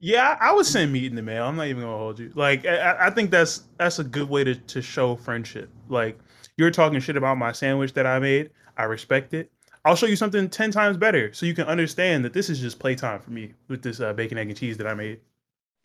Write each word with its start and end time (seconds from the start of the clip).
Yeah, 0.00 0.36
I 0.40 0.54
would 0.54 0.66
send 0.66 0.92
meat 0.92 1.06
in 1.06 1.16
the 1.16 1.22
mail. 1.22 1.44
I'm 1.44 1.56
not 1.56 1.66
even 1.66 1.82
gonna 1.82 1.96
hold 1.96 2.20
you. 2.20 2.30
Like, 2.34 2.64
I, 2.66 3.06
I 3.06 3.10
think 3.10 3.30
that's 3.30 3.64
that's 3.78 3.98
a 3.98 4.04
good 4.04 4.28
way 4.28 4.44
to 4.44 4.54
to 4.54 4.80
show 4.80 5.16
friendship. 5.16 5.70
Like, 5.88 6.18
you're 6.56 6.70
talking 6.70 7.00
shit 7.00 7.16
about 7.16 7.36
my 7.36 7.52
sandwich 7.52 7.94
that 7.94 8.06
I 8.06 8.18
made. 8.18 8.50
I 8.76 8.84
respect 8.84 9.34
it. 9.34 9.50
I'll 9.84 9.96
show 9.96 10.06
you 10.06 10.16
something 10.16 10.48
ten 10.50 10.70
times 10.70 10.96
better, 10.96 11.32
so 11.32 11.46
you 11.46 11.54
can 11.54 11.66
understand 11.66 12.24
that 12.24 12.32
this 12.32 12.48
is 12.48 12.60
just 12.60 12.78
playtime 12.78 13.20
for 13.20 13.30
me 13.30 13.54
with 13.66 13.82
this 13.82 14.00
uh, 14.00 14.12
bacon, 14.12 14.38
egg, 14.38 14.48
and 14.48 14.56
cheese 14.56 14.76
that 14.76 14.86
I 14.86 14.94
made. 14.94 15.20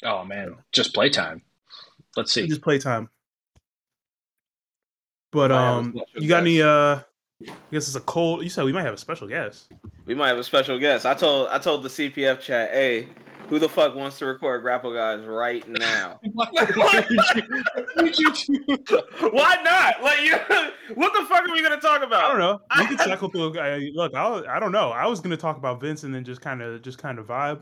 Oh 0.04 0.24
man, 0.24 0.58
just 0.72 0.94
playtime. 0.94 1.42
Let's 2.16 2.32
see. 2.32 2.48
Just 2.48 2.62
playtime. 2.62 3.10
But 5.32 5.50
Might 5.50 5.58
have 5.58 5.76
a 5.76 5.78
um, 5.80 6.02
you 6.14 6.30
got 6.30 6.42
any? 6.42 6.62
Uh, 6.62 7.00
I 7.42 7.54
guess 7.72 7.88
it's 7.88 7.96
a 7.96 8.02
cold. 8.02 8.44
You 8.44 8.50
said 8.50 8.66
we 8.66 8.74
might 8.74 8.84
have 8.84 8.94
a 8.94 8.98
special 8.98 9.28
guest. 9.28 9.72
We 10.06 10.14
might 10.14 10.28
have 10.28 10.38
a 10.38 10.44
special 10.44 10.78
guest. 10.78 11.08
I 11.08 11.16
told 11.16 11.50
I 11.50 11.58
told 11.58 11.82
the 11.82 11.90
CPF 11.90 12.42
chat, 12.42 12.70
hey, 12.72 13.08
who 13.54 13.60
the 13.60 13.70
fuck 13.70 13.94
wants 13.94 14.18
to 14.18 14.26
record 14.26 14.64
Grapple 14.64 14.92
Guys 14.92 15.24
right 15.28 15.64
now? 15.68 16.20
Why 16.34 16.50
not? 19.64 20.02
Like 20.02 20.22
you, 20.24 20.36
what 20.96 21.14
the 21.14 21.24
fuck 21.30 21.48
are 21.48 21.52
we 21.52 21.62
gonna 21.62 21.78
talk 21.78 22.02
about? 22.02 22.24
I 22.24 22.30
don't 22.30 22.40
know. 22.40 22.60
We 22.80 22.88
can 22.88 22.98
cycle 23.10 23.30
through. 23.30 23.60
I, 23.60 23.92
look, 23.94 24.16
I, 24.16 24.42
I 24.56 24.60
don't 24.60 24.72
know. 24.72 24.90
I 24.90 25.06
was 25.06 25.20
gonna 25.20 25.38
talk 25.38 25.58
about 25.58 25.80
Vince 25.80 26.02
and 26.02 26.16
then 26.16 26.24
just 26.24 26.42
kind 26.42 26.64
of 26.64 26.82
just 26.82 26.98
kind 26.98 27.20
of 27.20 27.28
vibe. 27.28 27.62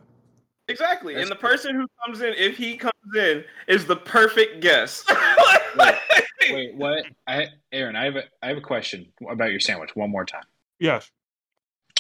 Exactly. 0.70 1.14
That's 1.14 1.24
and 1.24 1.32
the 1.32 1.42
person 1.42 1.76
who 1.76 1.86
comes 2.06 2.22
in, 2.22 2.36
if 2.38 2.56
he 2.56 2.78
comes 2.78 2.94
in, 3.18 3.44
is 3.68 3.86
the 3.86 3.98
perfect 3.98 4.62
guest. 4.62 5.12
Wait, 6.50 6.74
what? 6.74 7.04
I 7.28 7.48
Aaron, 7.74 7.98
I 7.98 8.06
have 8.06 8.16
a 8.16 8.24
I 8.42 8.48
have 8.48 8.58
a 8.58 8.62
question 8.62 9.12
about 9.30 9.52
your 9.52 9.60
sandwich. 9.60 9.90
One 9.94 10.10
more 10.10 10.24
time. 10.24 10.46
Yes, 10.80 11.12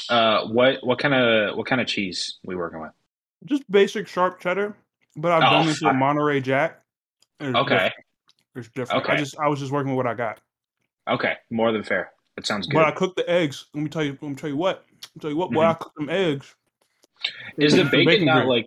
Uh, 0.09 0.45
what 0.47 0.77
what 0.81 0.97
kind 0.97 1.13
of 1.13 1.57
what 1.57 1.67
kind 1.67 1.81
of 1.81 1.87
cheese 1.87 2.37
we 2.45 2.55
working 2.55 2.79
with? 2.79 2.91
Just 3.45 3.69
basic 3.71 4.07
sharp 4.07 4.39
cheddar, 4.39 4.75
but 5.15 5.31
I've 5.31 5.43
Oh, 5.43 5.49
done 5.57 5.65
this 5.67 5.81
with. 5.81 5.95
Monterey 5.95 6.41
Jack. 6.41 6.81
it's 7.39 7.55
Okay, 7.55 7.69
different. 7.75 7.93
it's 8.55 8.69
different. 8.69 9.09
I 9.09 9.15
just 9.17 9.37
I 9.39 9.47
was 9.47 9.59
just 9.59 9.71
working 9.71 9.91
with 9.91 9.97
what 9.97 10.07
I 10.07 10.13
got. 10.13 10.39
okay, 11.07 11.35
more 11.49 11.71
than 11.71 11.83
fair. 11.83 12.11
That 12.35 12.45
sounds 12.45 12.67
good. 12.67 12.75
But 12.75 12.85
I 12.85 12.91
cooked 12.91 13.17
the 13.17 13.29
eggs. 13.29 13.65
Let 13.73 13.83
me 13.83 13.89
tell 13.89 14.03
you. 14.03 14.17
Let 14.21 14.29
me 14.29 14.35
tell 14.35 14.49
you 14.49 14.55
what. 14.57 14.85
Let 14.87 15.15
me 15.15 15.19
tell 15.21 15.29
you 15.31 15.37
what. 15.37 15.51
Boy, 15.51 15.63
I 15.63 15.73
mm-hmm. 15.73 15.83
cooked 15.83 15.95
them 15.97 16.09
eggs. 16.09 16.55
Is 17.57 17.73
the 17.75 17.83
With 17.83 17.91
bacon, 17.91 18.25
not 18.25 18.45
grease. 18.45 18.49
like 18.49 18.65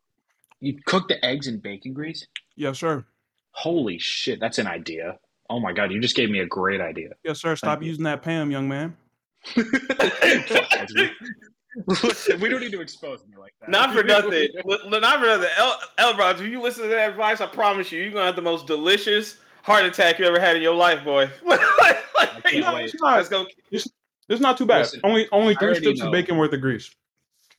you 0.60 0.78
cook 0.86 1.08
the 1.08 1.24
eggs 1.24 1.46
in 1.48 1.58
bacon 1.58 1.92
grease? 1.92 2.26
Yes, 2.56 2.78
sir. 2.78 3.04
Holy 3.52 3.98
shit, 3.98 4.38
that's 4.40 4.58
an 4.58 4.66
idea. 4.66 5.18
Oh 5.50 5.60
my 5.60 5.72
god, 5.72 5.90
you 5.92 6.00
just 6.00 6.14
gave 6.16 6.30
me 6.30 6.40
a 6.40 6.46
great 6.46 6.80
idea. 6.80 7.10
Yes, 7.24 7.40
sir. 7.40 7.56
Stop 7.56 7.78
Thank 7.78 7.82
you. 7.84 7.88
using 7.90 8.04
that 8.04 8.22
Pam, 8.22 8.50
young 8.50 8.68
man. 8.68 8.96
Listen, 11.86 12.40
we 12.40 12.48
don't 12.48 12.60
need 12.60 12.72
to 12.72 12.80
expose 12.80 13.20
me 13.26 13.36
like 13.36 13.54
that. 13.60 13.70
not 13.70 13.92
for 13.92 14.02
nothing. 14.04 14.48
Li- 14.64 14.78
not 15.00 15.20
for 15.20 15.26
nothing. 15.26 15.48
El, 15.56 15.78
El 15.98 16.14
Bronx, 16.14 16.40
if 16.40 16.46
you 16.46 16.60
listen 16.60 16.84
to 16.84 16.88
that 16.88 17.10
advice, 17.10 17.40
I 17.40 17.46
promise 17.46 17.90
you, 17.90 18.00
you're 18.02 18.12
gonna 18.12 18.26
have 18.26 18.36
the 18.36 18.42
most 18.42 18.66
delicious 18.66 19.36
heart 19.62 19.84
attack 19.84 20.18
you 20.18 20.24
ever 20.26 20.38
had 20.38 20.56
in 20.56 20.62
your 20.62 20.74
life, 20.74 21.02
boy. 21.04 21.30
can't 22.62 22.74
wait. 22.74 22.84
It's 22.84 23.00
not, 23.00 23.16
Let's 23.16 23.28
go. 23.28 23.46
it's 23.70 24.40
not 24.40 24.58
too 24.58 24.66
bad. 24.66 24.80
Listen, 24.80 25.00
only 25.04 25.28
only 25.32 25.54
three 25.54 25.74
strips 25.74 26.00
know. 26.00 26.06
of 26.06 26.12
bacon 26.12 26.36
worth 26.36 26.52
of 26.52 26.60
grease. 26.60 26.90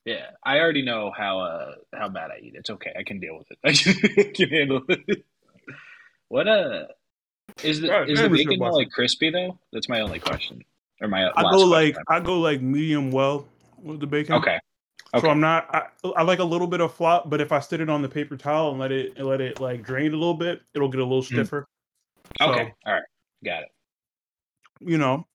Yeah, 0.05 0.27
I 0.43 0.59
already 0.59 0.83
know 0.83 1.11
how 1.15 1.39
uh 1.39 1.71
how 1.93 2.09
bad 2.09 2.31
I 2.31 2.39
eat. 2.41 2.53
It's 2.55 2.69
okay. 2.69 2.93
I 2.97 3.03
can 3.03 3.19
deal 3.19 3.37
with 3.37 3.47
it. 3.51 3.57
I 3.63 3.73
can, 3.73 4.33
can 4.33 4.49
handle 4.49 4.81
it. 4.87 5.25
What 6.29 6.47
uh 6.47 6.85
is 7.63 7.81
the 7.81 7.89
Right, 7.89 8.09
is 8.09 8.19
the 8.19 8.29
bacon 8.29 8.59
more 8.59 8.71
like 8.73 8.91
crispy 8.91 9.31
though? 9.31 9.59
That's 9.73 9.89
my 9.89 10.01
only 10.01 10.19
question. 10.19 10.63
Or 11.01 11.07
my 11.07 11.25
I 11.25 11.41
last 11.41 11.53
go 11.55 11.65
like 11.65 11.95
question. 11.95 12.05
I 12.09 12.19
go 12.19 12.39
like 12.39 12.61
medium 12.61 13.11
well 13.11 13.47
with 13.85 13.99
the 13.99 14.07
bacon. 14.07 14.35
Okay. 14.35 14.59
So 15.19 15.29
I'm 15.29 15.39
not. 15.39 15.73
I, 15.73 16.09
I 16.17 16.23
like 16.23 16.39
a 16.39 16.43
little 16.43 16.67
bit 16.67 16.81
of 16.81 16.93
flop, 16.93 17.29
but 17.29 17.39
if 17.39 17.51
I 17.53 17.59
sit 17.61 17.79
it 17.79 17.89
on 17.89 18.01
the 18.01 18.09
paper 18.09 18.35
towel 18.35 18.71
and 18.71 18.79
let 18.79 18.91
it 18.91 19.13
and 19.15 19.25
let 19.25 19.39
it 19.39 19.61
like 19.61 19.81
drain 19.83 20.11
a 20.13 20.17
little 20.17 20.33
bit, 20.33 20.61
it'll 20.73 20.89
get 20.89 20.99
a 20.99 21.03
little 21.03 21.21
mm. 21.21 21.25
stiffer. 21.25 21.65
So, 22.41 22.51
Okay. 22.51 22.73
All 22.85 22.93
right. 22.93 23.03
Got 23.43 23.63
it. 23.63 23.69
you 24.81 24.97
know, 24.97 25.25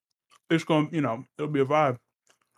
it's 0.51 0.65
gonna. 0.65 0.89
You 0.93 1.01
know, 1.01 1.25
it'll 1.39 1.51
be 1.51 1.61
a 1.61 1.65
vibe. 1.65 1.97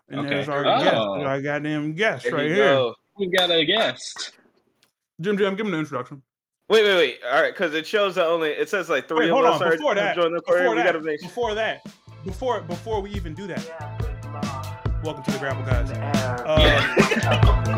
And 0.08 0.20
Okay. 0.20 0.30
there's 0.30 0.48
our 0.48 0.64
guest. 0.64 0.96
Oh. 0.96 1.20
Our 1.22 1.40
goddamn 1.40 1.94
guest 1.94 2.24
There 2.24 2.34
right 2.34 2.48
you 2.48 2.54
here. 2.54 2.74
go. 2.74 2.94
We 3.18 3.28
got 3.28 3.50
a 3.50 3.64
guest. 3.64 4.32
Jim 5.20 5.38
Jim, 5.38 5.54
give 5.54 5.66
him 5.66 5.72
the 5.72 5.78
introduction. 5.78 6.22
Wait, 6.68 6.82
wait, 6.84 6.96
wait. 6.96 7.18
All 7.30 7.40
right, 7.40 7.52
because 7.52 7.74
it 7.74 7.86
shows 7.86 8.14
that 8.16 8.26
only 8.26 8.48
it 8.48 8.68
says 8.68 8.88
like 8.88 9.06
three 9.06 9.20
Wait, 9.20 9.30
of 9.30 9.34
hold 9.34 9.44
us 9.44 9.60
on. 9.60 9.68
are 9.68 9.76
Before 9.76 9.94
that, 9.94 10.16
joining 10.16 10.32
the 10.32 10.40
before 10.40 10.56
recording. 10.56 10.76
We 10.78 10.82
that, 10.82 10.92
gotta 10.94 11.04
make 11.04 11.20
sure. 11.20 11.28
before 11.28 11.54
that, 11.54 11.84
before 12.24 12.60
before 12.62 13.00
we 13.00 13.10
even 13.10 13.34
do 13.34 13.46
that, 13.46 13.60
welcome 13.60 14.00
to 14.00 14.02
the 14.02 14.02
Grapple 14.02 14.02
Guys. 14.02 14.08
Yeah. 14.08 14.11
Welcome 15.02 15.22
to 15.24 15.30
the 15.32 15.38
Grapple, 15.38 15.64
guys. 15.64 15.90
Yeah. 15.90 16.94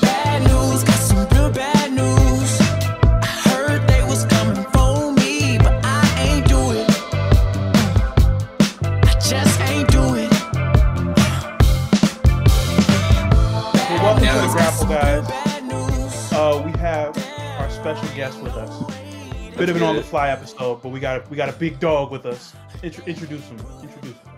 Bad 0.00 0.42
news. 0.42 0.84
Got 0.84 0.94
some 0.94 1.26
real 1.28 1.50
bad 1.50 1.92
news. 1.92 2.58
Heard 3.46 3.86
they 3.88 4.02
was 4.04 4.24
coming 4.26 4.64
from 4.70 5.14
me, 5.16 5.58
but 5.58 5.74
I 5.84 6.02
ain't 6.18 6.46
do 6.48 6.72
it. 6.72 6.88
I 9.06 9.12
just 9.20 9.60
ain't 9.62 9.90
do 9.90 10.14
it. 10.14 10.30
Welcome 14.02 14.26
to 14.26 14.32
the 14.32 14.48
grapple, 14.52 14.86
guys. 14.86 16.32
Uh, 16.32 16.62
we 16.64 16.72
have 16.78 17.16
our 17.58 17.70
special 17.70 18.08
guest 18.14 18.40
with 18.40 18.54
us. 18.54 18.97
Bit 19.58 19.70
of 19.70 19.76
an 19.76 19.82
on 19.82 19.96
the 19.96 20.02
fly 20.02 20.28
episode, 20.30 20.82
but 20.82 20.90
we 20.90 21.00
got 21.00 21.20
a, 21.26 21.28
we 21.28 21.36
got 21.36 21.48
a 21.48 21.52
big 21.52 21.80
dog 21.80 22.10
with 22.12 22.26
us. 22.26 22.54
Intro, 22.82 23.04
introduce 23.06 23.44
him. 23.48 23.58
Introduce 23.82 24.12
him. 24.12 24.28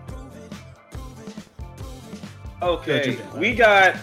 Okay, 2.63 3.17
we 3.37 3.55
got 3.55 3.95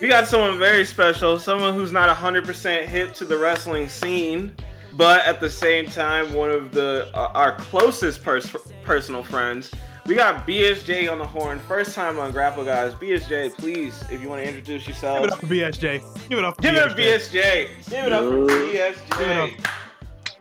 we 0.00 0.08
got 0.08 0.26
someone 0.26 0.58
very 0.58 0.84
special, 0.84 1.38
someone 1.38 1.74
who's 1.74 1.92
not 1.92 2.14
100% 2.14 2.86
hip 2.86 3.12
to 3.14 3.24
the 3.24 3.36
wrestling 3.36 3.88
scene, 3.88 4.54
but 4.94 5.24
at 5.26 5.40
the 5.40 5.50
same 5.50 5.86
time 5.86 6.32
one 6.32 6.50
of 6.50 6.72
the 6.72 7.10
uh, 7.14 7.30
our 7.34 7.56
closest 7.56 8.22
pers- 8.22 8.56
personal 8.84 9.22
friends. 9.22 9.70
We 10.06 10.14
got 10.14 10.46
BSJ 10.46 11.12
on 11.12 11.18
the 11.18 11.26
horn, 11.26 11.58
first 11.58 11.94
time 11.94 12.18
on 12.18 12.32
Grapple 12.32 12.64
Guys. 12.64 12.94
BSJ, 12.94 13.54
please, 13.58 14.02
if 14.10 14.22
you 14.22 14.30
want 14.30 14.42
to 14.42 14.48
introduce 14.48 14.88
yourself. 14.88 15.18
Give 15.18 15.28
it 15.28 15.32
up 15.32 15.40
for 15.40 15.46
BSJ. 15.46 16.28
Give 16.30 16.38
it 16.38 16.44
up 16.44 16.56
for 16.56 16.62
give 16.62 16.74
it 16.74 16.82
up, 16.82 16.96
BSJ. 16.96 17.68
BSJ. 17.68 17.90
Give 17.90 18.04
it 18.06 18.12
up 18.12 18.24
for 18.24 18.46
BSJ. 18.46 19.66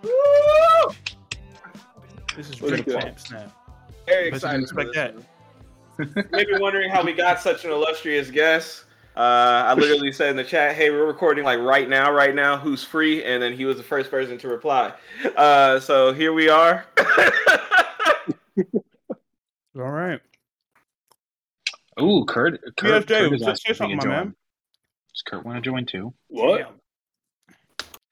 Woo! 0.04 0.94
This 2.36 2.50
is 2.50 2.62
really 2.62 2.82
Drake 2.82 3.02
good? 3.02 3.20
Snap. 3.20 3.52
Very 4.06 4.30
Bet 4.30 4.36
excited 4.38 4.70
for 4.70 4.82
expect 4.82 5.18
this 5.18 5.26
one. 6.16 6.26
Maybe 6.32 6.52
wondering 6.60 6.90
how 6.92 7.04
we 7.04 7.14
got 7.14 7.40
such 7.42 7.66
an 7.66 7.72
illustrious 7.72 8.30
guest. 8.30 8.84
Uh, 9.16 9.64
I 9.66 9.74
literally 9.74 10.12
said 10.12 10.30
in 10.30 10.36
the 10.36 10.44
chat, 10.44 10.76
"Hey, 10.76 10.92
we're 10.92 11.08
recording 11.08 11.44
like 11.44 11.60
right 11.60 11.90
now, 11.90 12.12
right 12.12 12.36
now. 12.36 12.56
Who's 12.58 12.84
free?" 12.84 13.24
And 13.24 13.42
then 13.42 13.54
he 13.54 13.66
was 13.66 13.78
the 13.78 13.84
first 13.84 14.12
person 14.12 14.38
to 14.38 14.48
reply. 14.48 14.94
Uh, 15.36 15.80
so 15.80 16.14
here 16.14 16.34
we 16.34 16.50
are. 16.50 16.86
All 19.76 19.90
right. 19.92 20.20
Ooh, 22.00 22.26
Curt. 22.26 22.60
Curt, 22.78 23.08
BSJ, 23.08 23.08
Curt 23.08 23.34
is 23.34 23.42
say- 23.42 23.48
asking 23.52 23.56
say 23.56 23.56
if 23.56 23.64
he 23.64 23.74
can 23.74 23.76
something, 23.76 23.98
my 23.98 24.04
join. 24.04 24.12
man. 24.12 24.36
Does 25.14 25.22
Curt 25.26 25.46
want 25.46 25.58
to 25.64 25.68
join 25.68 25.86
too? 25.88 26.14
What? 26.28 26.76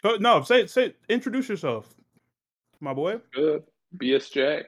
Go- 0.05 0.17
No, 0.17 0.43
say 0.43 0.67
say 0.67 0.93
introduce 1.09 1.49
yourself, 1.49 1.91
my 2.79 2.93
boy. 2.93 3.21
Good. 3.33 3.63
BSJ. 3.97 4.65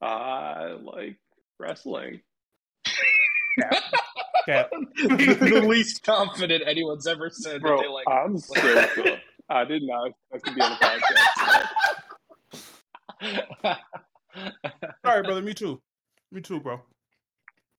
I 0.00 0.68
like 0.82 1.18
wrestling. 1.58 2.22
Cat. 4.46 4.70
the 4.96 5.64
least 5.68 6.02
confident 6.02 6.62
anyone's 6.66 7.06
ever 7.06 7.28
said 7.28 7.60
Bro, 7.60 7.76
that 7.76 7.82
they 7.82 7.88
like. 7.88 8.06
I'm 8.08 8.38
so 8.38 8.54
good. 8.94 9.20
I 9.50 9.64
did 9.66 9.82
not 9.82 10.12
expect 10.32 10.46
to 10.46 10.54
be 10.54 10.62
on 10.62 10.70
the 10.70 10.76
podcast. 13.22 13.76
All 15.04 15.14
right, 15.16 15.22
brother. 15.24 15.42
Me 15.42 15.52
too. 15.52 15.82
Me 16.32 16.40
too, 16.40 16.58
bro. 16.58 16.80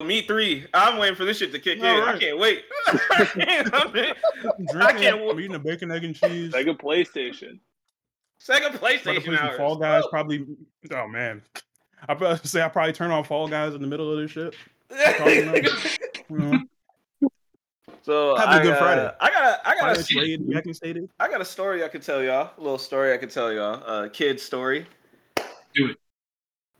Me 0.06 0.22
three. 0.22 0.66
I'm 0.74 0.98
waiting 0.98 1.16
for 1.16 1.26
this 1.26 1.38
shit 1.38 1.52
to 1.52 1.60
kick 1.60 1.80
All 1.84 1.86
in. 1.86 2.04
I 2.04 2.18
can't 2.18 2.40
wait. 2.40 2.64
I 2.88 3.26
can't- 3.26 3.74
I'm 3.74 3.96
in. 3.96 4.14
I'm 4.44 4.66
drinking. 4.66 4.98
can't 4.98 5.22
I'm 5.22 5.40
eating 5.40 5.56
a 5.56 5.60
bacon, 5.60 5.92
egg, 5.92 6.04
and 6.04 6.16
cheese. 6.16 6.52
Sega 6.54 6.78
PlayStation. 6.78 7.60
Second 8.42 8.76
About 8.76 8.82
PlayStation 8.82 9.26
some 9.26 9.36
hours. 9.36 9.58
Fall 9.58 9.76
Guys. 9.76 10.04
Probably. 10.10 10.46
Oh 10.92 11.08
man. 11.08 11.44
I 12.10 12.16
probably 12.16 12.40
say 12.44 12.64
I 12.64 12.70
probably 12.70 12.94
turn 12.94 13.12
on 13.12 13.24
Fall 13.24 13.48
Guys 13.48 13.76
in 13.76 13.82
the 13.82 13.88
middle 13.88 14.12
of 14.12 14.20
this 14.20 14.32
shit. 14.32 14.56
You 16.30 16.62
so 18.04 18.36
Have 18.38 18.48
a 18.48 18.52
I, 18.52 18.64
good 18.64 18.74
uh, 18.74 18.80
Friday. 18.80 19.12
I 19.20 19.30
got 19.30 19.44
a, 19.44 19.68
I 19.68 19.76
got 19.76 19.92
a, 19.92 20.04
Friday 20.04 20.38
trade, 20.38 20.50
Jack 20.50 20.66
and 20.66 20.76
Sadie. 20.76 21.10
I 21.20 21.30
got 21.30 21.42
a 21.42 21.46
story 21.46 21.84
I 21.84 21.88
could 21.88 22.02
tell 22.02 22.24
y'all. 22.24 22.52
A 22.58 22.62
little 22.62 22.78
story 22.78 23.14
I 23.14 23.18
could 23.18 23.30
tell 23.30 23.52
y'all. 23.54 23.84
A 23.84 24.10
kid 24.10 24.40
story. 24.40 24.88
Do 25.76 25.90
it. 25.90 25.98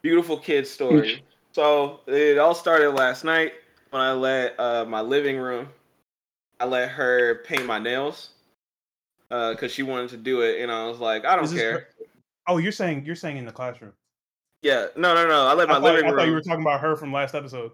Beautiful 0.02 0.38
kid 0.38 0.66
story. 0.66 1.24
So 1.52 2.02
it 2.08 2.38
all 2.38 2.56
started 2.56 2.92
last 2.92 3.24
night 3.24 3.54
when 3.92 4.02
I 4.02 4.14
let 4.14 4.60
uh, 4.60 4.86
my 4.86 5.02
living 5.02 5.38
room. 5.38 5.68
I 6.60 6.66
let 6.66 6.90
her 6.90 7.44
paint 7.46 7.66
my 7.66 7.80
nails 7.80 8.30
because 9.30 9.72
she 9.72 9.82
wanted 9.84 10.10
to 10.12 10.18
do 10.18 10.42
it, 10.42 10.62
and 10.62 10.72
I 10.72 10.86
was 10.88 11.00
like, 11.00 11.26
I 11.26 11.36
don't 11.36 11.46
Is 11.46 11.54
care. 11.54 11.72
her- 11.74 11.88
Oh, 12.48 12.58
you're 12.58 12.72
saying 12.72 13.06
you're 13.06 13.16
saying 13.16 13.38
in 13.38 13.46
the 13.46 13.52
classroom. 13.52 13.94
Yeah, 14.62 14.88
no, 14.96 15.14
no, 15.14 15.28
no. 15.28 15.48
I 15.48 15.54
let 15.54 15.70
I 15.70 15.74
my 15.74 15.80
thought, 15.80 15.84
living 15.84 16.06
room. 16.06 16.14
I 16.14 16.22
thought 16.24 16.28
you 16.28 16.34
were 16.34 16.42
talking 16.42 16.62
about 16.62 16.82
her 16.82 16.96
from 16.96 17.12
last 17.14 17.34
episode. 17.36 17.72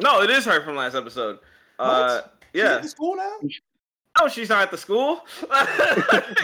No, 0.00 0.22
it 0.22 0.30
is 0.30 0.44
her 0.46 0.62
from 0.62 0.76
last 0.76 0.94
episode. 0.94 1.38
Uh, 1.78 2.22
She's 2.52 2.62
yeah. 2.62 2.76
at 2.76 2.82
the 2.82 2.88
school 2.88 3.16
now. 3.16 3.38
Oh, 4.20 4.28
she's 4.28 4.50
not 4.50 4.62
at 4.62 4.70
the 4.70 4.76
school. 4.78 5.22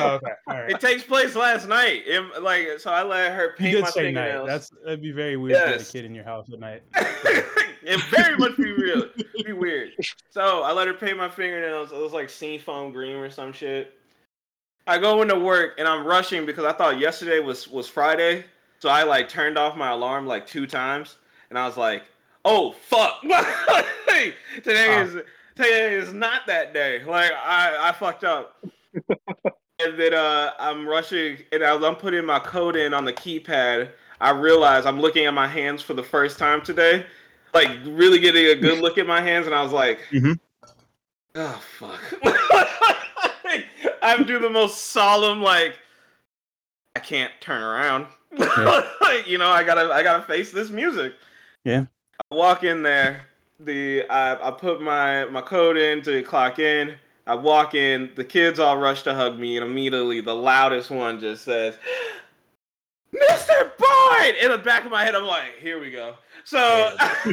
Oh, 0.01 0.11
okay, 0.23 0.33
all 0.47 0.55
right. 0.55 0.71
It 0.71 0.81
takes 0.81 1.03
place 1.03 1.35
last 1.35 1.67
night. 1.67 2.03
It- 2.07 2.43
like, 2.43 2.79
so 2.79 2.91
I 2.93 3.03
let 3.03 3.33
her 3.35 3.47
You 3.47 3.53
paint 3.57 3.73
did 3.75 3.83
my 3.83 3.91
say 3.91 4.13
night. 4.13 4.23
fingernails. 4.31 4.47
That's 4.49 4.71
that'd 4.85 5.03
be 5.03 5.11
very 5.11 5.37
weird 5.37 5.57
to 5.57 5.73
have 5.73 5.81
a 5.81 5.85
kid 5.85 6.05
in 6.05 6.15
your 6.15 6.25
house 6.25 6.49
at 6.53 6.61
night. 6.61 6.83
it 6.95 8.01
very 8.11 8.37
much 8.37 8.57
be 8.57 8.71
real, 8.73 9.07
be 9.45 9.53
weird. 9.53 9.91
So 10.31 10.63
I 10.63 10.73
let 10.73 10.87
her 10.87 10.95
paint 10.95 11.17
my 11.19 11.29
fingernails. 11.29 11.91
It 11.91 11.99
was 11.99 12.13
like 12.13 12.31
sea 12.31 12.59
foam 12.59 12.93
green 12.93 13.17
or 13.17 13.29
some 13.31 13.53
shit. 13.53 13.95
I 14.87 14.99
go 14.99 15.21
into 15.23 15.39
work 15.39 15.75
and 15.79 15.89
I'm 15.89 16.07
rushing 16.07 16.47
because 16.47 16.65
I 16.65 16.73
thought 16.73 16.99
yesterday 17.01 17.41
was 17.41 17.67
was 17.69 17.89
Friday. 17.89 18.45
So 18.79 18.89
I 18.89 19.03
like 19.03 19.29
turned 19.29 19.59
off 19.59 19.77
my 19.77 19.91
alarm 19.91 20.27
like 20.27 20.47
two 20.47 20.67
times, 20.67 21.17
and 21.51 21.59
I 21.59 21.67
was 21.67 21.77
like, 21.77 22.05
"Oh 22.45 22.73
fuck, 22.89 23.21
today 24.63 24.87
Ah. 24.91 25.03
is 25.03 25.17
today 25.59 25.95
is 25.95 26.13
not 26.13 26.47
that 26.47 26.73
day. 26.73 27.03
Like 27.05 27.33
I 27.33 27.89
I 27.89 27.93
fucked 27.93 28.25
up." 28.25 28.65
and 28.95 29.99
then 29.99 30.15
uh, 30.15 30.53
I'm 30.59 30.87
rushing, 30.87 31.39
and 31.53 31.63
as 31.63 31.83
I'm 31.83 31.97
putting 31.97 32.25
my 32.25 32.39
code 32.39 32.77
in 32.77 32.95
on 32.95 33.05
the 33.05 33.13
keypad, 33.13 33.91
I 34.21 34.31
realize 34.31 34.87
I'm 34.87 35.01
looking 35.01 35.27
at 35.27 35.35
my 35.35 35.47
hands 35.47 35.83
for 35.83 35.95
the 35.95 36.03
first 36.03 36.39
time 36.39 36.63
today, 36.63 37.07
like 37.55 37.71
really 37.85 38.19
getting 38.19 38.47
a 38.47 38.55
good 38.57 38.81
look 38.81 38.99
at 38.99 39.07
my 39.07 39.21
hands, 39.21 39.47
and 39.47 39.55
I 39.55 39.63
was 39.63 39.73
like, 39.73 40.01
Mhm. 40.11 40.39
"Oh 41.35 41.63
fuck!" 41.79 42.01
I 44.03 44.23
do 44.23 44.39
the 44.39 44.51
most 44.51 44.87
solemn, 44.87 45.43
like, 45.43 45.79
I 46.97 47.01
can't 47.01 47.33
turn 47.41 47.63
around. 47.63 48.07
like, 49.01 49.27
you 49.27 49.39
know, 49.39 49.49
I 49.49 49.63
gotta, 49.65 49.93
I 49.93 50.03
gotta 50.03 50.23
face 50.25 50.51
this 50.51 50.71
music. 50.71 51.15
Yeah. 51.65 51.85
I 52.31 52.35
walk 52.35 52.65
in 52.65 52.83
there. 52.83 53.28
The 53.61 54.05
I, 54.09 54.49
I 54.49 54.51
put 54.53 54.81
my 54.81 55.25
my 55.27 55.41
code 55.41 55.77
in 55.77 56.03
to 56.03 56.23
clock 56.23 56.59
in. 56.59 56.95
I 57.27 57.35
walk 57.35 57.75
in. 57.75 58.11
The 58.15 58.25
kids 58.25 58.59
all 58.59 58.79
rush 58.79 59.03
to 59.03 59.15
hug 59.15 59.39
me, 59.39 59.57
and 59.57 59.67
immediately 59.67 60.21
the 60.21 60.35
loudest 60.35 60.91
one 60.91 61.19
just 61.21 61.45
says, 61.45 61.77
"Mr. 63.13 63.71
Boyd!" 63.77 64.35
In 64.41 64.51
the 64.51 64.59
back 64.59 64.85
of 64.85 64.91
my 64.93 65.05
head, 65.05 65.15
I'm 65.15 65.25
like, 65.25 65.59
"Here 65.61 65.81
we 65.81 65.91
go." 65.91 66.15
So 66.45 66.97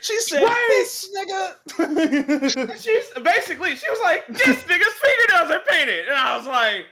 She 0.00 0.20
said, 0.20 0.42
"This 0.68 1.10
nigga." 1.16 2.80
she's 2.82 3.24
basically 3.24 3.74
she 3.74 3.90
was 3.90 4.00
like, 4.02 4.26
"This 4.28 4.62
nigga's 4.64 4.94
fingernails 4.94 5.50
are 5.50 5.62
painted," 5.68 6.08
and 6.08 6.16
I 6.16 6.36
was 6.36 6.46
like, 6.46 6.86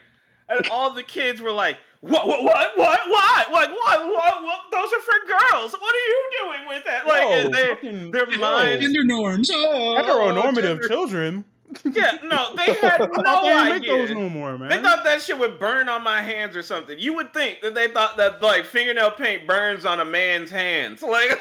and 0.48 0.66
all 0.68 0.92
the 0.92 1.02
kids 1.02 1.40
were 1.40 1.52
like, 1.52 1.76
"What? 2.00 2.26
What? 2.26 2.42
What? 2.44 2.70
What? 2.76 3.00
What? 3.08 3.50
Like 3.52 3.70
what? 3.70 4.06
What? 4.06 4.42
what? 4.44 4.60
Those 4.72 4.92
are 4.92 5.00
for 5.00 5.26
girls. 5.26 5.72
What 5.72 5.94
are 5.94 6.06
you 6.08 6.30
doing 6.42 6.68
with 6.68 6.84
that?" 6.84 7.06
Like 7.06 7.22
No, 7.22 7.50
they, 7.50 7.66
fucking- 7.68 8.10
their 8.10 8.26
no. 8.26 8.38
minds. 8.38 8.82
Gender 8.84 9.04
norms. 9.04 9.50
Oh, 9.52 9.96
Heteronormative 10.00 10.62
gender- 10.62 10.88
children. 10.88 11.44
Yeah, 11.84 12.16
no, 12.22 12.54
they 12.54 12.72
had 12.80 13.00
no 13.00 13.42
they 13.42 13.64
make 13.64 13.72
idea. 13.82 13.96
those 13.98 14.10
no 14.12 14.28
more, 14.28 14.56
man. 14.56 14.68
They 14.70 14.78
thought 14.80 15.02
that 15.04 15.20
shit 15.20 15.36
would 15.36 15.58
burn 15.58 15.88
on 15.88 16.02
my 16.02 16.22
hands 16.22 16.56
or 16.56 16.62
something. 16.62 16.96
You 16.98 17.12
would 17.14 17.34
think 17.34 17.60
that 17.60 17.74
they 17.74 17.88
thought 17.88 18.16
that 18.18 18.40
like 18.40 18.64
fingernail 18.64 19.10
paint 19.10 19.46
burns 19.48 19.84
on 19.84 19.98
a 20.00 20.04
man's 20.04 20.48
hands. 20.50 21.02
Like 21.02 21.38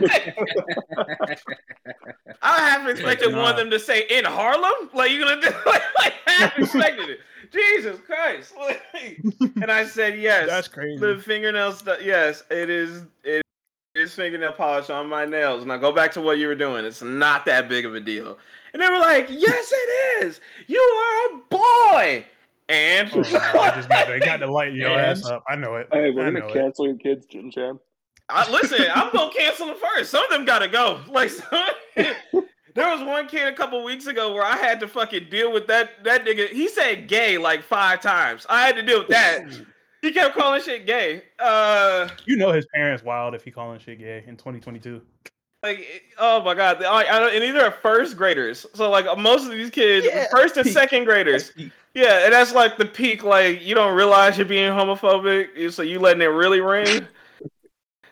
I 2.42 2.58
half 2.58 2.88
expected 2.88 3.34
one 3.34 3.50
of 3.50 3.56
them 3.56 3.70
to 3.70 3.78
say 3.78 4.06
in 4.08 4.24
Harlem. 4.24 4.88
Like 4.94 5.10
you 5.10 5.20
gonna 5.24 5.40
do 5.40 5.50
like, 5.66 5.82
like 5.98 6.14
half 6.26 6.58
expected 6.58 7.10
it. 7.10 7.20
Jesus 7.52 7.98
Christ. 8.00 8.52
And 9.62 9.70
I 9.70 9.84
said 9.86 10.18
yes. 10.18 10.48
That's 10.48 10.68
crazy. 10.68 10.98
The 10.98 11.18
fingernail 11.22 11.72
stuff. 11.72 11.98
Yes, 12.02 12.44
it 12.50 12.70
is. 12.70 13.04
It 13.24 13.42
is 13.94 14.14
fingernail 14.14 14.52
polish 14.52 14.88
on 14.90 15.08
my 15.08 15.24
nails. 15.24 15.64
Now 15.64 15.76
go 15.76 15.92
back 15.92 16.12
to 16.12 16.20
what 16.20 16.38
you 16.38 16.46
were 16.48 16.54
doing. 16.54 16.84
It's 16.84 17.02
not 17.02 17.44
that 17.46 17.68
big 17.68 17.84
of 17.84 17.94
a 17.94 18.00
deal. 18.00 18.38
And 18.72 18.80
they 18.80 18.88
were 18.88 18.98
like, 19.00 19.26
"Yes, 19.30 19.72
it 19.72 20.24
is. 20.24 20.40
You 20.68 20.78
are 20.80 21.34
a 21.34 21.38
boy." 21.50 22.24
And 22.68 23.10
Oh, 23.12 23.18
I 23.18 23.72
just 23.74 23.88
got 23.88 24.04
to, 24.04 24.20
got 24.20 24.36
to 24.36 24.50
light 24.50 24.72
your 24.74 24.90
And- 24.90 25.00
ass 25.00 25.24
up. 25.26 25.42
I 25.48 25.56
know 25.56 25.74
it. 25.74 25.88
Hey, 25.92 26.10
we're 26.10 26.30
gonna 26.30 26.52
cancel 26.52 26.86
your 26.86 26.96
kids, 26.98 27.26
Jim 27.26 27.50
Chan. 27.50 27.80
I, 28.28 28.48
listen, 28.48 28.86
I'm 28.94 29.12
gonna 29.12 29.32
cancel 29.32 29.66
them 29.66 29.76
first. 29.76 30.12
Some 30.12 30.22
of 30.24 30.30
them 30.30 30.44
gotta 30.44 30.68
go. 30.68 31.00
Like 31.08 31.30
some, 31.30 31.64
there 32.74 32.88
was 32.96 33.02
one 33.06 33.26
kid 33.26 33.48
a 33.48 33.52
couple 33.52 33.82
weeks 33.84 34.06
ago 34.06 34.32
where 34.32 34.44
I 34.44 34.56
had 34.56 34.80
to 34.80 34.88
fucking 34.88 35.28
deal 35.30 35.52
with 35.52 35.66
that 35.68 36.02
that 36.04 36.24
nigga. 36.24 36.48
He 36.50 36.68
said 36.68 37.08
gay 37.08 37.38
like 37.38 37.62
five 37.62 38.00
times. 38.00 38.46
I 38.48 38.66
had 38.66 38.76
to 38.76 38.82
deal 38.82 39.00
with 39.00 39.08
that. 39.08 39.44
He 40.02 40.12
kept 40.12 40.34
calling 40.36 40.62
shit 40.62 40.86
gay. 40.86 41.22
Uh, 41.38 42.08
You 42.24 42.36
know 42.36 42.52
his 42.52 42.66
parents 42.74 43.04
wild 43.04 43.34
if 43.34 43.44
he 43.44 43.50
calling 43.50 43.78
shit 43.80 43.98
gay 43.98 44.24
in 44.26 44.36
2022. 44.36 45.00
like 45.62 45.86
oh 46.18 46.42
my 46.42 46.54
god, 46.54 46.82
I, 46.82 47.02
I 47.04 47.28
and 47.30 47.42
these 47.42 47.54
are 47.54 47.70
first 47.70 48.16
graders. 48.16 48.64
So 48.74 48.88
like 48.88 49.04
most 49.18 49.44
of 49.44 49.50
these 49.52 49.70
kids, 49.70 50.06
Yeah, 50.06 50.26
first 50.30 50.56
and 50.56 50.64
peak. 50.64 50.72
second 50.72 51.04
graders. 51.04 51.52
Yeah, 51.92 52.24
and 52.24 52.32
that's 52.32 52.54
like 52.54 52.78
the 52.78 52.86
peak. 52.86 53.24
Like 53.24 53.62
you 53.62 53.74
don't 53.74 53.94
realize 53.94 54.38
you're 54.38 54.46
being 54.46 54.72
homophobic, 54.72 55.70
so 55.72 55.82
you 55.82 55.98
letting 55.98 56.22
it 56.22 56.26
really 56.26 56.60
ring. 56.60 57.06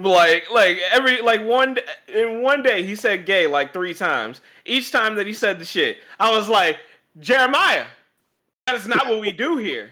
Like, 0.00 0.50
like 0.52 0.78
every 0.92 1.20
like 1.22 1.44
one 1.44 1.76
in 2.06 2.42
one 2.42 2.62
day 2.62 2.84
he 2.84 2.94
said 2.94 3.26
gay 3.26 3.46
like 3.46 3.72
three 3.72 3.94
times. 3.94 4.40
Each 4.64 4.92
time 4.92 5.16
that 5.16 5.26
he 5.26 5.32
said 5.32 5.58
the 5.58 5.64
shit, 5.64 5.98
I 6.20 6.30
was 6.30 6.48
like, 6.48 6.78
Jeremiah, 7.18 7.86
that 8.66 8.76
is 8.76 8.86
not 8.86 9.08
what 9.08 9.20
we 9.20 9.32
do 9.32 9.56
here. 9.56 9.90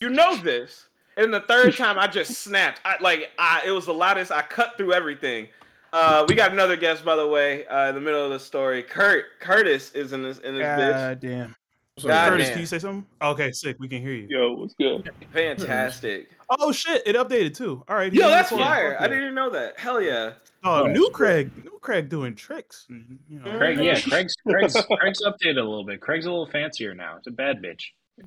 You 0.00 0.10
know 0.10 0.36
this. 0.36 0.86
And 1.16 1.34
the 1.34 1.40
third 1.40 1.76
time, 1.76 1.98
I 1.98 2.06
just 2.06 2.40
snapped. 2.42 2.80
I 2.84 2.96
like, 3.00 3.30
I 3.38 3.62
it 3.66 3.72
was 3.72 3.86
the 3.86 3.94
loudest. 3.94 4.30
I 4.30 4.42
cut 4.42 4.76
through 4.76 4.92
everything. 4.92 5.48
Uh, 5.92 6.24
we 6.28 6.34
got 6.34 6.52
another 6.52 6.76
guest, 6.76 7.04
by 7.04 7.16
the 7.16 7.26
way, 7.26 7.66
uh, 7.66 7.88
in 7.88 7.94
the 7.94 8.00
middle 8.00 8.24
of 8.24 8.30
the 8.30 8.38
story. 8.38 8.82
Curt 8.82 9.24
Curtis 9.40 9.92
is 9.92 10.12
in 10.12 10.22
this 10.22 10.38
in 10.38 10.54
this 10.54 10.64
bitch. 10.64 10.92
God 10.92 11.20
damn. 11.20 11.56
God 12.02 12.28
Curtis, 12.30 12.46
damn. 12.46 12.52
can 12.54 12.60
you 12.60 12.66
say 12.66 12.78
something? 12.78 13.06
Okay, 13.20 13.50
sick. 13.52 13.76
We 13.80 13.88
can 13.88 14.00
hear 14.00 14.12
you. 14.12 14.26
Yo, 14.28 14.52
what's 14.52 14.74
good? 14.74 15.10
Fantastic. 15.32 16.30
Oh 16.50 16.72
shit, 16.72 17.02
it 17.06 17.14
updated 17.16 17.54
too. 17.56 17.84
All 17.88 17.96
right. 17.96 18.12
Yo, 18.12 18.28
that's 18.28 18.50
on 18.52 18.58
fire. 18.58 18.92
Fuck 18.94 19.02
I 19.02 19.08
didn't 19.08 19.22
even 19.24 19.34
know 19.34 19.50
that. 19.50 19.78
Hell 19.78 20.00
yeah. 20.00 20.32
Oh, 20.64 20.86
new 20.86 21.10
Craig, 21.10 21.50
new 21.64 21.78
Craig 21.80 22.08
doing 22.08 22.34
tricks. 22.34 22.86
and, 22.88 23.18
You 23.28 23.38
know, 23.40 23.56
Craig, 23.58 23.78
yeah, 23.78 24.00
Craig's 24.00 24.34
Craig's 24.46 24.74
Craig's 24.98 25.22
updated 25.22 25.58
a 25.58 25.62
little 25.62 25.84
bit. 25.84 26.00
Craig's 26.00 26.26
a 26.26 26.30
little 26.30 26.46
fancier 26.50 26.94
now. 26.94 27.16
It's 27.16 27.26
a 27.26 27.30
bad 27.30 27.62
bitch. 27.62 27.82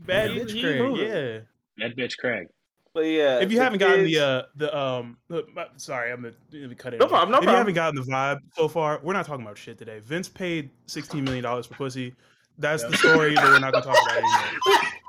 bad 0.06 0.32
He- 0.32 0.40
bitch 0.40 0.52
he 0.52 0.62
Craig. 0.62 0.82
moving. 0.82 1.08
Yeah. 1.08 1.40
Bad 1.78 1.96
bitch 1.98 2.18
Craig. 2.18 2.48
But 2.94 3.02
yeah. 3.06 3.40
If 3.40 3.52
you 3.52 3.60
haven't 3.60 3.80
gotten 3.80 4.04
the 4.04 4.12
kids- 4.12 4.22
uh 4.22 4.44
the 4.56 4.78
um 4.78 5.18
the, 5.30 5.46
uh, 5.58 5.66
sorry 5.78 6.12
I'm 6.12 6.22
gonna, 6.22 6.34
let 6.54 6.70
me 6.70 6.76
cut 6.76 6.94
it. 6.94 7.00
No 7.00 7.06
off. 7.06 7.12
problem, 7.12 7.32
no 7.32 7.38
if 7.40 7.44
you 7.44 7.50
haven't 7.50 7.74
gotten 7.74 7.96
the 7.96 8.02
vibe 8.10 8.40
so 8.56 8.68
far, 8.68 9.00
we're 9.04 9.14
not 9.14 9.26
talking 9.26 9.44
about 9.46 9.58
shit 9.58 9.78
today. 9.78 10.00
Vince 10.00 10.30
paid 10.30 10.70
sixteen 10.86 11.24
million 11.24 11.44
dollars 11.44 11.66
for 11.66 11.74
pussy. 11.76 12.14
That's 12.58 12.84
the 12.84 12.96
story 12.98 13.34
that 13.34 13.44
we're 13.46 13.60
not 13.60 13.74
gonna 13.74 13.86
talk 13.86 13.98
about 14.06 14.18
anymore. 14.18 14.82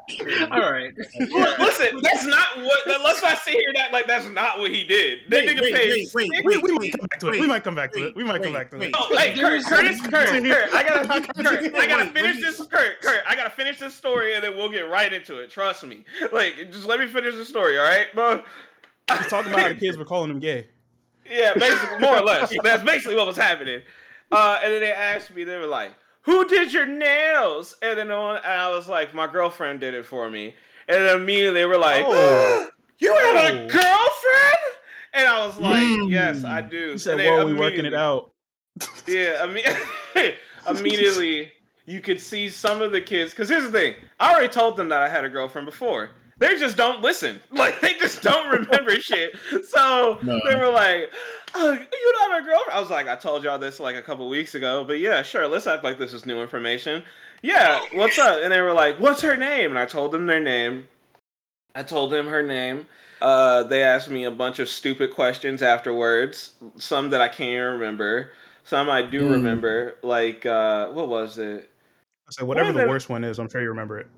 All 0.50 0.70
right. 0.72 0.92
Listen, 1.18 2.00
that's 2.02 2.24
not 2.26 2.56
what. 2.58 2.86
Let's 2.86 3.22
not 3.22 3.38
sit 3.38 3.54
here 3.54 3.72
that 3.74 3.92
like 3.92 4.06
that's 4.06 4.26
not 4.28 4.58
what 4.58 4.70
he 4.70 4.84
did. 4.84 5.20
That 5.28 5.44
Wait, 5.44 5.56
nigga 5.56 5.62
wait, 5.62 5.74
paid. 5.74 6.08
wait, 6.14 6.30
wait, 6.44 6.44
We, 6.44 6.58
wait, 6.58 6.62
we 6.62 6.78
might 6.78 6.92
come 6.92 7.06
back 7.06 7.20
to 7.20 7.28
it. 7.28 7.40
We 7.40 7.46
might 7.46 7.64
come 7.64 7.74
back 7.74 7.92
to 7.92 8.06
it. 8.06 8.16
We 8.16 8.24
might 8.24 8.42
come 8.42 8.52
wait, 8.52 8.58
back 8.58 8.70
to 8.70 8.76
it. 8.76 8.80
wait. 8.80 8.94
Oh, 8.98 9.16
hey, 9.16 9.34
Curt, 9.34 9.64
Curtis, 9.64 10.00
Curt, 10.00 10.10
Curt, 10.10 10.74
I 10.74 10.82
gotta, 10.82 11.32
Curt, 11.42 11.74
I 11.74 11.86
gotta 11.86 12.10
finish 12.10 12.40
this, 12.40 12.58
Curt, 12.66 13.00
Curt, 13.00 13.22
I 13.26 13.34
gotta 13.36 13.50
finish 13.50 13.78
this 13.78 13.94
story, 13.94 14.34
and 14.34 14.42
then 14.42 14.56
we'll 14.56 14.70
get 14.70 14.88
right 14.90 15.12
into 15.12 15.38
it. 15.38 15.50
Trust 15.50 15.84
me. 15.84 16.04
Like, 16.32 16.70
just 16.72 16.86
let 16.86 16.98
me 17.00 17.06
finish 17.06 17.34
the 17.34 17.44
story, 17.44 17.78
all 17.78 17.84
right, 17.84 18.12
bro? 18.14 18.42
Just 19.08 19.30
talking 19.30 19.52
about 19.52 19.62
how 19.62 19.68
the 19.68 19.74
kids 19.76 19.96
were 19.96 20.04
calling 20.06 20.30
him 20.30 20.40
gay. 20.40 20.66
Yeah, 21.30 21.54
basically, 21.54 21.98
more 21.98 22.18
or 22.18 22.22
less. 22.22 22.52
That's 22.62 22.82
basically 22.82 23.16
what 23.16 23.26
was 23.26 23.36
happening. 23.36 23.82
Uh, 24.30 24.58
and 24.62 24.72
then 24.72 24.80
they 24.80 24.92
asked 24.92 25.34
me, 25.34 25.44
they 25.44 25.56
were 25.58 25.66
like, 25.66 25.92
"Who 26.22 26.46
did 26.48 26.72
your 26.72 26.86
nails?" 26.86 27.76
And 27.82 27.98
then 27.98 28.10
on, 28.10 28.36
and 28.36 28.46
I 28.46 28.68
was 28.70 28.88
like, 28.88 29.14
"My 29.14 29.26
girlfriend 29.26 29.80
did 29.80 29.94
it 29.94 30.06
for 30.06 30.28
me." 30.30 30.54
And 30.88 30.98
then 31.04 31.16
immediately 31.20 31.60
they 31.60 31.66
were 31.66 31.78
like, 31.78 32.04
Oh. 32.06 32.68
"You 32.98 33.14
have 33.14 33.36
a 33.36 33.64
Oh. 33.64 33.68
girlfriend?" 33.68 34.76
And 35.14 35.28
I 35.28 35.46
was 35.46 35.58
like, 35.58 35.82
Mm. 35.82 36.10
"Yes, 36.10 36.44
I 36.44 36.60
do." 36.62 36.92
He 36.92 36.98
said, 36.98 37.20
And 37.20 37.28
"Whoa, 37.28 37.46
we 37.46 37.54
working 37.54 37.84
it 37.84 37.94
out." 37.94 38.30
Yeah, 39.06 39.46
imme- 39.46 40.34
immediately 40.68 41.52
you 41.86 42.00
could 42.00 42.20
see 42.20 42.48
some 42.48 42.80
of 42.80 42.92
the 42.92 43.00
kids. 43.00 43.32
Because 43.32 43.48
here's 43.48 43.64
the 43.64 43.70
thing: 43.72 43.94
I 44.18 44.32
already 44.32 44.48
told 44.48 44.76
them 44.76 44.88
that 44.88 45.02
I 45.02 45.08
had 45.08 45.24
a 45.24 45.28
girlfriend 45.28 45.66
before. 45.66 46.10
They 46.42 46.58
just 46.58 46.76
don't 46.76 47.00
listen. 47.02 47.40
Like 47.52 47.80
they 47.80 47.94
just 47.94 48.20
don't 48.20 48.48
remember 48.50 48.96
shit. 49.00 49.36
So 49.68 50.18
No. 50.22 50.40
they 50.44 50.56
were 50.56 50.70
like, 50.70 51.12
oh, 51.54 51.70
"You 51.72 52.14
don't 52.20 52.32
have 52.32 52.42
a 52.42 52.44
girlfriend?" 52.44 52.76
I 52.76 52.80
was 52.80 52.90
like, 52.90 53.06
"I 53.06 53.14
told 53.14 53.44
y'all 53.44 53.58
this 53.60 53.78
like 53.78 53.94
a 53.94 54.02
couple 54.02 54.28
weeks 54.28 54.56
ago, 54.56 54.82
but 54.84 54.98
yeah, 54.98 55.22
sure. 55.22 55.46
Let's 55.46 55.68
act 55.68 55.84
like 55.84 55.98
this 55.98 56.12
is 56.12 56.26
new 56.26 56.40
information." 56.42 57.04
Yeah, 57.42 57.80
what's 57.94 58.18
up? 58.18 58.40
And 58.42 58.52
they 58.52 58.60
were 58.60 58.72
like, 58.72 58.98
"What's 58.98 59.20
her 59.22 59.36
name?" 59.36 59.70
And 59.70 59.78
I 59.78 59.86
told 59.86 60.10
them 60.10 60.26
their 60.26 60.40
name. 60.40 60.88
I 61.76 61.84
told 61.84 62.10
them 62.10 62.26
her 62.26 62.42
name. 62.42 62.86
Uh, 63.20 63.62
they 63.62 63.84
asked 63.84 64.10
me 64.10 64.24
a 64.24 64.30
bunch 64.32 64.58
of 64.58 64.68
stupid 64.68 65.12
questions 65.14 65.62
afterwards. 65.62 66.54
Some 66.76 67.08
that 67.10 67.20
I 67.20 67.28
can't 67.28 67.72
remember. 67.74 68.32
Some 68.64 68.90
I 68.90 69.02
do 69.02 69.26
Hmm. 69.26 69.32
remember. 69.32 69.94
Like 70.02 70.44
uh, 70.44 70.88
what 70.88 71.06
was 71.08 71.38
it? 71.38 71.70
I 72.28 72.32
said, 72.32 72.48
whatever 72.48 72.72
What 72.72 72.78
the 72.78 72.82
it? 72.84 72.88
worst 72.88 73.08
one 73.08 73.22
is, 73.22 73.38
I'm 73.38 73.48
sure 73.48 73.60
you 73.62 73.68
remember 73.68 74.00
it. 74.00 74.08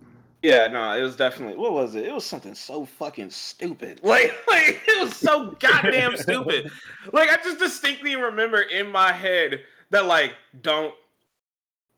Yeah, 0.44 0.66
no, 0.66 0.92
it 0.92 1.00
was 1.00 1.16
definitely 1.16 1.56
what 1.56 1.72
was 1.72 1.94
it? 1.94 2.04
It 2.04 2.12
was 2.12 2.26
something 2.26 2.54
so 2.54 2.84
fucking 2.84 3.30
stupid. 3.30 4.00
Like, 4.04 4.34
like 4.46 4.82
it 4.86 5.02
was 5.02 5.16
so 5.16 5.56
goddamn 5.58 6.18
stupid. 6.18 6.70
Like 7.14 7.30
I 7.30 7.36
just 7.36 7.58
distinctly 7.58 8.14
remember 8.14 8.60
in 8.60 8.92
my 8.92 9.10
head 9.10 9.62
that 9.88 10.04
like 10.04 10.34
don't 10.60 10.92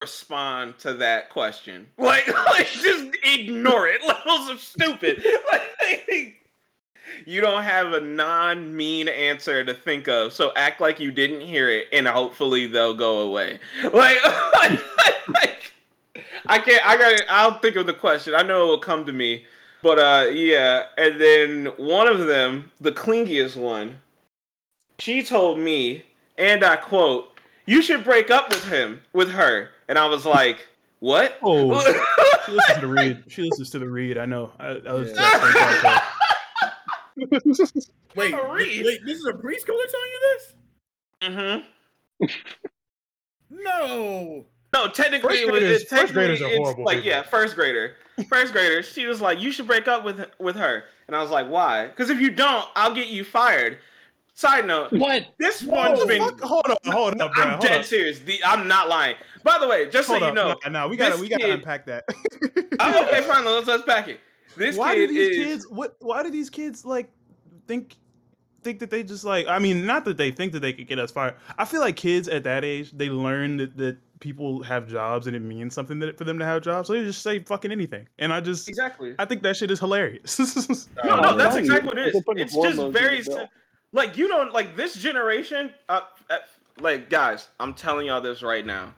respond 0.00 0.78
to 0.78 0.94
that 0.94 1.30
question. 1.30 1.88
Like, 1.98 2.28
like 2.28 2.68
just 2.68 3.16
ignore 3.24 3.88
it. 3.88 4.00
Levels 4.06 4.48
of 4.48 4.60
stupid. 4.60 5.26
Like, 5.50 6.36
you 7.24 7.40
don't 7.40 7.64
have 7.64 7.94
a 7.94 8.00
non-mean 8.00 9.08
answer 9.08 9.64
to 9.64 9.74
think 9.74 10.06
of, 10.06 10.32
so 10.32 10.52
act 10.54 10.80
like 10.80 11.00
you 11.00 11.10
didn't 11.10 11.40
hear 11.40 11.68
it, 11.68 11.88
and 11.92 12.06
hopefully 12.06 12.68
they'll 12.68 12.94
go 12.94 13.20
away. 13.20 13.58
Like, 13.92 14.18
like 15.28 15.55
I 16.48 16.58
can't. 16.58 16.86
I 16.86 16.96
got. 16.96 17.20
I'll 17.28 17.58
think 17.58 17.76
of 17.76 17.86
the 17.86 17.94
question. 17.94 18.34
I 18.34 18.42
know 18.42 18.64
it 18.64 18.68
will 18.68 18.78
come 18.78 19.04
to 19.06 19.12
me, 19.12 19.44
but 19.82 19.98
uh, 19.98 20.28
yeah. 20.30 20.84
And 20.98 21.20
then 21.20 21.66
one 21.76 22.08
of 22.08 22.26
them, 22.26 22.70
the 22.80 22.92
clingiest 22.92 23.56
one, 23.56 23.98
she 24.98 25.22
told 25.22 25.58
me, 25.58 26.04
and 26.38 26.64
I 26.64 26.76
quote, 26.76 27.38
"You 27.66 27.82
should 27.82 28.04
break 28.04 28.30
up 28.30 28.48
with 28.50 28.64
him, 28.68 29.00
with 29.12 29.30
her." 29.30 29.70
And 29.88 29.98
I 29.98 30.06
was 30.06 30.24
like, 30.26 30.66
"What?" 31.00 31.38
Oh, 31.42 31.80
she 32.46 32.52
listens 32.52 32.74
to 32.74 32.80
the 32.80 32.86
read. 32.92 33.24
She 33.28 33.42
listens 33.42 33.70
to 33.70 33.78
the 33.78 33.88
read. 33.88 34.18
I 34.18 34.26
know. 34.26 34.52
I, 34.58 34.66
I 34.86 34.92
was 34.92 35.12
Yeah. 35.14 36.02
just 37.54 37.90
Wait, 38.14 38.34
wait, 38.50 39.00
this 39.06 39.18
is 39.18 39.26
a 39.26 39.32
preschooler 39.32 39.86
telling 39.90 40.12
you 40.12 40.20
this? 40.20 40.54
mm-hmm. 41.22 42.28
No. 43.50 44.44
No, 44.72 44.88
technically, 44.88 45.28
First 45.36 45.42
it 45.42 45.50
was, 45.52 45.60
graders- 45.60 45.82
it, 45.82 45.88
first 45.88 46.12
graders 46.12 46.38
technically 46.40 46.44
are 46.44 46.48
it's 46.48 46.58
horrible 46.58 46.84
Like, 46.84 46.96
people. 46.98 47.08
yeah, 47.10 47.22
first 47.22 47.54
grader, 47.54 47.94
first 48.28 48.52
grader. 48.52 48.82
She 48.82 49.06
was 49.06 49.20
like, 49.20 49.40
"You 49.40 49.50
should 49.52 49.66
break 49.66 49.88
up 49.88 50.04
with 50.04 50.26
with 50.38 50.56
her," 50.56 50.84
and 51.06 51.16
I 51.16 51.22
was 51.22 51.30
like, 51.30 51.48
"Why?" 51.48 51.86
Because 51.86 52.10
if 52.10 52.20
you 52.20 52.30
don't, 52.30 52.66
I'll 52.74 52.94
get 52.94 53.08
you 53.08 53.24
fired. 53.24 53.78
Side 54.34 54.66
note: 54.66 54.92
What? 54.92 55.28
This 55.38 55.62
one's 55.62 56.00
Whoa, 56.00 56.06
been. 56.06 56.20
fuck- 56.22 56.40
hold 56.40 56.66
up, 56.66 56.78
hold 56.84 57.18
up, 57.20 57.32
bro. 57.32 57.42
I'm 57.44 57.50
hold 57.52 57.62
dead 57.62 57.78
up. 57.80 57.84
serious. 57.86 58.18
The, 58.18 58.38
I'm 58.44 58.68
not 58.68 58.88
lying. 58.88 59.16
By 59.42 59.56
the 59.58 59.66
way, 59.66 59.88
just 59.88 60.08
Hold 60.08 60.20
so 60.20 60.28
you 60.28 60.34
know, 60.34 60.56
no, 60.66 60.70
no, 60.70 60.88
we 60.88 60.96
gotta 60.96 61.18
we 61.18 61.28
gotta 61.28 61.44
kid- 61.44 61.54
unpack 61.54 61.86
that. 61.86 62.04
I'm 62.80 63.04
okay, 63.06 63.22
fine. 63.22 63.44
Let's 63.46 63.66
let's 63.66 63.84
back 63.84 64.08
it. 64.08 64.20
This 64.56 64.76
why 64.76 64.94
do 64.94 65.06
these 65.06 65.36
is. 65.38 65.44
kids 65.46 65.66
what 65.70 65.96
why 66.00 66.22
do 66.22 66.30
these 66.30 66.50
kids 66.50 66.84
like 66.84 67.10
think 67.66 67.96
think 68.62 68.80
that 68.80 68.90
they 68.90 69.02
just 69.02 69.24
like 69.24 69.46
I 69.48 69.58
mean 69.58 69.86
not 69.86 70.04
that 70.06 70.16
they 70.18 70.30
think 70.32 70.52
that 70.52 70.60
they 70.60 70.72
could 70.74 70.86
get 70.88 70.98
us 70.98 71.10
fired. 71.12 71.34
I 71.56 71.64
feel 71.64 71.80
like 71.80 71.96
kids 71.96 72.26
at 72.28 72.44
that 72.44 72.62
age 72.64 72.90
they 72.92 73.08
learn 73.08 73.56
that, 73.58 73.76
that 73.78 73.96
people 74.20 74.62
have 74.62 74.88
jobs 74.88 75.26
and 75.26 75.36
it 75.36 75.40
means 75.40 75.74
something 75.74 75.98
that, 76.00 76.16
for 76.16 76.24
them 76.24 76.38
to 76.38 76.44
have 76.44 76.62
jobs. 76.62 76.88
So 76.88 76.94
they 76.94 77.04
just 77.04 77.22
say 77.22 77.38
fucking 77.40 77.70
anything. 77.70 78.08
And 78.18 78.32
I 78.32 78.40
just 78.40 78.68
Exactly. 78.68 79.14
I 79.18 79.24
think 79.24 79.42
that 79.42 79.56
shit 79.56 79.70
is 79.70 79.78
hilarious. 79.80 80.38
No, 81.04 81.16
no, 81.20 81.36
that's 81.36 81.50
telling 81.50 81.64
exactly 81.64 81.86
what 81.88 81.98
it 81.98 82.12
they're 82.12 82.16
is. 82.16 82.24
putting 82.24 82.42
It's 82.44 82.54
just 82.54 82.92
very 82.92 83.22
the 83.22 83.48
like 83.92 84.16
you 84.16 84.28
don't 84.28 84.52
like 84.52 84.76
this 84.76 84.94
generation. 84.94 85.72
Uh, 85.88 86.00
uh, 86.30 86.38
like 86.80 87.08
guys, 87.10 87.48
I'm 87.60 87.74
telling 87.74 88.06
y'all 88.06 88.20
this 88.20 88.42
right 88.42 88.64
now. 88.64 88.94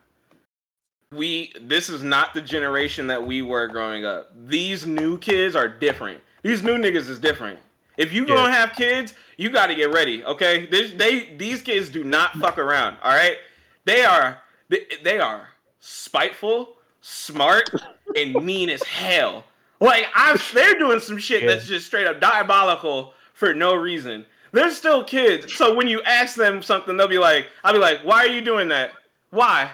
We 1.12 1.52
this 1.60 1.88
is 1.88 2.02
not 2.02 2.34
the 2.34 2.42
generation 2.42 3.06
that 3.06 3.24
we 3.24 3.42
were 3.42 3.66
growing 3.66 4.04
up. 4.04 4.30
These 4.48 4.86
new 4.86 5.18
kids 5.18 5.56
are 5.56 5.68
different. 5.68 6.20
These 6.42 6.62
new 6.62 6.76
niggas 6.76 7.08
is 7.08 7.18
different. 7.18 7.58
If 7.96 8.12
you 8.12 8.22
Yeah. 8.26 8.34
gonna 8.36 8.52
have 8.52 8.74
kids, 8.74 9.14
you 9.38 9.50
got 9.50 9.66
to 9.66 9.74
get 9.74 9.90
ready. 9.92 10.24
Okay, 10.24 10.66
this, 10.66 10.92
they 10.92 11.34
these 11.36 11.62
kids 11.62 11.88
do 11.88 12.04
not 12.04 12.34
fuck 12.34 12.58
around. 12.58 12.96
All 13.02 13.14
right, 13.14 13.38
they 13.86 14.04
are 14.04 14.38
they, 14.68 14.86
they 15.02 15.18
are 15.18 15.48
spiteful, 15.80 16.76
smart, 17.00 17.70
and 18.16 18.34
mean 18.44 18.70
as 18.70 18.82
hell. 18.82 19.44
Like 19.80 20.06
I'm, 20.14 20.36
they're 20.54 20.78
doing 20.78 21.00
some 21.00 21.18
shit 21.18 21.42
Yeah. 21.42 21.50
that's 21.54 21.66
just 21.66 21.86
straight 21.86 22.06
up 22.06 22.20
diabolical 22.20 23.14
for 23.34 23.54
no 23.54 23.74
reason. 23.74 24.26
They're 24.52 24.70
still 24.72 25.04
kids, 25.04 25.54
so 25.54 25.74
when 25.74 25.88
you 25.88 26.02
ask 26.02 26.34
them 26.34 26.62
something, 26.62 26.96
they'll 26.96 27.06
be 27.06 27.18
like, 27.18 27.48
"I'll 27.64 27.74
be 27.74 27.78
like, 27.78 28.00
why 28.02 28.24
are 28.24 28.28
you 28.28 28.40
doing 28.40 28.68
that? 28.68 28.92
Why?" 29.30 29.70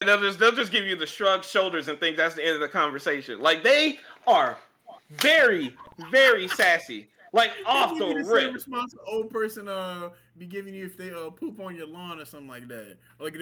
And 0.00 0.08
they'll 0.08 0.20
just 0.20 0.38
they'll 0.38 0.50
just 0.50 0.72
give 0.72 0.86
you 0.86 0.96
the 0.96 1.06
shrug 1.06 1.44
shoulders 1.44 1.88
and 1.88 2.00
think 2.00 2.16
that's 2.16 2.34
the 2.34 2.42
end 2.44 2.54
of 2.54 2.60
the 2.60 2.68
conversation. 2.68 3.38
Like 3.40 3.62
they 3.62 3.98
are 4.26 4.56
very 5.10 5.76
very 6.10 6.48
sassy, 6.48 7.08
like 7.34 7.50
off 7.66 7.90
Give 7.90 7.98
the 7.98 8.06
you 8.06 8.14
the 8.20 8.24
same 8.24 8.32
rip. 8.34 8.54
response 8.54 8.94
an 8.94 9.00
old 9.06 9.30
person 9.30 9.68
uh 9.68 10.08
be 10.40 10.46
giving 10.46 10.74
you 10.74 10.86
if 10.86 10.96
they 10.96 11.10
uh 11.12 11.28
poop 11.30 11.60
on 11.60 11.76
your 11.76 11.86
lawn 11.86 12.18
or 12.18 12.24
something 12.24 12.48
like 12.48 12.66
that. 12.66 12.96
Or 13.20 13.26
like 13.26 13.34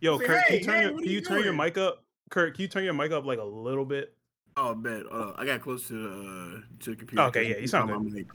Yo, 0.00 0.18
Say, 0.18 0.26
Curt, 0.26 0.46
can 0.46 0.56
you 0.56 0.64
turn 0.64 0.74
hey, 0.76 0.82
your 0.82 0.90
can 0.92 1.04
you 1.04 1.10
you 1.10 1.20
turn 1.20 1.42
your 1.44 1.52
mic 1.52 1.76
up? 1.76 2.04
Curt, 2.30 2.54
can 2.54 2.62
you 2.62 2.68
turn 2.68 2.84
your 2.84 2.94
mic 2.94 3.10
up 3.10 3.24
like 3.26 3.40
a 3.40 3.44
little 3.44 3.84
bit? 3.84 4.14
oh 4.56 4.72
bet. 4.74 5.02
Uh, 5.10 5.32
I 5.36 5.44
got 5.44 5.60
close 5.60 5.88
to 5.88 5.94
uh 6.08 6.60
to 6.84 6.90
the 6.90 6.96
computer. 6.96 7.22
Okay, 7.24 7.50
yeah, 7.50 7.56
you 7.56 7.66
sound 7.66 7.90
On 7.90 8.04
my 8.04 8.10
mic. 8.10 8.26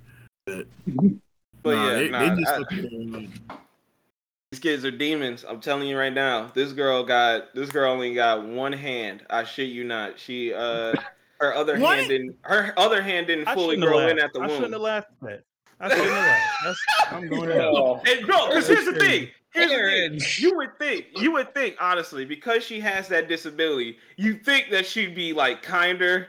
But, 0.45 0.67
But 1.63 1.75
nah, 1.75 1.88
yeah, 1.88 1.93
they, 1.93 2.09
nah, 2.09 2.19
they 2.36 2.41
just 2.41 2.51
I- 2.53 2.55
up 2.62 2.67
there, 2.69 3.21
uh, 3.21 3.55
These 4.51 4.59
kids 4.59 4.83
are 4.86 4.91
demons. 4.91 5.45
I'm 5.48 5.62
telling 5.62 5.88
you 5.88 5.98
right 5.98 6.13
now. 6.13 6.51
This 6.53 6.74
girl 6.74 7.03
got 7.05 7.55
this 7.55 7.69
girl 7.69 7.93
only 7.93 8.13
got 8.13 8.45
one 8.45 8.74
hand. 8.74 9.24
I 9.29 9.45
shit 9.45 9.69
you 9.69 9.86
not. 9.86 10.19
She 10.19 10.53
uh 10.53 10.93
her 11.39 11.53
other 11.55 11.79
What? 11.79 11.98
hand 11.98 12.09
didn't 12.09 12.36
her 12.41 12.74
other 12.77 13.01
hand 13.01 13.27
didn't 13.27 13.48
I 13.48 13.53
fully 13.53 13.77
grow 13.77 13.98
laughed. 13.98 14.12
in 14.12 14.19
at 14.19 14.33
the 14.33 14.41
I 14.41 14.48
shouldn't 14.50 14.74
have 14.74 14.81
laughed 14.81 15.12
at 15.25 15.43
that. 15.79 15.91
I 15.91 15.95
shouldn't 15.95 16.09
have 16.09 16.25
laughed. 16.25 16.57
That's, 16.65 16.86
I'm 17.12 17.27
going 17.27 17.50
to 17.50 17.55
hell. 17.55 18.01
And 18.07 18.25
bro, 18.25 18.48
because 18.48 18.67
here's 18.67 18.86
the 18.86 18.93
thing. 18.93 19.29
Here's 19.51 19.71
the 19.71 20.19
thing. 20.19 20.43
You 20.43 20.55
would 20.57 20.77
think, 20.77 21.07
you 21.15 21.31
would 21.31 21.53
think, 21.53 21.75
honestly, 21.79 22.25
because 22.25 22.63
she 22.63 22.79
has 22.81 23.07
that 23.07 23.27
disability, 23.27 23.98
you 24.15 24.36
think 24.36 24.69
that 24.71 24.86
she'd 24.86 25.15
be 25.15 25.33
like 25.33 25.63
kinder, 25.63 26.27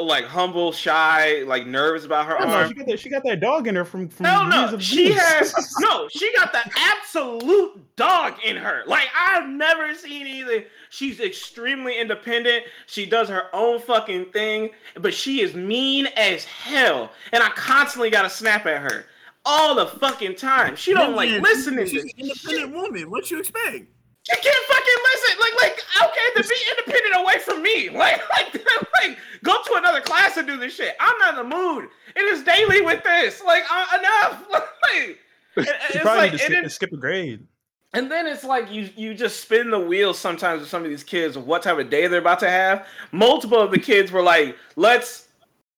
like 0.00 0.24
humble, 0.24 0.72
shy, 0.72 1.42
like 1.46 1.66
nervous 1.66 2.04
about 2.04 2.26
her 2.26 2.36
Oh, 2.40 2.44
no, 2.46 2.52
arm. 2.54 2.68
she 2.68 2.74
got 2.74 2.86
that. 2.86 3.00
She 3.00 3.08
got 3.08 3.22
that 3.24 3.40
dog 3.40 3.66
in 3.68 3.76
her 3.76 3.84
from 3.84 4.08
from 4.08 4.26
Hell 4.26 4.46
no, 4.48 4.68
of 4.74 4.82
she 4.82 5.06
abuse. 5.12 5.20
has 5.22 5.74
no. 5.80 6.08
She 6.08 6.32
got 6.36 6.52
the 6.52 6.60
absolute 6.76 7.96
dog 7.96 8.34
in 8.44 8.56
her. 8.56 8.82
Like 8.86 9.08
I've 9.16 9.48
never 9.48 9.94
seen 9.94 10.26
anything. 10.26 10.64
She's 10.90 11.20
extremely 11.20 11.98
independent. 12.00 12.64
She 12.86 13.06
does 13.06 13.28
her 13.28 13.44
own 13.54 13.80
fucking 13.80 14.26
thing, 14.32 14.70
but 15.00 15.12
she 15.14 15.40
is 15.40 15.54
mean 15.54 16.06
as 16.16 16.44
hell. 16.44 17.12
And 17.32 17.42
I 17.42 17.50
constantly 17.50 18.10
gotta 18.10 18.30
snap 18.30 18.66
at 18.66 18.80
her 18.80 19.06
all 19.44 19.74
the 19.76 19.86
fucking 19.86 20.34
time. 20.34 20.74
She 20.74 20.92
don't 20.94 21.14
like 21.14 21.30
man, 21.30 21.42
listening 21.42 21.86
She's 21.86 22.02
to 22.02 22.08
an 22.08 22.14
independent 22.18 22.74
woman. 22.74 23.10
What 23.10 23.30
you 23.30 23.38
expect? 23.38 23.86
She 24.28 24.40
can't 24.40 24.66
fucking 24.66 25.02
listen. 25.12 25.38
Like, 25.40 25.54
like, 25.62 25.84
okay, 26.02 26.42
to 26.42 26.48
be 26.48 26.56
independent 26.70 27.22
away 27.22 27.38
from 27.38 27.62
me. 27.62 27.88
Like, 27.96 28.20
like, 28.32 28.54
like, 29.02 29.18
go 29.44 29.62
to 29.62 29.74
another 29.74 30.00
class 30.00 30.36
and 30.36 30.46
do 30.46 30.56
this 30.56 30.74
shit. 30.74 30.96
I'm 31.00 31.16
not 31.18 31.38
in 31.38 31.48
the 31.48 31.56
mood. 31.56 31.88
It 32.14 32.22
is 32.22 32.42
daily 32.42 32.80
with 32.80 33.02
this. 33.04 33.42
Like, 33.44 33.62
uh, 33.70 33.98
enough. 33.98 34.44
Like, 34.92 35.18
it's 35.56 35.98
probably 36.02 36.30
like, 36.30 36.32
need 36.32 36.38
to 36.38 36.44
skip, 36.44 36.52
then, 36.62 36.70
skip 36.70 36.92
a 36.92 36.96
grade. 36.96 37.46
and 37.94 38.10
then 38.10 38.26
it's 38.26 38.44
like 38.44 38.70
you 38.70 38.90
you 38.94 39.14
just 39.14 39.40
spin 39.40 39.70
the 39.70 39.78
wheels 39.80 40.18
sometimes 40.18 40.60
with 40.60 40.68
some 40.68 40.84
of 40.84 40.90
these 40.90 41.02
kids 41.02 41.34
of 41.34 41.46
what 41.46 41.62
type 41.62 41.78
of 41.78 41.88
day 41.90 42.06
they're 42.06 42.20
about 42.20 42.38
to 42.40 42.50
have. 42.50 42.86
Multiple 43.10 43.58
of 43.58 43.70
the 43.70 43.78
kids 43.78 44.12
were 44.12 44.22
like, 44.22 44.56
let's 44.76 45.28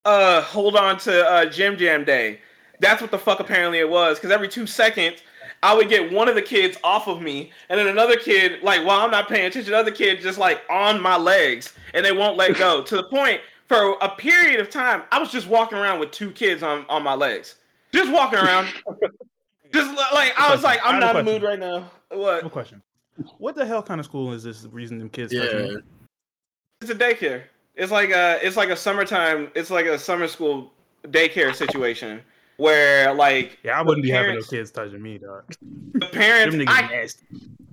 uh 0.05 0.43
hold 0.43 0.75
on 0.77 0.99
to 0.99 1.25
uh 1.27 1.47
Jim 1.47 1.77
Jam 1.79 2.05
Day. 2.05 2.41
That's 2.81 3.01
what 3.01 3.11
the 3.11 3.19
fuck 3.19 3.41
apparently 3.41 3.79
it 3.79 3.89
was. 3.89 4.19
Because 4.19 4.31
every 4.33 4.49
two 4.49 4.67
seconds, 4.67 5.21
I 5.63 5.75
would 5.75 5.89
get 5.89 6.13
one 6.13 6.29
of 6.29 6.35
the 6.35 6.43
kids 6.43 6.77
off 6.85 7.09
of 7.09 7.21
me, 7.21 7.51
and 7.69 7.79
then 7.79 7.89
another 7.89 8.17
kid, 8.17 8.63
like 8.63 8.85
while 8.87 9.01
I'm 9.01 9.11
not 9.11 9.29
paying 9.29 9.47
attention, 9.47 9.73
another 9.73 9.91
kid 9.91 10.21
just 10.21 10.39
like 10.39 10.63
on 10.71 11.01
my 11.01 11.17
legs, 11.17 11.73
and 11.95 12.05
they 12.05 12.13
won't 12.13 12.37
let 12.37 12.57
go. 12.57 12.83
to 12.83 12.97
the 12.97 13.05
point 13.05 13.41
for 13.67 13.97
a 14.01 14.09
period 14.09 14.61
of 14.61 14.71
time, 14.71 15.03
I 15.11 15.19
was 15.19 15.31
just 15.33 15.49
walking 15.49 15.79
around 15.79 15.99
with 16.01 16.11
two 16.11 16.31
kids 16.31 16.63
on 16.63 16.87
on 16.89 17.03
my 17.03 17.15
legs, 17.15 17.57
just 17.93 18.11
walking 18.13 18.39
around. 18.39 18.69
just 19.73 19.95
like 20.15 20.33
I 20.39 20.51
was 20.53 20.63
like, 20.63 20.81
I 20.85 20.91
I'm 20.93 21.01
not 21.01 21.17
in 21.17 21.25
the 21.25 21.33
mood 21.33 21.43
right 21.43 21.59
now. 21.59 21.91
What? 22.11 22.21
No 22.21 22.43
What? 22.45 22.53
question. 22.53 22.83
What 23.39 23.57
the 23.57 23.67
hell 23.67 23.83
kind 23.83 23.99
of 23.99 24.07
school 24.07 24.33
is 24.33 24.45
this? 24.45 24.65
Reason 24.71 24.99
them 24.99 25.09
kids? 25.09 25.33
Yeah. 25.33 25.43
you? 25.43 25.83
It's 26.81 26.91
a 26.91 26.95
daycare. 26.95 27.43
It's 27.75 27.91
like 27.91 28.11
a 28.11 28.39
it's 28.47 28.57
like 28.57 28.69
a 28.69 28.77
summertime. 28.77 29.51
It's 29.57 29.71
like 29.71 29.87
a 29.87 29.99
summer 29.99 30.29
school 30.29 30.73
daycare 31.09 31.55
situation 31.55 32.21
where 32.59 33.15
like 33.15 33.59
Yeah, 33.65 33.79
I 33.79 33.83
wouldn't 33.83 34.05
be 34.05 34.11
having 34.11 34.35
no 34.35 34.43
kids 34.43 34.71
touching 34.71 35.01
me, 35.03 35.19
dog. 35.19 35.45
the 35.95 36.07
parents. 36.07 36.55
Them 36.55 36.65
I, 36.69 36.83
nasty. 36.83 37.27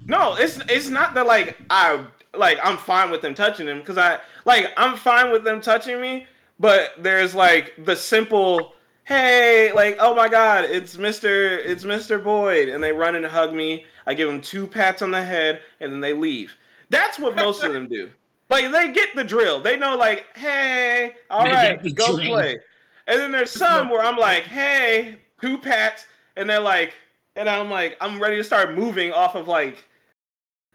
No, 0.08 0.36
it's 0.36 0.60
it's 0.70 0.88
not 0.90 1.14
that 1.16 1.26
like 1.28 1.58
I 1.70 2.06
like 2.34 2.58
I'm 2.64 2.78
fine 2.78 3.12
with 3.12 3.22
them 3.22 3.34
touching 3.34 3.66
them 3.66 3.80
because 3.80 3.98
I 3.98 4.20
like 4.46 4.72
I'm 4.78 4.96
fine 4.96 5.32
with 5.32 5.44
them 5.44 5.60
touching 5.62 6.00
me, 6.00 6.28
but 6.60 6.92
there's 7.00 7.36
like 7.36 7.74
the 7.86 7.96
simple 7.96 8.74
hey 9.06 9.72
like 9.74 9.98
oh 10.00 10.16
my 10.16 10.28
god 10.28 10.64
it's 10.66 10.96
Mr. 10.98 11.60
it's 11.64 11.84
Mr. 11.84 12.24
Boyd 12.24 12.70
and 12.70 12.84
they 12.84 12.92
run 12.92 13.16
and 13.16 13.26
hug 13.26 13.54
me. 13.54 13.86
I 14.08 14.14
give 14.14 14.28
them 14.28 14.42
two 14.42 14.68
pats 14.68 15.02
on 15.02 15.12
the 15.12 15.24
head 15.24 15.62
and 15.80 15.92
then 15.92 16.00
they 16.00 16.14
leave. 16.14 16.54
That's 16.92 17.18
what 17.20 17.36
most 17.36 17.64
of 17.64 17.74
them 17.74 17.88
do. 17.88 18.10
Like 18.50 18.72
they 18.72 18.92
get 18.92 19.16
the 19.16 19.24
drill. 19.24 19.60
They 19.62 19.76
know 19.78 19.96
like 19.98 20.26
hey 20.38 21.16
all 21.32 21.44
They 21.46 21.52
right 21.52 21.96
go 21.96 22.16
drill. 22.16 22.28
play. 22.28 22.60
And 23.08 23.20
then 23.20 23.32
there's 23.32 23.52
some 23.52 23.90
where 23.90 24.04
I'm 24.04 24.18
like 24.18 24.44
hey 24.44 25.18
two 25.42 25.58
pats? 25.58 26.06
And 26.36 26.50
they're 26.50 26.60
like 26.60 26.94
and 27.36 27.50
I'm 27.50 27.70
like 27.70 27.98
I'm 28.02 28.22
ready 28.22 28.38
to 28.38 28.44
start 28.44 28.76
moving 28.76 29.12
off 29.12 29.36
of 29.36 29.48
like 29.48 29.84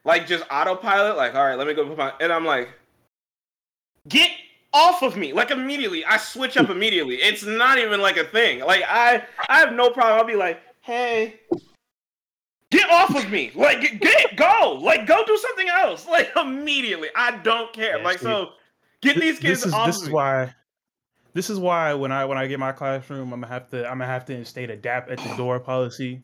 like 0.04 0.26
just 0.26 0.44
autopilot, 0.50 1.16
like, 1.16 1.34
all 1.34 1.44
right, 1.44 1.58
let 1.58 1.66
me 1.66 1.74
go 1.74 1.86
put 1.86 1.98
my 1.98 2.12
and 2.20 2.32
I'm 2.32 2.44
like, 2.44 2.70
get 4.08 4.30
off 4.72 5.02
of 5.02 5.16
me. 5.16 5.32
Like 5.32 5.50
immediately. 5.50 6.04
I 6.04 6.16
switch 6.16 6.56
up 6.56 6.70
immediately. 6.70 7.16
It's 7.16 7.44
not 7.44 7.78
even 7.78 8.00
like 8.00 8.16
a 8.16 8.24
thing. 8.24 8.60
Like 8.60 8.82
i 8.88 9.22
i 9.48 9.58
have 9.58 9.72
no 9.72 9.90
problem. 9.90 10.18
I'll 10.18 10.24
be 10.24 10.36
like 10.36 10.60
hey 10.80 11.40
get 12.70 12.90
off 12.90 13.14
of 13.14 13.30
me. 13.30 13.50
Like 13.54 13.80
get, 13.80 14.00
get 14.00 14.36
go. 14.36 14.78
Like 14.80 15.06
go 15.06 15.24
do 15.24 15.36
something 15.36 15.68
else. 15.68 16.06
Like 16.06 16.30
immediately. 16.36 17.08
I 17.14 17.36
don't 17.38 17.72
care. 17.72 17.98
Yeah, 17.98 18.04
like 18.04 18.18
so 18.18 18.52
get 19.02 19.16
these 19.16 19.38
kids 19.38 19.60
this 19.60 19.66
is 19.66 19.72
off 19.72 19.86
this 19.86 19.96
of 19.96 20.02
is 20.02 20.08
me. 20.08 20.14
why 20.14 20.54
this 21.34 21.50
is 21.50 21.58
why 21.58 21.94
when 21.94 22.12
I 22.12 22.24
when 22.24 22.38
I 22.38 22.46
get 22.46 22.58
my 22.58 22.72
classroom, 22.72 23.32
I'm 23.32 23.40
gonna 23.40 23.52
have 23.52 23.68
to 23.70 23.84
I'm 23.86 23.98
gonna 23.98 24.06
have 24.06 24.24
to 24.26 24.34
instate 24.34 24.70
a 24.70 24.76
DAP 24.76 25.10
at 25.10 25.18
the 25.18 25.34
door 25.36 25.60
policy. 25.60 26.22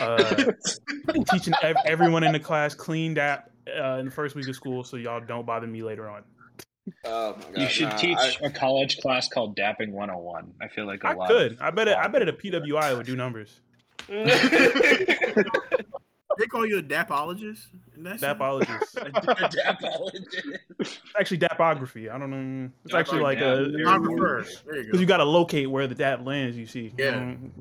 Uh, 0.00 0.52
teaching 1.30 1.54
ev- 1.62 1.76
everyone 1.86 2.24
in 2.24 2.32
the 2.32 2.40
class 2.40 2.74
clean 2.74 3.14
DAP 3.14 3.48
uh, 3.80 3.98
in 3.98 4.06
the 4.06 4.10
first 4.10 4.34
week 4.34 4.48
of 4.48 4.56
school, 4.56 4.82
so 4.82 4.96
y'all 4.96 5.20
don't 5.20 5.46
bother 5.46 5.66
me 5.68 5.82
later 5.84 6.08
on. 6.08 6.24
oh 7.04 7.34
my 7.36 7.42
god 7.42 7.58
You 7.58 7.68
should 7.68 7.88
nah, 7.90 7.96
teach 7.96 8.18
I- 8.18 8.36
a 8.46 8.50
college 8.50 8.98
class 8.98 9.28
called 9.28 9.56
Dapping 9.56 9.90
101. 9.92 10.52
I 10.60 10.68
feel 10.68 10.84
like 10.86 11.04
a 11.04 11.08
I 11.08 11.14
lot. 11.14 11.28
could. 11.28 11.58
I 11.60 11.70
bet. 11.70 11.86
It, 11.88 11.96
I 11.96 12.08
bet 12.08 12.22
it 12.22 12.28
a 12.28 12.32
PWI 12.32 12.96
would 12.96 13.06
do 13.06 13.14
numbers. 13.14 13.60
They 16.38 16.46
call 16.46 16.64
you 16.64 16.78
a 16.78 16.82
dapologist? 16.82 17.68
And 17.96 18.06
that's 18.06 18.22
Dapologist. 18.22 18.94
Dapologist. 18.94 21.00
actually, 21.18 21.38
dapography. 21.38 22.10
I 22.10 22.16
don't 22.18 22.30
know. 22.30 22.70
It's 22.84 22.94
actually 22.94 23.20
like 23.22 23.40
yeah, 23.40 23.52
a 23.54 23.68
there 23.68 23.88
I 23.88 23.96
you 23.96 24.08
go. 24.08 24.16
prefer. 24.16 24.74
You 24.76 24.84
because 24.84 25.00
you 25.00 25.06
got 25.06 25.16
to 25.18 25.24
locate 25.24 25.68
where 25.68 25.86
the 25.88 25.94
DAP 25.96 26.24
lands. 26.24 26.56
You 26.56 26.66
see. 26.66 26.94
Yeah. 26.96 27.16
Um, 27.16 27.52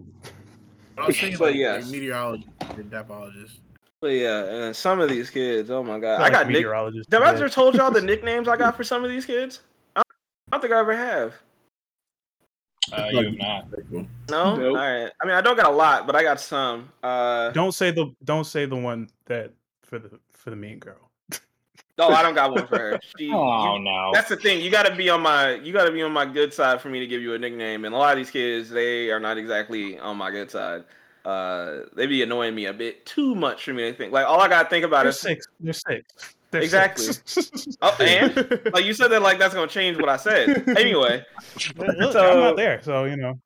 I 0.98 1.07
was 1.07 1.19
thinking 1.19 1.38
But 1.39 1.46
like, 1.48 1.55
yes. 1.55 1.84
like 1.86 1.91
meteorologist, 1.91 2.50
or 2.77 2.84
dapologist. 2.84 3.60
but 4.00 4.07
yeah 4.07 4.46
and 4.46 4.75
some 4.75 5.00
of 5.00 5.10
these 5.10 5.29
kids 5.29 5.69
oh 5.69 5.84
my 5.84 6.00
god 6.00 6.19
like 6.22 6.31
i 6.31 6.34
got 6.34 6.48
nick 6.48 6.55
meteorologist. 6.57 7.12
have 7.12 7.22
i 7.24 7.31
ever 7.34 7.50
told 7.50 7.75
y'all 7.75 7.91
the 7.91 8.01
nicknames 8.12 8.48
i 8.48 8.55
got 8.57 8.75
for 8.75 8.84
some 8.84 9.03
of 9.03 9.10
these 9.12 9.25
kids 9.25 9.62
I 9.96 10.01
don't 10.51 10.62
think 10.62 10.74
i 10.74 10.79
ever 10.79 10.96
have 10.96 11.34
Uh, 12.94 13.08
you 13.12 13.25
have 13.25 13.38
not. 13.38 13.65
No 14.29 14.56
Nope. 14.56 14.60
all 14.60 14.74
right 14.75 15.12
i 15.22 15.25
mean 15.25 15.36
i 15.36 15.41
don't 15.41 15.56
got 15.58 15.65
a 15.72 15.75
lot 15.75 16.06
but 16.08 16.15
i 16.15 16.24
got 16.24 16.39
some 16.39 16.89
uh 17.03 17.50
Don't 17.51 17.74
say 17.74 17.91
the 17.91 18.13
don't 18.24 18.46
say 18.46 18.65
the 18.65 18.75
one 18.75 19.10
that 19.25 19.51
for 19.84 20.00
the 20.00 20.20
for 20.34 20.50
the 20.51 20.56
mean 20.56 20.79
girl. 20.79 21.10
no 21.98 22.08
i 22.10 22.22
don't 22.22 22.36
got 22.36 22.51
one 22.51 22.67
for 22.67 22.77
her 22.77 23.00
she, 23.17 23.32
Oh 23.34 23.75
you- 23.75 23.84
no. 23.84 24.12
That's 24.13 24.29
the 24.29 24.36
thing. 24.38 24.62
You 24.62 24.70
got 24.72 24.86
to 24.86 24.96
be 24.96 25.10
on 25.10 25.22
my 25.22 25.56
you 25.56 25.74
got 25.74 25.86
to 25.86 25.91
be 25.91 26.01
on 26.01 26.12
my 26.12 26.25
good 26.25 26.53
side 26.53 26.79
for 26.82 26.89
me 26.89 27.00
to 27.00 27.08
give 27.08 27.22
you 27.22 27.34
a 27.34 27.39
nickname. 27.39 27.86
And 27.86 27.94
a 27.94 27.98
lot 27.98 28.12
of 28.13 28.17
these 28.17 28.32
kids, 28.32 28.70
they 28.70 29.10
are 29.12 29.20
not 29.20 29.38
exactly 29.38 29.98
on 30.00 30.17
my 30.17 30.32
good 30.32 30.50
side. 30.50 30.84
Uh, 31.25 31.82
they 31.96 32.06
be 32.08 32.24
annoying 32.24 32.56
me 32.56 32.65
a 32.67 32.74
bit 32.74 33.06
too 33.06 33.36
much 33.36 33.65
for 33.65 33.74
me 33.74 33.84
to 33.91 33.94
think. 33.98 34.13
Like 34.13 34.25
all 34.25 34.39
I 34.39 34.48
gotta 34.48 34.70
think 34.70 34.86
about 34.86 35.03
They're 35.03 35.10
is 35.10 35.20
six. 35.20 35.46
They're 35.60 35.74
six. 35.74 36.36
They're 36.51 36.61
Exactly. 36.61 37.07
oh, 37.81 37.95
and 37.99 38.61
like 38.73 38.85
you 38.85 38.93
said 38.93 39.09
that 39.09 39.21
like 39.21 39.37
that's 39.39 39.53
gonna 39.53 39.67
change 39.67 39.97
what 39.97 40.09
I 40.09 40.17
said. 40.17 40.67
Anyway, 40.77 41.25
Look, 41.77 42.13
So- 42.13 42.31
I'm 42.31 42.39
not 42.39 42.55
there, 42.57 42.81
so 42.81 43.03
you 43.05 43.17
know. 43.17 43.39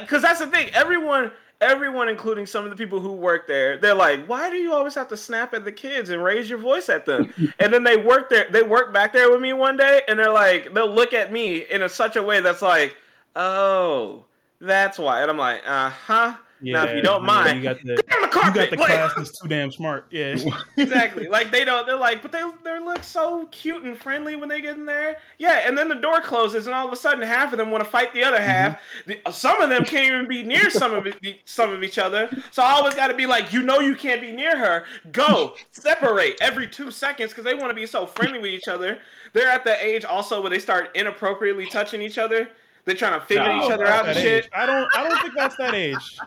because 0.00 0.22
that's 0.22 0.40
the 0.40 0.46
thing. 0.48 0.68
Everyone, 0.74 1.30
everyone, 1.60 2.08
including 2.08 2.46
some 2.46 2.64
of 2.64 2.70
the 2.70 2.76
people 2.76 2.98
who 3.00 3.12
work 3.12 3.46
there, 3.46 3.78
they're 3.78 3.94
like, 3.94 4.26
"Why 4.26 4.50
do 4.50 4.56
you 4.56 4.72
always 4.72 4.94
have 4.96 5.08
to 5.08 5.16
snap 5.16 5.54
at 5.54 5.64
the 5.64 5.72
kids 5.72 6.10
and 6.10 6.22
raise 6.22 6.50
your 6.50 6.58
voice 6.58 6.88
at 6.88 7.06
them?" 7.06 7.32
and 7.60 7.72
then 7.72 7.84
they 7.84 7.96
work 7.96 8.28
there. 8.28 8.48
They 8.50 8.62
work 8.62 8.92
back 8.92 9.12
there 9.12 9.30
with 9.30 9.40
me 9.40 9.52
one 9.52 9.76
day, 9.76 10.02
and 10.08 10.18
they're 10.18 10.32
like, 10.32 10.74
they'll 10.74 10.92
look 10.92 11.12
at 11.12 11.32
me 11.32 11.58
in 11.70 11.82
a, 11.82 11.88
such 11.88 12.16
a 12.16 12.22
way 12.22 12.40
that's 12.40 12.62
like, 12.62 12.96
"Oh, 13.36 14.24
that's 14.60 14.98
why." 14.98 15.22
And 15.22 15.30
I'm 15.30 15.38
like, 15.38 15.62
"Uh 15.66 15.90
huh." 15.90 16.34
Now, 16.62 16.84
if 16.84 16.96
you 16.96 17.02
don't 17.02 17.24
mind, 17.24 17.58
you 17.58 17.62
got 17.64 17.78
the 17.82 17.96
Get 17.96 18.22
on 18.22 18.22
the 18.22 18.26
you 18.26 18.54
got 18.54 18.70
the 18.70 18.76
Like- 18.76 18.88
class 18.88 19.12
that's 19.16 19.38
too 19.38 19.48
damn 19.48 19.72
smart. 19.72 20.06
Yeah. 20.10 20.36
exactly. 20.76 21.28
Like 21.28 21.50
they 21.50 21.64
don't. 21.64 21.86
They're 21.86 21.96
like, 21.96 22.22
but 22.22 22.32
they 22.32 22.42
they 22.64 22.78
look 22.78 23.02
so 23.02 23.46
cute 23.46 23.82
and 23.82 23.98
friendly 23.98 24.36
when 24.36 24.48
they 24.48 24.60
get 24.60 24.76
in 24.76 24.86
there. 24.86 25.18
Yeah, 25.38 25.62
and 25.66 25.76
then 25.76 25.88
the 25.88 25.94
door 25.96 26.20
closes, 26.20 26.66
and 26.66 26.74
all 26.74 26.86
of 26.86 26.92
a 26.92 26.96
sudden, 26.96 27.22
half 27.22 27.52
of 27.52 27.58
them 27.58 27.70
want 27.70 27.84
to 27.84 27.90
fight 27.90 28.12
the 28.14 28.22
other 28.24 28.40
half. 28.40 28.72
Mm-hmm. 28.72 29.10
The, 29.10 29.20
uh, 29.26 29.32
some 29.32 29.60
of 29.60 29.68
them 29.70 29.84
can't 29.84 30.06
even 30.06 30.28
be 30.28 30.42
near 30.42 30.70
some 30.70 30.94
of 30.94 31.06
it, 31.06 31.16
some 31.44 31.72
of 31.72 31.82
each 31.82 31.98
other. 31.98 32.30
So 32.50 32.62
I 32.62 32.72
always 32.72 32.94
got 32.94 33.08
to 33.08 33.14
be 33.14 33.26
like, 33.26 33.52
you 33.52 33.62
know, 33.62 33.80
you 33.80 33.94
can't 33.94 34.20
be 34.20 34.32
near 34.32 34.56
her. 34.56 34.84
Go 35.12 35.54
separate 35.72 36.36
every 36.40 36.66
two 36.68 36.90
seconds 36.90 37.30
because 37.30 37.44
they 37.44 37.54
want 37.54 37.70
to 37.70 37.74
be 37.74 37.86
so 37.86 38.06
friendly 38.06 38.38
with 38.38 38.50
each 38.50 38.68
other. 38.68 38.98
They're 39.32 39.48
at 39.48 39.64
the 39.64 39.82
age 39.84 40.04
also 40.04 40.40
where 40.40 40.50
they 40.50 40.58
start 40.58 40.90
inappropriately 40.94 41.66
touching 41.66 42.02
each 42.02 42.18
other. 42.18 42.48
They're 42.84 42.94
trying 42.96 43.18
to 43.20 43.24
figure 43.26 43.44
No, 43.44 43.64
each 43.64 43.70
other 43.70 43.86
out 43.86 44.06
and 44.08 44.16
shit. 44.18 44.44
age. 44.44 44.50
I 44.54 44.66
don't. 44.66 44.88
I 44.96 45.08
don't 45.08 45.20
think 45.22 45.34
that's 45.36 45.56
that 45.56 45.74
age. 45.74 46.18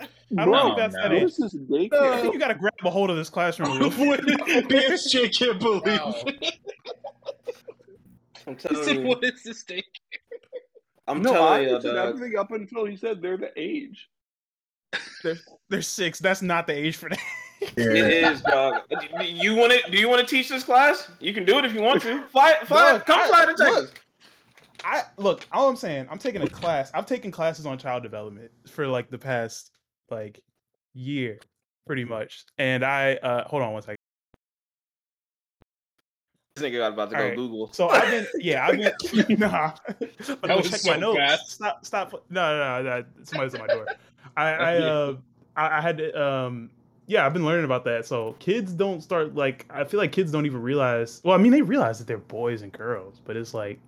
I 0.00 0.06
don't 0.44 0.46
Bro, 0.50 0.62
think 0.64 0.76
that's 0.78 0.94
that 0.94 1.12
age. 1.12 1.22
This 1.22 1.38
is 1.38 1.54
I 1.70 2.20
think 2.20 2.32
you 2.34 2.38
got 2.40 2.48
to 2.48 2.54
grab 2.54 2.72
a 2.84 2.90
hold 2.90 3.10
of 3.10 3.16
this 3.16 3.28
classroom. 3.30 3.78
real 3.78 3.90
quick. 3.92 4.20
BSJ 4.22 5.36
can't 5.38 5.60
believe 5.60 5.84
Wow. 5.86 6.14
it. 6.26 6.58
I'm 8.46 8.56
telling 8.56 8.84
said, 8.84 8.96
you. 8.96 9.02
what 9.02 9.22
is 9.22 9.42
this 9.44 9.62
thing? 9.62 9.82
I'm 11.06 11.22
no, 11.22 11.32
telling 11.32 11.68
you, 11.68 11.74
answered 11.76 11.94
dog. 11.94 12.14
everything 12.14 12.38
up 12.38 12.50
until 12.50 12.84
he 12.86 12.96
said 12.96 13.20
they're 13.22 13.36
the 13.36 13.52
age. 13.56 14.08
They're 15.68 15.82
six. 15.82 16.18
That's 16.18 16.40
not 16.42 16.66
the 16.66 16.72
age 16.72 16.96
for 16.96 17.10
that. 17.10 17.18
It 17.76 17.78
is, 18.24 18.40
dog. 18.42 18.82
Do 19.18 19.24
you 19.24 19.54
want 19.54 19.72
to? 19.72 19.90
Do 19.90 19.98
you 19.98 20.08
want 20.08 20.26
to 20.26 20.34
teach 20.34 20.48
this 20.48 20.64
class? 20.64 21.10
You 21.20 21.32
can 21.34 21.44
do 21.44 21.58
it 21.58 21.64
if 21.64 21.74
you 21.74 21.82
want 21.82 22.02
to. 22.02 22.24
Fly, 22.28 22.54
fly, 22.64 22.92
Look, 22.94 23.06
come 23.06 23.20
I- 23.20 23.26
fly 23.28 23.40
to 23.44 23.46
Texas. 23.54 23.68
look. 23.68 24.00
I 24.84 25.02
look. 25.16 25.46
All 25.52 25.68
I'm 25.68 25.76
saying, 25.76 26.06
I'm 26.10 26.18
taking 26.18 26.42
a 26.42 26.48
class. 26.48 26.90
I've 26.94 27.06
taken 27.06 27.30
classes 27.30 27.66
on 27.66 27.78
child 27.78 28.02
development 28.02 28.50
for 28.68 28.86
like 28.86 29.10
the 29.10 29.18
past 29.18 29.70
like 30.10 30.40
year, 30.92 31.40
pretty 31.86 32.04
much. 32.04 32.44
And 32.58 32.84
I 32.84 33.14
uh 33.14 33.48
hold 33.48 33.62
on 33.62 33.72
one 33.72 33.82
second. 33.82 33.96
This 36.56 36.70
nigga 36.70 36.78
got 36.78 36.92
about 36.92 37.10
to 37.10 37.16
go 37.16 37.22
Alright. 37.22 37.36
Google. 37.36 37.72
So 37.72 37.88
I've 37.88 38.08
been, 38.10 38.26
yeah, 38.40 38.66
I've 38.66 38.78
been, 38.78 39.38
nah. 39.40 39.72
But 39.98 40.42
go 40.42 40.56
was 40.58 40.70
check 40.70 40.80
so 40.80 40.90
my 40.92 40.96
notes. 40.96 41.18
fast. 41.18 41.50
Stop, 41.50 41.84
stop. 41.84 42.12
No, 42.30 42.58
no, 42.58 42.82
no, 42.82 43.00
no. 43.00 43.04
Somebody's 43.24 43.54
at 43.54 43.60
my 43.60 43.66
door. 43.66 43.86
I, 44.36 44.48
I, 44.50 44.76
uh, 44.76 45.16
I, 45.56 45.78
I 45.78 45.80
had 45.80 45.98
to, 45.98 46.22
um, 46.22 46.70
yeah, 47.06 47.26
I've 47.26 47.32
been 47.32 47.44
learning 47.44 47.64
about 47.64 47.84
that. 47.86 48.06
So 48.06 48.36
kids 48.38 48.72
don't 48.72 49.00
start 49.02 49.34
like, 49.34 49.66
I 49.68 49.82
feel 49.82 49.98
like 49.98 50.12
kids 50.12 50.30
don't 50.30 50.46
even 50.46 50.62
realize. 50.62 51.20
Well, 51.24 51.34
I 51.34 51.38
mean, 51.38 51.50
they 51.50 51.62
realize 51.62 51.98
that 51.98 52.06
they're 52.06 52.18
boys 52.18 52.62
and 52.62 52.70
girls, 52.70 53.20
but 53.24 53.36
it's 53.36 53.52
like, 53.52 53.80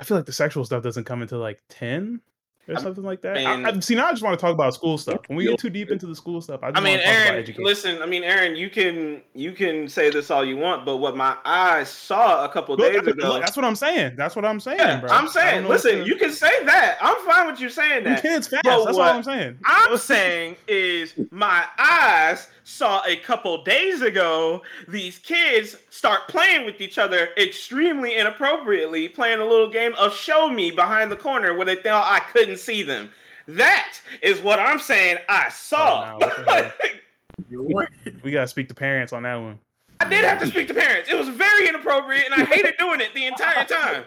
I 0.00 0.04
feel 0.04 0.16
like 0.16 0.26
the 0.26 0.32
sexual 0.32 0.64
stuff 0.64 0.82
doesn't 0.82 1.04
come 1.04 1.22
until 1.22 1.38
like 1.38 1.62
ten 1.68 2.20
or 2.68 2.74
I'm- 2.74 2.82
something 2.82 3.04
like 3.04 3.22
that. 3.22 3.36
mean- 3.36 3.46
I, 3.66 3.70
I, 3.70 3.80
see, 3.80 3.94
now 3.94 4.06
I 4.08 4.10
just 4.10 4.22
want 4.22 4.38
to 4.38 4.40
talk 4.44 4.52
about 4.52 4.74
school 4.74 4.98
stuff. 4.98 5.20
When 5.28 5.36
we 5.36 5.44
get 5.44 5.58
too 5.58 5.70
deep 5.70 5.90
into 5.90 6.06
the 6.06 6.14
school 6.14 6.40
stuff, 6.40 6.60
I, 6.62 6.70
just 6.70 6.80
I 6.80 6.84
mean, 6.84 6.92
want 6.98 7.02
to 7.02 7.06
talk 7.08 7.16
about 7.26 7.34
Aaron, 7.48 7.64
listen. 7.64 8.02
I 8.02 8.06
mean, 8.06 8.24
Aaron, 8.24 8.56
you 8.56 8.68
can 8.70 9.22
you 9.34 9.52
can 9.52 9.88
say 9.88 10.10
this 10.10 10.30
all 10.30 10.44
you 10.44 10.56
want, 10.56 10.84
but 10.84 10.98
what 10.98 11.16
my 11.16 11.36
eyes 11.44 11.88
saw 11.88 12.44
a 12.44 12.48
couple 12.48 12.76
Look, 12.76 12.92
days 12.92 13.02
look, 13.02 13.16
ago. 13.16 13.38
that's 13.40 13.56
what 13.56 13.64
I'm 13.64 13.76
saying. 13.76 14.16
That's 14.16 14.36
what 14.36 14.44
I'm 14.44 14.60
saying, 14.60 14.78
Yeah, 14.78 15.00
bro. 15.00 15.10
I'm 15.10 15.28
saying, 15.28 15.66
listen, 15.66 16.04
you 16.04 16.16
can 16.16 16.30
say 16.32 16.64
that. 16.64 16.98
I'm 17.00 17.16
fine 17.26 17.46
with 17.46 17.60
you 17.60 17.68
saying 17.70 18.04
that. 18.04 18.22
kids 18.22 18.48
fast. 18.48 18.62
But 18.64 18.84
That's 18.84 18.96
what- 18.96 19.08
all 19.08 19.14
I'm 19.16 19.22
saying. 19.22 19.58
I'm 19.64 19.96
saying 19.96 20.56
is 20.66 21.14
my 21.30 21.64
eyes 21.78 22.48
saw 22.64 23.02
a 23.06 23.16
couple 23.16 23.64
days 23.64 24.02
ago 24.02 24.60
these 24.88 25.18
kids 25.18 25.76
start 25.88 26.28
playing 26.28 26.66
with 26.66 26.80
each 26.82 26.98
other 26.98 27.30
extremely 27.38 28.16
inappropriately, 28.16 29.08
playing 29.08 29.40
a 29.40 29.44
little 29.44 29.70
game 29.70 29.94
of 29.98 30.14
show 30.14 30.50
me 30.50 30.70
behind 30.70 31.10
the 31.10 31.16
corner 31.16 31.54
where 31.56 31.64
they 31.64 31.76
thought 31.76 32.04
I 32.10 32.20
couldn't 32.30 32.57
see 32.58 32.82
them. 32.82 33.10
That 33.46 33.98
is 34.22 34.40
what 34.40 34.58
I'm 34.58 34.78
saying 34.78 35.18
I 35.28 35.48
saw. 35.48 36.14
Oh, 36.14 36.18
no, 36.18 36.26
what 36.26 36.36
the 36.46 36.52
hell? 36.52 36.72
You're 37.50 37.62
right. 37.64 37.88
We 38.22 38.30
gotta 38.32 38.48
speak 38.48 38.68
to 38.68 38.74
parents 38.74 39.12
on 39.12 39.22
that 39.22 39.36
one. 39.36 39.58
I 40.00 40.08
did 40.08 40.24
have 40.24 40.38
to 40.40 40.46
speak 40.46 40.68
to 40.68 40.74
parents. 40.74 41.08
It 41.10 41.16
was 41.16 41.28
very 41.28 41.68
inappropriate 41.68 42.24
and 42.30 42.34
I 42.34 42.44
hated 42.44 42.74
doing 42.78 43.00
it 43.00 43.14
the 43.14 43.26
entire 43.26 43.64
time. 43.64 44.04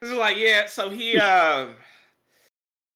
This 0.00 0.10
is 0.10 0.16
like, 0.16 0.36
yeah, 0.36 0.66
so 0.66 0.90
he 0.90 1.16
uh 1.22 1.68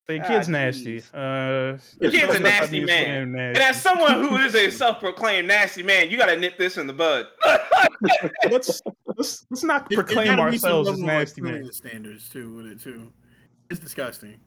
The 0.07 0.21
Ah, 0.21 0.27
kid's 0.29 0.49
nasty. 0.49 0.99
Uh, 1.13 1.79
The 2.01 2.11
kid's 2.11 2.35
a 2.35 2.39
nasty 2.39 2.85
man. 2.85 3.33
nasty. 3.33 3.61
and 3.61 3.71
as 3.71 3.81
someone 3.81 4.23
who 4.23 4.37
is 4.37 4.55
a 4.55 4.71
self-proclaimed 4.83 5.49
nasty 5.49 5.83
man, 5.83 6.11
you 6.11 6.17
gotta 6.17 6.37
nip 6.37 6.57
this 6.59 6.77
in 6.79 6.87
the 6.87 6.93
bud. 6.93 7.27
let's 8.51 8.81
let's 9.17 9.47
let's 9.51 9.65
not 9.65 9.87
It- 9.91 9.93
it 9.93 9.95
proclaim 9.97 10.37
gotta 10.37 10.51
be 10.51 10.59
some 10.59 10.71
ourselves 10.71 10.89
as 10.91 11.01
level 11.01 11.05
of, 11.11 11.15
like, 11.15 11.19
nasty 11.19 11.41
man. 11.43 11.73
standards 11.73 12.29
too 12.29 12.55
with 12.55 12.67
it 12.67 12.81
too. 12.81 13.11
It's 13.71 13.81
disgusting. 13.81 14.39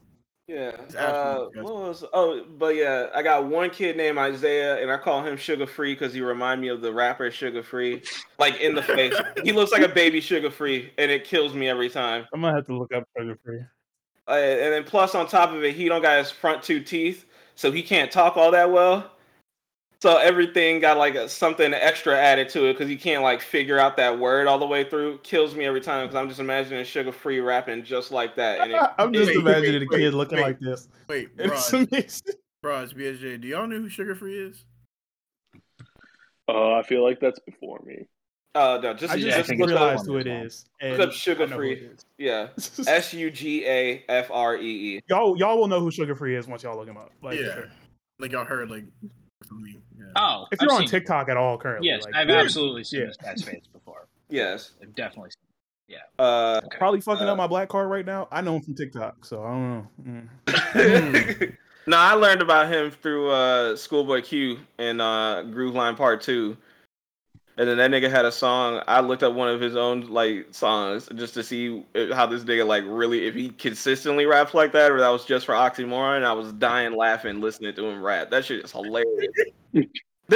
Yeah. 0.47 0.71
Uh, 0.97 1.45
what 1.61 1.75
was? 1.75 2.03
Oh, 2.13 2.43
but 2.57 2.75
yeah, 2.75 3.07
I 3.15 3.21
got 3.21 3.47
one 3.47 3.69
kid 3.69 3.95
named 3.95 4.17
Isaiah, 4.17 4.81
and 4.81 4.91
I 4.91 4.97
call 4.97 5.23
him 5.23 5.37
Suga 5.37 5.67
Free 5.67 5.93
because 5.93 6.13
he 6.13 6.21
remind 6.21 6.59
me 6.59 6.67
of 6.67 6.81
the 6.81 6.91
rapper 6.91 7.29
Suga 7.29 7.63
Free, 7.63 8.01
like 8.37 8.59
in 8.59 8.75
the 8.75 8.83
face. 8.83 9.13
he 9.43 9.51
looks 9.53 9.71
like 9.71 9.83
a 9.83 9.87
baby 9.87 10.19
Suga 10.19 10.51
Free, 10.51 10.91
and 10.97 11.09
it 11.09 11.23
kills 11.23 11.53
me 11.53 11.69
every 11.69 11.89
time. 11.89 12.25
I'm 12.33 12.41
gonna 12.41 12.55
have 12.55 12.65
to 12.65 12.77
look 12.77 12.93
up 12.93 13.07
Suga 13.17 13.37
Free. 13.45 13.61
Uh, 14.27 14.33
and 14.33 14.73
then 14.73 14.83
plus 14.83 15.15
on 15.15 15.27
top 15.27 15.51
of 15.51 15.63
it, 15.63 15.75
he 15.75 15.87
don't 15.87 16.01
got 16.01 16.17
his 16.17 16.31
front 16.31 16.63
two 16.63 16.81
teeth, 16.81 17.25
so 17.55 17.71
he 17.71 17.81
can't 17.81 18.11
talk 18.11 18.35
all 18.35 18.51
that 18.51 18.71
well. 18.71 19.11
So 20.01 20.17
everything 20.17 20.79
got 20.79 20.97
like 20.97 21.13
a, 21.13 21.29
something 21.29 21.75
extra 21.75 22.17
added 22.17 22.49
to 22.49 22.65
it 22.65 22.73
because 22.73 22.89
you 22.89 22.97
can't 22.97 23.21
like 23.21 23.39
figure 23.39 23.77
out 23.77 23.97
that 23.97 24.17
word 24.17 24.47
all 24.47 24.57
the 24.57 24.65
way 24.65 24.83
through. 24.83 25.19
Kills 25.19 25.53
me 25.53 25.65
every 25.65 25.79
time 25.81 26.07
because 26.07 26.15
I'm 26.15 26.27
just 26.27 26.39
imagining 26.39 26.83
Suga 26.83 27.13
Free 27.13 27.39
rapping 27.39 27.83
just 27.83 28.11
like 28.11 28.35
that. 28.37 28.61
And 28.61 28.71
it, 28.71 28.81
I'm 28.97 29.13
just 29.13 29.27
wait, 29.27 29.35
imagining 29.41 29.81
wait, 29.81 29.83
a 29.83 29.89
kid 29.89 30.03
wait, 30.05 30.13
looking 30.15 30.37
wait. 30.37 30.43
like 30.43 30.59
this. 30.59 30.87
Wait, 31.07 31.29
It's 31.37 31.69
Bros, 31.71 31.87
amazing. 31.91 32.33
Bros, 32.63 32.93
BSJ, 32.93 33.41
do 33.41 33.47
y'all 33.47 33.67
know 33.67 33.77
who 33.77 33.89
Suga 33.89 34.17
Free 34.17 34.39
is? 34.39 34.65
Uh, 36.49 36.73
I 36.73 36.81
feel 36.81 37.03
like 37.03 37.19
that's 37.19 37.39
before 37.39 37.79
me. 37.85 38.07
Uh, 38.55 38.79
no, 38.81 38.95
just 38.95 39.13
I 39.13 39.17
Yeah, 39.17 39.37
just, 39.37 39.37
I 39.37 39.41
just 39.41 39.59
look 39.61 39.69
it's 39.69 39.79
up, 39.79 40.05
who 40.07 40.17
it 40.17 40.25
Pokemon. 40.25 40.45
is. 40.47 40.65
and 40.81 40.97
look 40.97 41.09
up 41.09 41.13
sugar 41.13 41.43
I 41.43 41.45
know 41.45 41.51
who 41.51 41.57
free. 41.59 41.89
Yeah, 42.17 42.47
is. 42.57 42.87
S 42.87 43.13
U 43.13 43.29
G 43.29 43.65
A 43.67 44.03
F 44.09 44.31
R 44.31 44.57
E 44.57 44.95
E. 44.97 45.01
y'all, 45.07 45.37
y'all 45.37 45.59
will 45.59 45.67
know 45.67 45.79
who 45.79 45.91
Suga 45.91 46.17
Free 46.17 46.35
is 46.35 46.47
once 46.47 46.63
y'all 46.63 46.75
look 46.75 46.87
him 46.87 46.97
up. 46.97 47.11
Like, 47.21 47.39
yeah, 47.39 47.53
sure. 47.53 47.69
like 48.19 48.31
y'all 48.31 48.43
heard 48.45 48.69
like 48.71 48.85
something. 49.51 49.81
Yeah. 49.97 50.05
Oh, 50.15 50.47
if 50.51 50.61
I've 50.61 50.65
you're 50.65 50.73
on 50.73 50.79
seen 50.79 50.87
it. 50.87 50.91
TikTok 50.91 51.29
at 51.29 51.37
all 51.37 51.57
currently, 51.57 51.87
yes, 51.87 52.03
like, 52.05 52.15
I've 52.15 52.29
you're 52.29 52.37
absolutely 52.37 52.83
seen 52.83 53.01
yeah. 53.01 53.05
this 53.07 53.17
guy's 53.17 53.43
face 53.43 53.67
before. 53.71 54.07
Yes. 54.29 54.71
I've 54.81 54.95
definitely 54.95 55.31
seen. 55.31 55.37
Yeah. 55.87 56.23
Uh, 56.23 56.61
probably 56.77 57.01
fucking 57.01 57.27
Uh, 57.27 57.31
up 57.31 57.37
my 57.37 57.47
black 57.47 57.67
card 57.69 57.89
right 57.89 58.05
now. 58.05 58.27
I 58.31 58.41
know 58.41 58.55
him 58.55 58.61
from 58.61 58.75
TikTok, 58.75 59.25
so 59.25 59.43
I 59.43 59.49
don't 59.49 59.71
know. 60.05 60.29
Mm. 60.45 61.57
no, 61.87 61.97
I 61.97 62.13
learned 62.13 62.41
about 62.41 62.71
him 62.71 62.91
through 62.91 63.29
uh, 63.29 63.75
Schoolboy 63.75 64.21
Q 64.21 64.59
and 64.77 65.01
uh, 65.01 65.43
Grooveline 65.47 65.97
Part 65.97 66.21
Two, 66.21 66.55
and 67.61 67.69
then 67.69 67.77
that 67.77 67.91
nigga 67.91 68.09
had 68.09 68.25
a 68.25 68.31
song. 68.31 68.81
I 68.87 69.01
looked 69.01 69.21
up 69.21 69.35
one 69.35 69.47
of 69.47 69.61
his 69.61 69.75
own 69.75 70.07
like 70.07 70.47
songs 70.49 71.07
just 71.13 71.35
to 71.35 71.43
see 71.43 71.85
how 72.11 72.25
this 72.25 72.43
nigga 72.43 72.65
like 72.65 72.83
really 72.87 73.27
if 73.27 73.35
he 73.35 73.49
consistently 73.49 74.25
raps 74.25 74.55
like 74.55 74.71
that 74.71 74.91
or 74.91 74.99
that 74.99 75.09
was 75.09 75.25
just 75.25 75.45
for 75.45 75.53
oxymoron. 75.53 76.17
And 76.17 76.25
I 76.25 76.33
was 76.33 76.53
dying 76.53 76.95
laughing 76.95 77.39
listening 77.39 77.75
to 77.75 77.85
him 77.85 78.01
rap. 78.01 78.31
That 78.31 78.45
shit 78.45 78.65
is 78.65 78.71
hilarious. 78.71 79.27
that 79.73 79.85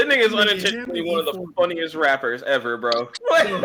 nigga 0.08 0.20
is 0.20 0.36
unintentionally 0.36 1.02
one 1.02 1.18
of 1.18 1.26
the 1.26 1.48
funniest 1.58 1.96
rappers 1.96 2.44
ever, 2.44 2.78
bro. 2.78 3.10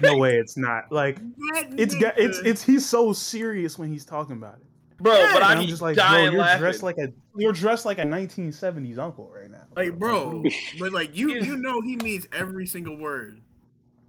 no 0.00 0.16
way, 0.16 0.36
it's 0.38 0.56
not. 0.56 0.90
Like 0.90 1.18
That 1.18 1.74
it's 1.76 1.94
ga- 1.94 2.14
it's 2.16 2.38
it's 2.38 2.62
he's 2.62 2.88
so 2.88 3.12
serious 3.12 3.78
when 3.78 3.92
he's 3.92 4.06
talking 4.06 4.38
about 4.38 4.54
it. 4.54 4.65
Bro, 4.98 5.12
but 5.32 5.42
I'm, 5.42 5.58
I'm 5.58 5.66
just 5.66 5.82
like, 5.82 5.96
dying 5.96 6.26
bro, 6.26 6.32
you're 6.32 6.40
laughing. 6.40 6.60
dressed 6.60 6.82
like 6.82 6.98
a 6.98 7.08
you're 7.36 7.52
dressed 7.52 7.84
like 7.84 7.98
a 7.98 8.04
1970s 8.04 8.98
uncle 8.98 9.30
right 9.34 9.50
now. 9.50 9.62
like, 9.76 9.98
bro, 9.98 10.42
but 10.78 10.92
like 10.92 11.16
you, 11.16 11.30
you 11.34 11.56
know, 11.56 11.80
he 11.80 11.96
means 11.96 12.26
every 12.32 12.66
single 12.66 12.96
word. 12.98 13.40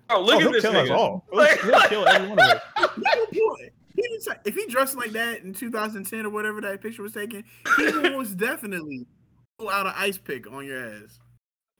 Oh, 0.10 0.22
look 0.22 0.36
oh, 0.36 0.38
at 0.38 0.42
he'll 0.44 0.52
this 0.54 0.62
kill 0.62 0.74
nigga. 0.74 0.84
us 0.86 0.90
all. 0.92 1.26
He'll, 1.32 1.40
Like- 1.42 1.60
he'll 1.62 1.82
kill 1.82 2.08
every 2.08 2.30
one 2.30 2.40
of 2.40 2.46
us. 2.50 2.62
He 3.32 3.42
would. 3.44 3.72
He 3.94 4.04
was 4.12 4.28
like- 4.28 4.40
if 4.46 4.56
he 4.56 4.66
dressed 4.68 4.96
like 4.96 5.12
that 5.12 5.42
in 5.42 5.54
2010 5.54 6.26
or 6.26 6.30
whatever 6.30 6.62
that 6.62 6.82
picture 6.82 7.02
was 7.04 7.12
taken, 7.14 7.44
he 7.76 7.84
would 7.84 8.14
most 8.14 8.38
definitely 8.38 9.06
pull 9.60 9.70
out 9.70 9.86
an 9.86 9.94
ice 9.98 10.18
pick 10.18 10.50
on 10.50 10.66
your 10.66 10.86
ass. 11.04 11.20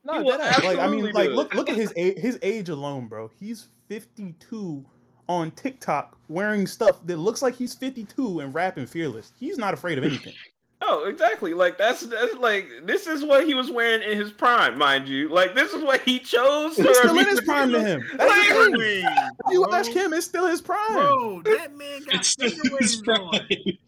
No, 0.04 0.18
He 0.18 0.24
will 0.24 0.36
that 0.38 0.58
ass. 0.58 0.64
like 0.64 0.78
I 0.78 0.88
mean, 0.88 1.10
like 1.12 1.30
look 1.30 1.54
look 1.54 1.70
at 1.70 1.76
his 1.76 1.92
age, 1.96 2.18
his 2.18 2.38
age 2.42 2.68
alone, 2.68 3.08
bro. 3.08 3.30
He's 3.40 3.68
52 3.88 4.84
on 5.28 5.50
TikTok 5.52 6.16
wearing 6.28 6.66
stuff 6.66 7.04
that 7.06 7.16
looks 7.18 7.42
like 7.42 7.54
he's 7.54 7.74
52 7.74 8.40
and 8.40 8.54
rapping 8.54 8.86
fearless. 8.86 9.32
He's 9.38 9.58
not 9.58 9.74
afraid 9.74 9.98
of 9.98 10.04
anything. 10.04 10.34
Oh, 10.80 11.06
exactly. 11.08 11.54
Like 11.54 11.76
that's 11.76 12.02
that's 12.02 12.34
like 12.36 12.68
this 12.84 13.08
is 13.08 13.24
what 13.24 13.44
he 13.44 13.52
was 13.52 13.68
wearing 13.68 14.00
in 14.08 14.16
his 14.16 14.30
prime, 14.30 14.78
mind 14.78 15.08
you. 15.08 15.28
Like 15.28 15.54
this 15.56 15.72
is 15.72 15.82
what 15.82 16.00
he 16.02 16.20
chose. 16.20 16.78
It's 16.78 16.98
still 17.00 17.18
in 17.18 17.26
his 17.26 17.40
prime 17.40 17.72
to 17.72 17.80
him. 17.82 18.04
That's 18.16 18.48
the 18.48 18.54
thing. 18.54 18.74
Please, 18.74 19.04
you 19.50 19.66
ask 19.72 19.90
him, 19.90 20.12
it's 20.12 20.26
still 20.26 20.46
his 20.46 20.62
prime. 20.62 20.92
Bro, 20.94 21.42
that 21.46 21.76
man 21.76 22.04
got 22.04 22.14
It's 22.14 22.34
finger 22.36 22.76
waves 22.76 23.02
on. 23.08 23.40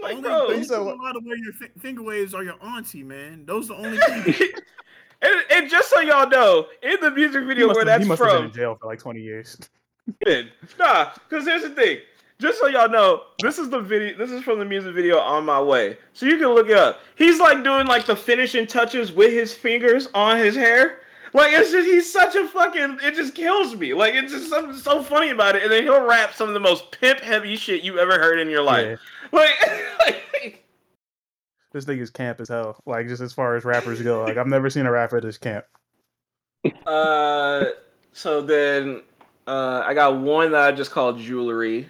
Like, 0.00 0.16
only 0.16 0.22
bro. 0.22 0.46
people 0.48 0.64
So- 0.64 0.84
know 0.84 0.98
how 1.04 1.12
to 1.12 1.20
wear 1.24 1.36
your 1.36 1.52
fi- 1.52 1.80
finger 1.80 2.02
waves 2.02 2.32
are 2.32 2.44
your 2.44 2.62
auntie, 2.62 3.02
man. 3.02 3.44
Those 3.44 3.70
are 3.70 3.76
the 3.76 3.86
only 3.86 3.98
people. 4.22 4.60
and, 5.22 5.34
and 5.50 5.70
just 5.70 5.90
so 5.90 6.00
y'all 6.00 6.28
know, 6.28 6.66
in 6.82 6.96
the 7.00 7.10
music 7.10 7.44
video 7.44 7.68
where 7.68 7.78
have, 7.78 7.86
that's 7.86 8.02
he 8.04 8.08
must 8.08 8.22
have 8.22 8.30
been 8.30 8.36
from, 8.38 8.46
in 8.46 8.52
jail 8.52 8.76
for 8.80 8.86
like 8.86 8.98
20 8.98 9.20
years. 9.20 9.58
Nah, 10.78 11.12
because 11.28 11.46
here's 11.46 11.62
the 11.62 11.70
thing. 11.70 11.98
Just 12.40 12.58
so 12.58 12.66
y'all 12.66 12.88
know, 12.88 13.22
this 13.40 13.58
is 13.58 13.70
the 13.70 13.80
video. 13.80 14.18
This 14.18 14.30
is 14.30 14.42
from 14.42 14.58
the 14.58 14.64
music 14.64 14.94
video 14.94 15.18
on 15.18 15.44
my 15.44 15.60
way, 15.60 15.96
so 16.12 16.26
you 16.26 16.36
can 16.36 16.48
look 16.48 16.68
it 16.68 16.76
up. 16.76 17.00
He's 17.14 17.38
like 17.38 17.62
doing 17.62 17.86
like 17.86 18.06
the 18.06 18.16
finishing 18.16 18.66
touches 18.66 19.12
with 19.12 19.32
his 19.32 19.54
fingers 19.54 20.08
on 20.14 20.36
his 20.36 20.54
hair. 20.56 20.98
Like 21.32 21.52
it's 21.52 21.70
just 21.70 21.86
he's 21.86 22.12
such 22.12 22.34
a 22.34 22.46
fucking. 22.48 22.98
It 23.02 23.14
just 23.14 23.34
kills 23.34 23.76
me. 23.76 23.94
Like 23.94 24.14
it's 24.14 24.32
just 24.32 24.50
something 24.50 24.76
so 24.76 25.02
funny 25.02 25.30
about 25.30 25.56
it, 25.56 25.62
and 25.62 25.70
then 25.70 25.84
he'll 25.84 26.04
rap 26.04 26.34
some 26.34 26.48
of 26.48 26.54
the 26.54 26.60
most 26.60 26.90
pimp 26.90 27.20
heavy 27.20 27.56
shit 27.56 27.82
you 27.82 27.98
ever 27.98 28.18
heard 28.18 28.38
in 28.40 28.50
your 28.50 28.62
life. 28.62 28.86
Yeah. 28.86 28.96
Like, 29.32 29.54
like 30.06 30.64
This 31.72 31.84
thing 31.84 31.98
is 31.98 32.10
camp 32.10 32.40
as 32.40 32.48
hell. 32.48 32.80
Like 32.86 33.08
just 33.08 33.20
as 33.20 33.32
far 33.32 33.56
as 33.56 33.64
rappers 33.64 34.00
go. 34.00 34.22
Like 34.22 34.36
I've 34.36 34.46
never 34.46 34.70
seen 34.70 34.86
a 34.86 34.92
rapper 34.92 35.20
this 35.20 35.38
camp. 35.38 35.64
uh, 36.86 37.64
so 38.12 38.40
then 38.42 39.02
uh, 39.46 39.82
I 39.84 39.94
got 39.94 40.16
one 40.18 40.52
that 40.52 40.62
I 40.68 40.72
just 40.72 40.90
called 40.90 41.18
jewelry. 41.18 41.88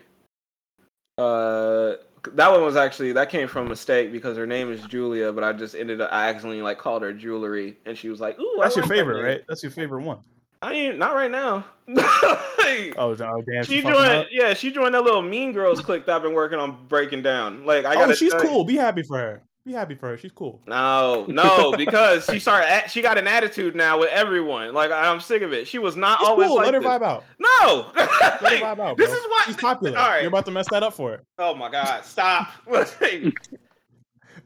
Uh, 1.18 1.94
that 2.32 2.50
one 2.50 2.62
was 2.62 2.76
actually 2.76 3.12
that 3.12 3.28
came 3.30 3.46
from 3.48 3.66
a 3.66 3.68
mistake 3.68 4.10
because 4.10 4.36
her 4.36 4.46
name 4.46 4.72
is 4.72 4.80
Julia, 4.86 5.32
but 5.32 5.44
I 5.44 5.52
just 5.52 5.74
ended 5.74 6.00
up 6.00 6.10
I 6.12 6.28
accidentally 6.28 6.62
like 6.62 6.78
called 6.78 7.02
her 7.02 7.12
jewelry, 7.12 7.76
and 7.86 7.96
she 7.96 8.08
was 8.08 8.20
like, 8.20 8.38
"Ooh, 8.40 8.60
I 8.60 8.64
That's 8.64 8.76
your 8.76 8.82
like 8.84 8.88
that 8.90 8.94
favorite, 8.96 9.16
name." 9.16 9.24
right? 9.24 9.40
That's 9.48 9.62
your 9.62 9.72
favorite 9.72 10.02
one. 10.02 10.18
I 10.62 10.72
ain't 10.72 10.98
not 10.98 11.14
right 11.14 11.30
now. 11.30 11.64
Like, 11.86 12.06
Oh, 12.96 13.14
oh 13.20 13.42
damn. 13.42 13.64
she 13.64 13.82
joined, 13.82 13.96
up. 13.96 14.26
yeah, 14.30 14.54
she 14.54 14.72
joined 14.72 14.94
that 14.94 15.04
little 15.04 15.20
Mean 15.20 15.52
Girls 15.52 15.80
clique 15.82 16.06
that 16.06 16.16
I've 16.16 16.22
been 16.22 16.32
working 16.32 16.58
on 16.58 16.86
breaking 16.88 17.20
down. 17.22 17.66
Like, 17.66 17.84
I 17.84 17.94
Oh, 18.02 18.06
got. 18.06 18.16
she's 18.16 18.32
cool. 18.34 18.64
Be 18.64 18.74
happy 18.76 19.02
for 19.02 19.18
her. 19.18 19.42
Be 19.64 19.72
happy 19.72 19.94
for 19.94 20.10
her. 20.10 20.18
She's 20.18 20.30
cool. 20.32 20.60
No, 20.66 21.24
no, 21.26 21.72
because 21.76 22.26
she 22.26 22.38
started. 22.38 22.70
At, 22.70 22.90
she 22.90 23.00
got 23.00 23.16
an 23.16 23.26
attitude 23.26 23.74
now 23.74 23.98
with 23.98 24.10
everyone. 24.10 24.74
Like 24.74 24.90
I'm 24.90 25.20
sick 25.20 25.40
of 25.40 25.54
it. 25.54 25.66
She 25.66 25.78
was 25.78 25.96
not 25.96 26.18
She's 26.20 26.28
always 26.28 26.48
cool. 26.48 26.56
like 26.56 26.66
Let 26.66 26.74
her 26.74 26.80
this. 26.80 26.88
vibe 26.88 27.02
out. 27.02 27.24
No, 27.38 27.90
Let 27.96 28.10
her 28.10 28.48
vibe 28.66 28.78
out. 28.78 28.96
this 28.98 29.08
bro. 29.08 29.16
is 29.18 29.24
what 29.26 29.46
she's 29.46 29.56
popular. 29.56 29.98
All 29.98 30.08
right. 30.08 30.20
You're 30.20 30.28
about 30.28 30.44
to 30.44 30.50
mess 30.50 30.66
that 30.70 30.82
up 30.82 30.92
for 30.92 31.12
her. 31.12 31.22
Oh 31.38 31.54
my 31.54 31.70
god, 31.70 32.04
stop! 32.04 32.48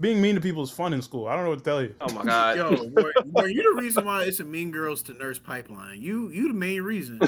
Being 0.00 0.20
mean 0.22 0.37
to 0.37 0.40
people 0.40 0.62
is 0.62 0.70
fun 0.70 0.92
in 0.92 1.02
school. 1.02 1.26
I 1.26 1.35
don't 1.35 1.42
know 1.42 1.50
what 1.50 1.59
to 1.59 1.64
tell 1.64 1.83
you. 1.83 1.92
oh 2.00 2.12
my 2.12 2.22
god. 2.22 2.57
Yo, 2.57 2.88
boy, 2.90 3.11
boy, 3.26 3.46
you 3.46 3.74
the 3.74 3.83
reason 3.83 4.04
why 4.04 4.22
it's 4.22 4.38
a 4.38 4.44
Mean 4.44 4.70
Girls 4.70 5.02
to 5.04 5.14
Nurse 5.14 5.40
Pipeline. 5.40 6.00
You, 6.00 6.28
you 6.28 6.46
the 6.46 6.54
main 6.54 6.83
reason. 6.83 7.18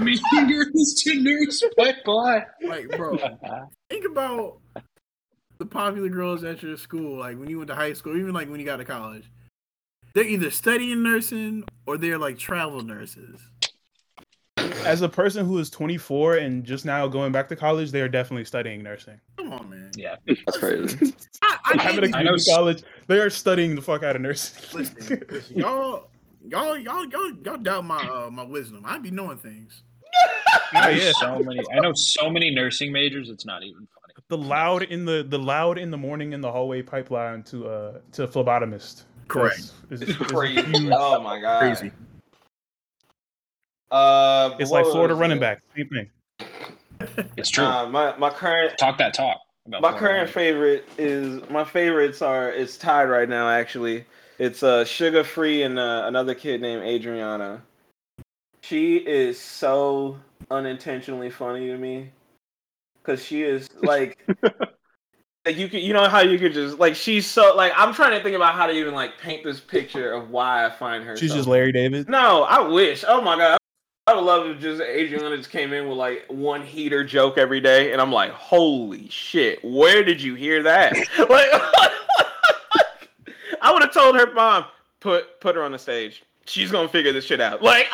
Mean 0.00 0.18
girls 0.48 0.94
to 1.02 1.20
nurse 1.20 1.62
pipeline. 1.76 2.44
Like, 2.62 2.88
bro, 2.96 3.18
think 3.90 4.06
about 4.06 4.60
the 5.58 5.66
popular 5.66 6.08
girls 6.08 6.44
at 6.44 6.62
your 6.62 6.76
school. 6.76 7.18
Like 7.18 7.38
when 7.38 7.50
you 7.50 7.58
went 7.58 7.68
to 7.68 7.74
high 7.74 7.92
school, 7.92 8.16
even 8.16 8.32
like 8.32 8.48
when 8.48 8.60
you 8.60 8.66
got 8.66 8.76
to 8.76 8.84
college. 8.84 9.30
They're 10.14 10.24
either 10.24 10.50
studying 10.50 11.02
nursing 11.02 11.64
or 11.86 11.98
they're 11.98 12.18
like 12.18 12.38
travel 12.38 12.82
nurses. 12.82 13.40
As 14.84 15.02
a 15.02 15.08
person 15.08 15.44
who 15.44 15.58
is 15.58 15.70
24 15.70 16.36
and 16.36 16.64
just 16.64 16.84
now 16.84 17.06
going 17.06 17.30
back 17.30 17.48
to 17.48 17.56
college, 17.56 17.90
they 17.90 18.00
are 18.00 18.08
definitely 18.08 18.44
studying 18.44 18.82
nursing. 18.82 19.20
Come 19.36 19.52
on, 19.52 19.70
man. 19.70 19.90
Yeah. 19.96 20.16
That's 20.26 20.58
crazy. 20.58 21.14
I, 21.42 21.58
I 21.64 21.72
I'm 21.72 21.78
can't 21.78 22.04
in 22.04 22.14
a 22.14 22.16
I 22.16 22.22
know 22.22 22.36
college. 22.48 22.82
They 23.06 23.18
are 23.18 23.30
studying 23.30 23.74
the 23.74 23.82
fuck 23.82 24.02
out 24.02 24.16
of 24.16 24.22
nursing. 24.22 24.78
listen, 24.78 25.22
listen, 25.30 25.56
y'all, 25.56 26.10
y'all, 26.46 26.78
y'all, 26.78 27.04
y'all, 27.06 27.32
y'all 27.44 27.56
doubt 27.58 27.84
my 27.84 28.02
uh, 28.08 28.30
my 28.30 28.44
wisdom. 28.44 28.82
I 28.86 28.98
be 28.98 29.10
knowing 29.10 29.38
things. 29.38 29.82
I 30.72 30.94
know 30.94 31.12
so 31.12 31.38
many. 31.40 31.60
I 31.72 31.80
know 31.80 31.92
so 31.92 32.30
many 32.30 32.50
nursing 32.50 32.92
majors. 32.92 33.28
It's 33.28 33.44
not 33.44 33.62
even 33.62 33.86
funny. 33.94 33.97
The 34.28 34.36
loud 34.36 34.82
in 34.82 35.04
the 35.06 35.24
the 35.26 35.38
loud 35.38 35.78
in 35.78 35.90
the 35.90 35.96
morning 35.96 36.32
in 36.34 36.40
the 36.42 36.52
hallway 36.52 36.82
pipeline 36.82 37.42
to 37.44 37.68
uh 37.68 37.98
to 38.12 38.26
phlebotomist. 38.26 39.04
Correct. 39.28 39.72
That's- 39.88 40.02
is- 40.02 40.08
is 40.10 40.16
crazy. 40.16 40.62
huge- 40.62 40.92
Oh 40.94 41.20
my 41.22 41.40
god. 41.40 41.60
Crazy. 41.60 41.90
Uh, 43.90 44.54
It's 44.58 44.70
like 44.70 44.84
Florida 44.84 45.14
running 45.14 45.38
it? 45.38 45.40
back. 45.40 45.62
Same 45.74 45.88
thing. 45.88 46.10
It's 47.38 47.48
true. 47.48 47.64
Uh, 47.64 47.88
my 47.88 48.16
my 48.18 48.28
current 48.30 48.76
talk 48.78 48.98
that 48.98 49.14
talk. 49.14 49.38
about 49.66 49.80
my 49.80 49.90
Florida. 49.92 50.06
current 50.18 50.30
favorite 50.30 50.88
is 50.98 51.40
my 51.48 51.64
favorites 51.64 52.20
are 52.20 52.50
it's 52.52 52.76
tied 52.76 53.04
right 53.06 53.28
now 53.28 53.48
actually. 53.48 54.04
It's 54.38 54.62
uh 54.62 54.84
sugar 54.84 55.24
free 55.24 55.62
and 55.62 55.78
uh, 55.78 56.02
another 56.06 56.34
kid 56.34 56.60
named 56.60 56.82
Adriana. 56.82 57.62
She 58.60 58.96
is 58.96 59.40
so 59.40 60.18
unintentionally 60.50 61.30
funny 61.30 61.66
to 61.68 61.78
me 61.78 62.10
because 63.08 63.24
she 63.24 63.42
is 63.42 63.68
like 63.82 64.18
like 65.46 65.56
you 65.56 65.68
could 65.68 65.80
you 65.80 65.92
know 65.92 66.08
how 66.08 66.20
you 66.20 66.38
could 66.38 66.52
just 66.52 66.78
like 66.78 66.94
she's 66.94 67.26
so 67.26 67.56
like 67.56 67.72
I'm 67.74 67.92
trying 67.94 68.12
to 68.12 68.22
think 68.22 68.36
about 68.36 68.54
how 68.54 68.66
to 68.66 68.72
even 68.72 68.94
like 68.94 69.18
paint 69.18 69.42
this 69.44 69.60
picture 69.60 70.12
of 70.12 70.30
why 70.30 70.66
I 70.66 70.70
find 70.70 71.04
her. 71.04 71.16
She's 71.16 71.30
so 71.30 71.36
just 71.36 71.48
Larry 71.48 71.72
David. 71.72 72.08
no, 72.08 72.44
I 72.44 72.60
wish. 72.60 73.04
Oh 73.06 73.22
my 73.22 73.36
god. 73.36 73.58
I 74.06 74.14
would 74.14 74.24
love 74.24 74.46
if 74.46 74.58
just 74.58 74.80
Adriana 74.80 75.36
just 75.36 75.50
came 75.50 75.74
in 75.74 75.86
with 75.86 75.98
like 75.98 76.24
one 76.28 76.62
heater 76.62 77.04
joke 77.04 77.36
every 77.36 77.60
day, 77.60 77.92
and 77.92 78.00
I'm 78.00 78.10
like, 78.10 78.30
holy 78.30 79.06
shit, 79.10 79.62
where 79.62 80.02
did 80.02 80.22
you 80.22 80.34
hear 80.34 80.62
that? 80.62 80.96
like, 81.18 81.28
I 83.60 83.70
would 83.70 83.82
have 83.82 83.92
told 83.92 84.16
her 84.16 84.32
mom, 84.32 84.64
put 85.00 85.38
put 85.42 85.56
her 85.56 85.62
on 85.62 85.72
the 85.72 85.78
stage. 85.78 86.22
She's 86.46 86.70
gonna 86.70 86.88
figure 86.88 87.12
this 87.12 87.26
shit 87.26 87.42
out. 87.42 87.62
Like, 87.62 87.86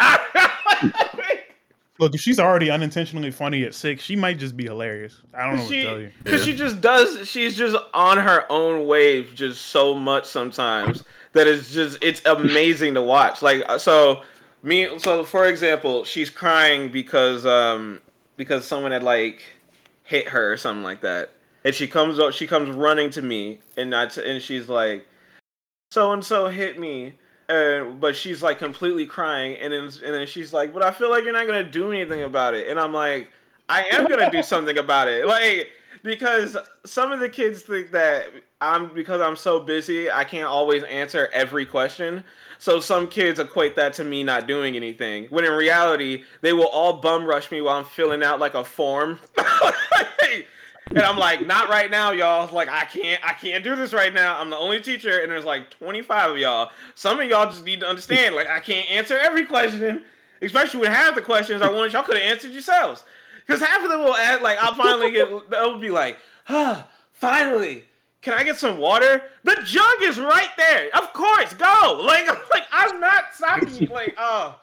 Look, 1.99 2.15
if 2.15 2.21
she's 2.21 2.41
already 2.41 2.71
unintentionally 2.71 3.31
funny 3.31 3.63
at 3.65 3.75
six, 3.75 4.03
she 4.03 4.17
might 4.17 4.39
just 4.39 4.57
be 4.57 4.65
hilarious. 4.65 5.21
I 5.33 5.47
don't 5.47 5.57
know 5.57 5.63
what 5.63 5.71
to 5.71 5.83
tell 5.85 6.01
you. 6.01 6.11
because 6.25 6.45
she 6.45 6.55
just 6.57 6.81
does. 6.81 7.29
She's 7.29 7.57
just 7.57 7.77
on 7.95 8.19
her 8.19 8.51
own 8.51 8.87
wave, 8.87 9.33
just 9.35 9.67
so 9.67 9.95
much 9.95 10.25
sometimes 10.25 11.05
that 11.35 11.47
is 11.47 11.71
just 11.71 11.99
it's 12.03 12.21
amazing 12.25 12.95
to 12.95 13.03
watch. 13.03 13.43
Like, 13.43 13.63
uh, 13.69 13.79
so 13.79 14.23
me, 14.65 14.99
so 14.99 15.25
for 15.25 15.47
example, 15.47 16.05
she's 16.05 16.31
crying 16.31 16.91
because 16.91 17.47
um 17.47 18.01
because 18.37 18.67
someone 18.67 18.91
had 18.91 19.05
like 19.05 19.43
hit 20.03 20.27
her 20.29 20.53
or 20.53 20.57
something 20.57 20.83
like 20.83 21.01
that, 21.03 21.31
and 21.65 21.73
she 21.75 21.87
comes 21.87 22.19
up, 22.19 22.33
she 22.33 22.49
comes 22.49 22.75
running 22.75 23.11
to 23.11 23.23
me, 23.23 23.61
and 23.77 23.95
I 23.95 24.07
t- 24.07 24.29
and 24.29 24.43
she's 24.43 24.69
like, 24.69 25.07
so 25.93 26.13
and 26.13 26.25
so 26.25 26.49
hit 26.49 26.77
me. 26.79 27.15
And 27.49 28.01
but 28.01 28.17
she's 28.17 28.43
like 28.43 28.59
completely 28.59 29.07
crying, 29.07 29.57
and 29.57 29.73
then 29.73 29.85
and 29.85 30.15
then 30.15 30.27
she's 30.27 30.53
like, 30.53 30.73
"But 30.73 30.83
I 30.83 30.91
feel 30.91 31.11
like 31.11 31.25
you're 31.25 31.33
not 31.33 31.47
gonna 31.47 31.65
do 31.65 31.93
anything 31.93 32.23
about 32.23 32.55
it," 32.55 32.69
and 32.69 32.79
I'm 32.79 32.93
like, 32.93 33.31
"I 33.69 33.85
am 33.85 34.07
gonna 34.07 34.31
do 34.31 34.43
something 34.43 34.79
about 34.79 35.09
it," 35.09 35.27
like 35.27 35.71
because 36.03 36.57
some 36.85 37.13
of 37.13 37.21
the 37.21 37.29
kids 37.29 37.63
think 37.63 37.91
that 37.93 38.27
I'm 38.61 38.95
because 38.95 39.21
I'm 39.21 39.37
so 39.37 39.61
busy, 39.61 40.11
I 40.11 40.25
can't 40.25 40.47
always 40.47 40.83
answer 40.85 41.29
every 41.33 41.67
question. 41.67 42.23
So 42.59 42.81
some 42.81 43.09
kids 43.09 43.41
equate 43.41 43.77
that 43.77 43.93
to 43.95 44.05
me 44.05 44.23
not 44.23 44.47
doing 44.47 44.77
anything. 44.77 45.27
When 45.31 45.45
in 45.45 45.53
reality, 45.53 46.25
they 46.41 46.53
will 46.53 46.69
all 46.69 46.95
bum 46.95 47.25
rush 47.25 47.51
me 47.51 47.61
while 47.61 47.77
I'm 47.77 47.85
filling 47.85 48.23
out 48.23 48.39
like 48.39 48.55
a 48.55 48.65
form. 48.65 49.19
and 50.91 51.01
I'm 51.01 51.19
like, 51.19 51.47
not 51.47 51.69
right 51.69 51.91
now, 51.91 52.13
y'all. 52.13 52.53
Like 52.53 52.69
I 52.69 52.85
can't 52.85 53.21
I 53.27 53.33
can't 53.33 53.65
do 53.65 53.75
this 53.77 53.93
right 53.93 54.13
now. 54.13 54.39
I'm 54.39 54.51
the 54.51 54.57
only 54.57 54.81
teacher 54.81 55.21
and 55.21 55.31
there's 55.31 55.45
like 55.45 55.71
25 55.71 56.33
of 56.33 56.39
y'all. 56.39 56.71
Some 56.95 57.21
of 57.21 57.29
y'all 57.29 57.51
just 57.51 57.65
need 57.65 57.81
to 57.81 57.87
understand 57.87 58.35
like 58.35 58.49
I 58.49 58.61
can't 58.61 58.91
answer 58.91 59.19
every 59.19 59.47
question, 59.47 60.05
especially 60.43 60.81
when 60.81 60.93
half 60.93 61.15
the 61.15 61.23
questions 61.23 61.63
I 61.63 61.71
ones 61.71 61.93
y'all 61.93 62.03
could 62.03 62.17
have 62.17 62.31
answered 62.31 62.53
yourselves. 62.53 63.05
Cuz 63.47 63.61
half 63.61 63.83
of 63.83 63.91
them 63.91 64.01
will 64.01 64.17
add 64.17 64.43
like 64.43 64.59
I'll 64.59 64.75
finally 64.75 65.11
get 65.11 65.29
they'll 65.51 65.79
be 65.79 65.91
like, 65.91 66.19
"Ah, 66.49 66.87
finally. 67.13 67.85
Can 68.25 68.33
I 68.33 68.43
get 68.43 68.57
some 68.57 68.79
water? 68.79 69.23
The 69.43 69.55
jug 69.67 69.97
is 70.01 70.19
right 70.19 70.49
there. 70.57 70.89
Of 70.95 71.13
course, 71.13 71.53
go. 71.53 72.01
Like, 72.03 72.27
like 72.51 72.65
I'm 72.73 72.99
not 72.99 73.35
stopping 73.35 73.75
you. 73.75 73.87
Like, 73.89 74.15
oh, 74.19 74.59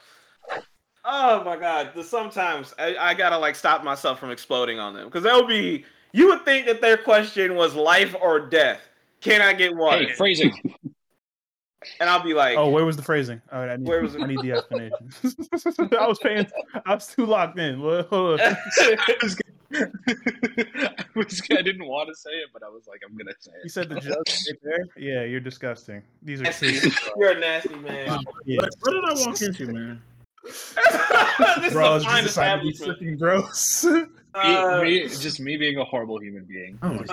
oh 1.05 1.43
my 1.43 1.57
god. 1.57 1.91
The, 1.93 2.03
sometimes 2.03 2.73
I, 2.79 2.95
I 2.97 3.13
gotta 3.13 3.37
like 3.37 3.55
stop 3.55 3.83
myself 3.83 4.19
from 4.19 4.31
exploding 4.31 4.79
on 4.79 4.95
them 4.95 5.05
because 5.05 5.23
they'll 5.23 5.47
be. 5.47 5.85
You 6.13 6.27
would 6.27 6.43
think 6.45 6.65
that 6.67 6.81
their 6.81 6.97
question 6.97 7.55
was 7.55 7.73
life 7.75 8.15
or 8.21 8.39
death. 8.39 8.81
Can 9.21 9.41
I 9.41 9.53
get 9.53 9.75
water? 9.75 10.07
Hey, 10.07 10.13
phrasing. 10.13 10.53
and 11.99 12.09
I'll 12.09 12.23
be 12.23 12.33
like, 12.33 12.57
Oh, 12.57 12.69
where 12.69 12.85
was 12.85 12.95
the 12.97 13.03
phrasing? 13.03 13.41
All 13.51 13.59
right, 13.59 13.71
I 13.71 13.75
need, 13.77 13.87
Where 13.87 14.01
was 14.01 14.15
it? 14.15 14.21
I 14.21 14.25
need 14.25 14.41
the 14.41 14.51
explanation. 14.53 15.09
I 15.99 16.07
was 16.07 16.19
paying. 16.19 16.47
I 16.85 16.95
was 16.95 17.07
too 17.07 17.25
locked 17.25 17.57
in. 17.59 17.79
Hold 17.79 18.41
on. 18.41 18.41
I, 18.41 18.55
was, 19.21 19.35
gonna- 19.35 19.91
I 20.03 21.03
was- 21.15 21.41
I 21.51 21.61
didn't 21.61 21.85
want 21.87 22.09
to 22.09 22.15
say 22.15 22.31
it, 22.31 22.49
but 22.51 22.63
I 22.63 22.67
was 22.69 22.87
like, 22.87 23.01
I'm 23.07 23.15
gonna 23.17 23.31
say 23.39 23.51
it. 23.51 23.59
You 23.63 23.69
said 23.69 23.89
the 23.89 23.99
jug 24.01 24.17
right 24.17 24.59
there. 24.63 24.85
Yeah, 24.97 25.23
you're 25.23 25.39
disgusting. 25.39 26.01
These 26.23 26.41
are 26.41 26.51
two. 26.51 26.91
You're 27.17 27.31
a 27.31 27.39
nasty 27.39 27.75
man. 27.75 28.09
Oh, 28.09 28.19
yeah. 28.45 28.57
What, 28.59 28.69
what 28.81 28.91
did 28.91 29.05
I 29.05 29.27
walk 29.27 29.41
into, 29.41 29.67
man? 29.71 30.01
this 30.43 31.73
Bro, 31.73 31.95
is 31.97 32.03
a 32.03 32.05
fine 32.07 32.23
just 32.23 32.35
decided 32.35 32.59
to 32.59 32.63
be 32.63 32.69
establishment. 32.71 32.99
freaking 32.99 33.19
gross. 33.19 33.85
Uh, 34.33 34.79
me, 34.83 35.03
me- 35.03 35.07
just 35.09 35.39
me 35.39 35.57
being 35.57 35.77
a 35.77 35.83
horrible 35.83 36.19
human 36.21 36.45
being. 36.45 36.77
Oh 36.81 36.93
my 36.93 37.03
god. 37.03 37.09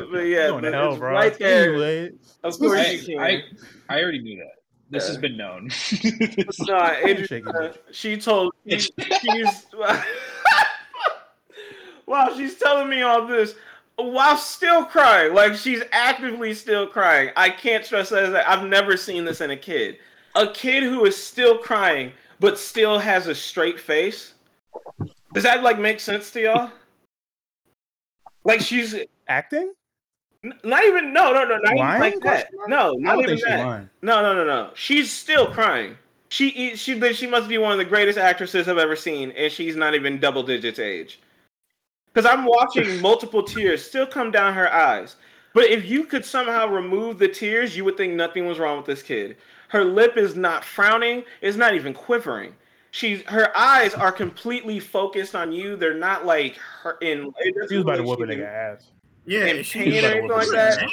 uh, 0.00 0.06
but 0.10 0.18
yeah, 0.20 0.48
Going 0.48 0.62
but 0.62 0.72
hell, 0.72 0.96
bro. 0.96 1.12
right 1.12 1.38
there. 1.38 1.68
Anyway, 1.74 2.12
Of 2.42 2.58
course 2.58 2.80
I, 2.80 2.90
you 2.92 3.04
can. 3.04 3.18
I, 3.20 3.42
I 3.88 4.02
already 4.02 4.20
knew 4.22 4.36
that. 4.38 4.52
This 4.90 5.08
has 5.08 5.16
been 5.18 5.36
known. 5.36 5.70
No, 6.60 6.76
Adriana, 6.76 7.26
Shaking 7.26 7.44
bitch. 7.52 7.76
she 7.90 8.16
told 8.16 8.52
she, 8.68 8.78
she's 9.20 9.66
wow, 12.06 12.34
she's 12.36 12.56
telling 12.56 12.88
me 12.88 13.02
all 13.02 13.26
this 13.26 13.54
while 13.96 14.36
still 14.36 14.84
crying. 14.84 15.34
Like 15.34 15.54
she's 15.54 15.82
actively 15.92 16.54
still 16.54 16.86
crying. 16.86 17.30
I 17.36 17.50
can't 17.50 17.84
stress 17.84 18.08
that. 18.10 18.30
that 18.30 18.48
I've 18.48 18.66
never 18.68 18.96
seen 18.96 19.24
this 19.24 19.40
in 19.40 19.50
a 19.50 19.56
kid. 19.56 19.98
A 20.34 20.48
kid 20.48 20.82
who 20.82 21.04
is 21.06 21.16
still 21.16 21.58
crying 21.58 22.12
but 22.40 22.58
still 22.58 22.98
has 22.98 23.26
a 23.26 23.34
straight 23.34 23.80
face. 23.80 24.33
Does 25.34 25.42
that 25.42 25.62
like 25.62 25.78
make 25.78 26.00
sense 26.00 26.30
to 26.30 26.40
y'all? 26.40 26.70
Like 28.44 28.60
she's 28.60 28.94
n- 28.94 29.04
acting? 29.28 29.74
not 30.62 30.84
even 30.84 31.12
no 31.12 31.32
no 31.32 31.44
no 31.44 31.56
not 31.56 31.72
even 31.72 32.00
like 32.00 32.20
that. 32.20 32.48
No, 32.68 32.92
not 32.92 33.18
even 33.20 33.40
that. 33.46 33.66
lying. 33.66 33.90
No, 34.02 34.22
no, 34.22 34.34
no, 34.34 34.44
no. 34.44 34.70
She's 34.74 35.12
still 35.12 35.46
crying. 35.46 35.96
She 36.28 36.76
she 36.76 37.12
she 37.12 37.26
must 37.26 37.48
be 37.48 37.58
one 37.58 37.72
of 37.72 37.78
the 37.78 37.84
greatest 37.84 38.18
actresses 38.18 38.68
I've 38.68 38.78
ever 38.78 38.96
seen, 38.96 39.32
and 39.32 39.52
she's 39.52 39.76
not 39.76 39.94
even 39.94 40.20
double 40.20 40.42
digits 40.42 40.78
age. 40.78 41.20
Because 42.12 42.30
I'm 42.30 42.44
watching 42.44 43.00
multiple 43.02 43.42
tears 43.42 43.84
still 43.84 44.06
come 44.06 44.30
down 44.30 44.54
her 44.54 44.72
eyes. 44.72 45.16
But 45.52 45.64
if 45.64 45.84
you 45.84 46.04
could 46.04 46.24
somehow 46.24 46.66
remove 46.68 47.18
the 47.18 47.28
tears, 47.28 47.76
you 47.76 47.84
would 47.84 47.96
think 47.96 48.14
nothing 48.14 48.46
was 48.46 48.58
wrong 48.58 48.76
with 48.76 48.86
this 48.86 49.02
kid. 49.02 49.36
Her 49.68 49.84
lip 49.84 50.16
is 50.16 50.36
not 50.36 50.64
frowning; 50.64 51.24
it's 51.40 51.56
not 51.56 51.74
even 51.74 51.92
quivering. 51.94 52.54
She's 52.94 53.22
her 53.22 53.50
eyes 53.58 53.92
are 53.92 54.12
completely 54.12 54.78
focused 54.78 55.34
on 55.34 55.50
you. 55.50 55.74
They're 55.74 55.98
not 55.98 56.26
like 56.26 56.54
her 56.84 56.96
in. 57.00 57.32
it 57.40 57.52
doesn't 57.56 57.68
She 57.68 57.74
was 57.74 57.82
about 57.82 57.96
to 57.96 58.04
whoop 58.04 58.20
a 58.20 58.22
like 58.22 58.38
nigga 58.38 58.46
ass. 58.46 58.86
Yeah, 59.26 59.46
in 59.46 59.64
she 59.64 59.80
pain 59.80 59.94
or 59.94 59.98
about 59.98 60.06
to 60.06 60.12
anything 60.12 60.28
like 60.30 60.48
that. 60.52 60.82
ass. 60.84 60.90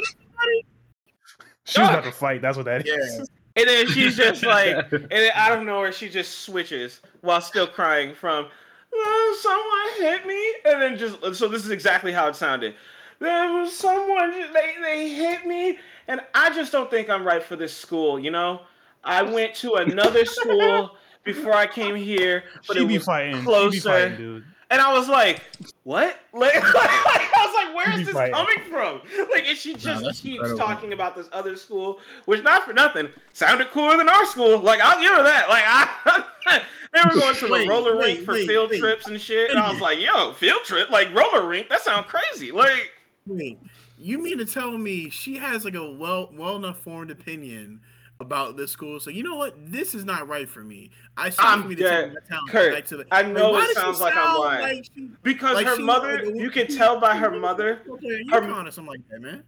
She 1.65 1.79
was 1.79 1.89
about 1.91 2.03
to 2.05 2.11
fight. 2.11 2.41
That's 2.41 2.57
what 2.57 2.65
that 2.65 2.87
is. 2.87 3.19
Yeah. 3.19 3.25
And 3.55 3.69
then 3.69 3.87
she's 3.87 4.17
just 4.17 4.43
like, 4.43 4.77
and 4.91 5.11
then 5.11 5.29
out 5.35 5.55
of 5.55 5.63
nowhere, 5.63 5.91
she 5.91 6.09
just 6.09 6.39
switches 6.39 7.01
while 7.21 7.39
still 7.39 7.67
crying 7.67 8.15
from, 8.15 8.45
"Uh, 8.45 9.35
someone 9.39 9.87
hit 9.97 10.25
me. 10.25 10.53
And 10.65 10.81
then 10.81 10.97
just, 10.97 11.35
so 11.35 11.47
this 11.47 11.63
is 11.63 11.69
exactly 11.69 12.11
how 12.11 12.27
it 12.27 12.35
sounded. 12.35 12.73
There 13.19 13.53
was 13.53 13.77
someone, 13.77 14.31
they, 14.31 14.73
they 14.81 15.09
hit 15.09 15.45
me. 15.45 15.77
And 16.07 16.21
I 16.33 16.51
just 16.51 16.71
don't 16.71 16.89
think 16.89 17.11
I'm 17.11 17.23
right 17.23 17.43
for 17.43 17.55
this 17.55 17.77
school, 17.77 18.19
you 18.19 18.31
know? 18.31 18.61
I 19.03 19.21
went 19.21 19.53
to 19.57 19.75
another 19.75 20.25
school 20.25 20.95
before 21.23 21.53
I 21.53 21.67
came 21.67 21.95
here, 21.95 22.43
but 22.67 22.77
she 22.77 22.83
it 22.83 22.87
be 22.87 22.97
was 22.97 23.05
fighting. 23.05 23.33
She 23.33 23.39
be 23.39 23.45
closer. 23.45 23.79
fighting, 23.89 24.17
dude. 24.17 24.43
And 24.69 24.79
I 24.79 24.93
was 24.93 25.09
like, 25.09 25.41
what? 25.83 26.17
Like, 26.33 26.53
I 26.55 27.45
was 27.45 27.53
like, 27.55 27.75
where 27.75 27.87
You 27.87 27.93
is 27.93 27.99
be 27.99 28.03
this 28.05 28.13
fighting. 28.13 28.33
coming 28.33 28.59
from? 28.69 29.01
Like, 29.29 29.45
and 29.47 29.57
she 29.57 29.73
just 29.75 30.03
that's 30.03 30.21
keeps 30.21 30.35
incredible. 30.35 30.57
talking 30.59 30.93
about 30.93 31.15
this 31.15 31.27
other 31.33 31.55
school, 31.57 31.99
which 32.25 32.41
not 32.41 32.63
for 32.65 32.71
nothing 32.73 33.09
sounded 33.33 33.69
cooler 33.71 33.97
than 33.97 34.07
our 34.07 34.25
school. 34.25 34.59
Like, 34.59 34.79
I'll 34.81 34.99
give 35.01 35.11
her 35.11 35.23
that. 35.23 35.49
Like, 35.49 35.63
I, 35.65 36.23
they 36.93 36.99
were 37.03 37.19
going 37.19 37.35
to 37.35 37.47
the 37.47 37.67
roller 37.67 37.97
wait, 37.97 38.15
rink 38.15 38.25
for 38.25 38.33
wait, 38.33 38.47
field 38.47 38.69
wait. 38.71 38.79
trips 38.79 39.07
and 39.07 39.19
shit, 39.19 39.49
and 39.49 39.59
I 39.59 39.71
was 39.71 39.81
like, 39.81 39.99
yo, 39.99 40.31
field 40.33 40.63
trip, 40.63 40.89
like 40.89 41.13
roller 41.13 41.45
rink, 41.47 41.67
that 41.69 41.81
sounds 41.81 42.05
crazy. 42.07 42.51
Like, 42.53 42.91
Wait, 43.27 43.59
you 43.97 44.23
mean 44.23 44.37
to 44.37 44.45
tell 44.45 44.77
me 44.77 45.09
she 45.09 45.37
has 45.37 45.65
like 45.65 45.75
a 45.75 45.91
well 45.91 46.29
well 46.33 46.55
enough 46.55 46.79
formed 46.79 47.11
opinion 47.11 47.81
about 48.21 48.55
this 48.55 48.71
school? 48.71 48.99
So 48.99 49.09
you 49.09 49.23
know 49.23 49.35
what? 49.35 49.55
This 49.71 49.93
is 49.93 50.05
not 50.05 50.27
right 50.27 50.47
for 50.47 50.63
me. 50.63 50.91
I 51.17 51.25
I'm 51.25 51.31
stopped 51.31 51.67
me 51.67 51.75
to 51.75 51.83
tell 51.83 52.07
my 52.07 52.15
talent 52.29 52.49
Curt, 52.49 52.73
back 52.73 52.85
to 52.85 52.97
the. 52.97 53.05
I 53.11 53.23
know 53.23 53.51
why 53.51 53.65
it 53.65 53.75
sounds 53.75 53.99
like 53.99 54.15
I'm 54.15 54.39
lying. 54.39 54.77
like 54.77 54.85
she- 54.95 55.09
because 55.23 55.55
like 55.55 55.67
her 55.67 55.75
she- 55.75 55.83
mother, 55.83 56.25
like, 56.25 56.35
you 56.35 56.49
can 56.49 56.67
tell 56.67 56.99
by 56.99 57.15
her 57.17 57.31
mother, 57.31 57.81
Okay, 57.89 58.23
her- 58.31 58.37
or 58.49 58.71
something 58.71 58.85
like 58.91 59.01
that, 59.09 59.19
man. 59.21 59.43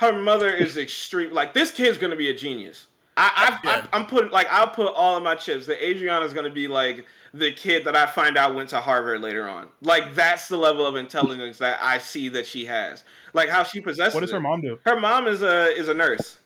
her 0.00 0.12
mother 0.12 0.50
is 0.50 0.76
extreme. 0.76 1.32
Like 1.32 1.54
this 1.54 1.70
kid's 1.70 1.98
gonna 1.98 2.16
be 2.16 2.30
a 2.30 2.34
genius. 2.34 2.86
I, 3.18 3.30
I've, 3.36 3.64
Yeah. 3.64 3.76
I've, 3.78 3.88
I'm 3.92 4.06
putting 4.06 4.30
like 4.30 4.46
I'll 4.50 4.68
put 4.68 4.92
all 4.94 5.16
of 5.16 5.22
my 5.22 5.34
chips. 5.36 5.66
That 5.66 5.82
Adriana's 5.86 6.32
gonna 6.32 6.50
be 6.50 6.68
like 6.68 7.06
the 7.34 7.52
kid 7.52 7.84
that 7.84 7.94
I 7.96 8.06
find 8.06 8.36
out 8.38 8.54
went 8.54 8.68
to 8.70 8.80
Harvard 8.80 9.20
later 9.20 9.48
on. 9.48 9.68
Like 9.82 10.14
that's 10.14 10.48
the 10.48 10.56
level 10.56 10.86
of 10.86 10.96
intelligence 10.96 11.58
that 11.58 11.78
I 11.82 11.98
see 11.98 12.28
that 12.30 12.46
she 12.46 12.64
has. 12.66 13.04
Like 13.32 13.48
how 13.48 13.62
she 13.62 13.80
possesses. 13.80 14.14
What 14.14 14.20
does 14.20 14.30
her 14.32 14.40
mom 14.40 14.60
do? 14.60 14.78
Her 14.84 14.98
mom 15.00 15.26
is 15.26 15.42
a 15.42 15.74
is 15.76 15.88
a 15.88 15.94
nurse. 15.94 16.38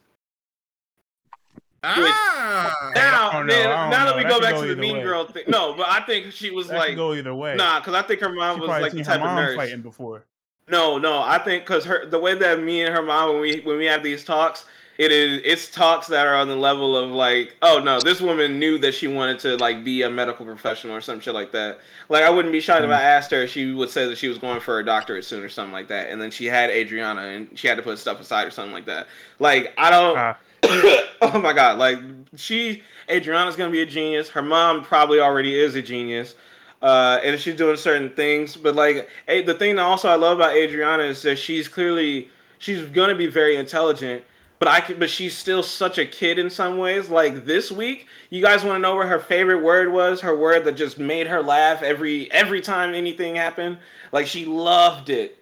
Ah, 1.82 2.90
Now, 2.94 3.28
I 3.30 3.32
don't 3.32 3.46
know, 3.46 3.52
then, 3.54 3.70
I 3.70 3.80
don't 3.82 3.90
now 3.90 4.04
that 4.06 4.16
we 4.16 4.22
go 4.24 4.40
back 4.40 4.54
go 4.54 4.62
to 4.66 4.74
the 4.74 4.80
mean 4.80 4.96
way. 4.98 5.02
girl 5.02 5.24
thing. 5.26 5.44
No, 5.48 5.74
but 5.74 5.86
I 5.88 6.00
think 6.00 6.32
she 6.32 6.50
was 6.50 6.68
That 6.68 6.78
like 6.78 6.96
go 6.96 7.14
either 7.14 7.34
way. 7.34 7.54
nah, 7.56 7.80
because 7.80 7.94
I 7.94 8.02
think 8.02 8.20
her 8.20 8.28
mom 8.30 8.56
she 8.56 8.60
was 8.60 8.68
probably 8.68 8.82
like 8.82 8.92
the 8.92 9.04
type 9.04 9.20
her 9.20 9.26
of 9.26 9.34
mom 9.34 9.36
nurse. 9.36 9.56
fighting 9.56 9.80
before. 9.82 10.24
No, 10.68 10.98
no, 10.98 11.20
I 11.22 11.38
think 11.38 11.64
because 11.64 11.84
her 11.86 12.06
the 12.06 12.18
way 12.18 12.34
that 12.34 12.62
me 12.62 12.82
and 12.82 12.94
her 12.94 13.02
mom 13.02 13.30
when 13.32 13.40
we 13.40 13.60
when 13.60 13.76
we 13.78 13.86
have 13.86 14.02
these 14.02 14.24
talks, 14.24 14.66
it 14.98 15.10
is 15.10 15.40
it's 15.44 15.70
talks 15.70 16.06
that 16.08 16.26
are 16.26 16.36
on 16.36 16.48
the 16.48 16.54
level 16.56 16.96
of 16.96 17.10
like, 17.10 17.56
oh 17.62 17.80
no, 17.82 17.98
this 17.98 18.20
woman 18.20 18.58
knew 18.58 18.78
that 18.78 18.94
she 18.94 19.08
wanted 19.08 19.38
to 19.40 19.56
like 19.56 19.82
be 19.82 20.02
a 20.02 20.10
medical 20.10 20.44
professional 20.44 20.94
or 20.94 21.00
some 21.00 21.18
shit 21.18 21.34
like 21.34 21.50
that. 21.52 21.80
Like 22.10 22.22
I 22.24 22.30
wouldn't 22.30 22.52
be 22.52 22.60
shocked 22.60 22.84
if 22.84 22.90
I 22.90 23.02
asked 23.02 23.30
her, 23.30 23.46
she 23.48 23.72
would 23.72 23.88
say 23.90 24.06
that 24.06 24.18
she 24.18 24.28
was 24.28 24.36
going 24.38 24.60
for 24.60 24.78
a 24.80 24.84
doctorate 24.84 25.24
soon 25.24 25.42
or 25.42 25.48
something 25.48 25.72
like 25.72 25.88
that, 25.88 26.10
and 26.10 26.20
then 26.20 26.30
she 26.30 26.44
had 26.46 26.68
Adriana 26.70 27.22
and 27.22 27.58
she 27.58 27.66
had 27.66 27.76
to 27.78 27.82
put 27.82 27.98
stuff 27.98 28.20
aside 28.20 28.46
or 28.46 28.50
something 28.50 28.72
like 28.74 28.84
that. 28.86 29.06
Like 29.38 29.72
I 29.78 29.90
don't. 29.90 30.18
Ah. 30.18 30.36
oh 31.22 31.40
my 31.40 31.52
god, 31.52 31.78
like 31.78 31.98
she 32.36 32.82
Adriana's 33.10 33.56
gonna 33.56 33.70
be 33.70 33.82
a 33.82 33.86
genius. 33.86 34.28
Her 34.28 34.42
mom 34.42 34.84
probably 34.84 35.20
already 35.20 35.58
is 35.58 35.74
a 35.74 35.82
genius. 35.82 36.34
Uh, 36.82 37.20
and 37.22 37.38
she's 37.38 37.56
doing 37.56 37.76
certain 37.76 38.08
things, 38.10 38.56
but 38.56 38.74
like 38.74 39.08
the 39.26 39.54
thing 39.54 39.76
that 39.76 39.82
also 39.82 40.08
I 40.08 40.14
love 40.14 40.38
about 40.38 40.54
Adriana 40.54 41.02
is 41.02 41.20
that 41.22 41.36
she's 41.38 41.68
clearly 41.68 42.30
she's 42.58 42.82
gonna 42.86 43.14
be 43.14 43.26
very 43.26 43.56
intelligent, 43.56 44.24
but 44.58 44.68
I 44.68 44.80
can, 44.80 44.98
but 44.98 45.10
she's 45.10 45.36
still 45.36 45.62
such 45.62 45.98
a 45.98 46.06
kid 46.06 46.38
in 46.38 46.48
some 46.48 46.78
ways. 46.78 47.10
Like 47.10 47.44
this 47.44 47.70
week, 47.70 48.06
you 48.30 48.40
guys 48.40 48.64
want 48.64 48.76
to 48.76 48.80
know 48.80 48.96
what 48.96 49.08
her 49.08 49.20
favorite 49.20 49.62
word 49.62 49.92
was? 49.92 50.22
Her 50.22 50.36
word 50.36 50.64
that 50.64 50.72
just 50.72 50.98
made 50.98 51.26
her 51.26 51.42
laugh 51.42 51.82
every 51.82 52.32
every 52.32 52.62
time 52.62 52.94
anything 52.94 53.34
happened. 53.34 53.76
Like 54.12 54.26
she 54.26 54.46
loved 54.46 55.10
it. 55.10 55.36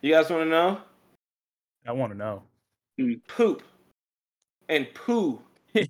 You 0.00 0.14
guys 0.14 0.30
want 0.30 0.44
to 0.44 0.48
know? 0.48 0.80
I 1.86 1.92
want 1.92 2.12
to 2.12 2.18
know. 2.18 2.42
Poop 3.28 3.62
and 4.68 4.92
poo. 4.94 5.40
we, 5.74 5.86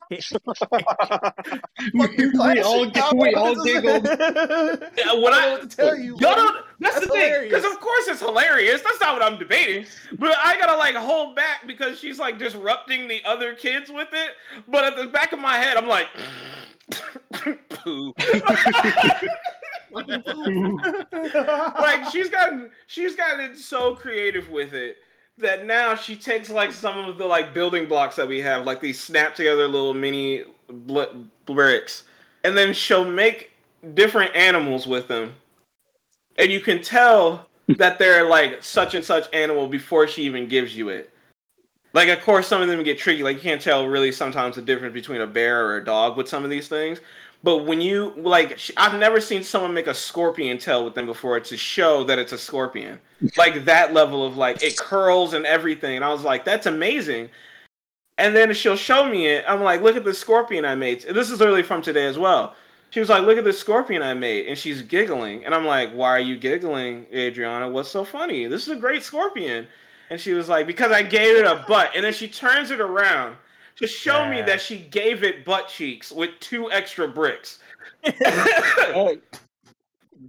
we 1.94 2.60
all 2.60 3.16
we 3.16 3.34
all 3.36 3.64
giggled. 3.64 4.04
Yeah, 4.04 5.14
what 5.14 5.32
I 5.32 5.52
what 5.52 5.70
to 5.70 5.76
tell 5.76 5.96
you. 5.96 6.16
Y'all 6.18 6.34
don't. 6.34 6.64
That's, 6.80 6.94
That's 6.96 7.06
the 7.06 7.12
thing, 7.12 7.44
because 7.44 7.64
of 7.64 7.80
course 7.80 8.08
it's 8.08 8.20
hilarious. 8.20 8.82
That's 8.82 9.00
not 9.00 9.14
what 9.14 9.22
I'm 9.22 9.38
debating. 9.38 9.86
But 10.18 10.36
I 10.42 10.58
gotta 10.58 10.76
like 10.76 10.94
hold 10.94 11.36
back 11.36 11.66
because 11.66 11.98
she's 11.98 12.18
like 12.18 12.38
disrupting 12.38 13.08
the 13.08 13.22
other 13.24 13.54
kids 13.54 13.90
with 13.90 14.08
it. 14.12 14.30
But 14.66 14.84
at 14.84 14.96
the 14.96 15.06
back 15.06 15.32
of 15.32 15.38
my 15.38 15.56
head, 15.56 15.76
I'm 15.76 15.88
like, 15.88 16.08
poo. 17.70 18.14
like 21.80 22.10
she's 22.10 22.28
gotten 22.28 22.70
she's 22.88 23.16
gotten 23.16 23.56
so 23.56 23.94
creative 23.94 24.50
with 24.50 24.74
it 24.74 24.98
that 25.40 25.66
now 25.66 25.94
she 25.94 26.16
takes 26.16 26.50
like 26.50 26.72
some 26.72 26.98
of 26.98 27.18
the 27.18 27.24
like 27.24 27.54
building 27.54 27.86
blocks 27.86 28.16
that 28.16 28.28
we 28.28 28.40
have, 28.40 28.64
like 28.64 28.80
these 28.80 29.00
snap 29.00 29.34
together 29.34 29.66
little 29.66 29.94
mini 29.94 30.44
bl- 30.68 31.02
bricks, 31.46 32.04
and 32.44 32.56
then 32.56 32.72
she'll 32.72 33.04
make 33.04 33.52
different 33.94 34.34
animals 34.34 34.86
with 34.86 35.08
them, 35.08 35.34
and 36.36 36.50
you 36.50 36.60
can 36.60 36.82
tell 36.82 37.46
that 37.76 37.98
they're 37.98 38.28
like 38.28 38.62
such 38.62 38.94
and 38.94 39.04
such 39.04 39.32
animal 39.32 39.68
before 39.68 40.08
she 40.08 40.22
even 40.22 40.48
gives 40.48 40.76
you 40.76 40.88
it. 40.88 41.12
Like, 41.94 42.08
of 42.08 42.20
course, 42.20 42.46
some 42.46 42.60
of 42.60 42.68
them 42.68 42.82
get 42.82 42.98
tricky. 42.98 43.22
Like, 43.22 43.36
you 43.36 43.42
can't 43.42 43.62
tell 43.62 43.86
really 43.86 44.12
sometimes 44.12 44.56
the 44.56 44.62
difference 44.62 44.92
between 44.92 45.22
a 45.22 45.26
bear 45.26 45.66
or 45.66 45.78
a 45.78 45.84
dog 45.84 46.16
with 46.16 46.28
some 46.28 46.44
of 46.44 46.50
these 46.50 46.68
things. 46.68 47.00
But 47.44 47.58
when 47.66 47.80
you 47.80 48.14
like, 48.16 48.60
I've 48.76 48.98
never 48.98 49.20
seen 49.20 49.44
someone 49.44 49.72
make 49.72 49.86
a 49.86 49.94
scorpion 49.94 50.58
tail 50.58 50.84
with 50.84 50.94
them 50.94 51.06
before 51.06 51.38
to 51.38 51.56
show 51.56 52.02
that 52.04 52.18
it's 52.18 52.32
a 52.32 52.38
scorpion. 52.38 52.98
Like 53.36 53.64
that 53.64 53.94
level 53.94 54.26
of 54.26 54.36
like 54.36 54.62
it 54.62 54.76
curls 54.76 55.34
and 55.34 55.46
everything. 55.46 55.96
And 55.96 56.04
I 56.04 56.12
was 56.12 56.22
like, 56.22 56.44
that's 56.44 56.66
amazing. 56.66 57.30
And 58.18 58.34
then 58.34 58.52
she'll 58.52 58.76
show 58.76 59.08
me 59.08 59.26
it. 59.26 59.44
I'm 59.46 59.62
like, 59.62 59.80
look 59.80 59.96
at 59.96 60.04
the 60.04 60.14
scorpion 60.14 60.64
I 60.64 60.74
made. 60.74 61.02
This 61.02 61.30
is 61.30 61.38
literally 61.38 61.62
from 61.62 61.80
today 61.80 62.06
as 62.06 62.18
well. 62.18 62.56
She 62.90 62.98
was 63.00 63.08
like, 63.08 63.22
look 63.22 63.38
at 63.38 63.44
the 63.44 63.52
scorpion 63.52 64.02
I 64.02 64.14
made. 64.14 64.46
And 64.48 64.58
she's 64.58 64.82
giggling. 64.82 65.44
And 65.44 65.54
I'm 65.54 65.64
like, 65.64 65.92
why 65.92 66.10
are 66.10 66.20
you 66.20 66.36
giggling, 66.36 67.06
Adriana? 67.12 67.68
What's 67.68 67.90
so 67.90 68.04
funny? 68.04 68.46
This 68.46 68.62
is 68.62 68.76
a 68.76 68.80
great 68.80 69.04
scorpion. 69.04 69.68
And 70.10 70.20
she 70.20 70.32
was 70.32 70.48
like, 70.48 70.66
because 70.66 70.90
I 70.90 71.02
gave 71.02 71.36
it 71.36 71.44
a 71.44 71.64
butt. 71.68 71.92
And 71.94 72.04
then 72.04 72.12
she 72.12 72.26
turns 72.26 72.72
it 72.72 72.80
around 72.80 73.36
to 73.78 73.86
show 73.86 74.28
me 74.28 74.42
that 74.42 74.60
she 74.60 74.78
gave 74.78 75.22
it 75.22 75.44
butt 75.44 75.68
cheeks 75.68 76.10
with 76.12 76.30
two 76.40 76.70
extra 76.70 77.08
bricks. 77.08 77.58
Oh, 78.94 79.16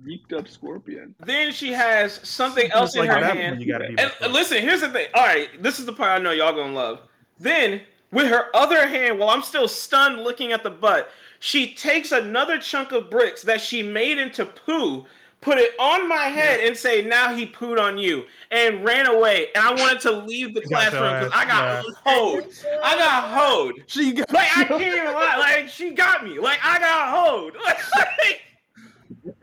geeked 0.05 0.33
up 0.33 0.47
scorpion. 0.47 1.15
then 1.25 1.51
she 1.51 1.71
has 1.71 2.19
something 2.27 2.71
else 2.71 2.95
in 2.95 3.05
like 3.05 3.09
her 3.09 3.25
hand. 3.25 3.57
when 3.57 3.61
you 3.61 3.71
gotta 3.71 3.87
be 3.87 3.97
And 3.97 4.33
listen, 4.33 4.61
here's 4.61 4.81
the 4.81 4.89
thing. 4.89 5.07
All 5.15 5.25
right, 5.25 5.49
this 5.61 5.79
is 5.79 5.85
the 5.85 5.93
part 5.93 6.11
I 6.11 6.23
know 6.23 6.31
y'all 6.31 6.53
gonna 6.53 6.73
love. 6.73 7.01
Then, 7.39 7.81
with 8.11 8.27
her 8.27 8.55
other 8.55 8.87
hand, 8.87 9.17
while 9.17 9.29
I'm 9.29 9.41
still 9.41 9.67
stunned 9.67 10.21
looking 10.23 10.51
at 10.51 10.63
the 10.63 10.69
butt, 10.69 11.09
she 11.39 11.73
takes 11.73 12.11
another 12.11 12.59
chunk 12.59 12.91
of 12.91 13.09
bricks 13.09 13.41
that 13.43 13.61
she 13.61 13.81
made 13.81 14.17
into 14.19 14.45
poo, 14.45 15.05
put 15.41 15.57
it 15.57 15.71
on 15.79 16.07
my 16.07 16.25
head, 16.25 16.59
and 16.61 16.75
say, 16.75 17.01
"Now 17.01 17.33
he 17.33 17.45
pooed 17.47 17.79
on 17.79 17.97
you," 17.97 18.25
and 18.51 18.83
ran 18.83 19.05
away. 19.07 19.47
And 19.55 19.63
I 19.65 19.71
wanted 19.73 19.99
to 20.01 20.11
leave 20.11 20.53
the 20.53 20.61
You 20.61 20.69
got 20.69 20.91
your 20.91 21.01
classroom 21.01 21.23
because 21.23 21.31
I 21.33 21.45
got 21.45 21.63
ass, 21.63 21.85
hoed. 22.05 22.47
I 22.83 22.97
got 22.97 23.23
hoed. 23.29 23.83
She 23.87 24.11
got 24.13 24.31
Like 24.33 24.57
I 24.57 24.63
can't 24.65 24.81
even 24.81 25.05
lie. 25.13 25.37
Like 25.37 25.69
she 25.69 25.91
got 25.91 26.23
me. 26.23 26.39
Like 26.39 26.59
I 26.63 26.79
got 26.79 27.09
hoed. 27.15 27.55
Like, 27.63 28.41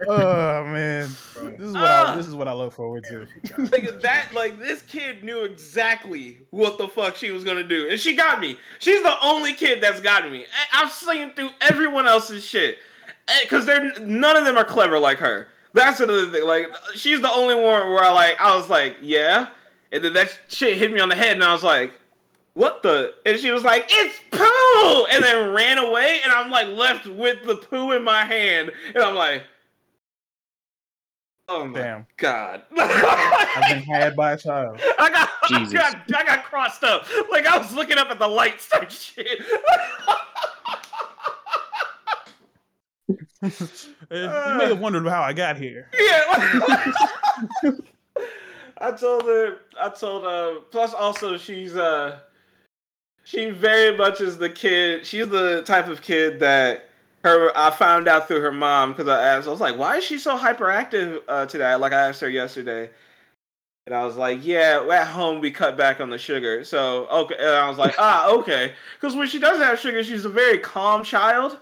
Oh 0.08 0.64
man, 0.64 1.08
this 1.58 1.60
is 1.60 1.72
what 1.72 1.82
Ah. 1.82 2.12
I, 2.12 2.16
this 2.16 2.26
is 2.26 2.34
what 2.34 2.48
I 2.48 2.52
look 2.52 2.72
forward 2.72 3.04
to. 3.04 3.26
like 3.72 4.00
that 4.02 4.28
like 4.34 4.58
this 4.58 4.82
kid 4.82 5.22
knew 5.24 5.44
exactly 5.44 6.38
what 6.50 6.76
the 6.78 6.88
fuck 6.88 7.16
she 7.16 7.30
was 7.30 7.44
gonna 7.44 7.62
do 7.62 7.88
and 7.88 7.98
she 7.98 8.14
got 8.14 8.40
me 8.40 8.56
she's 8.78 9.02
the 9.02 9.14
only 9.24 9.52
kid 9.52 9.80
that's 9.80 10.00
gotten 10.00 10.30
me 10.32 10.44
I- 10.72 10.82
i've 10.82 10.92
seen 10.92 11.32
through 11.34 11.50
everyone 11.60 12.06
else's 12.06 12.44
shit 12.44 12.78
because 13.42 13.64
they're 13.64 13.92
none 14.00 14.36
of 14.36 14.44
them 14.44 14.56
are 14.56 14.64
clever 14.64 14.98
like 14.98 15.18
her 15.18 15.48
that's 15.76 16.00
another 16.00 16.26
thing 16.30 16.44
like 16.44 16.66
she's 16.94 17.20
the 17.20 17.30
only 17.32 17.54
one 17.54 17.62
where 17.90 18.02
i 18.02 18.10
like 18.10 18.40
i 18.40 18.56
was 18.56 18.68
like 18.68 18.96
yeah 19.02 19.48
and 19.92 20.02
then 20.02 20.12
that 20.12 20.36
shit 20.48 20.76
hit 20.76 20.92
me 20.92 20.98
on 21.00 21.08
the 21.08 21.14
head 21.14 21.32
and 21.32 21.44
i 21.44 21.52
was 21.52 21.62
like 21.62 21.92
what 22.54 22.82
the 22.82 23.14
and 23.26 23.38
she 23.38 23.50
was 23.50 23.62
like 23.62 23.86
it's 23.90 24.18
poo 24.30 25.06
and 25.12 25.22
then 25.22 25.52
ran 25.52 25.78
away 25.78 26.20
and 26.24 26.32
i'm 26.32 26.50
like 26.50 26.66
left 26.68 27.06
with 27.06 27.44
the 27.46 27.56
poo 27.56 27.92
in 27.92 28.02
my 28.02 28.24
hand 28.24 28.72
and 28.94 29.04
i'm 29.04 29.14
like 29.14 29.42
oh 31.48 31.66
my 31.66 31.78
Damn, 31.78 32.06
god 32.16 32.62
I've 32.78 33.68
been 33.70 33.82
had 33.82 34.16
by 34.16 34.32
a 34.32 34.36
child. 34.36 34.80
I 34.98 35.10
got, 35.10 35.30
Jesus. 35.48 35.74
I 35.74 35.92
got, 35.92 36.20
I 36.20 36.24
got 36.24 36.44
crossed 36.44 36.84
up. 36.84 37.06
Like 37.30 37.46
I 37.46 37.56
was 37.56 37.72
looking 37.72 37.96
up 37.98 38.10
at 38.10 38.18
the 38.18 38.28
lights 38.28 38.68
type 38.68 38.90
shit. 38.90 39.40
Uh, 43.42 43.50
you 44.10 44.58
may 44.58 44.68
have 44.68 44.80
wondered 44.80 45.06
how 45.06 45.22
I 45.22 45.32
got 45.32 45.56
here. 45.56 45.88
yeah. 45.98 46.22
I 48.78 48.92
told 48.92 49.24
her. 49.24 49.58
I 49.80 49.88
told 49.88 50.24
her. 50.24 50.60
Plus, 50.70 50.94
also, 50.94 51.36
she's 51.36 51.74
uh, 51.74 52.20
she 53.24 53.50
very 53.50 53.96
much 53.96 54.20
is 54.20 54.38
the 54.38 54.48
kid. 54.50 55.06
She's 55.06 55.28
the 55.28 55.62
type 55.62 55.88
of 55.88 56.02
kid 56.02 56.40
that 56.40 56.88
her. 57.24 57.50
I 57.56 57.70
found 57.70 58.08
out 58.08 58.28
through 58.28 58.40
her 58.40 58.52
mom 58.52 58.92
because 58.92 59.08
I 59.08 59.22
asked. 59.22 59.48
I 59.48 59.50
was 59.50 59.60
like, 59.60 59.76
"Why 59.76 59.96
is 59.96 60.04
she 60.04 60.18
so 60.18 60.36
hyperactive 60.36 61.20
uh, 61.28 61.46
today?" 61.46 61.74
Like 61.74 61.92
I 61.92 62.08
asked 62.08 62.20
her 62.20 62.30
yesterday. 62.30 62.90
And 63.86 63.94
I 63.94 64.04
was 64.04 64.16
like, 64.16 64.44
yeah, 64.44 64.84
at 64.90 65.06
home 65.06 65.40
we 65.40 65.52
cut 65.52 65.76
back 65.76 66.00
on 66.00 66.10
the 66.10 66.18
sugar. 66.18 66.64
So, 66.64 67.06
okay. 67.06 67.36
And 67.38 67.50
I 67.50 67.68
was 67.68 67.78
like, 67.78 67.94
ah, 67.98 68.28
okay. 68.30 68.72
Because 69.00 69.14
when 69.14 69.28
she 69.28 69.38
doesn't 69.38 69.62
have 69.62 69.78
sugar, 69.78 70.02
she's 70.02 70.24
a 70.24 70.28
very 70.28 70.58
calm 70.58 71.04
child. 71.04 71.58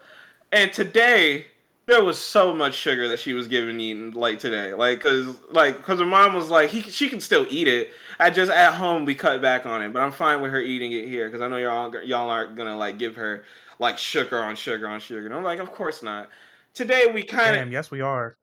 And 0.50 0.72
today, 0.72 1.44
there 1.86 2.02
was 2.02 2.18
so 2.18 2.54
much 2.54 2.74
sugar 2.74 3.08
that 3.08 3.18
she 3.20 3.34
was 3.34 3.46
giving 3.46 3.78
eating 3.78 4.12
like 4.12 4.38
today. 4.38 4.72
Like, 4.72 5.00
cause, 5.00 5.36
like, 5.50 5.82
cause 5.82 5.98
her 5.98 6.06
mom 6.06 6.34
was 6.34 6.48
like, 6.48 6.70
he, 6.70 6.80
she 6.82 7.08
can 7.08 7.20
still 7.20 7.46
eat 7.50 7.68
it. 7.68 7.92
I 8.18 8.30
just 8.30 8.50
at 8.50 8.72
home 8.74 9.04
we 9.04 9.14
cut 9.14 9.42
back 9.42 9.66
on 9.66 9.82
it, 9.82 9.92
but 9.92 10.00
I'm 10.00 10.12
fine 10.12 10.40
with 10.40 10.50
her 10.52 10.60
eating 10.60 10.92
it 10.92 11.06
here 11.08 11.28
because 11.28 11.42
I 11.42 11.48
know 11.48 11.56
y'all 11.56 11.92
y'all 12.04 12.30
aren't 12.30 12.56
gonna 12.56 12.76
like 12.76 12.98
give 12.98 13.16
her 13.16 13.44
like 13.78 13.98
sugar 13.98 14.42
on 14.42 14.56
sugar 14.56 14.88
on 14.88 15.00
sugar. 15.00 15.26
And 15.26 15.34
I'm 15.34 15.42
like, 15.42 15.58
of 15.58 15.72
course 15.72 16.02
not. 16.02 16.28
Today 16.74 17.06
we 17.12 17.22
kind 17.22 17.56
of 17.56 17.72
yes 17.72 17.90
we 17.90 18.00
are. 18.00 18.36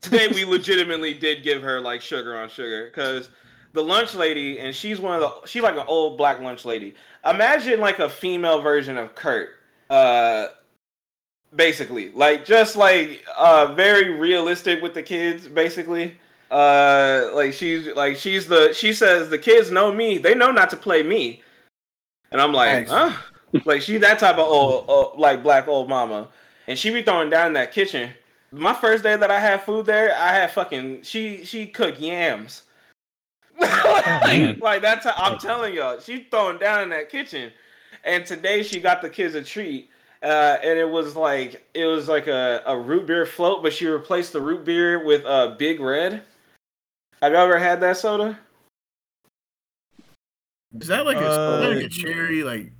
today 0.00 0.28
we 0.28 0.44
legitimately 0.50 1.14
did 1.14 1.42
give 1.42 1.62
her 1.62 1.80
like 1.80 2.02
sugar 2.02 2.36
on 2.36 2.48
sugar 2.48 2.86
because 2.86 3.28
the 3.72 3.82
lunch 3.82 4.14
lady 4.14 4.58
and 4.60 4.74
she's 4.74 5.00
one 5.00 5.14
of 5.14 5.20
the 5.20 5.46
she's 5.46 5.62
like 5.62 5.76
an 5.76 5.84
old 5.88 6.16
black 6.16 6.40
lunch 6.40 6.64
lady 6.64 6.94
imagine 7.24 7.80
like 7.80 7.98
a 7.98 8.08
female 8.08 8.62
version 8.62 8.96
of 8.96 9.14
Curt 9.16 9.50
uh 9.90 10.46
basically 11.56 12.10
like 12.12 12.44
just 12.44 12.76
like 12.76 13.24
uh 13.36 13.72
very 13.74 14.10
realistic 14.14 14.82
with 14.82 14.94
the 14.94 15.02
kids 15.02 15.46
basically 15.46 16.16
uh 16.50 17.30
like 17.34 17.52
she's 17.52 17.86
like 17.94 18.16
she's 18.16 18.46
the 18.46 18.72
she 18.72 18.92
says 18.92 19.28
the 19.30 19.38
kids 19.38 19.70
know 19.70 19.92
me 19.92 20.18
they 20.18 20.34
know 20.34 20.50
not 20.50 20.68
to 20.68 20.76
play 20.76 21.02
me 21.02 21.42
and 22.32 22.40
i'm 22.40 22.52
like 22.52 22.88
Nice. 22.88 22.90
huh 22.90 23.12
like 23.64 23.82
she 23.82 23.98
that 23.98 24.18
type 24.18 24.34
of 24.34 24.48
old, 24.48 24.84
old 24.88 25.18
like 25.18 25.42
black 25.42 25.68
old 25.68 25.88
mama 25.88 26.28
and 26.66 26.78
she 26.78 26.90
be 26.90 27.02
throwing 27.02 27.30
down 27.30 27.48
in 27.48 27.52
that 27.52 27.72
kitchen 27.72 28.10
my 28.54 28.72
first 28.72 29.02
day 29.02 29.16
that 29.16 29.30
I 29.30 29.40
had 29.40 29.62
food 29.62 29.86
there, 29.86 30.14
I 30.16 30.32
had 30.32 30.50
fucking 30.52 31.02
she 31.02 31.44
she 31.44 31.66
cooked 31.66 32.00
yams. 32.00 32.62
like, 33.60 34.60
like 34.60 34.82
that's 34.82 35.04
how 35.04 35.14
I'm 35.16 35.38
telling 35.38 35.74
y'all, 35.74 36.00
she 36.00 36.26
throwing 36.30 36.58
down 36.58 36.82
in 36.82 36.88
that 36.90 37.10
kitchen. 37.10 37.52
And 38.04 38.26
today 38.26 38.62
she 38.62 38.80
got 38.80 39.02
the 39.02 39.08
kids 39.08 39.34
a 39.34 39.42
treat. 39.42 39.90
Uh, 40.24 40.58
and 40.64 40.78
it 40.78 40.88
was 40.88 41.14
like 41.16 41.68
it 41.74 41.84
was 41.84 42.08
like 42.08 42.26
a, 42.28 42.62
a 42.64 42.78
root 42.78 43.06
beer 43.06 43.26
float, 43.26 43.62
but 43.62 43.74
she 43.74 43.86
replaced 43.86 44.32
the 44.32 44.40
root 44.40 44.64
beer 44.64 45.04
with 45.04 45.22
a 45.24 45.28
uh, 45.28 45.54
Big 45.56 45.80
Red. 45.80 46.22
Have 47.20 47.32
you 47.32 47.38
ever 47.38 47.58
had 47.58 47.80
that 47.82 47.98
soda? 47.98 48.38
Is 50.80 50.88
that 50.88 51.04
like 51.04 51.18
a, 51.18 51.30
Uh, 51.30 51.68
like 51.74 51.84
a 51.84 51.88
cherry? 51.88 52.42
Like 52.42 52.72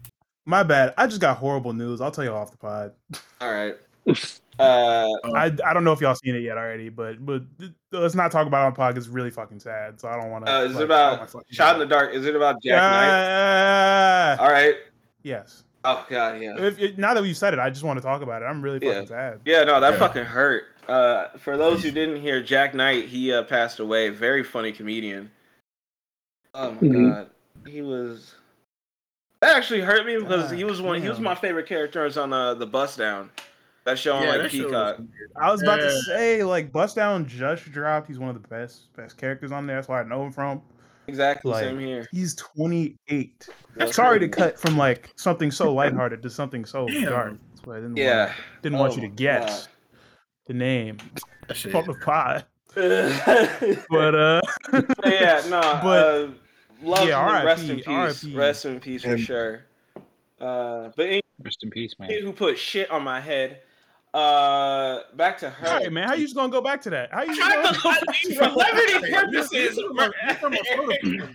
My 0.46 0.62
bad. 0.62 0.94
I 0.96 1.06
just 1.06 1.20
got 1.20 1.36
horrible 1.36 1.74
news. 1.74 2.00
I'll 2.00 2.10
tell 2.10 2.24
you 2.24 2.32
off 2.32 2.50
the 2.50 2.56
pod. 2.56 2.92
All 3.40 3.52
right. 3.52 3.76
Uh, 4.56 5.08
I, 5.34 5.46
I 5.66 5.74
don't 5.74 5.82
know 5.82 5.90
if 5.90 6.00
y'all 6.00 6.14
seen 6.14 6.36
it 6.36 6.42
yet 6.42 6.56
already, 6.56 6.88
but 6.88 7.26
but 7.26 7.42
let's 7.90 8.14
not 8.14 8.30
talk 8.30 8.46
about 8.46 8.62
it 8.62 8.66
on 8.66 8.72
pod. 8.76 8.96
It's 8.96 9.08
really 9.08 9.32
fucking 9.32 9.58
sad. 9.58 10.00
So 10.00 10.06
I 10.06 10.16
don't 10.16 10.30
want 10.30 10.46
to. 10.46 10.52
uh, 10.52 10.62
is 10.62 10.76
it 10.76 10.82
about 10.84 11.28
Shot 11.50 11.74
in 11.74 11.80
the 11.80 11.86
Dark? 11.86 12.14
Is 12.14 12.24
it 12.24 12.36
about 12.36 12.62
Jak 12.62 12.76
Knight? 12.76 13.06
Yeah. 13.08 14.36
All 14.38 14.48
right. 14.52 14.76
Yes. 15.24 15.64
Oh 15.84 16.04
god, 16.08 16.40
yeah. 16.40 16.56
If, 16.58 16.78
if- 16.78 16.98
now 16.98 17.12
that 17.14 17.22
we've 17.22 17.36
said 17.36 17.52
it, 17.52 17.60
I 17.60 17.68
just 17.70 17.82
want 17.84 17.98
to 17.98 18.02
talk 18.02 18.22
about 18.22 18.42
it. 18.42 18.46
I'm 18.46 18.62
really 18.62 18.80
fucking 18.80 19.02
Yeah. 19.02 19.04
sad. 19.08 19.40
Yeah, 19.44 19.64
no, 19.64 19.80
that 19.80 19.92
Yeah. 19.94 19.98
fucking 19.98 20.24
hurt. 20.24 20.64
Uh, 20.88 21.28
for 21.38 21.56
those 21.56 21.82
who 21.82 21.90
didn't 21.90 22.20
hear, 22.20 22.42
Jak 22.42 22.74
Knight, 22.74 23.06
he 23.06 23.32
uh, 23.32 23.42
passed 23.44 23.80
away. 23.80 24.08
Very 24.10 24.42
funny 24.42 24.72
comedian. 24.72 25.30
Oh 26.54 26.70
my 26.72 26.76
Mhm. 26.78 27.10
god, 27.14 27.30
he 27.66 27.82
was. 27.82 28.34
That 29.40 29.56
actually 29.56 29.80
hurt 29.80 30.06
me 30.06 30.16
because 30.18 30.50
God 30.50 30.56
he 30.56 30.64
was 30.64 30.80
one. 30.80 31.02
He 31.02 31.08
was 31.08 31.20
my 31.20 31.34
favorite 31.34 31.66
characters 31.66 32.16
on 32.16 32.32
uh, 32.32 32.54
the 32.54 32.66
Bust 32.66 32.96
Down. 32.98 33.30
That 33.84 33.98
show 33.98 34.14
on 34.14 34.22
yeah, 34.22 34.28
like 34.30 34.42
that 34.42 34.50
show 34.52 34.58
was 34.62 34.66
Peacock. 34.66 35.00
I 35.36 35.52
was 35.52 35.62
about 35.62 35.76
to 35.80 35.90
say 36.02 36.42
like 36.44 36.72
Bust 36.72 36.96
Down 36.96 37.26
just 37.26 37.70
dropped. 37.70 38.08
He's 38.08 38.18
one 38.18 38.30
of 38.34 38.40
the 38.40 38.48
best 38.48 38.94
best 38.96 39.18
characters 39.18 39.52
on 39.52 39.66
there. 39.66 39.76
That's 39.76 39.88
where 39.88 39.98
I 40.00 40.04
know 40.04 40.24
him 40.24 40.32
from. 40.32 40.62
Exactly. 41.06 41.52
Like, 41.52 41.64
same 41.64 41.78
here. 41.78 42.08
He's 42.10 42.34
28. 42.34 43.48
That's 43.76 43.94
Sorry 43.96 44.18
to 44.20 44.28
cut 44.28 44.58
from 44.58 44.76
like 44.78 45.12
something 45.16 45.50
so 45.50 45.72
lighthearted 45.74 46.22
to 46.22 46.30
something 46.30 46.64
so 46.64 46.86
Damn. 46.86 47.02
dark. 47.04 47.32
That's 47.54 47.66
why 47.66 47.74
I 47.76 47.80
didn't 47.80 47.96
Yeah. 47.96 48.26
want, 48.26 48.36
didn't 48.62 48.78
want 48.78 48.92
you 48.96 48.98
Oh 48.98 49.02
to 49.02 49.08
my 49.08 49.14
guess 49.14 49.68
the 50.46 50.54
name 50.54 50.98
That 51.48 51.56
shit. 51.56 51.74
on 51.74 51.86
the 51.86 51.94
pod. 51.94 52.44
but 52.74 53.84
But 53.90 54.14
uh, 54.14 54.40
yeah, 55.04 55.42
no. 55.48 55.60
But- 55.82 55.86
uh, 55.86 56.28
love 56.82 57.08
yeah, 57.08 57.38
him 57.40 57.46
rest 57.46 57.68
in 57.68 57.76
peace. 57.80 58.24
RIP. 58.24 58.36
Rest 58.36 58.64
in 58.64 58.80
peace 58.80 59.02
for 59.02 59.10
And- 59.10 59.20
sure. 59.20 59.64
Uh, 60.40 60.90
but 60.96 61.06
any 61.06 61.22
Rest 61.42 61.62
in 61.62 61.70
peace, 61.70 61.94
man. 61.98 62.10
who 62.22 62.32
put 62.32 62.58
shit 62.58 62.90
on 62.90 63.02
my 63.02 63.20
head. 63.20 63.60
Uh, 64.14 65.00
back 65.16 65.36
to 65.38 65.50
her. 65.50 65.78
hey 65.80 65.88
man, 65.88 66.06
how 66.08 66.14
you 66.14 66.22
just 66.24 66.36
gonna 66.36 66.50
go 66.52 66.60
back 66.60 66.80
to 66.82 66.90
that? 66.90 67.12
How 67.12 67.22
you 67.22 67.34
just 67.34 67.40
gonna 67.40 67.78
go 67.82 67.90
back 68.06 68.14
to 68.22 68.34
for 68.34 68.40
that? 68.44 68.56
levity 68.56 69.12
purposes. 69.12 69.76
talking 69.76 69.96
talking 69.96 70.46
about 70.46 70.66
photo- 70.68 71.28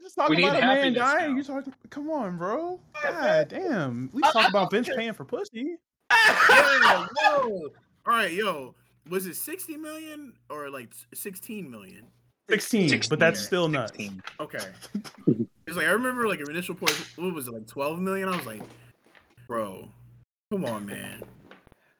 Just 0.00 0.14
talk 0.14 0.28
We 0.28 0.36
need 0.36 0.44
about 0.44 0.58
a 0.58 0.66
man 0.66 0.92
dying. 0.92 1.32
now. 1.32 1.36
You 1.38 1.42
talking? 1.42 1.74
Come 1.90 2.10
on, 2.10 2.38
bro. 2.38 2.78
God 3.02 3.48
damn. 3.48 4.10
We 4.12 4.22
talk 4.22 4.48
about 4.48 4.70
Vince 4.70 4.88
paying 4.94 5.12
for 5.12 5.24
pussy. 5.24 5.76
Yeah, 6.12 7.06
yo. 7.24 7.68
All 8.06 8.14
right, 8.14 8.30
yo. 8.32 8.76
Was 9.10 9.26
it 9.26 9.34
60 9.36 9.76
million 9.76 10.34
or 10.48 10.70
like 10.70 10.90
16 11.14 11.68
million? 11.70 12.06
16, 12.48 13.02
but 13.10 13.18
that's 13.18 13.40
yeah, 13.40 13.46
still 13.46 13.68
nuts. 13.68 13.98
Okay. 14.40 14.58
It's 15.66 15.78
like 15.78 15.86
I 15.86 15.92
remember 15.92 16.28
like 16.28 16.40
an 16.40 16.50
initial 16.50 16.74
point. 16.74 16.92
What 17.16 17.32
was 17.32 17.48
it 17.48 17.54
like 17.54 17.66
12 17.66 17.98
million? 17.98 18.28
I 18.28 18.36
was 18.36 18.44
like, 18.44 18.60
bro, 19.48 19.88
come 20.52 20.66
on, 20.66 20.84
man. 20.84 21.22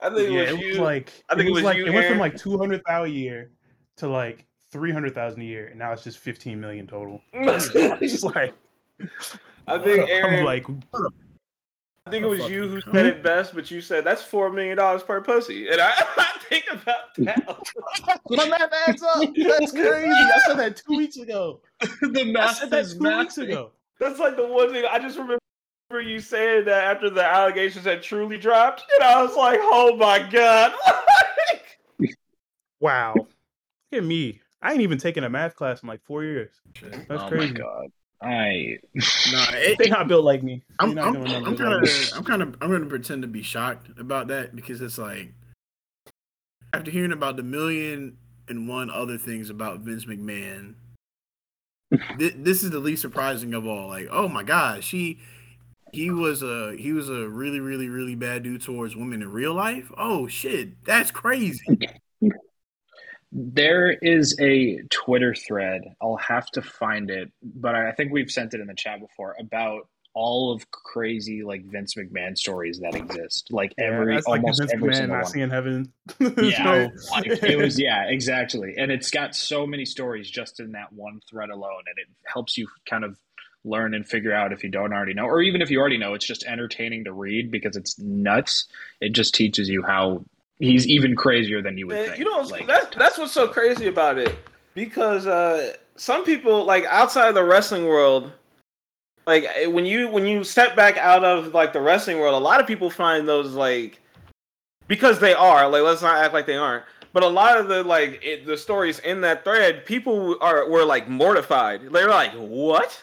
I 0.01 0.11
think 0.11 0.31
yeah, 0.31 0.41
it 0.41 0.41
was 0.41 0.51
it 0.51 0.55
was 0.55 0.77
you. 0.77 0.83
like 0.83 1.13
I 1.29 1.35
think 1.35 1.47
it 1.47 1.49
it 1.49 1.53
was 1.53 1.63
was 1.63 1.65
like 1.65 1.77
you, 1.77 1.87
it 1.87 1.95
went 1.95 2.09
from 2.09 2.19
like 2.19 2.37
two 2.37 2.59
hundred 2.59 2.83
thousand 2.85 3.13
a 3.13 3.15
year 3.15 3.51
to 3.97 4.09
like 4.09 4.47
three 4.71 4.93
hundred 4.93 5.15
thousand 5.15 5.43
a 5.43 5.45
year, 5.45 5.69
and 5.69 5.79
now 5.79 5.93
it's 5.93 6.05
just 6.05 6.19
fifteen 6.19 6.61
million 6.61 6.87
total. 6.87 7.21
It's 7.33 8.23
like 8.23 8.55
I 9.67 9.79
think 9.79 10.09
Aaron. 10.09 10.41
I'm 10.41 10.45
like, 10.45 10.67
I 12.07 12.11
think 12.11 12.25
it 12.25 12.29
was 12.29 12.49
you 12.51 12.69
who 12.69 12.81
said 12.93 13.07
it 13.07 13.23
best, 13.23 13.55
but 13.55 13.71
you 13.71 13.81
said 13.81 14.05
that's 14.05 14.23
four 14.23 14.51
million 14.51 14.77
dollars 14.77 15.03
per 15.03 15.21
pussy, 15.21 15.69
and 15.69 15.81
I, 15.81 15.93
I 15.97 16.39
think 16.49 16.65
about 16.71 17.15
that. 17.19 17.59
my 18.29 18.49
math 18.49 18.73
adds 18.89 19.03
up. 19.03 19.23
That's 19.37 19.73
crazy. 19.73 20.11
I 20.11 20.41
said 20.47 20.59
that 20.59 20.77
two 20.77 20.97
weeks 20.97 21.17
ago. 21.17 21.61
the 21.81 22.21
I 22.21 22.25
math 22.25 22.59
said 22.59 22.71
that 22.71 22.85
is 22.85 22.95
two 22.95 23.19
weeks 23.19 23.39
ago. 23.39 23.71
That's 24.01 24.19
like 24.19 24.37
the 24.37 24.47
one 24.47 24.71
thing 24.73 24.85
I 24.91 24.99
just 24.99 25.17
remember 25.17 25.39
you 26.01 26.21
saying 26.21 26.65
that 26.67 26.85
after 26.85 27.11
the 27.11 27.25
allegations 27.25 27.85
had 27.85 28.03
truly 28.03 28.39
dropped, 28.39 28.85
and 28.95 29.05
I 29.05 29.23
was 29.23 29.37
like, 29.37 29.61
"Oh 29.63 29.97
my 29.97 30.29
god!" 30.31 30.73
Wow. 32.85 33.15
Look 33.17 33.29
at 33.95 34.05
me. 34.05 34.43
I 34.61 34.73
ain't 34.73 34.83
even 34.83 34.99
taken 34.99 35.25
a 35.25 35.31
math 35.31 35.57
class 35.57 35.83
in 35.83 35.89
like 35.89 36.03
four 36.05 36.23
years. 36.23 36.51
That's 37.09 37.23
oh 37.23 37.29
crazy. 37.29 37.55
my 37.55 37.61
god. 37.61 37.87
I 38.21 38.79
Nah, 39.33 39.47
it, 39.53 39.79
They're 39.79 39.89
not 39.89 40.07
built 40.07 40.23
like 40.23 40.43
me. 40.43 40.63
I'm, 40.79 40.95
not 40.95 41.17
I'm, 41.17 41.47
I'm 41.47 41.57
kind 41.57 41.73
of, 41.73 41.83
me. 41.83 41.89
I'm 42.15 42.25
kind 42.25 42.43
of, 42.43 42.57
I'm 42.61 42.71
gonna 42.71 42.85
pretend 42.85 43.23
to 43.23 43.29
be 43.29 43.43
shocked 43.43 43.89
about 43.99 44.29
that 44.29 44.55
because 44.55 44.83
it's 44.83 44.99
like 44.99 45.33
after 46.75 46.91
hearing 46.91 47.13
about 47.13 47.37
the 47.37 47.43
million 47.43 48.19
and 48.49 48.69
one 48.69 48.91
other 48.91 49.17
things 49.17 49.49
about 49.49 49.81
Vince 49.81 50.05
McMahon, 50.05 50.75
thi- 52.19 52.35
this 52.37 52.63
is 52.63 52.71
the 52.71 52.81
least 52.81 53.01
surprising 53.01 53.55
of 53.55 53.67
all. 53.67 53.89
Like, 53.89 54.09
oh 54.11 54.29
my 54.29 54.43
god, 54.43 54.83
he 54.83 55.21
he 55.95 56.11
was 56.11 56.43
a 56.43 56.75
he 56.77 56.93
was 56.93 57.09
a 57.09 57.29
really, 57.29 57.61
really, 57.61 57.89
really 57.89 58.15
bad 58.15 58.43
dude 58.43 58.63
towards 58.63 58.95
women 58.97 59.23
in 59.23 59.31
real 59.31 59.55
life. 59.55 59.91
Oh 59.97 60.27
shit, 60.27 60.85
that's 60.85 61.11
crazy. 61.11 61.61
There 63.37 63.91
is 63.91 64.37
a 64.41 64.79
Twitter 64.91 65.35
thread. 65.35 65.83
I'll 66.01 66.17
have 66.19 66.47
to 66.53 66.63
find 66.63 67.11
it, 67.11 67.33
but 67.43 67.75
I 67.75 67.89
I 67.89 67.93
think 67.93 68.13
we've 68.13 68.31
sent 68.31 68.55
it 68.55 68.61
in 68.61 68.69
the 68.69 68.75
chat 68.75 69.01
before 69.01 69.35
about 69.41 69.89
all 70.17 70.53
of 70.53 70.71
crazy 70.71 71.43
like 71.43 71.65
Vince 71.65 71.95
McMahon 71.97 72.39
stories 72.39 72.79
that 72.79 72.95
exist. 72.95 73.49
Like 73.51 73.75
Yeah, 73.77 73.87
every 73.87 74.15
that's 74.15 74.29
like 74.29 74.43
the 74.43 74.45
almost 74.47 74.61
Vince 74.61 74.73
every 74.75 74.89
McMahon 74.91 74.95
single 74.95 75.17
not 75.17 75.23
one. 75.25 75.33
seeing 75.33 75.51
heaven. 75.51 75.93
Yeah, 76.45 76.89
So- 76.99 77.11
like, 77.17 77.27
it 77.43 77.59
was 77.59 77.77
yeah, 77.81 78.05
exactly. 78.05 78.75
And 78.79 78.93
it's 78.93 79.11
got 79.11 79.35
so 79.35 79.67
many 79.67 79.85
stories 79.85 80.31
just 80.31 80.61
in 80.61 80.71
that 80.73 80.93
one 80.93 81.19
thread 81.29 81.51
alone, 81.51 81.83
and 81.89 81.99
it 81.99 82.07
helps 82.33 82.57
you 82.57 82.69
kind 82.89 83.03
of 83.03 83.19
learn 83.65 83.95
and 83.95 84.07
figure 84.07 84.33
out 84.33 84.53
if 84.53 84.63
you 84.63 84.71
don't 84.71 84.93
already 84.93 85.15
know, 85.15 85.25
or 85.25 85.41
even 85.43 85.63
if 85.63 85.71
you 85.71 85.81
already 85.81 85.99
know, 85.99 86.15
it's 86.15 86.27
just 86.27 86.45
entertaining 86.45 87.05
to 87.05 87.13
read 87.13 87.51
because 87.51 87.77
it's 87.77 87.99
nuts. 87.99 88.67
It 89.01 89.11
just 89.11 89.35
teaches 89.35 89.69
you 89.69 89.83
how 89.83 90.25
he's 90.59 90.87
even 90.87 91.17
crazier 91.17 91.63
than 91.63 91.79
you 91.79 91.87
would 91.87 91.97
Man, 91.97 92.07
think. 92.07 92.19
you 92.19 92.25
know, 92.25 92.41
like, 92.41 92.67
that's 92.67 92.97
that's 92.97 93.19
what's 93.19 93.33
so 93.33 93.49
crazy 93.49 93.87
about 93.89 94.19
it 94.19 94.37
because 94.75 95.27
uh, 95.27 95.75
some 95.97 96.25
people 96.25 96.65
like 96.65 96.85
outside 96.87 97.29
of 97.29 97.35
the 97.35 97.45
wrestling 97.45 97.87
world, 97.87 98.33
like 99.27 99.45
eh, 99.55 99.67
when 99.67 99.87
you 99.87 100.09
when 100.09 100.27
you 100.27 100.45
step 100.45 100.77
back 100.77 100.97
out 100.99 101.25
of 101.25 101.55
like 101.55 101.73
the 101.73 101.81
wrestling 101.81 102.19
world, 102.19 102.35
a 102.35 102.45
lot 102.45 102.61
of 102.61 102.67
people 102.67 102.91
find 102.91 103.27
those 103.27 103.55
like 103.55 104.01
because 104.89 105.19
they 105.19 105.35
are 105.35 105.69
like 105.69 105.83
let's 105.83 106.03
not 106.03 106.23
act 106.23 106.35
like 106.35 106.47
they 106.47 106.57
aren't. 106.57 106.85
But 107.13 107.23
a 107.23 107.29
lot 107.29 107.59
of 107.59 107.69
the 107.69 107.85
like 107.85 108.21
it, 108.25 108.45
the 108.45 108.57
stories 108.57 108.99
in 108.99 109.21
that 109.21 109.45
thread, 109.45 109.87
people 109.87 110.37
are 110.41 110.69
were 110.69 110.85
like 110.85 111.09
mortified. 111.09 111.83
They 111.93 112.03
were 112.03 112.11
like, 112.11 112.33
"What? 112.33 113.03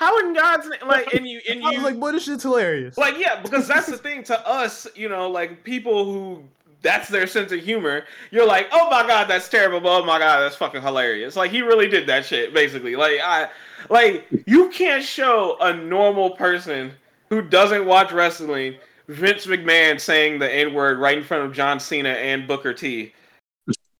How 0.00 0.18
in 0.20 0.32
God's 0.32 0.66
name?" 0.66 0.80
Like, 0.88 1.12
and 1.12 1.28
you 1.28 1.40
and 1.48 1.60
you 1.62 1.68
I 1.72 1.72
was 1.74 1.82
like, 1.82 2.00
boy, 2.00 2.12
this 2.12 2.24
shit's 2.24 2.42
hilarious. 2.42 2.96
like 2.96 3.18
yeah 3.18 3.40
because 3.40 3.68
that's 3.68 3.86
the 3.86 3.98
thing 3.98 4.24
to 4.24 4.48
us 4.48 4.86
you 4.96 5.08
know 5.10 5.28
like 5.30 5.62
people 5.62 6.04
who 6.06 6.42
that's 6.82 7.10
their 7.10 7.26
sense 7.26 7.52
of 7.52 7.60
humor 7.60 8.04
you're 8.30 8.46
like 8.46 8.66
oh 8.72 8.88
my 8.90 9.06
god 9.06 9.28
that's 9.28 9.50
terrible 9.50 9.78
but 9.80 10.00
oh 10.00 10.04
my 10.06 10.18
god 10.18 10.40
that's 10.40 10.56
fucking 10.56 10.80
hilarious 10.80 11.36
like 11.36 11.50
he 11.50 11.60
really 11.60 11.86
did 11.86 12.06
that 12.06 12.24
shit 12.24 12.54
basically 12.54 12.96
like 12.96 13.20
i 13.22 13.46
like 13.90 14.26
you 14.46 14.70
can't 14.70 15.04
show 15.04 15.58
a 15.60 15.74
normal 15.74 16.30
person 16.30 16.90
who 17.28 17.42
doesn't 17.42 17.84
watch 17.84 18.12
wrestling 18.12 18.74
vince 19.08 19.44
mcmahon 19.44 20.00
saying 20.00 20.38
the 20.38 20.50
n-word 20.50 20.98
right 20.98 21.18
in 21.18 21.22
front 21.24 21.44
of 21.44 21.52
john 21.52 21.78
cena 21.78 22.08
and 22.08 22.48
booker 22.48 22.72
t 22.72 23.12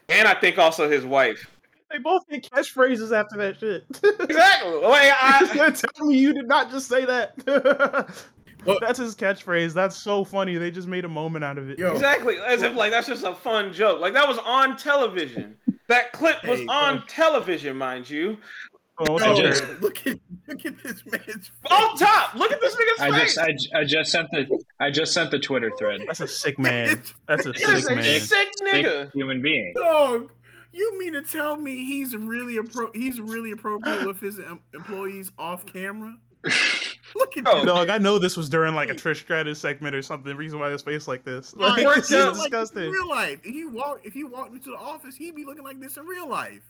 and 0.08 0.26
i 0.26 0.32
think 0.32 0.56
also 0.56 0.88
his 0.88 1.04
wife 1.04 1.50
They 1.90 1.98
both 1.98 2.26
get 2.28 2.48
catchphrases 2.50 3.12
after 3.16 3.36
that 3.38 3.58
shit. 3.58 3.84
exactly 4.20 4.70
like 4.82 5.12
I, 5.12 5.50
You're 5.54 5.70
telling 5.72 6.08
me 6.12 6.18
you 6.18 6.32
did 6.32 6.46
not 6.48 6.70
just 6.70 6.88
say 6.88 7.04
that. 7.04 8.08
Well- 8.66 8.76
That's 8.78 8.98
his 8.98 9.14
catchphrase. 9.16 9.72
That's 9.72 9.96
so 9.96 10.22
funny. 10.22 10.58
They 10.58 10.70
just 10.70 10.86
made 10.86 11.06
a 11.06 11.08
moment 11.08 11.42
out 11.46 11.56
of 11.56 11.70
it. 11.70 11.78
Yo, 11.78 11.92
Exactly, 11.94 12.36
as 12.46 12.60
if 12.60 12.74
like 12.74 12.90
that's 12.90 13.06
just 13.06 13.24
a 13.24 13.34
fun 13.34 13.72
joke. 13.72 14.02
Like 14.02 14.12
that 14.12 14.28
was 14.28 14.36
on 14.36 14.76
television. 14.76 15.56
That 15.88 16.12
clip 16.12 16.44
was 16.44 16.60
Hey, 16.60 16.66
on 16.66 16.98
bro. 16.98 17.06
television, 17.08 17.74
mind 17.78 18.10
you. 18.10 18.36
Oh, 18.98 19.12
what's 19.14 19.24
yo, 19.24 19.30
up, 19.30 19.36
I 19.38 19.40
Jared? 19.40 19.54
just- 19.56 19.80
look 19.80 20.06
at 20.06 20.18
look 20.46 20.66
at 20.66 20.82
this 20.82 21.02
man's 21.06 21.50
Off 21.70 21.98
top, 21.98 22.34
look 22.34 22.52
at 22.52 22.60
this 22.60 22.76
nigga's 22.76 23.00
I 23.00 23.10
face. 23.18 23.34
just 23.36 23.72
I, 23.74 23.78
I 23.80 23.84
just 23.84 24.12
sent 24.12 24.30
the 24.30 24.62
I 24.78 24.90
just 24.90 25.14
sent 25.14 25.30
the 25.30 25.38
Twitter 25.38 25.72
thread. 25.78 26.02
That's 26.06 26.20
a 26.20 26.28
sick 26.28 26.58
man. 26.58 27.00
That's 27.26 27.46
a 27.46 27.52
He 27.54 27.60
sick 27.64 27.90
a 27.90 27.94
man. 27.94 28.20
sick 28.20 28.48
nigga. 28.62 29.04
Sick 29.06 29.12
human 29.14 29.40
being. 29.40 29.72
Dog, 29.74 30.30
you 30.72 30.98
mean 30.98 31.12
to 31.14 31.22
tell 31.22 31.56
me 31.56 31.84
he's 31.84 32.14
really 32.16 32.56
appro- 32.56 32.94
he's 32.94 33.20
really 33.20 33.52
appropriate 33.52 34.06
with 34.06 34.20
his 34.20 34.38
em- 34.38 34.60
employees 34.74 35.32
off 35.38 35.66
camera? 35.66 36.16
Look 37.16 37.36
at 37.36 37.44
Oh, 37.46 37.58
that. 37.60 37.66
Dog, 37.66 37.90
I 37.90 37.98
know 37.98 38.18
this 38.18 38.36
was 38.36 38.48
during 38.48 38.74
like 38.74 38.88
a 38.88 38.94
Trish 38.94 39.16
Stratus 39.16 39.58
segment 39.58 39.94
or 39.94 40.00
something. 40.02 40.28
The 40.30 40.36
reason 40.36 40.58
why 40.60 40.70
his 40.70 40.80
face 40.82 41.06
like 41.08 41.24
this. 41.24 41.54
Like, 41.56 41.84
Like, 41.84 41.96
this 41.96 42.10
is 42.10 42.16
out. 42.16 42.36
like 42.36 42.50
this 42.52 42.70
in 42.70 42.76
disgusting. 42.82 42.90
real 42.90 43.08
life. 43.08 43.40
If 43.44 43.52
he 43.52 43.64
walk 43.66 44.00
if 44.04 44.12
he 44.14 44.24
walked 44.24 44.52
into 44.54 44.70
the 44.70 44.76
office, 44.78 45.16
he'd 45.16 45.34
be 45.34 45.44
looking 45.44 45.64
like 45.64 45.80
this 45.80 45.96
in 45.96 46.06
real 46.06 46.28
life. 46.28 46.62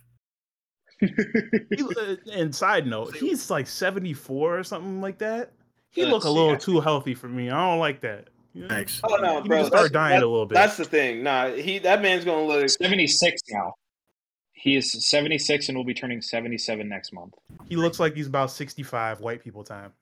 He, 1.01 1.83
uh, 1.83 2.17
and 2.33 2.55
side 2.55 2.87
note, 2.87 3.15
he's 3.17 3.49
like 3.51 3.67
74 3.67 4.59
or 4.59 4.65
something 4.65 5.01
like 5.01 5.19
that. 5.19 5.53
He 5.91 6.03
Let's 6.03 6.13
look 6.13 6.25
a 6.25 6.31
little 6.31 6.53
I 6.53 6.57
too 6.57 6.81
healthy 6.81 7.15
for 7.15 7.29
me. 7.29 7.49
I 7.51 7.69
don't 7.71 7.79
like 7.79 8.01
that. 8.03 8.29
You? 8.55 8.69
Thanks. 8.69 9.01
Oh 9.05 9.17
no, 9.17 9.41
He 9.43 9.49
bro. 9.49 9.59
start 9.65 9.71
that's- 9.73 9.91
dying 9.93 10.21
that- 10.21 10.27
a 10.27 10.29
little 10.29 10.47
bit. 10.47 10.55
That's 10.55 10.77
the 10.77 10.85
thing. 10.85 11.23
Nah, 11.23 11.51
he 11.53 11.79
that 11.81 12.03
man's 12.03 12.25
gonna 12.25 12.45
look. 12.45 12.69
Seventy 12.69 13.07
six 13.07 13.41
now. 13.51 13.75
He 14.61 14.77
is 14.77 14.93
seventy 15.09 15.39
six 15.39 15.69
and 15.69 15.77
will 15.79 15.85
be 15.85 15.95
turning 15.95 16.21
seventy 16.21 16.59
seven 16.59 16.89
next 16.89 17.13
month. 17.13 17.35
He 17.69 17.77
looks 17.77 17.99
like 17.99 18.15
he's 18.15 18.27
about 18.27 18.51
65 18.51 19.21
white 19.21 19.43
people 19.43 19.65
time. 19.65 19.93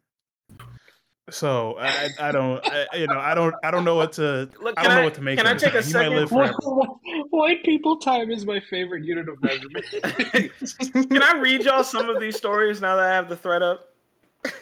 So 1.31 1.77
I, 1.79 2.09
I 2.19 2.33
don't, 2.33 2.67
I, 2.67 2.87
you 2.97 3.07
know, 3.07 3.19
I 3.21 3.35
don't, 3.35 3.55
I 3.63 3.71
don't 3.71 3.85
know 3.85 3.97
what 3.97 4.15
to, 4.15 4.49
Look, 4.63 4.75
I 4.79 4.85
don't 4.85 4.95
know 4.95 5.01
I- 5.03 5.05
what 5.05 5.15
to 5.15 5.21
make. 5.21 5.37
can 5.37 5.47
of 5.47 5.51
I 5.51 5.55
this 5.55 5.63
take 5.63 5.75
a. 5.75 5.83
He 5.83 5.91
second? 5.91 6.15
live 6.17 6.29
forever. 6.31 6.55
White 7.31 7.63
people 7.65 7.99
time 7.99 8.31
is 8.31 8.47
my 8.47 8.61
favorite 8.71 9.05
unit 9.05 9.29
of 9.29 9.41
measurement. 9.43 9.85
Can 11.11 11.23
I 11.23 11.39
read 11.39 11.65
y'all 11.65 11.85
some 11.85 12.09
of 12.09 12.19
these 12.21 12.37
stories 12.37 12.81
now 12.81 12.97
that 12.97 13.05
I 13.05 13.15
have 13.15 13.29
the 13.29 13.37
thread 13.37 13.63
up? 13.63 13.91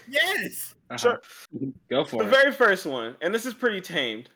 Yes. 0.09 0.75
Uh-huh. 0.91 1.17
Go 1.89 2.05
for 2.05 2.17
The 2.19 2.23
it. 2.23 2.25
The 2.25 2.31
very 2.37 2.53
first 2.53 2.85
one, 2.85 3.15
and 3.23 3.33
this 3.33 3.47
is 3.47 3.55
pretty 3.55 3.81
tamed. 3.81 4.29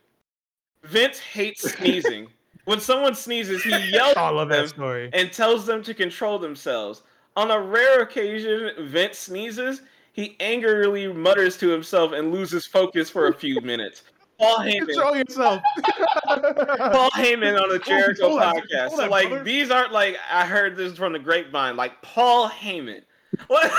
Vince 0.84 1.18
hates 1.18 1.70
sneezing. 1.72 2.28
When 2.64 2.80
someone 2.80 3.14
sneezes, 3.14 3.62
he 3.62 3.70
yells 3.90 4.14
Oh, 4.16 4.32
love 4.34 4.50
at 4.50 4.54
that 4.56 4.60
them 4.60 4.68
story. 4.68 5.10
and 5.12 5.32
tells 5.32 5.66
them 5.66 5.82
to 5.82 5.94
control 5.94 6.38
themselves. 6.38 7.02
On 7.36 7.50
a 7.50 7.60
rare 7.60 8.02
occasion, 8.02 8.70
Vince 8.88 9.18
sneezes. 9.18 9.82
He 10.12 10.36
angrily 10.40 11.06
mutters 11.12 11.56
to 11.58 11.68
himself 11.68 12.12
and 12.12 12.32
loses 12.32 12.66
focus 12.66 13.08
for 13.08 13.28
a 13.28 13.34
few 13.34 13.60
minutes. 13.60 14.02
Paul 14.38 14.58
Heyman, 14.60 14.86
Control 14.86 15.16
yourself. 15.16 15.62
Paul 16.26 17.10
Heyman 17.10 17.60
on 17.62 17.68
the 17.68 17.78
Jericho 17.78 18.28
hold 18.30 18.42
on, 18.42 18.54
podcast. 18.56 18.90
So 18.90 19.08
like 19.08 19.28
brother. 19.28 19.44
these 19.44 19.70
aren't 19.70 19.92
like 19.92 20.16
I 20.30 20.44
heard 20.46 20.76
this 20.76 20.96
from 20.96 21.12
the 21.12 21.18
grapevine. 21.18 21.76
Like 21.76 22.00
Paul 22.02 22.48
Heyman. 22.48 23.02
Like, 23.48 23.70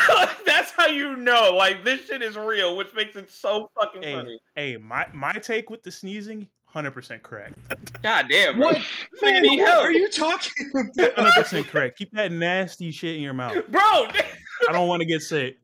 that's 0.45 0.71
how 0.71 0.87
you 0.87 1.17
know. 1.17 1.53
Like 1.53 1.83
this 1.83 2.05
shit 2.05 2.21
is 2.21 2.37
real, 2.37 2.77
which 2.77 2.93
makes 2.95 3.15
it 3.17 3.29
so 3.29 3.69
fucking 3.79 4.01
Hey, 4.01 4.13
funny. 4.15 4.39
hey, 4.55 4.77
my 4.77 5.05
my 5.13 5.33
take 5.33 5.69
with 5.69 5.83
the 5.83 5.91
sneezing, 5.91 6.47
hundred 6.73 6.91
percent 6.91 7.23
correct. 7.23 7.55
God 8.01 8.25
damn, 8.29 8.57
bro. 8.57 8.67
What? 8.67 8.75
This 9.11 9.21
nigga 9.21 9.41
need 9.41 9.59
what 9.59 9.69
help. 9.69 9.83
are 9.85 9.91
you 9.91 10.09
talking 10.09 10.71
about? 10.73 11.13
Hundred 11.15 11.33
percent 11.43 11.67
correct. 11.67 11.97
Keep 11.97 12.11
that 12.13 12.31
nasty 12.31 12.91
shit 12.91 13.15
in 13.15 13.21
your 13.21 13.33
mouth. 13.33 13.55
bro? 13.69 13.81
I 14.69 14.71
don't 14.71 14.87
want 14.87 15.01
to 15.01 15.05
get 15.05 15.21
sick. 15.21 15.57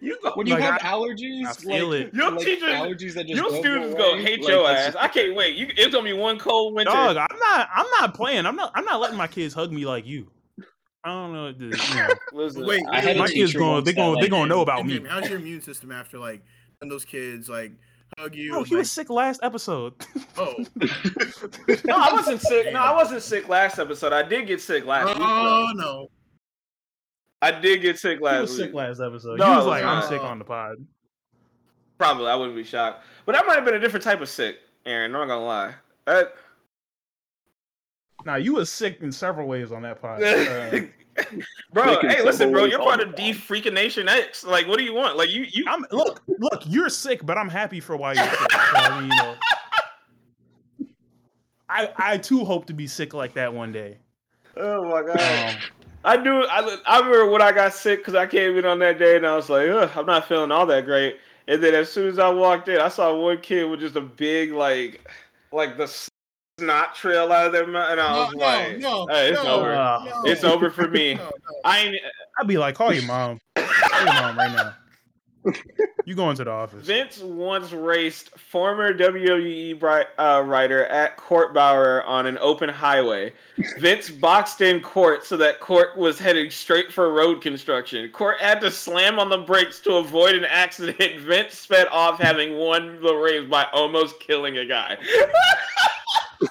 You 0.00 0.18
go. 0.22 0.32
When 0.34 0.46
you 0.48 0.54
Like, 0.54 0.62
have 0.64 0.80
I- 0.82 0.88
allergies, 0.88 1.46
I 1.46 1.52
feel 1.52 1.88
like, 1.90 2.00
it. 2.08 2.14
Your 2.14 2.30
like 2.32 2.44
teachers- 2.44 2.68
allergies 2.70 3.14
that 3.14 3.26
just 3.28 3.40
Your 3.40 3.50
students 3.60 3.94
go 3.94 3.98
go 3.98 4.12
away, 4.14 4.22
hate 4.22 4.40
like, 4.42 4.48
your 4.48 4.68
ass. 4.68 4.96
I 4.98 5.06
can't 5.08 5.34
wait. 5.36 5.56
You, 5.56 5.68
it's 5.76 5.94
gonna 5.94 6.04
be 6.04 6.12
one 6.12 6.38
cold 6.38 6.74
winter. 6.74 6.90
Dog, 6.90 7.16
I'm 7.16 7.38
not. 7.38 7.68
I'm 7.72 7.86
not 8.00 8.14
playing. 8.14 8.46
I'm 8.46 8.56
not. 8.56 8.72
I'm 8.74 8.84
not 8.84 9.00
letting 9.00 9.16
my 9.16 9.28
kids 9.28 9.54
hug 9.54 9.70
me 9.72 9.86
like 9.86 10.06
you. 10.06 10.26
I 11.04 11.08
don't 11.10 11.32
know. 11.32 11.44
what 11.44 11.58
to- 11.58 11.64
You 11.66 11.94
know 11.94 12.08
Listen, 12.32 12.66
Wait, 12.66 12.82
I 12.90 13.14
my 13.14 13.28
kids 13.28 13.52
going. 13.52 13.84
They 13.84 13.92
that, 13.92 13.96
going. 13.96 14.14
They 14.16 14.22
like, 14.22 14.30
going 14.30 14.48
to 14.48 14.48
know 14.48 14.60
about 14.60 14.84
me. 14.86 15.00
How's 15.08 15.28
your 15.28 15.38
immune 15.38 15.62
system 15.62 15.92
after 15.92 16.18
like 16.18 16.42
when 16.80 16.88
those 16.88 17.04
kids 17.04 17.48
like 17.48 17.72
hug 18.18 18.34
you? 18.34 18.54
Oh, 18.54 18.62
he 18.64 18.74
like, 18.74 18.80
was 18.80 18.92
sick 18.92 19.10
last 19.10 19.40
episode. 19.42 19.94
oh, 20.36 20.54
no, 21.84 21.96
I 21.96 22.12
wasn't 22.12 22.40
sick. 22.40 22.72
No, 22.72 22.80
I 22.80 22.94
wasn't 22.94 23.22
sick 23.22 23.48
last 23.48 23.78
episode. 23.78 24.12
I 24.12 24.22
did 24.22 24.46
get 24.46 24.60
sick 24.60 24.84
last 24.84 25.08
week. 25.08 25.16
oh 25.20 25.72
no. 25.74 26.08
I 27.42 27.50
did 27.52 27.80
get 27.80 27.98
sick 27.98 28.18
he 28.18 28.24
last 28.24 28.40
was 28.42 28.50
week. 28.52 28.60
sick 28.66 28.74
last 28.74 29.00
episode. 29.00 29.38
No, 29.38 29.46
he 29.46 29.50
I 29.52 29.56
was 29.56 29.64
was 29.64 29.70
like, 29.70 29.84
"I'm 29.84 30.08
sick 30.08 30.20
on 30.22 30.38
the 30.38 30.44
pod." 30.44 30.76
Probably, 31.98 32.26
I 32.26 32.34
wouldn't 32.34 32.56
be 32.56 32.64
shocked. 32.64 33.04
But 33.26 33.34
that 33.34 33.46
might 33.46 33.56
have 33.56 33.64
been 33.64 33.74
a 33.74 33.80
different 33.80 34.04
type 34.04 34.20
of 34.20 34.28
sick, 34.28 34.56
Aaron. 34.86 35.14
I'm 35.14 35.28
not 35.28 35.34
gonna 35.34 35.44
lie. 35.46 35.74
That, 36.06 36.34
Now 38.24 38.36
you 38.36 38.54
were 38.54 38.64
sick 38.64 38.98
in 39.00 39.12
several 39.12 39.48
ways 39.48 39.72
on 39.72 39.82
that 39.82 40.00
pod. 40.00 40.22
Uh, 40.22 40.80
bro, 41.72 42.00
hey, 42.00 42.22
listen, 42.24 42.52
bro. 42.52 42.64
You're 42.64 42.78
part 42.78 43.00
of 43.00 43.10
me 43.10 43.32
D 43.32 43.38
Freaking 43.38 43.74
Nation 43.74 44.08
X. 44.08 44.44
Like, 44.44 44.66
what 44.66 44.78
do 44.78 44.84
you 44.84 44.94
want? 44.94 45.16
Like, 45.16 45.30
you, 45.30 45.46
you. 45.50 45.64
I'm 45.68 45.84
look, 45.90 46.22
look. 46.38 46.62
You're 46.66 46.88
sick, 46.88 47.24
but 47.24 47.38
I'm 47.38 47.48
happy 47.48 47.80
for 47.80 47.96
why 47.96 48.14
you're 48.14 48.24
sick. 48.24 48.52
So, 48.52 48.58
I 48.74 49.00
mean, 49.00 49.10
you 49.10 49.16
know, 49.16 49.34
I 51.68 51.88
I 51.96 52.18
too 52.18 52.44
hope 52.44 52.66
to 52.66 52.74
be 52.74 52.86
sick 52.86 53.14
like 53.14 53.34
that 53.34 53.52
one 53.52 53.72
day. 53.72 53.98
Oh 54.56 54.84
my 54.84 55.02
god. 55.02 55.54
Um, 55.54 55.56
I 56.04 56.16
do. 56.16 56.44
I, 56.44 56.78
I 56.86 56.98
remember 56.98 57.30
when 57.30 57.42
I 57.42 57.52
got 57.52 57.74
sick 57.74 58.00
because 58.00 58.14
I 58.14 58.26
came 58.26 58.56
in 58.56 58.64
on 58.64 58.78
that 58.78 58.98
day 58.98 59.16
and 59.16 59.26
I 59.26 59.36
was 59.36 59.48
like, 59.48 59.68
Ugh, 59.68 59.90
I'm 59.94 60.06
not 60.06 60.26
feeling 60.26 60.50
all 60.50 60.66
that 60.66 60.84
great. 60.84 61.18
And 61.46 61.62
then 61.62 61.74
as 61.74 61.90
soon 61.90 62.08
as 62.08 62.18
I 62.18 62.28
walked 62.28 62.68
in, 62.68 62.78
I 62.78 62.88
saw 62.88 63.14
one 63.14 63.40
kid 63.40 63.64
with 63.64 63.80
just 63.80 63.96
a 63.96 64.00
big 64.00 64.52
like, 64.52 65.06
like 65.52 65.76
the 65.76 65.86
snot 66.60 66.94
trail 66.94 67.32
out 67.32 67.46
of 67.46 67.52
their 67.52 67.66
mouth, 67.66 67.90
and 67.90 68.00
I 68.00 68.12
No, 68.12 68.18
was 68.24 68.32
no, 68.34 68.38
like, 68.38 68.78
no, 68.78 69.06
hey, 69.08 69.30
it's 69.32 69.42
no, 69.44 69.54
over. 69.60 69.74
no. 69.74 70.22
It's 70.24 70.44
over 70.44 70.70
for 70.70 70.88
me. 70.88 71.14
No, 71.14 71.24
no. 71.24 71.30
I 71.64 71.78
ain't. 71.80 71.96
I'd 72.38 72.46
be 72.46 72.58
like, 72.58 72.74
call 72.74 72.92
your 72.92 73.04
mom. 73.04 73.40
Call 73.56 74.04
your 74.04 74.14
mom 74.14 74.38
right 74.38 74.52
now. 74.54 74.74
You 76.06 76.14
going 76.14 76.34
to 76.36 76.44
the 76.44 76.50
office? 76.50 76.84
Vince 76.86 77.18
once 77.20 77.72
raced 77.72 78.36
former 78.38 78.92
WWE 78.92 79.78
bri- 79.78 80.04
uh, 80.18 80.42
writer 80.44 80.86
at 80.86 81.16
Court 81.18 81.52
Bauer 81.54 82.02
on 82.04 82.26
an 82.26 82.36
open 82.38 82.68
highway. 82.70 83.32
Vince 83.78 84.10
boxed 84.10 84.60
in 84.62 84.80
Court 84.80 85.24
so 85.24 85.36
that 85.36 85.60
Court 85.60 85.96
was 85.96 86.18
heading 86.18 86.50
straight 86.50 86.90
for 86.90 87.12
road 87.12 87.42
construction. 87.42 88.08
Court 88.10 88.38
had 88.40 88.60
to 88.62 88.70
slam 88.70 89.18
on 89.18 89.28
the 89.28 89.38
brakes 89.38 89.78
to 89.80 89.96
avoid 89.96 90.34
an 90.34 90.46
accident. 90.46 91.20
Vince 91.20 91.56
sped 91.56 91.86
off, 91.92 92.18
having 92.18 92.56
won 92.56 93.00
the 93.02 93.14
race 93.14 93.46
by 93.48 93.66
almost 93.72 94.18
killing 94.20 94.56
a 94.58 94.64
guy. 94.66 94.96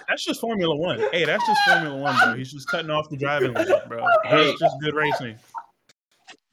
That's 0.07 0.23
just 0.23 0.41
Formula 0.41 0.75
One. 0.75 0.99
Hey, 1.11 1.25
that's 1.25 1.45
just 1.45 1.61
Formula 1.67 1.97
One, 1.97 2.15
bro. 2.23 2.35
He's 2.35 2.51
just 2.51 2.67
cutting 2.67 2.91
off 2.91 3.09
the 3.09 3.17
driving 3.17 3.53
lane, 3.53 3.67
bro. 3.87 4.05
Hey. 4.23 4.47
That's 4.47 4.59
just 4.59 4.75
good 4.81 4.93
racing. 4.93 5.35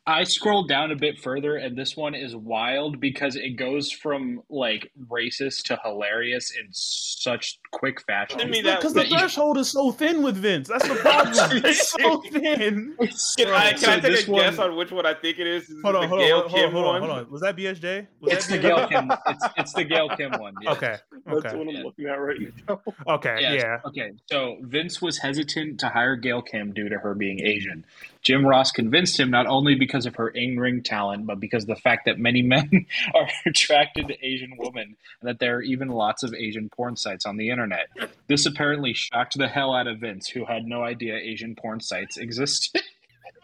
I 0.09 0.23
scrolled 0.23 0.69
down 0.69 0.93
a 0.93 0.95
bit 0.97 1.19
further, 1.19 1.57
and 1.57 1.77
this 1.77 1.97
one 1.97 2.15
is 2.15 2.35
wild 2.37 3.01
because 3.01 3.35
it 3.35 3.57
goes 3.57 3.91
from 3.91 4.41
like 4.49 4.93
racist 5.11 5.65
to 5.65 5.81
hilarious 5.85 6.53
in 6.53 6.69
such 6.71 7.59
quick 7.73 8.01
fashion. 8.07 8.39
Send 8.39 8.51
me 8.53 8.61
that- 8.63 8.79
Because 8.79 8.95
the 8.95 9.01
that 9.01 9.11
you- 9.11 9.19
threshold 9.19 9.59
is 9.59 9.69
so 9.73 9.91
thin 9.91 10.23
with 10.23 10.37
Vince. 10.37 10.69
That's 10.69 10.87
the 10.87 10.95
problem. 10.95 11.35
It's 11.65 11.91
so 11.91 12.21
thin. 12.31 12.95
Can 13.37 13.49
I, 13.49 13.71
can 13.71 13.79
So 13.79 13.91
I 13.91 13.95
take 13.95 14.03
this 14.03 14.29
a 14.29 14.31
guess 14.33 14.59
one- 14.59 14.71
on 14.71 14.77
which 14.77 14.93
one 14.93 15.07
I 15.07 15.15
think 15.15 15.41
it 15.41 15.47
is? 15.49 15.65
Is 15.65 15.71
it 15.71 15.83
Hold 15.83 15.97
on, 15.97 16.03
the 16.03 16.09
hold 16.09 16.21
on, 16.21 16.27
Gail 16.29 16.49
hold 16.49 16.55
on, 16.65 16.71
hold 16.73 16.85
on, 16.87 16.93
one? 16.93 17.01
hold 17.11 17.19
on. 17.27 17.31
Was 17.33 17.41
that 17.41 17.57
BSJ? 17.57 18.07
Was 18.21 18.33
It's 18.33 18.47
that 18.47 18.53
the 18.57 18.63
Gail 18.63 18.87
Kim. 18.89 19.11
It's, 19.27 19.45
it's 19.57 19.73
the 19.73 19.85
Gail 19.85 20.09
Kim 20.11 20.31
one. 20.39 20.55
yeah. 20.63 20.71
Okay. 20.73 20.97
That's 21.27 21.43
what 21.53 21.55
I'm 21.55 21.69
Yeah. 21.69 21.83
looking 21.83 22.07
at 22.07 22.13
right 22.21 22.39
now. 22.69 22.81
Okay. 23.09 23.37
Yes. 23.41 23.55
Yeah. 23.63 23.79
Okay. 23.85 24.13
So 24.27 24.59
Vince 24.63 25.03
was 25.03 25.19
hesitant 25.19 25.81
to 25.81 25.89
hire 25.89 26.15
Gail 26.15 26.43
Kim 26.43 26.73
due 26.73 26.89
to 26.89 26.99
her 26.99 27.15
being 27.15 27.41
Asian. 27.41 27.85
Jim 28.27 28.45
Ross 28.45 28.73
convinced 28.73 29.21
him 29.21 29.31
not 29.31 29.47
only 29.47 29.77
because 29.77 30.05
of 30.05 30.17
her 30.17 30.29
in-ring 30.31 30.83
talent, 30.83 31.27
but 31.27 31.39
because 31.39 31.63
of 31.63 31.69
the 31.69 31.77
fact 31.77 32.07
that 32.07 32.19
many 32.19 32.43
men 32.57 32.87
are 33.15 33.29
attracted 33.47 34.09
to 34.09 34.27
Asian 34.27 34.57
women, 34.59 34.97
and 35.21 35.29
that 35.29 35.39
there 35.39 35.59
are 35.59 35.63
even 35.63 35.87
lots 35.87 36.25
of 36.25 36.35
Asian 36.35 36.69
porn 36.69 36.97
sites 36.97 37.25
on 37.25 37.37
the 37.37 37.51
internet. 37.51 37.87
This 38.27 38.45
apparently 38.45 38.95
shocked 38.95 39.39
the 39.39 39.47
hell 39.47 39.73
out 39.73 39.87
of 39.87 40.01
Vince, 40.01 40.27
who 40.29 40.45
had 40.45 40.65
no 40.65 40.83
idea 40.83 41.15
Asian 41.17 41.55
porn 41.55 41.79
sites 41.79 42.17
existed. 42.17 42.83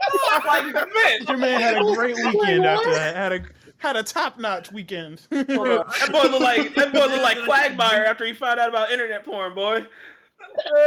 like 0.44 0.64
Vince. 0.74 1.28
Your 1.28 1.38
man 1.38 1.60
had 1.60 1.76
a 1.76 1.94
great 1.94 2.16
weekend 2.16 2.64
after 2.64 2.92
that. 2.92 3.14
Had 3.14 3.32
a 3.32 3.40
had 3.78 3.96
a 3.96 4.02
top 4.02 4.36
notch 4.40 4.72
weekend. 4.72 5.20
Hold 5.32 5.68
on. 5.68 5.86
That 6.00 6.10
boy 6.10 6.22
look 6.28 6.40
like 6.40 6.74
that 6.74 6.92
boy 6.92 7.06
look 7.06 7.22
like 7.22 7.38
Quagmire 7.44 8.04
after 8.04 8.26
he 8.26 8.32
found 8.32 8.58
out 8.58 8.68
about 8.68 8.90
internet 8.90 9.24
porn, 9.24 9.54
boy. 9.54 9.86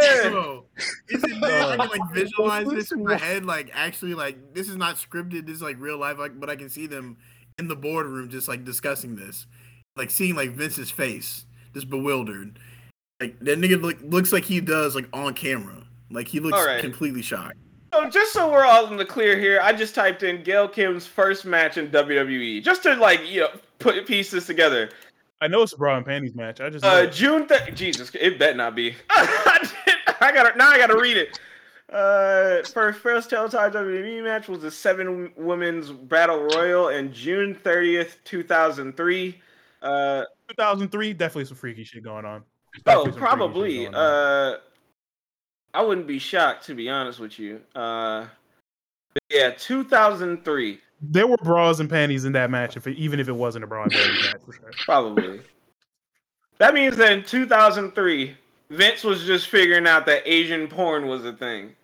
Yeah. 0.02 0.30
Bro, 0.30 0.66
is 1.10 1.24
it 1.24 1.42
weird? 1.42 1.80
I 1.80 1.88
can 1.88 2.00
like 2.00 2.14
visualize 2.14 2.68
this 2.68 2.92
in 2.92 3.04
my 3.04 3.18
head, 3.18 3.46
like 3.46 3.72
actually, 3.74 4.14
like 4.14 4.54
this 4.54 4.70
is 4.70 4.76
not 4.76 4.96
scripted. 4.96 5.46
This 5.46 5.56
is 5.56 5.62
like 5.62 5.80
real 5.80 5.98
life, 5.98 6.18
like, 6.18 6.40
but 6.40 6.50
I 6.50 6.56
can 6.56 6.70
see 6.70 6.88
them 6.88 7.18
in 7.58 7.68
the 7.68 7.76
boardroom 7.76 8.30
just 8.30 8.48
like 8.48 8.64
discussing 8.64 9.16
this, 9.16 9.48
like 9.96 10.10
seeing 10.12 10.36
like 10.36 10.52
Vince's 10.52 10.92
face, 10.92 11.46
just 11.74 11.90
bewildered. 11.90 12.60
Like 13.20 13.40
that 13.40 13.60
nigga 13.60 13.82
look, 13.82 13.98
looks 14.02 14.34
like 14.34 14.44
he 14.44 14.62
does 14.62 14.96
like 14.96 15.08
on 15.14 15.34
camera. 15.34 15.84
Like 16.12 16.28
he 16.28 16.40
looks 16.40 16.58
All 16.58 16.66
right. 16.66 16.82
completely 16.82 17.22
shocked. 17.22 17.58
So 17.94 18.10
just 18.10 18.34
so 18.34 18.52
we're 18.52 18.66
all 18.66 18.88
in 18.88 18.98
the 18.98 19.06
clear 19.06 19.40
here, 19.40 19.62
I 19.62 19.72
just 19.72 19.96
typed 19.96 20.24
in 20.24 20.44
Gail 20.44 20.68
Kim's 20.68 21.08
first 21.08 21.46
match 21.46 21.78
in 21.78 21.90
WWE, 21.90 22.62
just 22.62 22.84
to 22.84 22.96
like 22.96 23.26
you 23.26 23.42
know 23.42 23.50
put 23.80 24.06
pieces 24.06 24.46
together. 24.46 24.90
I 25.42 25.48
know 25.48 25.62
it's 25.62 25.74
a 25.74 25.78
bra 25.78 25.98
and 25.98 26.06
panties 26.06 26.34
match. 26.36 26.62
I 26.62 26.70
just 26.70 26.86
Uh. 26.86 27.06
June 27.08 27.48
th- 27.48 27.76
Jesus, 27.76 28.12
it 28.20 28.40
bet 28.40 28.56
not 28.56 28.76
be. 28.76 28.96
I 29.10 30.32
got 30.34 30.56
now. 30.58 30.70
I 30.70 30.78
got 30.78 30.88
to 30.88 30.98
read 30.98 31.18
it. 31.18 31.40
Uh, 31.92 32.64
first 32.64 33.00
first 33.00 33.30
Teletype 33.30 33.74
WWE 33.74 34.24
match 34.24 34.48
was 34.48 34.64
a 34.64 34.72
seven 34.72 35.32
women's 35.38 35.92
battle 35.92 36.42
royal 36.56 36.90
in 36.90 37.14
June 37.14 37.54
thirtieth, 37.54 38.18
two 38.24 38.44
thousand 38.44 38.98
three. 38.98 39.40
Uh, 39.82 40.24
2003. 40.50 41.14
Definitely 41.14 41.46
some 41.46 41.58
freaky 41.58 41.84
shit 41.84 42.04
going 42.04 42.26
on. 42.26 42.44
oh, 42.44 42.80
Definitely 42.86 43.12
some 43.12 43.20
probably. 43.20 43.88
Uh, 43.88 44.56
I 45.76 45.82
wouldn't 45.84 46.08
be 46.08 46.18
shocked 46.18 46.66
to 46.68 46.76
be 46.76 46.90
honest 46.90 47.20
with 47.20 47.38
you. 47.38 47.62
Uh, 47.76 48.26
but 49.14 49.24
yeah, 49.30 49.52
two 49.52 49.84
thousand 49.84 50.44
three, 50.44 50.80
there 51.12 51.28
were 51.28 51.38
bras 51.38 51.80
and 51.80 51.90
panties 51.90 52.26
in 52.26 52.32
that 52.34 52.50
match, 52.50 52.78
if 52.78 52.88
it, 52.88 52.98
even 52.98 53.20
if 53.20 53.28
it 53.28 53.36
wasn't 53.36 53.64
a 53.64 53.68
bra 53.68 53.84
and 53.84 53.92
panties 53.92 54.24
match 54.26 54.42
for 54.46 54.54
sure. 54.54 54.72
probably. 54.86 55.42
that 56.60 56.74
means 56.74 56.96
that 56.98 57.12
in 57.12 57.24
two 57.24 57.46
thousand 57.46 57.92
three, 57.92 58.36
Vince 58.70 59.04
was 59.04 59.24
just 59.26 59.48
figuring 59.50 59.88
out 59.88 60.06
that 60.06 60.24
Asian 60.26 60.68
porn 60.68 61.08
was 61.08 61.26
a 61.26 61.34
thing. 61.34 61.76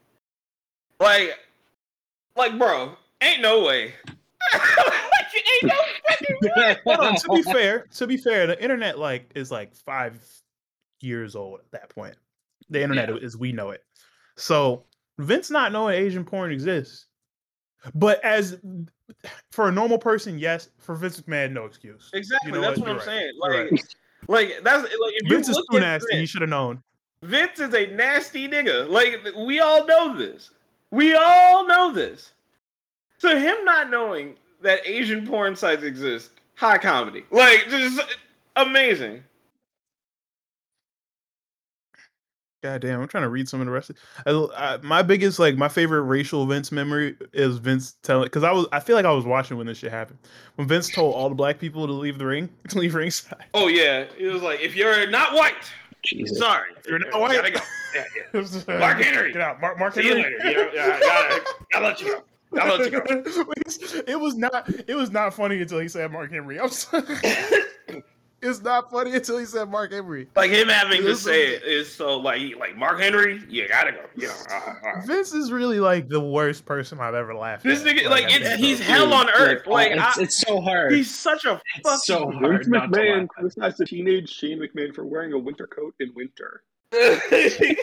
Like, 1.00 1.38
like, 2.36 2.58
bro, 2.58 2.96
ain't 3.22 3.42
no 3.42 3.64
way. 3.66 3.94
ain't 4.54 5.64
no 5.64 5.76
fucking 6.08 6.38
way. 6.56 6.78
Hold 6.86 7.00
on. 7.00 7.16
To 7.16 7.30
be 7.30 7.42
fair, 7.44 7.86
to 7.96 8.08
be 8.08 8.18
fair, 8.18 8.48
the 8.48 8.62
internet 8.62 9.00
like 9.00 9.32
is 9.36 9.52
like 9.52 9.76
five 9.76 10.20
years 11.00 11.36
old 11.36 11.60
at 11.60 11.72
that 11.72 11.90
point. 11.90 12.16
The 12.70 12.82
internet 12.82 13.10
Yeah. 13.10 13.16
as 13.26 13.36
we 13.36 13.52
know 13.52 13.72
it. 13.72 13.84
So 14.38 14.86
Vince 15.18 15.50
not 15.52 15.72
knowing 15.72 15.96
Asian 15.96 16.24
porn 16.24 16.52
exists, 16.52 17.08
but 17.96 18.24
as 18.24 18.58
for 19.52 19.68
a 19.68 19.72
normal 19.72 19.98
person, 19.98 20.40
yes. 20.40 20.70
For 20.78 20.96
Vince 20.96 21.22
McMahon, 21.22 21.52
no 21.52 21.66
excuse. 21.66 22.10
Exactly, 22.14 22.50
You 22.52 22.56
know 22.56 22.62
that's 22.62 22.80
what? 22.80 22.88
what, 22.88 22.90
I'm 22.90 22.96
You're 22.98 23.06
saying. 23.06 23.32
Like, 23.40 23.86
like 24.28 24.64
that's 24.64 24.84
like 24.84 24.92
if 24.94 25.30
Vince 25.30 25.48
you 25.48 25.54
is 25.54 25.68
too 25.72 25.80
nasty. 25.80 26.18
He 26.18 26.26
should 26.26 26.42
have 26.42 26.50
known. 26.50 26.82
Vince 27.24 27.60
is 27.60 27.74
a 27.74 27.88
nasty 27.88 28.48
nigga. 28.48 28.90
Like 28.90 29.22
we 29.38 29.60
all 29.60 29.86
know 29.86 30.18
this. 30.18 30.52
We 30.92 31.16
all 31.16 31.68
know 31.68 31.92
this. 31.92 32.34
So 33.18 33.38
him 33.38 33.64
not 33.64 33.90
knowing 33.90 34.36
that 34.62 34.86
Asian 34.86 35.28
porn 35.28 35.56
sites 35.56 35.84
exist, 35.84 36.32
high 36.56 36.78
comedy. 36.78 37.24
Like 37.32 37.68
just 37.70 38.02
amazing. 38.56 39.24
God 42.62 42.82
damn, 42.82 43.02
I'm 43.02 43.08
trying 43.08 43.24
to 43.24 43.30
read 43.30 43.50
some 43.50 43.60
of 43.60 43.66
the 43.66 43.72
rest. 43.72 43.90
Of, 43.90 44.52
I, 44.56 44.74
I, 44.74 44.78
my 44.78 45.02
biggest, 45.02 45.40
like, 45.40 45.58
my 45.58 45.68
favorite 45.68 46.02
racial 46.02 46.46
Vince 46.46 46.72
memory 46.72 47.16
is 47.34 47.58
Vince 47.58 47.96
telling, 48.04 48.26
because 48.26 48.44
I 48.44 48.52
was, 48.52 48.68
I 48.72 48.80
feel 48.80 48.96
like 48.96 49.06
I 49.06 49.12
was 49.12 49.26
watching 49.26 49.58
when 49.58 49.66
this 49.66 49.80
shit 49.80 49.92
happened. 49.92 50.20
When 50.56 50.68
Vince 50.68 50.90
told 50.90 51.16
all 51.16 51.28
the 51.30 51.36
black 51.36 51.58
people 51.58 51.88
to 51.88 51.94
leave 51.94 52.20
the 52.20 52.26
ring, 52.26 52.50
to 52.70 52.78
leave 52.78 52.94
ringside. 52.94 53.46
Oh 53.56 53.68
yeah, 53.68 54.06
it 54.18 54.28
was 54.28 54.44
like 54.44 54.60
if 54.62 54.76
you're 54.76 55.10
not 55.10 55.34
white, 55.34 55.56
Jesus. 56.04 56.38
sorry, 56.38 56.70
You're 56.88 57.00
not 57.00 57.20
white. 57.20 57.36
Gotta 57.36 57.52
go. 57.52 57.60
Yeah, 57.96 58.04
yeah. 58.34 58.76
Uh, 58.76 58.80
Mark 58.80 59.02
Henry. 59.02 59.34
Get 59.34 59.42
out, 59.42 59.60
Mark, 59.60 59.80
Mark 59.80 59.96
See 59.96 60.08
Henry. 60.08 60.24
later. 60.24 60.50
You 60.50 60.58
know, 60.58 60.70
yeah, 60.74 60.98
I 60.98 61.00
gotta, 61.00 61.56
gotta 61.72 61.86
let 61.86 62.02
you 62.02 62.08
go. 62.08 62.24
I'll 62.60 62.78
let 62.78 62.92
you 62.92 63.00
go. 63.00 63.24
it 64.08 64.20
was 64.20 64.36
not. 64.36 64.70
It 64.88 64.96
was 64.96 65.10
not 65.10 65.34
funny 65.34 65.62
until 65.62 65.80
he 65.80 65.88
said 65.88 66.12
Mark 66.12 66.32
Henry. 66.32 66.60
I'm 66.60 66.70
sorry. 66.70 67.04
It's 68.44 68.62
not 68.62 68.90
funny 68.90 69.14
until 69.14 69.38
he 69.38 69.46
said 69.46 69.70
Mark 69.70 69.92
Henry. 69.92 70.28
Like 70.36 70.50
him 70.50 70.68
having 70.68 71.04
to 71.04 71.16
say 71.16 71.54
it 71.54 71.64
is 71.64 71.94
so 71.94 72.18
like 72.18 72.42
like 72.58 72.76
Mark 72.76 73.00
Henry, 73.00 73.40
you 73.48 73.68
gotta 73.68 73.92
go. 73.92 74.00
You 74.16 74.30
know, 74.30 74.36
uh, 74.50 74.74
uh. 74.84 75.02
Vince 75.06 75.32
is 75.32 75.52
really 75.52 75.80
like 75.80 76.10
the 76.10 76.20
worst 76.20 76.66
person 76.66 77.00
I've 77.00 77.14
ever 77.14 77.36
laughed. 77.36 77.64
This 77.64 77.86
at. 77.86 77.88
nigga, 77.88 78.10
like 78.10 78.26
I 78.26 78.38
it's 78.38 78.56
he's 78.56 78.80
so. 78.80 78.84
hell 78.86 79.14
on 79.14 79.30
earth. 79.30 79.68
Like 79.68 79.92
it's, 79.92 80.18
I, 80.18 80.22
it's 80.24 80.42
so 80.42 80.60
hard. 80.60 80.92
he's 80.92 81.14
such 81.14 81.46
a 81.46 81.62
fucking. 81.84 82.00
So 82.04 82.32
Vince 82.32 82.42
hard 82.42 82.68
not 82.68 82.92
to 82.92 83.00
McMahon 83.00 83.28
criticized 83.28 83.78
the 83.78 83.86
teenage 83.86 84.30
Shane 84.30 84.60
McMahon 84.60 84.96
for 84.96 85.06
wearing 85.06 85.34
a 85.34 85.38
winter 85.38 85.68
coat 85.68 85.94
in 86.00 86.12
winter. 86.16 86.64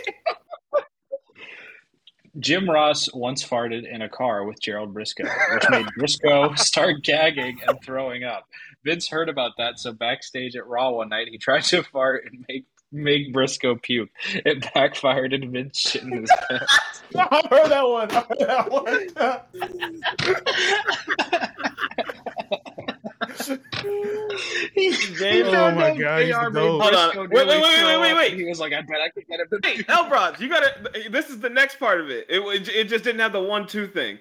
Jim 2.41 2.69
Ross 2.69 3.13
once 3.15 3.45
farted 3.45 3.93
in 3.93 4.03
a 4.03 4.09
car 4.09 4.45
with 4.45 4.61
Gerald 4.61 4.95
Brisco, 4.95 5.29
which 5.55 5.71
made 5.71 5.87
Brisco 5.99 6.57
start 6.59 7.03
gagging 7.03 7.59
and 7.67 7.79
throwing 7.85 8.25
up. 8.25 8.45
Vince 8.89 9.07
heard 9.09 9.29
about 9.29 9.53
that, 9.59 9.79
so 9.79 9.93
backstage 9.93 10.57
at 10.57 10.67
Raw 10.67 10.91
one 10.93 11.11
night, 11.11 11.29
he 11.29 11.37
tried 11.47 11.65
to 11.65 11.83
fart 11.83 12.25
and 12.25 12.43
make 12.49 12.65
make 12.91 13.35
Brisco 13.35 13.81
puke. 13.83 14.09
It 14.47 14.67
backfired 14.73 15.35
and 15.35 15.53
Vince 15.53 15.79
shit 15.79 16.05
in 16.05 16.13
his 16.13 16.31
pants. 16.49 16.79
I 17.19 17.43
heard 17.51 17.71
that 17.71 17.87
one. 17.87 18.11
I 18.11 18.25
heard 18.73 19.15
that 19.17 20.49
James, 25.19 25.49
Oh 25.51 25.71
my 25.73 25.95
God, 25.99 26.23
he's 26.23 26.35
JR 26.35 26.45
the 26.45 26.51
made. 26.51 26.69
Hold 26.69 26.83
on. 26.95 27.11
Brisco 27.11 27.31
Wait, 27.31 27.47
wait, 27.47 27.61
wait, 27.61 27.85
wait, 27.85 28.01
wait, 28.01 28.15
wait. 28.15 28.35
He 28.35 28.45
was 28.45 28.59
like, 28.61 28.73
I 28.73 28.81
bet 28.81 29.01
I 29.01 29.11
could 29.11 29.27
get 29.27 29.41
him 29.41 29.49
to 29.51 29.69
Hey, 29.69 29.83
Elbrods, 29.83 30.41
you 30.41 30.49
gotta. 30.49 31.09
This 31.11 31.29
is 31.29 31.41
the 31.41 31.51
next 31.51 31.79
part 31.79 32.01
of 32.01 32.09
it. 32.11 32.27
It 32.31 32.43
wa- 32.43 32.53
it 32.53 32.85
just 32.85 33.05
didn't 33.05 33.21
have 33.21 33.33
the 33.33 33.43
one-two 33.43 33.89
thing. 33.89 34.19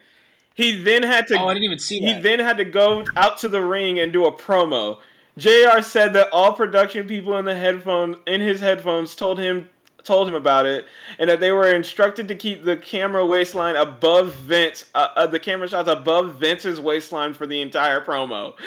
He 0.57 0.81
then 0.81 1.03
had 1.03 1.27
to. 1.27 1.39
Oh, 1.39 1.47
I 1.47 1.53
didn't 1.53 1.65
even 1.65 1.79
see 1.79 1.99
he 1.99 2.13
that. 2.13 2.23
then 2.23 2.39
had 2.39 2.57
to 2.57 2.65
go 2.65 3.05
out 3.15 3.37
to 3.39 3.47
the 3.47 3.63
ring 3.63 3.99
and 3.99 4.11
do 4.11 4.25
a 4.25 4.31
promo. 4.31 4.97
Jr. 5.37 5.81
said 5.83 6.13
that 6.13 6.29
all 6.33 6.51
production 6.51 7.07
people 7.07 7.37
in 7.37 7.45
the 7.45 7.55
headphones 7.55 8.17
in 8.25 8.41
his 8.41 8.59
headphones 8.59 9.13
told 9.13 9.37
him 9.39 9.69
told 10.03 10.27
him 10.27 10.35
about 10.35 10.65
it, 10.65 10.85
and 11.19 11.29
that 11.29 11.39
they 11.41 11.51
were 11.51 11.75
instructed 11.75 12.27
to 12.29 12.35
keep 12.35 12.63
the 12.63 12.77
camera 12.77 13.25
waistline 13.25 13.75
above 13.75 14.33
Vince, 14.35 14.85
uh, 14.95 15.09
uh, 15.17 15.27
the 15.27 15.39
camera 15.39 15.67
shots 15.67 15.89
above 15.89 16.35
Vince's 16.35 16.79
waistline 16.79 17.33
for 17.33 17.45
the 17.45 17.61
entire 17.61 17.99
promo. 18.01 18.53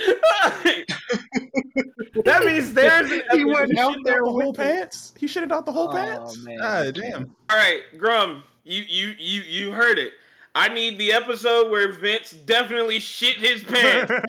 that 2.24 2.44
means 2.44 2.72
there's 2.74 3.10
He 3.32 3.44
went 3.44 3.72
He 3.72 3.78
out 3.78 3.96
there 4.04 4.20
the 4.22 4.30
whole 4.30 4.36
with 4.36 4.48
it. 4.48 4.56
pants. 4.56 5.14
He 5.18 5.26
shitted 5.26 5.50
out 5.50 5.66
the 5.66 5.72
whole 5.72 5.88
Oh, 5.88 5.92
pants. 5.92 6.38
man. 6.44 6.58
God 6.58 6.94
damn. 6.94 7.34
All 7.48 7.56
right, 7.56 7.80
Grum, 7.98 8.44
you 8.64 8.84
you 8.86 9.14
you 9.18 9.40
you 9.42 9.72
heard 9.72 9.98
it. 9.98 10.12
I 10.54 10.68
need 10.68 10.98
the 10.98 11.12
episode 11.12 11.70
where 11.70 11.92
Vince 11.92 12.32
definitely 12.32 12.98
shit 12.98 13.36
his 13.36 13.62
pants. 13.62 14.10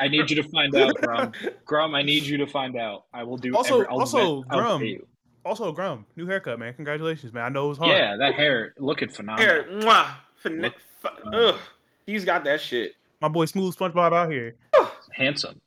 I 0.00 0.06
need 0.08 0.30
you 0.30 0.40
to 0.40 0.48
find 0.48 0.74
out, 0.76 0.94
Grum. 0.94 1.32
Grum, 1.64 1.94
I 1.94 2.02
need 2.02 2.22
you 2.22 2.36
to 2.38 2.46
find 2.46 2.76
out. 2.76 3.06
I 3.12 3.24
will 3.24 3.36
do. 3.36 3.54
Also- 3.56 3.80
every, 3.80 3.86
I'll 3.88 3.98
also, 4.00 4.42
bet- 4.42 4.52
I'll 4.52 4.58
Grum, 4.60 4.80
pay 4.80 4.86
you. 4.86 5.06
Also, 5.44 5.72
Grum, 5.72 6.06
new 6.14 6.26
haircut, 6.26 6.58
man. 6.60 6.72
Congratulations, 6.74 7.32
man. 7.32 7.44
I 7.44 7.48
know 7.48 7.66
it 7.66 7.68
was 7.70 7.78
hard. 7.78 7.90
Yeah, 7.90 8.16
that 8.16 8.34
hair 8.34 8.74
looking 8.78 9.08
phenomenal. 9.08 9.44
Hair, 9.44 9.64
mwah, 9.64 10.06
fin- 10.36 10.62
Look, 10.62 10.74
fu- 11.00 11.08
uh, 11.08 11.30
ugh, 11.48 11.58
he's 12.06 12.24
got 12.24 12.44
that 12.44 12.60
shit. 12.60 12.94
My 13.20 13.26
boy 13.28 13.46
Smooth 13.46 13.76
SpongeBob 13.76 14.12
out 14.12 14.30
here. 14.30 14.54
Handsome. 15.12 15.60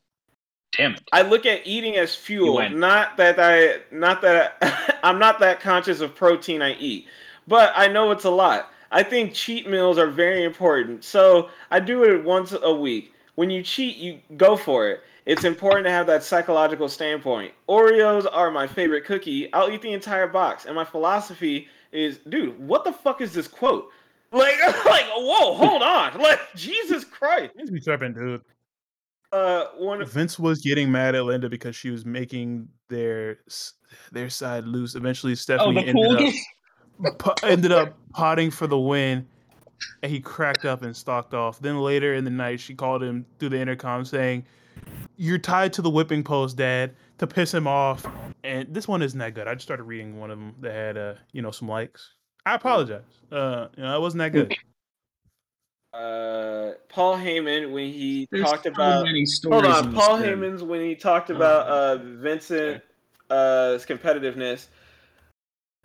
Damn 0.78 0.94
it. 0.94 1.02
I 1.12 1.24
look 1.24 1.46
at 1.46 1.62
eating 1.66 1.98
as 1.98 2.16
fuel. 2.16 2.70
Not 2.70 3.18
that 3.18 3.36
I, 3.38 3.82
not 3.94 4.22
that 4.22 5.00
I'm 5.04 5.20
not 5.20 5.40
that 5.40 5.60
conscious 5.60 6.00
of 6.00 6.16
protein 6.16 6.62
I 6.62 6.74
eat, 6.76 7.08
but 7.48 7.74
I 7.76 7.88
know 7.90 8.12
it's 8.12 8.26
a 8.26 8.30
lot. 8.30 8.72
I 8.92 9.04
think 9.04 9.34
cheat 9.34 9.70
meals 9.70 9.98
are 9.98 10.10
very 10.10 10.44
important, 10.44 11.04
so 11.04 11.50
I 11.72 11.80
do 11.80 12.04
it 12.04 12.24
once 12.24 12.54
a 12.62 12.74
week. 12.74 13.14
When 13.36 13.50
you 13.50 13.62
cheat, 13.64 13.98
you 13.98 14.20
go 14.38 14.56
for 14.56 14.88
it. 14.90 15.02
It's 15.26 15.44
important 15.44 15.86
to 15.86 15.92
have 15.92 16.06
that 16.08 16.24
psychological 16.24 16.88
standpoint. 16.88 17.52
Oreos 17.68 18.28
are 18.32 18.52
my 18.52 18.68
favorite 18.68 19.06
cookie. 19.06 19.52
I'll 19.54 19.70
eat 19.72 19.82
the 19.82 19.92
entire 19.92 20.28
box, 20.28 20.66
and 20.66 20.76
my 20.76 20.86
philosophy 20.86 21.68
is, 21.92 22.20
dude, 22.30 22.58
what 22.60 22.84
the 22.84 22.94
fuck 22.94 23.22
is 23.22 23.34
this 23.34 23.48
quote? 23.48 23.90
Like, 24.32 24.56
like, 24.86 25.06
whoa, 25.16 25.56
hold 25.56 25.82
on, 25.82 26.20
like, 26.22 26.40
Jesus 26.56 27.04
Christ. 27.04 27.54
Vince 27.58 27.72
be 27.72 27.80
tripping, 27.82 28.14
dude. 28.14 28.42
Uh, 29.32 29.66
one 29.78 30.02
of 30.02 30.10
Vince 30.12 30.40
was 30.40 30.62
getting 30.62 30.90
mad 30.92 31.16
at 31.16 31.26
Linda 31.26 31.50
because 31.50 31.76
she 31.76 31.90
was 31.90 32.06
making 32.06 32.70
their 32.90 33.40
their 34.12 34.30
side 34.30 34.64
loose. 34.66 34.96
Eventually, 34.96 35.34
Oh, 35.34 35.36
Stephanie 35.36 35.84
the 35.86 35.92
pool 35.92 36.04
ended 36.12 36.20
game. 36.20 36.28
up 36.28 36.34
po- 36.34 36.40
ended 37.44 37.72
up 37.72 37.98
potting 38.14 38.52
for 38.52 38.68
the 38.68 38.80
win, 38.80 39.28
and 40.04 40.12
he 40.12 40.20
cracked 40.20 40.66
up 40.66 40.82
and 40.82 40.96
stalked 40.96 41.34
off. 41.34 41.60
Then 41.60 41.80
later 41.80 42.14
in 42.14 42.24
the 42.24 42.30
night, 42.30 42.60
she 42.60 42.76
called 42.76 43.04
him 43.04 43.26
through 43.40 43.50
the 43.50 43.60
intercom 43.60 44.06
saying, 44.06 44.46
"You're 45.18 45.38
tied 45.38 45.74
to 45.74 45.82
the 45.82 45.90
whipping 45.90 46.24
post, 46.24 46.58
Dad," 46.58 46.96
to 47.18 47.28
piss 47.28 47.54
him 47.54 47.68
off. 47.68 48.06
And 48.44 48.74
this 48.74 48.88
one 48.88 49.02
isn't 49.02 49.20
that 49.20 49.34
good. 49.34 49.48
I 49.48 49.54
just 49.54 49.66
started 49.66 49.84
reading 49.84 50.20
one 50.20 50.32
of 50.32 50.38
them 50.38 50.56
that 50.62 50.74
had 50.74 50.98
uh 50.98 51.14
you 51.32 51.42
know 51.42 51.52
some 51.52 51.68
likes. 51.68 52.12
I 52.46 52.56
apologize. 52.56 53.02
Uh, 53.32 53.68
you 53.76 53.84
know, 53.84 53.96
it 53.96 54.02
wasn't 54.02 54.20
that 54.20 54.32
good. 54.32 54.56
uh, 55.94 56.74
Paul 56.90 57.18
Heyman 57.18 57.72
when 57.72 57.86
he 57.86 58.28
There's 58.30 58.46
talked 58.46 58.66
so 58.66 58.70
about. 58.70 59.08
Hold 59.08 59.66
on, 59.66 59.94
Paul. 59.94 60.20
Heyman's 60.20 60.62
when 60.62 60.82
he 60.82 60.94
talked 60.96 61.32
about 61.32 61.68
uh, 61.68 61.98
Vincent 61.98 62.84
uh, 63.30 63.74
his 63.74 63.86
competitiveness. 63.86 64.68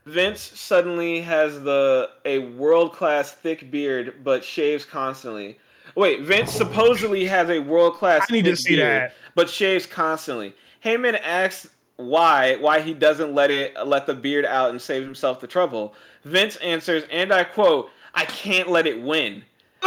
Vince 0.07 0.40
suddenly 0.40 1.20
has 1.20 1.61
the 1.62 2.11
a 2.24 2.38
world 2.38 2.92
class 2.92 3.32
thick 3.32 3.70
beard, 3.70 4.14
but 4.24 4.42
shaves 4.44 4.84
constantly. 4.84 5.59
Wait, 5.94 6.22
Vince 6.22 6.53
supposedly 6.53 7.24
has 7.26 7.51
a 7.51 7.59
world 7.59 7.94
class. 7.94 8.26
I 8.28 8.32
need 8.32 8.44
to 8.46 8.57
see 8.57 8.76
that. 8.76 9.14
but 9.34 9.51
shaves 9.51 9.86
constantly. 9.86 10.55
Heyman 10.84 11.20
asks 11.22 11.68
why 11.96 12.57
why 12.57 12.80
he 12.80 12.94
doesn't 12.94 13.34
let 13.34 13.51
it 13.51 13.74
let 13.86 14.07
the 14.07 14.14
beard 14.14 14.46
out 14.46 14.70
and 14.70 14.80
save 14.80 15.03
himself 15.03 15.40
the 15.40 15.46
trouble. 15.46 15.94
Vince 16.24 16.57
answers, 16.57 17.05
and 17.11 17.32
I 17.32 17.44
quote, 17.44 17.90
"I 18.14 18.24
can't 18.24 18.70
let 18.70 18.86
it 18.86 19.01
win." 19.01 19.44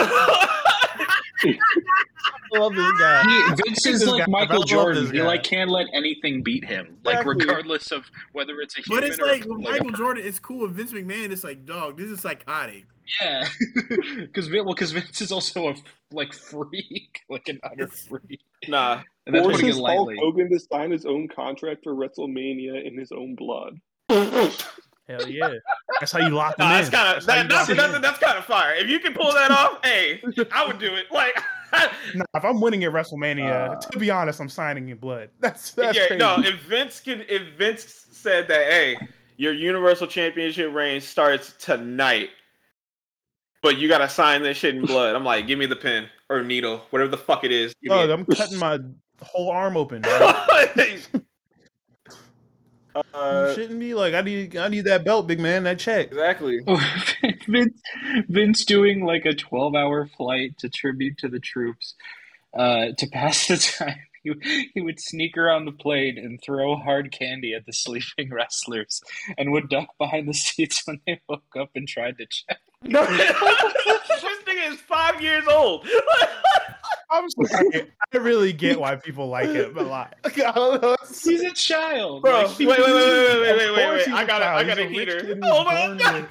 I 2.55 2.59
love 2.59 2.73
this 2.75 2.91
guy. 2.99 3.23
He, 3.23 3.55
Vince 3.65 3.85
is 3.85 4.05
like 4.07 4.25
guy- 4.25 4.31
Michael 4.31 4.63
Jordan. 4.63 5.11
He 5.11 5.21
like 5.21 5.43
can't 5.43 5.69
let 5.69 5.87
anything 5.93 6.43
beat 6.43 6.65
him, 6.65 6.97
like 7.03 7.25
regardless 7.25 7.91
of 7.91 8.05
whether 8.33 8.59
it's 8.61 8.77
a 8.77 8.81
human 8.81 9.01
But 9.01 9.09
it's 9.09 9.19
or 9.19 9.25
like 9.27 9.45
with. 9.45 9.59
Michael 9.59 9.91
Jordan, 9.91 10.23
it's 10.25 10.39
cool. 10.39 10.61
With 10.61 10.71
Vince 10.75 10.93
McMahon, 10.93 11.31
it's 11.31 11.43
like, 11.43 11.65
dog, 11.65 11.97
this 11.97 12.09
is 12.09 12.19
psychotic. 12.21 12.85
Yeah, 13.21 13.45
because 14.17 14.49
well, 14.49 14.65
because 14.65 14.91
Vince 14.93 15.19
is 15.21 15.31
also 15.31 15.69
a 15.69 15.75
like 16.11 16.33
freak, 16.33 17.21
like 17.29 17.47
an 17.49 17.59
utter 17.63 17.87
freak, 17.87 18.39
Nah, 18.67 19.01
and 19.25 19.35
that's 19.35 19.45
it 19.45 19.49
Forces 19.51 19.77
Hulk. 19.79 20.11
Hogan 20.19 20.49
to 20.49 20.59
sign 20.59 20.91
his 20.91 21.05
own 21.05 21.27
contract 21.27 21.83
for 21.83 21.93
WrestleMania 21.93 22.85
in 22.85 22.97
his 22.97 23.11
own 23.11 23.35
blood. 23.35 23.77
Hell 24.09 25.27
yeah. 25.27 25.49
That's 25.99 26.13
how 26.13 26.19
you 26.19 26.29
lock 26.29 26.55
them 26.55 26.65
Nah, 26.69 26.75
in. 26.77 26.81
that's 26.81 26.89
kind 26.89 27.17
of 27.17 27.23
how 27.25 27.27
that, 27.35 27.49
that's, 27.49 27.69
lock 27.69 27.77
'em 27.77 27.91
that's, 27.91 28.01
that's 28.01 28.19
kind 28.19 28.37
of 28.37 28.45
fire. 28.45 28.73
If 28.75 28.87
you 28.87 28.99
can 28.99 29.13
pull 29.13 29.33
that 29.33 29.51
off, 29.51 29.79
hey, 29.83 30.21
I 30.53 30.65
would 30.65 30.79
do 30.79 30.95
it. 30.95 31.07
Like, 31.11 31.41
Nah, 32.15 32.25
if 32.35 32.45
I'm 32.45 32.61
winning 32.61 32.83
at 32.83 32.91
WrestleMania, 32.91 33.71
Uh, 33.71 33.75
to 33.75 33.99
be 33.99 34.11
honest, 34.11 34.39
I'm 34.39 34.49
signing 34.49 34.89
in 34.89 34.97
blood. 34.97 35.29
That's 35.39 35.71
that's 35.71 35.97
yeah, 35.97 36.07
crazy. 36.07 36.19
no. 36.19 36.35
If 36.39 36.61
Vince 36.61 36.99
can, 36.99 37.23
if 37.27 37.41
Vince 37.57 38.07
said 38.11 38.47
that, 38.49 38.67
hey, 38.67 38.97
your 39.37 39.53
Universal 39.53 40.07
Championship 40.07 40.73
reign 40.73 41.01
starts 41.01 41.53
tonight, 41.59 42.29
but 43.61 43.77
you 43.77 43.87
gotta 43.87 44.09
sign 44.09 44.43
this 44.43 44.57
shit 44.57 44.75
in 44.75 44.85
blood. 44.85 45.15
I'm 45.15 45.23
like, 45.23 45.47
give 45.47 45.57
me 45.57 45.65
the 45.65 45.75
pen 45.75 46.07
or 46.29 46.43
needle, 46.43 46.81
whatever 46.91 47.09
the 47.09 47.17
fuck 47.17 47.43
it 47.43 47.51
is. 47.51 47.73
Give 47.81 47.91
me 47.91 48.11
I'm 48.11 48.25
cutting 48.25 48.59
my 48.59 48.79
whole 49.21 49.49
arm 49.49 49.77
open. 49.77 50.01
dog. 50.01 50.49
you 50.77 51.21
uh, 52.95 53.55
shitting 53.55 53.71
me? 53.71 53.95
Like 53.95 54.13
I 54.13 54.21
need 54.21 54.55
I 54.55 54.67
need 54.67 54.85
that 54.85 55.03
belt, 55.03 55.27
big 55.27 55.39
man. 55.39 55.63
That 55.63 55.79
check. 55.79 56.07
exactly. 56.07 56.59
Vince, 57.53 57.81
Vince 58.29 58.65
doing 58.65 59.05
like 59.05 59.25
a 59.25 59.33
12 59.33 59.75
hour 59.75 60.07
flight 60.17 60.57
to 60.59 60.69
tribute 60.69 61.17
to 61.19 61.29
the 61.29 61.39
troops 61.39 61.95
uh, 62.57 62.87
to 62.97 63.07
pass 63.07 63.47
the 63.47 63.57
time. 63.57 63.97
He, 64.25 64.69
he 64.73 64.79
would 64.79 65.01
sneak 65.01 65.37
around 65.37 65.65
the 65.65 65.73
plane 65.73 66.17
and 66.17 66.39
throw 66.41 66.77
hard 66.77 67.11
candy 67.11 67.53
at 67.55 67.65
the 67.65 67.73
sleeping 67.73 68.29
wrestlers 68.31 69.01
and 69.37 69.51
would 69.51 69.67
duck 69.67 69.89
behind 69.99 70.29
the 70.29 70.33
seats 70.33 70.81
when 70.87 71.01
they 71.05 71.19
woke 71.27 71.43
up 71.59 71.71
and 71.75 71.85
tried 71.85 72.17
to 72.19 72.25
check. 72.27 72.57
No, 72.83 73.05
this 73.17 73.31
nigga 74.47 74.71
is 74.71 74.79
five 74.79 75.19
years 75.21 75.43
old. 75.49 75.85
I'm 77.11 77.29
sorry. 77.31 77.91
I 78.13 78.17
really 78.17 78.53
get 78.53 78.79
why 78.79 78.95
people 78.95 79.27
like 79.27 79.49
him 79.49 79.77
a 79.77 79.83
lot. 79.83 80.15
I 80.23 80.29
don't 80.55 80.81
know. 80.81 80.95
He's 81.21 81.41
a 81.43 81.51
child. 81.51 82.21
Bro, 82.21 82.43
Like, 82.45 82.59
wait, 82.59 82.67
wait, 82.69 82.79
wait, 82.79 82.79
wait, 82.79 82.95
wait, 82.95 83.41
wait, 83.41 83.57
wait, 83.57 83.75
wait, 83.75 83.89
wait. 83.89 84.05
he's 84.05 84.13
I 84.15 84.23
a 84.23 84.25
got 84.27 84.41
a, 84.41 84.45
I 84.45 84.63
child. 84.63 84.67
got 84.67 84.77
a 84.79 84.87
He's 84.87 84.97
a 84.97 84.99
rich 84.99 85.09
heater. 85.09 85.19
kid 85.19 85.35
who 85.35 85.41
was 85.41 85.49
Hold 85.67 86.01
on. 86.01 86.27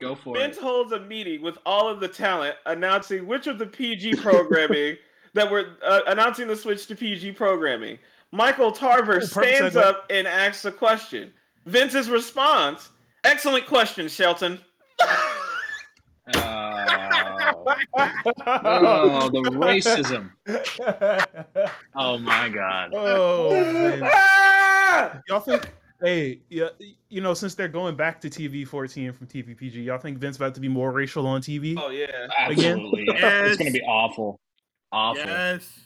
Born 0.00 0.10
rich. 0.10 0.16
Go 0.16 0.22
for 0.22 0.36
Vince 0.36 0.56
it. 0.56 0.62
holds 0.62 0.92
a 0.92 1.00
meeting 1.00 1.42
with 1.42 1.58
all 1.66 1.88
of 1.88 2.00
the 2.00 2.08
talent 2.08 2.56
announcing 2.66 3.26
which 3.26 3.46
of 3.46 3.58
the 3.58 3.66
PG 3.66 4.14
programming 4.16 4.96
that 5.34 5.50
were 5.50 5.76
uh, 5.84 6.00
announcing 6.06 6.46
the 6.48 6.56
switch 6.56 6.86
to 6.86 6.96
PG 6.96 7.32
programming. 7.32 7.98
Michael 8.32 8.72
Tarver 8.72 9.16
Oh, 9.16 9.20
stands 9.20 9.76
segue. 9.76 9.82
up 9.82 10.06
and 10.10 10.26
asks 10.26 10.64
a 10.64 10.72
question. 10.72 11.32
Vince's 11.66 12.08
response: 12.10 12.90
"Excellent 13.24 13.66
question, 13.66 14.08
Shelton." 14.08 14.58
Oh, 18.48 19.30
the 19.32 19.40
racism. 19.52 20.30
Oh 21.94 22.18
my 22.18 22.48
god. 22.48 22.90
oh 22.94 23.50
man. 24.00 25.22
Y'all 25.28 25.40
think? 25.40 25.70
Hey, 26.02 26.40
yeah, 26.50 26.68
you 27.08 27.20
know, 27.22 27.32
since 27.32 27.54
they're 27.54 27.68
going 27.68 27.96
back 27.96 28.20
to 28.20 28.28
TV 28.28 28.66
14 28.68 29.12
from 29.12 29.26
TV 29.26 29.56
PG, 29.56 29.80
y'all 29.82 29.98
think 29.98 30.18
Vince 30.18 30.36
about 30.36 30.54
to 30.56 30.60
be 30.60 30.68
more 30.68 30.92
racial 30.92 31.26
on 31.26 31.40
TV? 31.40 31.74
Oh 31.78 31.88
yeah. 31.88 32.06
Absolutely. 32.38 33.06
Yes. 33.08 33.48
It's 33.48 33.56
gonna 33.58 33.70
be 33.70 33.82
awful. 33.82 34.38
Awful. 34.92 35.24
Yes. 35.24 35.80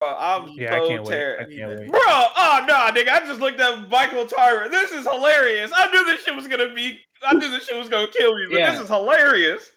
Bro, 0.00 0.08
I'm 0.16 0.48
Yeah, 0.50 0.74
I 0.76 0.78
so 0.80 0.88
can't 0.88 1.04
wait. 1.04 1.12
I 1.12 1.16
terrified. 1.16 1.56
can't 1.56 1.70
wait. 1.80 1.90
Bro, 1.90 2.00
oh 2.02 2.64
no, 2.66 2.74
nigga! 2.74 3.08
I 3.10 3.20
just 3.26 3.40
looked 3.40 3.60
at 3.60 3.88
Michael 3.90 4.26
Tarver. 4.26 4.68
This 4.70 4.92
is 4.92 5.06
hilarious. 5.06 5.70
I 5.74 5.90
knew 5.92 6.04
this 6.06 6.24
shit 6.24 6.34
was 6.34 6.46
gonna 6.48 6.72
be. 6.74 6.98
I 7.22 7.34
knew 7.34 7.50
this 7.50 7.66
shit 7.66 7.76
was 7.76 7.88
gonna 7.88 8.08
kill 8.08 8.34
me, 8.36 8.46
but 8.50 8.58
Yeah. 8.58 8.72
this 8.72 8.80
is 8.82 8.88
hilarious. 8.88 9.70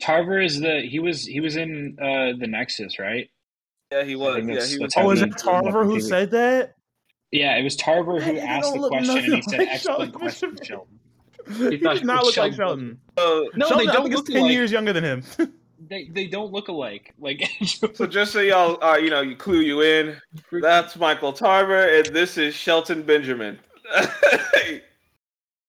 Tarver 0.00 0.40
is 0.40 0.60
the 0.60 0.80
he 0.80 0.98
was 0.98 1.24
he 1.24 1.40
was 1.40 1.56
in 1.56 1.96
uh 2.00 2.38
the 2.38 2.46
Nexus, 2.46 2.98
right? 2.98 3.28
Yeah, 3.92 4.04
he 4.04 4.16
was. 4.16 4.36
Yeah, 4.38 4.64
he 4.66 4.78
was. 4.78 4.92
Oh, 4.96 5.10
is 5.10 5.22
it 5.22 5.36
Tarver 5.38 5.84
who 5.84 6.00
said 6.00 6.30
that? 6.32 6.75
Yeah, 7.36 7.56
it 7.56 7.62
was 7.64 7.76
Tarver 7.76 8.20
who 8.20 8.34
That 8.34 8.42
asked 8.48 8.72
the 8.72 8.88
question 8.88 9.16
and 9.18 9.34
he 9.34 9.42
said 9.42 9.58
like 9.58 9.68
excellent 9.68 9.82
Sheldon 9.82 10.12
question, 10.20 10.50
Bishop. 10.58 10.66
Sheldon. 10.66 11.70
He 11.72 11.76
does 11.78 12.02
not 12.02 12.24
look 12.24 12.36
like 12.36 12.52
Sheldon- 12.54 12.56
Sheldon. 12.56 13.00
Uh, 13.16 13.42
No, 13.56 13.68
Sheldon, 13.68 13.86
they 13.86 13.90
I 13.90 13.94
don't 13.94 14.02
think 14.04 14.14
is 14.14 14.18
look 14.20 14.26
ten 14.26 14.36
alike. 14.38 14.52
years 14.52 14.72
younger 14.72 14.92
than 14.92 15.04
him. 15.04 15.22
They 15.88 16.08
they 16.08 16.26
don't 16.26 16.50
look 16.52 16.68
alike. 16.68 17.12
Like 17.20 17.48
so 17.64 18.06
just 18.06 18.32
so 18.32 18.40
y'all, 18.40 18.82
uh, 18.82 18.96
you 18.96 19.10
know, 19.10 19.20
you 19.20 19.36
clue 19.36 19.60
you 19.60 19.82
in. 19.82 20.16
That's 20.50 20.96
Michael 20.96 21.34
Tarver, 21.34 21.86
and 21.98 22.06
this 22.06 22.38
is 22.38 22.54
Shelton 22.54 23.02
Benjamin. 23.02 23.58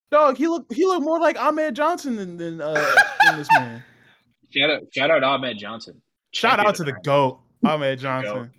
Dog, 0.10 0.38
he 0.38 0.48
look 0.48 0.72
he 0.74 0.86
look 0.86 1.04
more 1.04 1.20
like 1.20 1.38
Ahmed 1.38 1.76
Johnson 1.76 2.16
than 2.16 2.38
than, 2.38 2.62
uh, 2.62 2.74
than 3.26 3.38
this 3.38 3.50
man. 3.52 3.84
shout 4.50 4.70
out 4.70 4.82
shout 4.96 5.12
out 5.12 5.24
Ahmed 5.24 5.58
Johnson. 5.60 6.02
Shout 6.32 6.52
Champion 6.52 6.68
out 6.70 6.76
to 6.76 6.84
the 6.86 6.96
of 6.96 7.04
goat, 7.04 7.40
Ahmed 7.66 8.00
Johnson. 8.00 8.52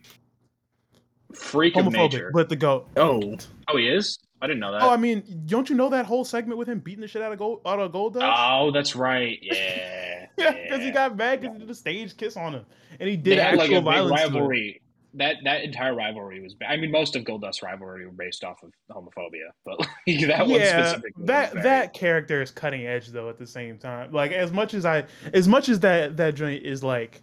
Freak 1.35 1.77
of 1.77 1.93
nature. 1.93 2.31
but 2.33 2.49
the 2.49 2.57
goat. 2.57 2.89
Oh. 2.97 3.37
Oh, 3.69 3.77
he 3.77 3.89
is. 3.89 4.19
I 4.41 4.47
didn't 4.47 4.61
know 4.61 4.73
that. 4.73 4.83
Oh, 4.83 4.91
I 4.91 4.97
mean, 4.97 5.43
don't 5.47 5.69
you 5.69 5.75
know 5.75 5.89
that 5.89 6.07
whole 6.07 6.25
segment 6.25 6.59
with 6.59 6.69
him 6.69 6.79
beating 6.79 7.01
the 7.01 7.09
shit 7.09 7.21
out 7.23 7.33
of 7.33 7.39
gold 7.39 7.61
out 7.67 7.81
of 7.81 7.91
Goldust? 7.93 8.21
Oh, 8.23 8.71
that's 8.71 8.95
right. 8.95 9.39
Yeah. 9.43 10.27
yeah, 10.39 10.53
because 10.63 10.85
he 10.85 10.91
got 10.93 11.17
mad 11.17 11.41
because 11.41 11.55
he 11.57 11.61
did 11.61 11.71
a 11.71 11.75
stage 11.75 12.17
kiss 12.17 12.37
on 12.37 12.55
him, 12.55 12.65
and 13.01 13.09
he 13.09 13.17
They 13.17 13.31
did 13.35 13.39
had 13.41 13.57
like 13.57 13.65
actual 13.65 13.79
a 13.79 13.83
violence. 13.83 14.21
to 14.21 14.27
rivalry. 14.29 14.81
That 15.15 15.37
that 15.43 15.63
entire 15.65 15.95
rivalry 15.97 16.41
was. 16.41 16.55
I 16.69 16.77
mean, 16.77 16.93
most 16.93 17.17
of 17.17 17.25
Goldust 17.25 17.63
rivalry 17.63 18.07
were 18.07 18.13
based 18.13 18.45
off 18.45 18.63
of 18.63 18.71
homophobia, 18.95 19.49
but 19.65 19.81
like, 20.07 20.27
that 20.29 20.47
one 20.47 20.51
yeah, 20.61 20.91
specifically. 20.91 21.25
that 21.27 21.55
was 21.55 21.65
that 21.65 21.93
character 21.93 22.41
is 22.41 22.53
cutting 22.53 22.87
edge 22.87 23.09
though. 23.09 23.29
At 23.29 23.39
the 23.39 23.47
same 23.47 23.79
time, 23.79 24.13
like 24.13 24.31
as 24.31 24.53
much 24.53 24.75
as 24.75 24.85
I, 24.87 25.05
as 25.35 25.49
much 25.49 25.69
as 25.69 25.81
that 25.81 26.17
that 26.19 26.37
joint 26.37 26.65
is 26.65 26.85
like 26.85 27.23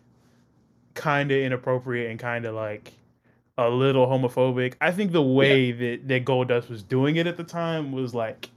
kind 0.96 1.32
of 1.32 1.38
inappropriate 1.38 2.12
and 2.12 2.20
kind 2.20 2.46
of 2.46 2.56
like 2.56 2.92
a 3.58 3.70
little 3.70 4.08
homophobic. 4.08 4.74
I 4.82 4.92
think 4.92 5.12
the 5.12 5.22
way 5.22 5.72
that 5.72 6.08
that 6.08 6.26
Goldust 6.26 6.70
was 6.70 6.84
doing 6.84 7.16
it 7.16 7.28
at 7.28 7.38
the 7.38 7.44
time 7.44 7.92
was 7.92 8.14
like 8.14 8.50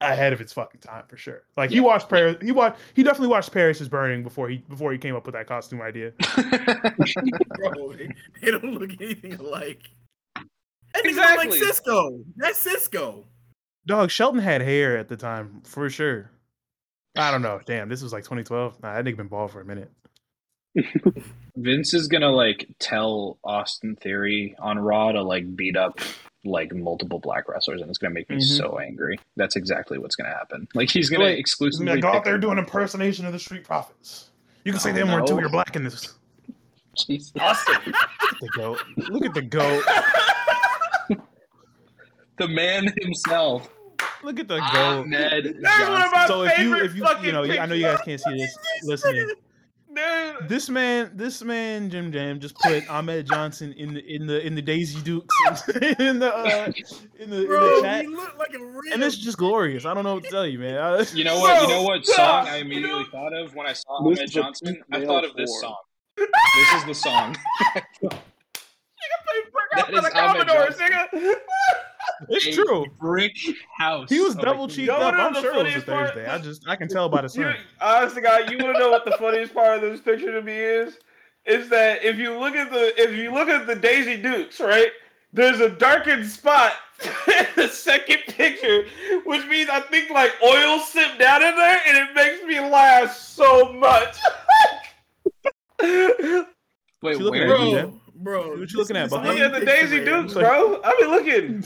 ahead 0.00 0.32
of 0.32 0.40
its 0.40 0.52
fucking 0.52 0.80
time 0.80 1.04
for 1.08 1.16
sure. 1.16 1.42
Like 1.56 1.70
he 1.70 1.80
watched 1.80 2.08
Paris, 2.08 2.36
he 2.42 2.52
watched, 2.52 2.80
he 2.94 3.02
definitely 3.02 3.28
watched 3.28 3.52
Paris 3.52 3.80
is 3.80 3.88
Burning 3.88 4.22
before 4.22 4.48
he 4.48 4.58
before 4.68 4.92
he 4.92 4.98
came 4.98 5.14
up 5.16 5.26
with 5.26 5.34
that 5.34 5.46
costume 5.46 5.80
idea. 5.82 6.12
Bro, 7.56 7.94
they, 7.94 8.08
they 8.42 8.50
don't 8.50 8.74
look 8.78 8.90
anything 9.00 9.34
alike. 9.34 9.90
That 10.34 11.04
nigga 11.04 11.08
Exactly. 11.08 11.50
like 11.50 11.60
Sisqó. 11.60 12.24
That's 12.36 12.64
Sisqó. 12.64 13.24
Dog, 13.86 14.10
Shelton 14.10 14.40
had 14.40 14.62
hair 14.62 14.96
at 14.96 15.08
the 15.08 15.16
time 15.16 15.60
for 15.64 15.90
sure. 15.90 16.30
I 17.16 17.30
don't 17.30 17.42
know. 17.42 17.60
Damn, 17.64 17.88
this 17.88 18.02
was 18.02 18.12
like 18.12 18.24
2012. 18.24 18.82
Nah, 18.82 18.94
that 18.94 19.04
nigga 19.04 19.16
been 19.16 19.28
bald 19.28 19.52
for 19.52 19.60
a 19.60 19.64
minute. 19.64 19.90
Vince 21.56 21.94
is 21.94 22.08
gonna 22.08 22.30
like 22.30 22.66
tell 22.78 23.38
Austin 23.44 23.96
Theory 23.96 24.56
on 24.58 24.78
Raw 24.78 25.12
to 25.12 25.22
like 25.22 25.54
beat 25.56 25.76
up 25.76 26.00
like 26.44 26.74
multiple 26.74 27.20
black 27.20 27.48
wrestlers, 27.48 27.80
and 27.80 27.88
it's 27.88 27.98
gonna 27.98 28.12
make 28.12 28.28
me 28.28 28.36
Mhm. 28.36 28.42
so 28.58 28.78
angry. 28.78 29.18
That's 29.36 29.56
exactly 29.56 29.98
what's 29.98 30.16
gonna 30.16 30.30
happen. 30.34 30.66
Like 30.74 30.90
he's 30.90 31.08
gonna 31.10 31.24
Wait, 31.24 31.38
exclusively 31.38 31.86
gonna 31.86 32.00
go 32.00 32.08
out 32.12 32.24
there 32.24 32.38
doing 32.38 32.58
impersonation 32.58 33.24
of 33.24 33.32
the 33.32 33.38
Street 33.38 33.64
Profits. 33.64 34.30
You 34.64 34.72
can 34.72 34.80
say 34.80 34.90
Oh, 34.90 34.94
them 34.94 35.08
more 35.08 35.20
too. 35.26 35.34
no. 35.34 35.40
You're 35.40 35.48
black 35.48 35.76
in 35.76 35.84
this. 35.84 36.14
Jesus. 37.06 37.32
Austin. 37.40 37.94
The 38.40 38.48
goat. 38.56 38.78
Look 38.96 39.24
at 39.24 39.32
the 39.34 39.42
goat. 39.42 39.84
the 42.38 42.48
man 42.48 42.92
himself. 43.00 43.68
Look 44.22 44.40
at 44.40 44.48
the 44.48 44.58
Ah, 44.60 44.72
goat. 44.72 45.00
Ahmed 45.06 45.44
There's 45.44 45.88
one 45.88 46.02
of 46.02 46.10
Johnson. 46.10 46.10
my 46.12 46.26
So 46.26 46.42
if 46.44 46.58
you 46.58 46.74
if 46.76 46.94
you 46.96 47.02
fucking 47.04 47.24
you 47.26 47.32
know 47.32 47.44
I 47.44 47.66
know 47.66 47.74
you 47.74 47.84
guys 47.84 48.00
can't 48.04 48.20
see 48.20 48.36
this 48.38 48.56
listening. 48.82 49.30
Dude. 49.94 50.48
This 50.48 50.68
man 50.68 51.10
this 51.14 51.42
man 51.42 51.88
Jim 51.90 52.10
Jam 52.12 52.40
just 52.40 52.56
put 52.56 52.88
Ahmed 52.90 53.26
Johnson 53.26 53.72
in 53.74 53.94
the 53.94 54.00
in 54.14 54.26
the 54.26 54.44
in 54.44 54.54
the 54.54 54.62
Daisy 54.62 55.00
Dukes 55.02 55.34
in 55.98 56.18
the 56.18 56.34
uh, 56.34 56.72
in 57.18 57.30
the 57.30 57.42
in 57.44 57.50
the 57.50 57.78
chat. 57.82 58.02
he 58.02 58.08
look 58.08 58.36
like 58.38 58.54
a 58.54 58.58
real. 58.58 58.92
And 58.92 59.02
it's 59.02 59.16
just 59.16 59.38
glorious. 59.38 59.84
I 59.84 59.94
don't 59.94 60.04
know 60.04 60.14
what 60.14 60.24
to 60.24 60.30
tell 60.30 60.46
you, 60.46 60.58
man. 60.58 60.78
I- 60.78 61.02
You 61.14 61.24
know 61.24 61.38
what? 61.40 61.62
You 61.62 61.68
know 61.68 61.82
what 61.82 62.04
stop. 62.04 62.44
song 62.46 62.54
I 62.54 62.58
immediately 62.58 63.04
thought 63.12 63.32
of 63.32 63.54
when 63.54 63.66
I 63.66 63.72
saw 63.72 63.98
Ahmed 63.98 64.30
Johnson? 64.30 64.82
I 64.92 65.04
thought 65.04 65.24
of 65.24 65.34
this 65.36 65.50
form. 65.60 65.74
song. 65.74 65.76
This 66.16 66.74
is 66.80 66.84
the 66.86 66.94
song. 66.94 67.36
That 69.76 69.90
That 69.90 69.94
is 69.94 70.04
Ahmed 70.14 70.46
Commodores, 70.46 70.76
Johnson. 70.78 71.34
Nigga. 72.22 72.26
it's 72.30 72.46
A 72.46 72.52
true. 72.52 72.86
Brick 73.00 73.36
house. 73.76 74.08
He 74.08 74.20
was 74.20 74.36
oh 74.36 74.40
double 74.42 74.68
human 74.68 74.76
cheeked 74.76 74.88
Yo, 74.88 74.94
up. 74.94 75.14
I'm 75.14 75.34
sure 75.34 75.44
it 75.44 75.44
was 75.44 75.54
a 75.54 75.56
funniest 75.80 75.86
part- 75.86 76.06
Thursday. 76.14 76.26
I 76.30 76.38
just 76.38 76.68
I 76.68 76.76
can 76.76 76.88
tell 76.88 77.08
by 77.08 77.22
the 77.22 77.24
You, 77.34 77.44
sun. 77.44 77.56
honest 77.80 78.14
to 78.16 78.20
God, 78.20 78.50
you 78.50 78.58
want 78.58 78.74
to 78.74 78.80
know 78.80 78.90
what 78.90 79.04
the 79.04 79.12
funniest 79.18 79.54
part 79.54 79.76
of 79.82 79.90
this 79.90 80.00
picture 80.00 80.32
to 80.32 80.42
me 80.42 80.54
is? 80.56 80.98
Is 81.46 81.68
that 81.68 82.02
if 82.04 82.16
you 82.18 82.38
look 82.38 82.54
at 82.56 82.70
the 82.70 82.92
if 83.00 83.14
you 83.16 83.32
look 83.32 83.48
at 83.48 83.66
the 83.66 83.74
Daisy 83.74 84.16
Dukes, 84.16 84.60
right? 84.60 84.88
There's 85.32 85.58
a 85.60 85.68
darkened 85.68 86.26
spot 86.26 86.72
in 87.26 87.46
the 87.56 87.66
second 87.68 88.18
picture, 88.28 88.84
which 89.26 89.44
means 89.46 89.68
I 89.68 89.80
think 89.80 90.10
like 90.10 90.32
oil 90.42 90.78
sipped 90.78 91.18
down 91.18 91.42
in 91.42 91.56
there, 91.56 91.80
and 91.88 91.96
it 91.98 92.14
makes 92.14 92.42
me 92.44 92.60
laugh 92.60 93.12
so 93.16 93.72
much. 93.72 94.16
Wait, 97.02 97.18
You 97.18 97.24
looking 97.24 97.46
where? 97.46 97.48
Bro. 97.48 97.72
bro, 97.72 98.00
bro. 98.14 98.60
What 98.60 98.72
you 98.72 98.78
looking 98.78 98.96
at, 98.96 99.10
this 99.10 99.18
behind 99.18 99.38
Look 99.38 99.52
at 99.54 99.60
the 99.60 99.66
Daisy. 99.66 100.04
Dukes, 100.04 100.34
bro. 100.34 100.80
I 100.82 100.96
be 101.00 101.06
looking. 101.06 101.64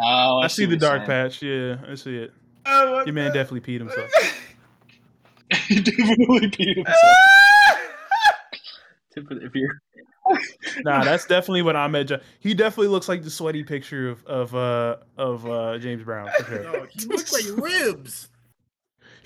Oh, 0.00 0.38
I 0.40 0.46
see 0.46 0.64
the 0.64 0.76
dark 0.76 1.00
you're 1.00 1.06
patch. 1.06 1.42
Yeah, 1.42 1.76
I 1.90 1.94
see 1.94 2.16
it. 2.16 2.32
Oh, 2.66 3.04
Your 3.04 3.14
man 3.14 3.28
the- 3.28 3.34
definitely 3.34 3.60
peed 3.72 3.78
himself. 3.80 4.10
He 5.66 5.80
definitely 5.80 6.50
peed 6.50 6.76
himself. 6.76 7.16
If 9.16 9.54
you're 9.54 9.80
Nah, 10.84 11.02
that's 11.04 11.24
definitely 11.26 11.62
what 11.62 11.74
Ahmed. 11.74 12.08
Jo- 12.08 12.20
he 12.38 12.52
definitely 12.52 12.88
looks 12.88 13.08
like 13.08 13.22
the 13.24 13.30
sweaty 13.30 13.64
picture 13.64 14.10
of 14.10 14.24
of 14.26 14.54
uh 14.54 14.96
of 15.16 15.46
uh 15.48 15.78
James 15.78 16.02
Brown. 16.04 16.28
For 16.38 16.44
sure. 16.44 16.62
Yo, 16.74 16.86
he 16.90 17.06
looks 17.06 17.32
like 17.32 17.44
ribs. 17.62 18.28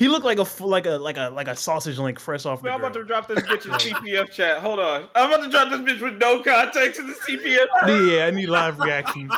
He 0.03 0.09
looked 0.09 0.24
like 0.24 0.38
a 0.38 0.42
f- 0.42 0.61
like 0.61 0.86
a 0.86 0.96
like 0.98 1.16
a 1.16 1.30
like 1.30 1.46
a 1.46 1.55
sausage 1.55 1.96
link 1.96 2.18
fresh 2.18 2.44
off 2.44 2.61
the 2.61 2.64
Man, 2.64 2.74
I'm 2.74 2.80
about 2.80 2.94
to 2.94 3.05
drop 3.05 3.28
this 3.28 3.38
bitch 3.44 3.66
in 3.66 3.70
the 3.70 3.78
CPF 3.78 4.32
chat. 4.32 4.59
Hold 4.59 4.80
on. 4.80 5.09
I'm 5.14 5.30
about 5.30 5.44
to 5.44 5.48
drop 5.48 5.70
this 5.70 5.78
bitch 5.80 6.00
with 6.03 6.18
no 6.20 6.42
context 6.42 6.98
in 6.98 7.07
the 7.07 7.12
CPF. 7.14 8.11
Yeah, 8.11 8.26
I 8.26 8.30
need 8.32 8.48
live 8.48 8.80
reactions. 8.80 9.32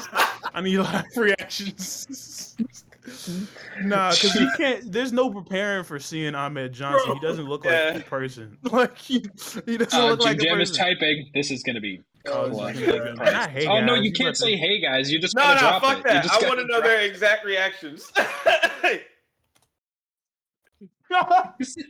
I 0.55 0.62
need 0.62 0.79
live 0.79 1.05
reactions. 1.17 2.57
nah, 3.83 4.12
because 4.12 4.35
you 4.37 4.49
can't. 4.57 4.91
There's 4.91 5.12
no 5.12 5.29
preparing 5.31 5.85
for 5.85 5.99
seeing 5.99 6.35
Ahmed 6.35 6.73
Johnson. 6.73 7.12
He 7.12 7.21
doesn't 7.21 7.45
look 7.45 7.67
like 7.67 7.75
Yeah. 7.75 7.97
a 7.97 8.01
person. 8.01 8.57
Like 8.62 8.97
he, 8.97 9.23
he 9.67 9.77
doesn't 9.77 9.93
uh, 10.01 10.07
look 10.07 10.21
Jim 10.21 10.29
like 10.29 10.41
a 10.41 10.45
person. 10.47 10.61
is 10.62 10.71
typing. 10.73 11.31
This 11.35 11.51
is 11.51 11.62
gonna 11.62 11.83
be. 11.83 12.03
Oh, 12.27 12.49
this 12.49 12.57
clutch. 12.57 12.77
is 12.77 12.87
gonna 12.87 12.93
be 12.93 12.99
good. 13.09 13.19
Not 13.19 13.51
hey, 13.51 13.67
oh 13.67 13.81
no, 13.85 13.97
guys. 13.97 14.05
you 14.07 14.12
can't 14.12 14.35
say 14.35 14.57
hey 14.57 14.81
guys. 14.81 15.12
You 15.12 15.19
just 15.19 15.37
No, 15.37 15.53
no, 15.53 15.59
drop 15.61 15.83
fuck 15.83 15.99
it. 15.99 16.05
that. 16.05 16.31
I 16.31 16.39
want 16.49 16.59
to 16.61 16.65
know 16.65 16.79
drop 16.81 16.85
their 16.85 17.03
exact 17.03 17.45
reactions. 17.45 18.11
It. 21.15 21.87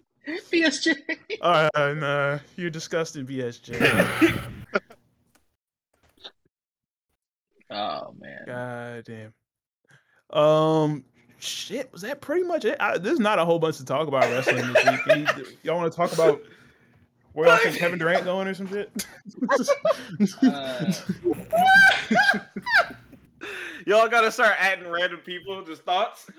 BSJ. 0.50 0.94
Uh, 1.42 1.68
nah, 1.94 2.38
you're 2.56 2.70
disgusting, 2.70 3.26
BSJ. 3.26 4.40
Oh 7.70 8.14
man. 8.20 8.42
God 8.46 9.04
damn. 9.04 10.38
Um, 10.38 11.04
shit. 11.38 11.90
Was 11.92 12.02
that 12.02 12.20
pretty 12.20 12.44
much 12.44 12.64
it? 12.64 12.76
I, 12.78 12.98
there's 12.98 13.18
not 13.18 13.38
a 13.40 13.44
whole 13.44 13.58
bunch 13.58 13.78
to 13.78 13.84
talk 13.84 14.06
about 14.06 14.22
wrestling 14.24 14.72
this 14.72 14.84
week. 14.86 15.00
Any- 15.10 15.26
y'all 15.62 15.76
want 15.76 15.90
to 15.90 15.96
talk 15.96 16.12
about 16.12 16.40
where 17.32 17.48
y'all 17.48 17.56
think 17.58 17.76
Kevin 17.76 17.98
Durant 17.98 18.24
going 18.24 18.46
or 18.46 18.54
some 18.54 18.68
shit? 18.68 19.06
Uh, 20.42 20.92
Y'all 23.86 24.08
gotta 24.08 24.30
start 24.32 24.54
adding 24.58 24.88
random 24.88 25.20
people, 25.20 25.62
just 25.64 25.82
thoughts. 25.82 26.26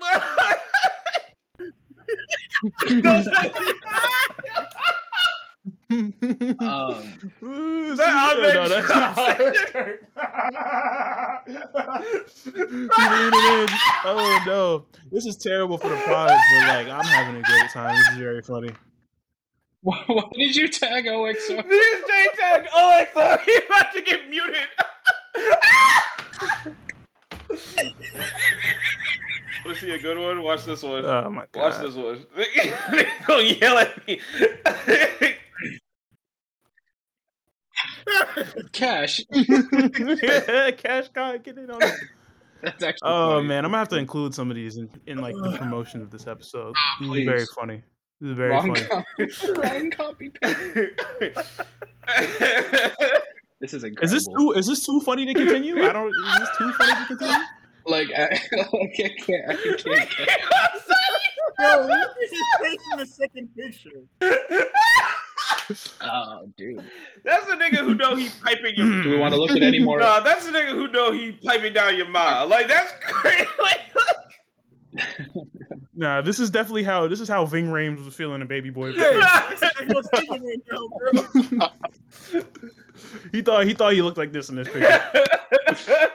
um, 5.90 7.02
Ooh, 7.42 7.94
that 7.96 8.08
no, 8.08 8.58
Ahmed 8.58 8.70
that's 8.70 8.88
not- 8.88 9.18
Oh 14.04 14.42
no, 14.46 14.86
this 15.12 15.26
is 15.26 15.36
terrible 15.36 15.78
for 15.78 15.88
the 15.88 15.96
pod, 15.96 16.28
but 16.30 16.68
like 16.68 16.88
I'm 16.88 17.04
having 17.04 17.36
a 17.36 17.42
great 17.42 17.70
time. 17.70 17.94
This 17.96 18.08
is 18.08 18.18
very 18.18 18.42
funny. 18.42 18.70
Why, 19.82 20.02
why 20.06 20.24
did 20.32 20.56
you 20.56 20.68
tag 20.68 21.06
OXO? 21.06 21.62
This 21.62 22.04
J 22.08 22.28
tag 22.38 22.66
Alexa, 22.76 23.40
he's 23.46 23.60
about 23.68 23.92
to 23.92 24.00
get 24.02 24.28
muted. 24.28 24.66
Let's 29.64 29.75
see 29.86 29.94
a 29.94 29.98
good 29.98 30.18
one. 30.18 30.42
Watch 30.42 30.64
this 30.64 30.82
one. 30.82 31.04
Oh 31.04 31.30
my 31.30 31.44
Watch 31.54 31.78
this 31.80 31.94
one. 31.94 32.26
They 32.36 33.06
gonna 33.26 33.42
yell 33.42 33.78
at 33.78 34.06
me. 34.06 34.20
Cash. 38.72 39.20
Cash 39.32 41.08
guy, 41.12 41.38
get 41.38 41.58
in 41.58 41.70
on 41.70 41.82
it. 41.82 41.94
That's 42.62 42.82
actually. 42.82 43.08
Oh 43.10 43.36
funny. 43.36 43.48
man, 43.48 43.64
I'm 43.64 43.70
gonna 43.70 43.78
have 43.78 43.88
to 43.90 43.96
include 43.96 44.34
some 44.34 44.50
of 44.50 44.56
these 44.56 44.76
in, 44.76 44.88
in 45.06 45.18
like 45.18 45.34
the 45.34 45.50
uh, 45.50 45.58
promotion 45.58 46.00
of 46.02 46.10
this 46.10 46.26
episode. 46.26 46.74
Ah, 46.76 46.96
this 47.00 47.18
is 47.18 47.24
very 47.24 47.46
funny. 47.54 47.82
This 48.20 48.30
is 48.30 48.36
very 48.36 48.50
Wrong, 48.50 48.74
funny. 48.74 48.86
copy, 48.86 49.28
wrong 49.60 49.90
copy. 49.90 50.32
This 53.60 53.72
is 53.72 53.84
incredible. 53.84 54.04
Is 54.04 54.10
this 54.10 54.26
too 54.26 54.52
is 54.52 54.66
this 54.66 54.84
too 54.84 55.00
funny 55.00 55.26
to 55.26 55.34
continue? 55.34 55.82
I 55.82 55.92
don't 55.92 56.08
is 56.08 56.38
this 56.40 56.48
too 56.58 56.72
funny 56.72 56.92
to 56.92 57.06
continue? 57.06 57.44
Like 57.86 58.08
I, 58.16 58.28
like, 58.72 59.00
I 59.00 59.10
can't? 59.18 59.50
I 59.50 59.54
can't. 59.76 60.10
Yo, 61.58 61.86
look 61.86 61.90
at 61.90 62.16
his 62.20 62.40
face 62.60 62.80
in 62.92 62.98
the 62.98 63.06
second 63.06 63.48
picture. 63.56 64.02
Oh, 66.00 66.48
dude. 66.56 66.80
That's 67.24 67.44
the 67.46 67.54
nigga 67.54 67.78
who 67.78 67.94
know 67.94 68.14
he 68.14 68.28
piping 68.42 68.76
your. 68.76 69.02
Do 69.02 69.10
we 69.10 69.18
want 69.18 69.34
to 69.34 69.40
look 69.40 69.50
at 69.50 69.62
any 69.62 69.80
more? 69.80 69.98
No, 69.98 70.22
that's 70.22 70.46
the 70.46 70.52
nigga 70.52 70.70
who 70.70 70.86
know 70.88 71.10
he 71.10 71.32
piping 71.32 71.72
down 71.72 71.96
your 71.96 72.08
mouth. 72.08 72.48
Like 72.48 72.68
that's 72.68 72.92
crazy. 73.02 73.46
Nah, 75.94 76.20
this 76.20 76.38
is 76.38 76.50
definitely 76.50 76.84
how 76.84 77.08
this 77.08 77.20
is 77.20 77.28
how 77.28 77.44
Ving 77.46 77.66
Rhames 77.66 78.04
was 78.04 78.14
feeling 78.14 78.42
a 78.42 78.44
Baby 78.44 78.70
Boy. 78.70 78.92
Hey, 78.92 79.20
this 79.50 79.62
is 79.62 79.70
like 79.80 79.88
what's 79.88 80.08
thinking 80.10 80.44
right 80.44 80.62
now, 80.70 81.60
bro. 82.30 82.42
he 83.32 83.42
thought 83.42 83.66
he 83.66 83.74
thought 83.74 83.92
he 83.92 84.02
looked 84.02 84.18
like 84.18 84.32
this 84.32 84.48
in 84.48 84.56
this 84.56 84.68
picture. 84.68 86.10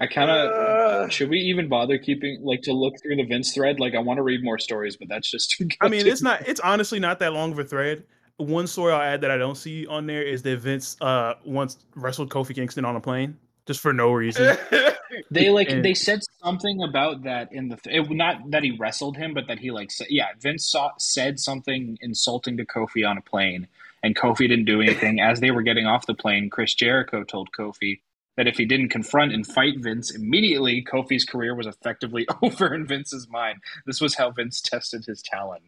I 0.00 0.06
kind 0.06 0.30
of. 0.30 0.50
Uh, 0.50 1.08
Should 1.08 1.28
we 1.30 1.38
even 1.38 1.68
bother 1.68 1.98
keeping 1.98 2.40
like 2.42 2.62
to 2.62 2.72
look 2.72 2.94
through 3.02 3.16
the 3.16 3.24
Vince 3.24 3.52
thread? 3.52 3.78
Like, 3.78 3.94
I 3.94 3.98
want 3.98 4.16
to 4.16 4.22
read 4.22 4.42
more 4.42 4.58
stories, 4.58 4.96
but 4.96 5.08
that's 5.08 5.30
just 5.30 5.50
too. 5.50 5.68
I 5.80 5.88
mean, 5.88 6.06
it's 6.06 6.22
not. 6.22 6.48
It's 6.48 6.60
honestly 6.60 6.98
not 6.98 7.18
that 7.18 7.32
long 7.32 7.52
of 7.52 7.58
a 7.58 7.64
thread. 7.64 8.04
One 8.38 8.66
story 8.66 8.92
I'll 8.94 9.02
add 9.02 9.20
that 9.20 9.30
I 9.30 9.36
don't 9.36 9.56
see 9.56 9.86
on 9.86 10.06
there 10.06 10.22
is 10.22 10.42
that 10.42 10.58
Vince 10.58 10.96
uh 11.02 11.34
once 11.44 11.76
wrestled 11.94 12.30
Kofi 12.30 12.54
Kingston 12.54 12.86
on 12.86 12.96
a 12.96 13.00
plane 13.00 13.36
just 13.66 13.80
for 13.80 13.92
no 13.92 14.12
reason. 14.12 14.56
They 15.32 15.50
like 15.50 15.70
And- 15.70 15.84
they 15.84 15.94
said 15.94 16.20
something 16.42 16.82
about 16.82 17.24
that 17.24 17.52
in 17.52 17.68
the 17.68 17.76
th- 17.76 18.04
it, 18.04 18.10
not 18.10 18.50
that 18.50 18.62
he 18.62 18.76
wrestled 18.78 19.16
him, 19.16 19.34
but 19.34 19.48
that 19.48 19.58
he 19.58 19.70
like 19.70 19.90
said 19.90 20.06
yeah. 20.08 20.28
Vince 20.40 20.70
saw, 20.70 20.90
said 20.98 21.40
something 21.40 21.98
insulting 22.00 22.56
to 22.56 22.64
Kofi 22.64 23.08
on 23.08 23.18
a 23.18 23.20
plane, 23.20 23.66
and 24.04 24.14
Kofi 24.16 24.48
didn't 24.48 24.66
do 24.66 24.80
anything. 24.80 25.20
As 25.20 25.40
they 25.40 25.50
were 25.50 25.62
getting 25.62 25.86
off 25.86 26.06
the 26.06 26.14
plane, 26.14 26.48
Chris 26.48 26.74
Jericho 26.74 27.24
told 27.24 27.50
Kofi 27.52 28.00
that 28.40 28.48
if 28.48 28.56
he 28.56 28.64
didn't 28.64 28.88
confront 28.88 29.34
and 29.34 29.46
fight 29.46 29.74
Vince 29.80 30.14
immediately, 30.14 30.82
Kofi's 30.82 31.26
career 31.26 31.54
was 31.54 31.66
effectively 31.66 32.26
over 32.42 32.74
in 32.74 32.86
Vince's 32.86 33.28
mind. 33.28 33.58
This 33.84 34.00
was 34.00 34.14
how 34.14 34.30
Vince 34.30 34.62
tested 34.62 35.04
his 35.04 35.20
talent. 35.20 35.62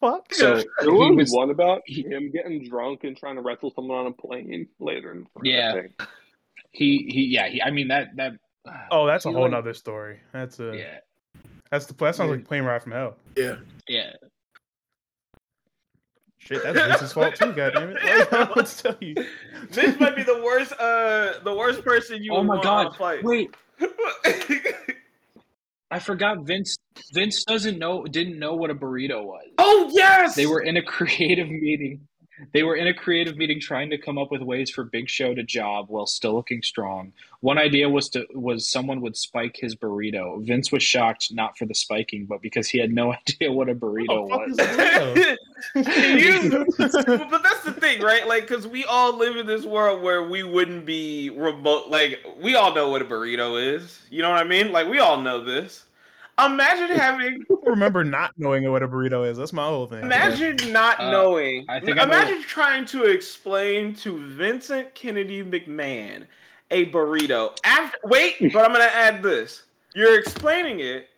Fuck. 0.00 0.32
So 0.32 0.54
There 0.54 0.64
he 0.82 0.90
was, 0.90 1.16
was 1.16 1.32
one 1.32 1.50
about 1.50 1.82
he- 1.86 2.02
him 2.06 2.30
getting 2.30 2.68
drunk 2.68 3.02
and 3.02 3.16
trying 3.16 3.34
to 3.34 3.42
wrestle 3.42 3.72
someone 3.74 3.98
on 3.98 4.06
a 4.06 4.12
plane 4.12 4.68
later 4.78 5.10
in 5.10 5.26
the 5.34 5.50
Yeah. 5.50 5.82
he 6.70 7.08
he 7.10 7.24
yeah 7.24 7.48
he. 7.48 7.60
I 7.60 7.72
mean 7.72 7.88
that 7.88 8.14
that. 8.14 8.34
Uh, 8.64 8.72
oh, 8.92 9.06
that's 9.08 9.24
a 9.26 9.32
whole 9.32 9.42
like- 9.42 9.50
nother 9.50 9.74
story. 9.74 10.20
That's 10.32 10.60
a 10.60 10.76
Yeah, 10.78 10.98
that's 11.72 11.86
the 11.86 11.94
that 11.94 12.14
sounds 12.14 12.30
like 12.30 12.40
a 12.42 12.44
plane 12.44 12.62
ride 12.62 12.80
from 12.84 12.92
hell. 12.92 13.16
Yeah. 13.36 13.56
yeah. 13.88 14.12
Shit, 16.44 16.62
that's 16.62 16.78
Vince's 16.78 17.12
fault 17.12 17.34
too. 17.36 17.52
God 17.52 17.72
damn 17.74 17.90
it! 17.90 17.98
I 18.02 18.18
don't 18.18 18.32
know 18.32 18.52
what 18.54 18.66
to 18.66 18.82
tell 18.82 18.96
you. 19.00 19.14
This 19.70 19.98
might 20.00 20.16
be 20.16 20.22
the 20.24 20.42
worst. 20.42 20.72
Uh, 20.72 21.34
the 21.44 21.54
worst 21.54 21.84
person 21.84 22.22
you. 22.22 22.32
Oh 22.32 22.38
would 22.38 22.46
my 22.48 22.54
want 22.56 22.66
on 22.66 22.84
god! 22.86 22.96
fight. 22.96 23.22
Wait, 23.24 23.54
I 25.90 25.98
forgot 25.98 26.38
Vince. 26.44 26.76
Vince 27.12 27.44
doesn't 27.44 27.78
know, 27.78 28.04
didn't 28.04 28.38
know 28.38 28.54
what 28.54 28.70
a 28.70 28.74
burrito 28.74 29.24
was. 29.24 29.44
oh 29.58 29.90
yes. 29.92 30.34
They 30.34 30.46
were 30.46 30.60
in 30.60 30.76
a 30.76 30.82
creative 30.96 31.48
meeting. 31.48 32.06
They 32.52 32.62
were 32.62 32.76
in 32.76 32.86
a 32.86 32.94
creative 32.94 33.36
meeting 33.36 33.60
trying 33.60 33.90
to 33.90 33.98
come 33.98 34.18
up 34.18 34.30
with 34.30 34.42
ways 34.42 34.70
for 34.70 34.84
Big 34.84 35.08
Show 35.08 35.34
to 35.34 35.42
job 35.42 35.86
while 35.88 36.06
still 36.06 36.34
looking 36.34 36.62
strong. 36.62 37.12
One 37.40 37.58
idea 37.58 37.88
was 37.88 38.08
to 38.10 38.26
was 38.34 38.70
someone 38.70 39.00
would 39.02 39.16
spike 39.16 39.56
his 39.56 39.76
burrito. 39.76 40.44
Vince 40.44 40.72
was 40.72 40.82
shocked 40.82 41.28
not 41.32 41.56
for 41.58 41.66
the 41.66 41.74
spiking, 41.74 42.26
but 42.26 42.40
because 42.42 42.68
he 42.68 42.78
had 42.78 42.90
no 42.92 43.12
idea 43.28 43.52
what 43.52 43.68
a 43.68 43.74
burrito 43.74 44.06
Oh, 44.10 44.22
was. 44.24 44.58
a 44.58 44.62
burrito? 44.64 45.36
You- 45.74 46.66
but 47.30 47.42
that's 47.42 47.62
the 47.64 47.74
thing, 47.78 48.00
right? 48.00 48.26
Like, 48.26 48.48
because 48.48 48.66
we 48.66 48.84
all 48.84 49.16
live 49.16 49.36
in 49.36 49.46
this 49.46 49.64
world 49.64 50.02
where 50.02 50.22
we 50.28 50.42
wouldn't 50.42 50.84
be 50.86 51.30
remote. 51.30 51.88
Like, 51.88 52.24
we 52.40 52.54
all 52.54 52.74
know 52.74 52.90
what 52.90 53.02
a 53.02 53.04
burrito 53.04 53.62
is. 53.76 54.00
You 54.10 54.22
know 54.22 54.30
what 54.30 54.38
I 54.40 54.44
mean? 54.44 54.72
Like, 54.72 54.88
we 54.88 54.98
all 54.98 55.20
know 55.20 55.44
this. 55.44 55.84
Imagine 56.38 56.96
having, 56.96 57.44
remember 57.64 58.04
not 58.04 58.32
knowing 58.36 58.70
what 58.70 58.82
a 58.82 58.88
burrito 58.88 59.28
is. 59.28 59.36
That's 59.36 59.52
my 59.52 59.66
whole 59.66 59.86
thing. 59.86 60.00
imagine 60.00 60.72
not 60.72 60.98
Uh, 60.98 61.10
knowing. 61.10 61.66
I 61.68 61.78
think 61.78 61.98
I 61.98 62.04
know 62.04 62.12
imagine 62.12 62.42
trying 62.42 62.84
to 62.86 63.04
explain 63.04 63.94
to 63.96 64.18
Vincent 64.18 64.94
Kennedy 64.94 65.44
McMahon 65.44 66.26
a 66.70 66.86
burrito. 66.90 67.56
After, 67.64 67.98
wait, 68.04 68.36
but 68.52 68.64
I'm 68.64 68.72
gonna 68.72 68.84
add 68.84 69.22
this. 69.22 69.64
You're 69.94 70.18
explaining 70.18 70.80
it. 70.80 71.08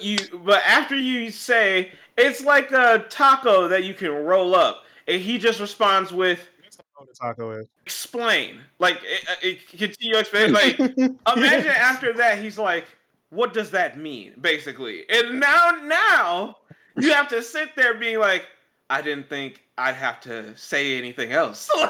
You, 0.00 0.18
but 0.44 0.62
after 0.64 0.96
you 0.96 1.30
say 1.30 1.92
it's 2.16 2.42
like 2.42 2.70
a 2.72 3.04
taco 3.10 3.68
that 3.68 3.84
you 3.84 3.94
can 3.94 4.10
roll 4.10 4.54
up, 4.54 4.84
and 5.08 5.20
he 5.20 5.38
just 5.38 5.60
responds 5.60 6.12
with 6.12 6.48
what 6.96 7.08
a 7.08 7.14
taco 7.14 7.50
is. 7.52 7.66
explain. 7.84 8.60
Like, 8.78 9.00
it, 9.02 9.38
it, 9.42 9.68
continue 9.68 10.16
explain. 10.16 10.52
Like, 10.52 10.78
imagine 11.36 11.72
after 11.72 12.12
that, 12.14 12.38
he's 12.38 12.58
like, 12.58 12.86
"What 13.34 13.52
does 13.52 13.70
that 13.70 13.98
mean?" 13.98 14.34
Basically, 14.40 15.04
and 15.08 15.40
now, 15.40 15.72
now 15.82 16.56
you 16.96 17.12
have 17.12 17.28
to 17.28 17.42
sit 17.42 17.70
there 17.76 17.94
being 17.94 18.18
like, 18.18 18.46
"I 18.90 19.02
didn't 19.02 19.28
think 19.28 19.62
I'd 19.76 19.96
have 19.96 20.20
to 20.22 20.56
say 20.56 20.96
anything 20.98 21.32
else." 21.32 21.70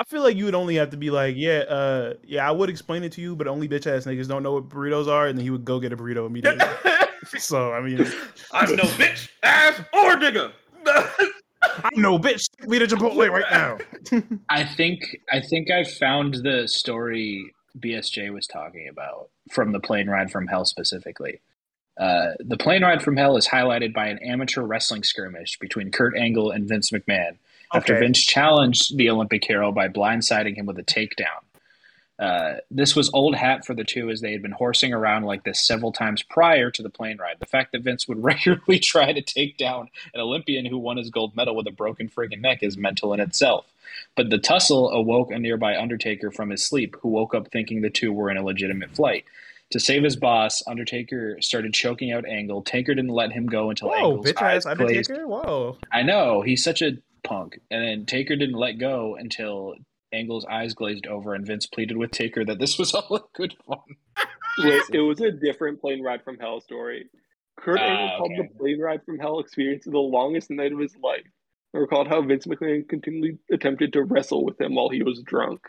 I 0.00 0.04
feel 0.04 0.22
like 0.22 0.34
you 0.34 0.46
would 0.46 0.54
only 0.54 0.76
have 0.76 0.88
to 0.90 0.96
be 0.96 1.10
like, 1.10 1.34
yeah, 1.36 1.58
uh, 1.68 2.14
yeah, 2.24 2.48
I 2.48 2.50
would 2.52 2.70
explain 2.70 3.04
it 3.04 3.12
to 3.12 3.20
you, 3.20 3.36
but 3.36 3.46
only 3.46 3.68
bitch 3.68 3.86
ass 3.86 4.06
niggas 4.06 4.28
don't 4.28 4.42
know 4.42 4.54
what 4.54 4.66
burritos 4.70 5.08
are, 5.08 5.26
and 5.26 5.36
then 5.36 5.44
he 5.44 5.50
would 5.50 5.66
go 5.66 5.78
get 5.78 5.92
a 5.92 5.96
burrito 5.96 6.26
immediately. 6.26 6.64
so 7.38 7.74
I 7.74 7.82
mean, 7.82 8.06
I'm 8.50 8.76
no 8.76 8.84
bitch, 8.84 9.28
ass, 9.42 9.78
or 9.92 10.16
nigga. 10.16 10.52
I'm 10.86 12.00
no 12.00 12.18
bitch. 12.18 12.48
Take 12.58 12.70
me 12.70 12.78
to 12.78 12.86
Chipotle 12.86 13.30
right 13.30 13.44
now. 13.50 13.76
I 14.48 14.64
think 14.64 15.04
I 15.30 15.40
think 15.40 15.70
I 15.70 15.84
found 15.84 16.36
the 16.36 16.66
story 16.66 17.52
BSJ 17.78 18.32
was 18.32 18.46
talking 18.46 18.88
about 18.88 19.28
from 19.50 19.72
the 19.72 19.80
plane 19.80 20.08
ride 20.08 20.30
from 20.30 20.46
hell 20.46 20.64
specifically. 20.64 21.40
Uh, 21.98 22.32
the 22.40 22.56
plane 22.56 22.82
ride 22.82 23.02
from 23.02 23.16
hell 23.16 23.36
is 23.36 23.48
highlighted 23.48 23.92
by 23.92 24.08
an 24.08 24.18
amateur 24.18 24.62
wrestling 24.62 25.02
skirmish 25.02 25.58
between 25.58 25.90
Kurt 25.90 26.16
Angle 26.16 26.50
and 26.50 26.66
Vince 26.66 26.90
McMahon 26.90 27.36
after 27.72 27.94
Okay. 27.94 28.00
Vince 28.00 28.24
challenged 28.24 28.96
the 28.96 29.10
Olympic 29.10 29.44
hero 29.44 29.70
by 29.70 29.88
blindsiding 29.88 30.56
him 30.56 30.66
with 30.66 30.78
a 30.78 30.82
takedown. 30.82 31.44
Uh, 32.18 32.58
this 32.70 32.94
was 32.94 33.10
old 33.14 33.34
hat 33.34 33.64
for 33.64 33.74
the 33.74 33.84
two 33.84 34.10
as 34.10 34.20
they 34.20 34.32
had 34.32 34.42
been 34.42 34.50
horsing 34.50 34.92
around 34.92 35.24
like 35.24 35.42
this 35.44 35.66
several 35.66 35.90
times 35.90 36.22
prior 36.22 36.70
to 36.70 36.82
the 36.82 36.90
plane 36.90 37.16
ride. 37.16 37.36
The 37.38 37.46
fact 37.46 37.72
that 37.72 37.80
Vince 37.82 38.06
would 38.06 38.22
regularly 38.22 38.78
try 38.78 39.12
to 39.12 39.22
take 39.22 39.56
down 39.56 39.88
an 40.12 40.20
Olympian 40.20 40.66
who 40.66 40.78
won 40.78 40.98
his 40.98 41.08
gold 41.08 41.34
medal 41.34 41.56
with 41.56 41.66
a 41.66 41.70
broken 41.72 42.08
friggin' 42.10 42.40
neck 42.40 42.62
is 42.62 42.76
mental 42.76 43.14
in 43.14 43.20
itself. 43.20 43.66
But 44.16 44.30
the 44.30 44.38
tussle 44.38 44.90
awoke 44.90 45.30
a 45.32 45.38
nearby 45.38 45.76
Undertaker 45.76 46.30
from 46.30 46.50
his 46.50 46.66
sleep, 46.66 46.96
who 47.00 47.08
woke 47.08 47.34
up 47.34 47.50
thinking 47.50 47.80
the 47.82 47.90
two 47.90 48.12
were 48.12 48.30
in 48.30 48.36
a 48.36 48.42
legitimate 48.44 48.90
flight. 48.94 49.24
To 49.70 49.78
save 49.80 50.02
his 50.02 50.16
boss, 50.16 50.62
Undertaker 50.66 51.36
started 51.40 51.72
choking 51.72 52.10
out 52.10 52.26
Angle. 52.26 52.62
Taker 52.62 52.92
didn't 52.94 53.12
let 53.12 53.30
him 53.32 53.46
go 53.46 53.70
until 53.70 53.88
Whoa, 53.88 53.96
Angle's 54.10 54.26
bitch 54.26 54.42
eyes 54.42 54.66
ass 54.66 54.76
glazed. 54.76 55.10
Undertaker. 55.10 55.28
Whoa. 55.28 55.76
I 55.92 56.02
know 56.02 56.42
he's 56.42 56.64
such 56.64 56.82
a 56.82 56.98
punk. 57.22 57.60
And 57.70 57.84
then 57.84 58.04
Taker 58.06 58.34
didn't 58.34 58.56
let 58.56 58.78
go 58.78 59.14
until 59.16 59.74
Angle's 60.12 60.44
eyes 60.46 60.74
glazed 60.74 61.06
over, 61.06 61.34
and 61.34 61.46
Vince 61.46 61.66
pleaded 61.66 61.96
with 61.96 62.10
Taker 62.10 62.44
that 62.44 62.58
this 62.58 62.78
was 62.78 62.92
all 62.94 63.16
in 63.16 63.22
good 63.34 63.54
fun. 63.64 63.78
Wait, 64.58 64.82
it 64.92 65.00
was 65.00 65.20
a 65.20 65.30
different 65.30 65.80
plane 65.80 66.02
ride 66.02 66.24
from 66.24 66.36
hell 66.38 66.60
story. 66.60 67.08
Kurt 67.56 67.78
Ah, 67.78 67.84
Angle 67.84 68.18
called 68.18 68.32
okay. 68.32 68.48
the 68.52 68.58
plane 68.58 68.80
ride 68.80 69.04
from 69.04 69.18
hell 69.20 69.38
experience 69.38 69.84
the 69.84 69.98
longest 69.98 70.50
night 70.50 70.72
of 70.72 70.80
his 70.80 70.96
life. 71.00 71.22
And 71.72 71.80
recalled 71.80 72.08
how 72.08 72.20
Vince 72.22 72.46
McMahon 72.46 72.88
continually 72.88 73.38
attempted 73.52 73.92
to 73.92 74.02
wrestle 74.02 74.44
with 74.44 74.60
him 74.60 74.74
while 74.74 74.88
he 74.88 75.02
was 75.02 75.22
drunk. 75.22 75.60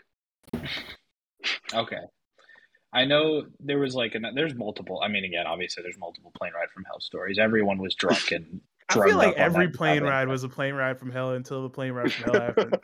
Okay. 1.72 2.00
I 2.92 3.04
know 3.04 3.46
there 3.60 3.78
was 3.78 3.94
like 3.94 4.14
an, 4.14 4.26
there's 4.34 4.54
multiple. 4.54 5.00
I 5.02 5.08
mean, 5.08 5.24
again, 5.24 5.46
obviously 5.46 5.82
there's 5.82 5.98
multiple 5.98 6.32
plane 6.36 6.52
ride 6.54 6.68
from 6.70 6.84
hell 6.84 7.00
stories. 7.00 7.38
Everyone 7.38 7.78
was 7.78 7.94
drunk 7.94 8.32
and 8.32 8.60
I 8.90 8.94
feel 8.94 9.16
like 9.16 9.34
every 9.36 9.68
plane 9.68 9.98
cabin. 10.00 10.08
ride 10.10 10.28
was 10.28 10.44
a 10.44 10.48
plane 10.48 10.74
ride 10.74 10.98
from 10.98 11.10
hell 11.10 11.32
until 11.32 11.62
the 11.62 11.70
plane 11.70 11.92
ride 11.92 12.12
from 12.12 12.32
hell 12.32 12.42
happened. 12.46 12.76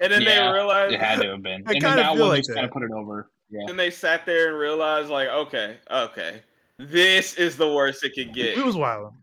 And 0.00 0.12
then 0.12 0.22
Yeah, 0.22 0.46
they 0.46 0.52
realized, 0.52 0.94
It 0.94 1.00
had 1.00 1.20
to 1.22 1.30
have 1.30 1.42
been. 1.42 1.62
I 1.66 1.72
and 1.72 1.80
kinda 1.82 1.88
then 1.88 1.96
that 1.96 2.12
feel 2.12 2.20
one 2.20 2.28
like 2.28 2.38
just 2.44 2.54
kind 2.54 2.64
of 2.66 2.70
put 2.72 2.82
it 2.84 2.92
over. 2.92 3.30
Yeah. 3.50 3.62
and 3.68 3.76
they 3.76 3.90
sat 3.90 4.24
there 4.26 4.50
and 4.50 4.56
realized, 4.58 5.08
like, 5.10 5.28
okay, 5.28 5.78
okay, 5.90 6.42
this 6.78 7.34
is 7.34 7.56
the 7.56 7.66
worst 7.72 8.04
it 8.04 8.14
could 8.14 8.32
get. 8.32 8.56
it 8.56 8.64
was 8.64 8.76
wild. 8.76 9.14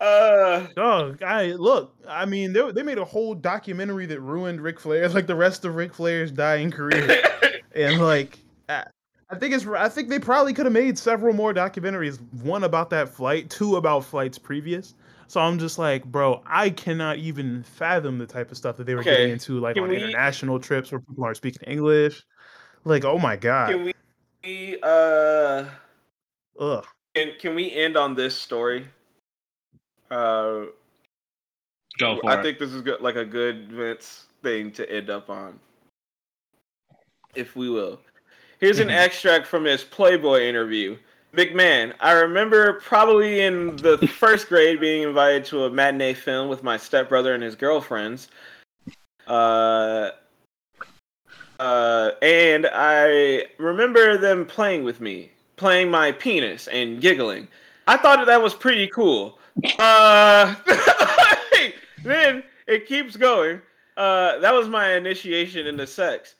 Uh, 0.00 0.66
Dog, 0.74 1.22
I 1.22 1.52
look. 1.52 1.94
I 2.08 2.24
mean, 2.24 2.52
they, 2.52 2.72
they 2.72 2.82
made 2.82 2.98
a 2.98 3.04
whole 3.04 3.34
documentary 3.34 4.06
that 4.06 4.20
ruined 4.20 4.60
Ric 4.60 4.80
Flair, 4.80 5.08
like 5.10 5.26
the 5.26 5.34
rest 5.34 5.64
of 5.64 5.74
Ric 5.74 5.94
Flair's 5.94 6.30
dying 6.30 6.70
career, 6.70 7.22
and 7.74 8.00
like, 8.00 8.38
I, 8.68 8.84
I 9.30 9.36
think 9.36 9.54
it's. 9.54 9.66
I 9.66 9.88
think 9.88 10.08
they 10.08 10.18
probably 10.18 10.52
could 10.52 10.66
have 10.66 10.72
made 10.72 10.98
several 10.98 11.34
more 11.34 11.54
documentaries. 11.54 12.20
One 12.42 12.64
about 12.64 12.90
that 12.90 13.08
flight, 13.08 13.50
two 13.50 13.76
about 13.76 14.04
flights 14.04 14.38
previous. 14.38 14.94
So 15.26 15.40
I'm 15.40 15.58
just 15.58 15.78
like, 15.78 16.04
bro, 16.04 16.42
I 16.46 16.70
cannot 16.70 17.16
even 17.16 17.62
fathom 17.62 18.18
the 18.18 18.26
type 18.26 18.50
of 18.50 18.56
stuff 18.56 18.76
that 18.76 18.84
they 18.84 18.94
were 18.94 19.00
Okay, 19.00 19.10
getting 19.10 19.30
into, 19.30 19.58
like 19.58 19.74
can 19.74 19.84
on 19.84 19.90
we- 19.90 19.96
international 19.96 20.60
trips 20.60 20.92
where 20.92 21.00
people 21.00 21.24
aren't 21.24 21.36
speaking 21.36 21.66
English. 21.66 22.22
Like, 22.84 23.04
oh 23.04 23.18
my 23.18 23.36
god, 23.36 23.70
can 23.70 23.92
we, 24.44 24.78
uh, 24.82 25.64
ugh. 26.60 26.86
can, 27.14 27.32
can 27.40 27.54
we 27.54 27.72
end 27.72 27.96
on 27.96 28.14
this 28.14 28.36
story? 28.36 28.86
Uh, 30.14 30.66
Go 31.98 32.20
for 32.20 32.30
I 32.30 32.38
it. 32.38 32.42
think 32.42 32.58
this 32.58 32.72
is 32.72 32.82
good, 32.82 33.00
like 33.00 33.16
a 33.16 33.24
good 33.24 33.70
Vince 33.72 34.26
thing 34.42 34.70
to 34.72 34.88
end 34.90 35.10
up 35.10 35.28
on, 35.28 35.58
if 37.34 37.56
we 37.56 37.68
will. 37.68 38.00
Here's 38.60 38.78
an 38.78 38.88
Mhm. 38.88 38.94
extract 38.94 39.46
from 39.46 39.64
his 39.64 39.82
Playboy 39.82 40.42
interview. 40.42 40.96
McMahon, 41.34 41.92
I 41.98 42.12
remember 42.12 42.74
probably 42.74 43.40
in 43.40 43.74
the 43.76 43.98
first 44.18 44.48
grade 44.48 44.80
being 44.80 45.02
invited 45.02 45.44
to 45.46 45.64
a 45.64 45.70
matinee 45.70 46.14
film 46.14 46.48
with 46.48 46.62
my 46.62 46.76
stepbrother 46.76 47.34
and 47.34 47.42
his 47.42 47.56
girlfriends. 47.56 48.28
Uh, 49.26 50.10
uh, 51.58 52.10
and 52.22 52.68
I 52.72 53.46
remember 53.58 54.16
them 54.16 54.46
playing 54.46 54.84
with 54.84 55.00
me, 55.00 55.32
playing 55.56 55.90
my 55.90 56.12
penis 56.12 56.68
and 56.68 57.00
giggling. 57.00 57.48
I 57.86 57.96
thought 57.96 58.24
that 58.26 58.42
was 58.42 58.54
pretty 58.54 58.86
cool. 58.88 59.38
Uh, 59.78 60.54
then 62.02 62.42
it 62.66 62.86
keeps 62.86 63.16
going. 63.16 63.60
Uh, 63.96 64.38
that 64.38 64.52
was 64.52 64.68
my 64.68 64.94
initiation 64.94 65.66
into 65.66 65.86
sex. 65.86 66.34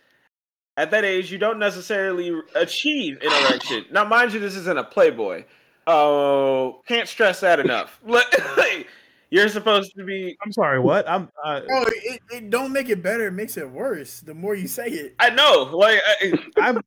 At 0.76 0.90
that 0.90 1.04
age, 1.04 1.30
you 1.30 1.38
don't 1.38 1.58
necessarily 1.58 2.36
achieve 2.56 3.18
an 3.22 3.46
erection. 3.46 3.84
Now, 3.92 4.04
mind 4.04 4.32
you, 4.32 4.40
this 4.40 4.56
isn't 4.56 4.78
a 4.78 4.82
Playboy. 4.82 5.44
Oh, 5.86 6.80
can't 6.88 7.08
stress 7.08 7.40
that 7.40 7.60
enough. 7.60 8.00
Like, 8.06 8.88
You're 9.30 9.48
supposed 9.48 9.94
to 9.96 10.04
be. 10.04 10.36
I'm 10.44 10.52
sorry, 10.52 10.78
what? 10.78 11.08
I'm. 11.08 11.28
Uh, 11.42 11.60
Bro, 11.66 11.84
it, 11.88 12.20
it 12.32 12.50
don't 12.50 12.72
make 12.72 12.88
it 12.88 13.02
better. 13.02 13.26
It 13.26 13.32
makes 13.32 13.56
it 13.56 13.68
worse. 13.68 14.20
The 14.20 14.34
more 14.34 14.54
you 14.54 14.68
say 14.68 14.86
it. 14.86 15.14
I 15.18 15.30
know. 15.30 15.70
Like, 15.72 16.00
I, 16.06 16.38
I'm. 16.60 16.80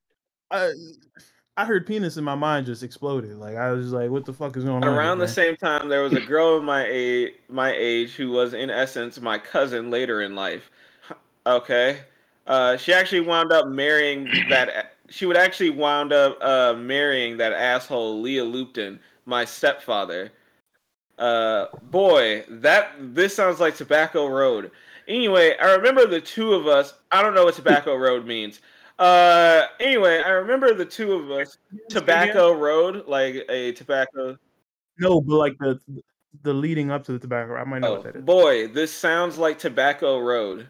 I, 0.51 0.71
I 1.57 1.65
heard 1.65 1.87
penis 1.87 2.17
in 2.17 2.23
my 2.23 2.35
mind 2.35 2.67
just 2.67 2.83
exploded. 2.83 3.37
Like 3.37 3.57
I 3.57 3.71
was 3.71 3.85
just 3.85 3.93
like, 3.93 4.11
what 4.11 4.25
the 4.25 4.33
fuck 4.33 4.55
is 4.55 4.63
going 4.63 4.83
on? 4.83 4.87
around 4.87 5.17
the 5.17 5.25
man? 5.25 5.33
same 5.33 5.55
time, 5.57 5.89
there 5.89 6.03
was 6.03 6.13
a 6.13 6.19
girl 6.27 6.55
of 6.55 6.63
my 6.63 6.85
age, 6.85 7.33
my 7.49 7.73
age, 7.75 8.13
who 8.13 8.29
was 8.29 8.53
in 8.53 8.69
essence 8.69 9.19
my 9.19 9.39
cousin 9.39 9.89
later 9.89 10.21
in 10.21 10.35
life. 10.35 10.69
Okay, 11.47 12.01
uh, 12.45 12.77
she 12.77 12.93
actually 12.93 13.21
wound 13.21 13.51
up 13.51 13.67
marrying 13.67 14.29
that. 14.49 14.93
She 15.09 15.25
would 15.25 15.37
actually 15.37 15.71
wound 15.71 16.13
up 16.13 16.37
uh, 16.41 16.73
marrying 16.73 17.37
that 17.37 17.53
asshole 17.53 18.21
Leo 18.21 18.45
Lupton, 18.45 18.99
my 19.25 19.43
stepfather. 19.43 20.31
Uh, 21.17 21.65
boy, 21.89 22.43
that 22.49 22.91
this 22.99 23.35
sounds 23.35 23.59
like 23.59 23.75
Tobacco 23.75 24.27
Road. 24.27 24.69
Anyway, 25.07 25.55
I 25.57 25.73
remember 25.73 26.05
the 26.05 26.21
two 26.21 26.53
of 26.53 26.67
us. 26.67 26.93
I 27.11 27.23
don't 27.23 27.33
know 27.33 27.45
what 27.45 27.55
Tobacco 27.55 27.95
Road 27.95 28.27
means. 28.27 28.59
Uh, 28.99 29.67
anyway, 29.79 30.21
I 30.25 30.29
remember 30.29 30.73
the 30.73 30.85
two 30.85 31.13
of 31.13 31.29
us. 31.31 31.57
Tobacco 31.89 32.53
Road, 32.53 33.05
like 33.07 33.45
a 33.49 33.71
tobacco. 33.73 34.37
No, 34.99 35.21
but 35.21 35.35
like 35.35 35.57
the 35.59 35.79
the 36.43 36.53
leading 36.53 36.91
up 36.91 37.03
to 37.05 37.11
the 37.13 37.19
tobacco. 37.19 37.55
I 37.55 37.63
might 37.63 37.79
know 37.79 37.89
Oh, 37.89 37.93
what 37.95 38.03
that 38.03 38.15
is. 38.17 38.23
boy, 38.23 38.67
this 38.67 38.91
sounds 38.91 39.37
like 39.37 39.57
Tobacco 39.59 40.19
Road. 40.19 40.67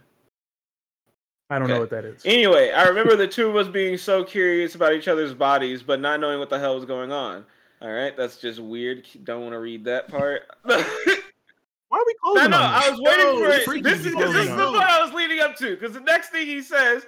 I 1.49 1.59
don't 1.59 1.69
know 1.69 1.79
what 1.79 1.89
that 1.91 2.03
is. 2.03 2.21
Anyway, 2.25 2.71
I 2.71 2.83
remember 2.89 3.15
the 3.15 3.27
two 3.27 3.47
of 3.47 3.55
us 3.55 3.67
being 3.69 3.97
so 3.97 4.23
curious 4.23 4.75
about 4.75 4.93
each 4.93 5.07
other's 5.07 5.33
bodies, 5.33 5.81
but 5.81 6.01
not 6.01 6.19
knowing 6.19 6.39
what 6.39 6.49
the 6.49 6.59
hell 6.59 6.75
was 6.75 6.83
going 6.83 7.11
on. 7.11 7.45
All 7.81 7.89
right, 7.91 8.15
that's 8.17 8.37
just 8.37 8.59
weird. 8.59 9.05
Don't 9.23 9.41
want 9.41 9.53
to 9.53 9.59
read 9.59 9.85
that 9.85 10.09
part. 10.09 10.41
no, 10.65 10.75
Why 11.89 11.99
are 11.99 12.03
we 12.05 12.15
closing 12.21 12.51
no, 12.51 12.57
on 12.57 12.63
I 12.83 12.89
was 12.89 12.99
waiting 12.99 13.25
No, 13.25 13.39
for 13.65 13.73
it. 13.75 13.83
This 13.83 13.99
is 13.99 14.05
be 14.05 14.11
this 14.11 14.35
is 14.35 14.45
closing 14.47 14.57
the 14.57 14.63
on. 14.65 14.73
part 14.77 14.89
I 14.89 15.03
was 15.05 15.13
leading 15.13 15.39
up 15.39 15.55
to. 15.57 15.75
Because 15.75 15.93
the 15.93 16.01
next 16.01 16.29
thing 16.31 16.45
he 16.45 16.61
says, 16.61 17.05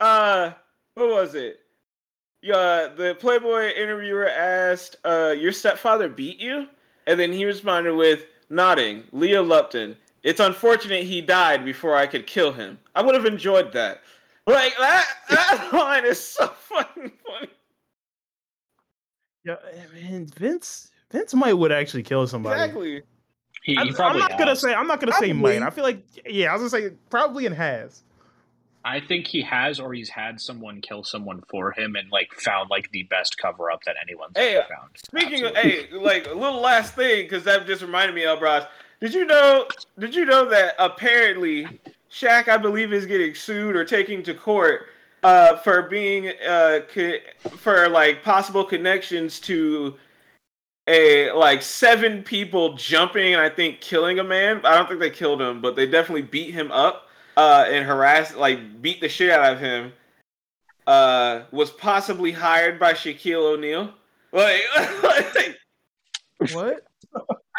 uh, 0.00 0.52
what 0.94 1.08
was 1.08 1.34
it? 1.34 1.60
Yeah, 2.42 2.88
the 2.96 3.16
Playboy 3.18 3.72
interviewer 3.74 4.28
asked, 4.28 4.96
uh, 5.04 5.34
"Your 5.38 5.52
stepfather 5.52 6.08
beat 6.08 6.38
you?" 6.38 6.68
And 7.06 7.18
then 7.18 7.32
he 7.32 7.44
responded 7.44 7.94
with 7.94 8.26
nodding. 8.50 9.04
Leo 9.12 9.42
Lupton. 9.42 9.96
It's 10.22 10.40
unfortunate 10.40 11.04
he 11.04 11.20
died 11.20 11.64
before 11.64 11.96
I 11.96 12.06
could 12.06 12.26
kill 12.26 12.52
him. 12.52 12.78
I 12.94 13.02
would 13.02 13.14
have 13.14 13.24
enjoyed 13.24 13.72
that. 13.72 14.02
Like 14.46 14.76
that. 14.78 15.06
That 15.30 15.70
line 15.72 16.04
is 16.04 16.22
so 16.22 16.48
fucking 16.48 17.12
funny. 17.26 17.50
Yeah, 19.44 19.56
man, 19.94 20.26
Vince. 20.26 20.90
Vince 21.10 21.34
might 21.34 21.54
would 21.54 21.72
actually 21.72 22.02
kill 22.02 22.26
somebody. 22.26 22.60
Exactly. 22.60 23.02
He, 23.62 23.72
he 23.72 23.78
I'm, 23.78 23.88
I'm 23.88 23.94
probably 23.94 24.20
not 24.20 24.38
gonna 24.38 24.56
say. 24.56 24.74
I'm 24.74 24.86
not 24.86 25.00
gonna 25.00 25.12
say 25.12 25.32
Probably. 25.32 25.58
might. 25.58 25.66
I 25.66 25.70
feel 25.70 25.84
like 25.84 26.02
yeah. 26.26 26.50
I 26.50 26.56
was 26.56 26.70
gonna 26.70 26.90
say 26.90 26.94
probably 27.10 27.46
and 27.46 27.54
has. 27.54 28.02
I 28.84 29.00
think 29.00 29.26
he 29.26 29.42
has, 29.42 29.80
or 29.80 29.92
he's 29.92 30.08
had 30.08 30.40
someone 30.40 30.80
kill 30.80 31.04
someone 31.04 31.42
for 31.48 31.72
him 31.72 31.96
and 31.96 32.10
like 32.10 32.32
found 32.34 32.70
like 32.70 32.90
the 32.92 33.02
best 33.04 33.36
cover 33.36 33.70
up 33.70 33.82
that 33.84 33.96
anyone's 34.02 34.32
Hey, 34.36 34.56
ever 34.56 34.66
found. 34.68 34.90
Speaking 34.96 35.44
Absolutely. 35.44 35.78
of, 35.78 35.90
hey, 35.90 35.96
like 35.96 36.26
a 36.26 36.34
little 36.34 36.60
last 36.60 36.94
thing, 36.94 37.24
because 37.24 37.44
that 37.44 37.66
just 37.66 37.82
reminded 37.82 38.14
me 38.14 38.24
of 38.24 38.38
Bros. 38.38 38.64
Did 39.00 39.14
you 39.14 39.26
know? 39.26 39.66
Did 39.98 40.14
you 40.14 40.24
know 40.24 40.48
that 40.48 40.74
apparently 40.78 41.66
Shaq, 42.10 42.48
I 42.48 42.56
believe, 42.56 42.92
is 42.92 43.06
getting 43.06 43.34
sued 43.34 43.76
or 43.76 43.84
taking 43.84 44.22
to 44.24 44.34
court 44.34 44.86
uh, 45.22 45.56
for 45.58 45.82
being 45.82 46.32
uh, 46.46 46.80
co- 46.92 47.18
for 47.56 47.88
like 47.88 48.22
possible 48.22 48.64
connections 48.64 49.40
to 49.40 49.96
a 50.86 51.30
like 51.32 51.62
seven 51.62 52.22
people 52.22 52.74
jumping 52.74 53.34
and 53.34 53.42
I 53.42 53.50
think 53.50 53.80
killing 53.80 54.18
a 54.18 54.24
man. 54.24 54.62
I 54.64 54.76
don't 54.76 54.88
think 54.88 55.00
they 55.00 55.10
killed 55.10 55.40
him, 55.40 55.60
but 55.60 55.76
they 55.76 55.86
definitely 55.86 56.22
beat 56.22 56.52
him 56.52 56.72
up 56.72 57.07
uh, 57.38 57.64
and 57.70 57.86
harassed, 57.86 58.36
like 58.36 58.82
beat 58.82 59.00
the 59.00 59.08
shit 59.08 59.30
out 59.30 59.52
of 59.54 59.60
him. 59.60 59.92
Uh, 60.86 61.42
was 61.52 61.70
possibly 61.70 62.32
hired 62.32 62.78
by 62.80 62.92
Shaquille 62.94 63.54
O'Neal. 63.54 63.92
Like, 64.32 64.62
like 65.02 65.58
What? 66.52 66.80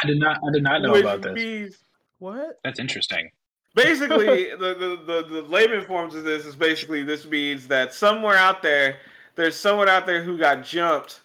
I 0.04 0.08
did 0.08 0.20
not. 0.20 0.38
I 0.48 0.52
did 0.52 0.64
not 0.64 0.82
know 0.82 0.92
which 0.94 1.02
about 1.02 1.22
this. 1.22 1.34
means 1.34 1.78
What? 2.20 2.60
That's 2.64 2.80
interesting. 2.80 3.30
basically 3.76 4.50
the, 4.52 4.74
the, 4.74 5.00
the, 5.06 5.28
the 5.30 5.42
layman 5.44 5.86
forms 5.86 6.16
of 6.16 6.24
this 6.24 6.46
is 6.46 6.56
basically 6.56 7.04
this 7.04 7.26
means 7.26 7.68
that 7.68 7.94
somewhere 7.94 8.36
out 8.36 8.62
there 8.62 8.98
there's 9.36 9.56
someone 9.56 9.88
out 9.88 10.06
there 10.08 10.24
who 10.24 10.38
got 10.38 10.64
jumped 10.64 11.22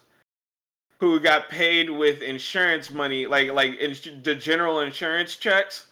who 0.99 1.19
got 1.19 1.49
paid 1.49 1.89
with 1.89 2.21
insurance 2.21 2.91
money 2.91 3.25
like 3.25 3.51
like 3.51 3.77
ins- 3.79 4.07
the 4.23 4.35
general 4.35 4.81
insurance 4.81 5.35
checks 5.35 5.87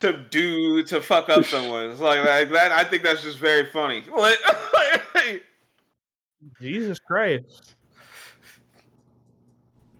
to 0.00 0.12
do 0.30 0.82
to 0.82 1.00
fuck 1.00 1.28
up 1.28 1.44
someone 1.54 1.90
it's 1.90 2.00
like, 2.00 2.24
like 2.26 2.50
that 2.50 2.72
i 2.72 2.82
think 2.84 3.02
that's 3.02 3.22
just 3.22 3.38
very 3.38 3.66
funny 3.70 4.02
Like- 4.16 4.38
Jesus 6.60 6.98
Christ! 6.98 7.74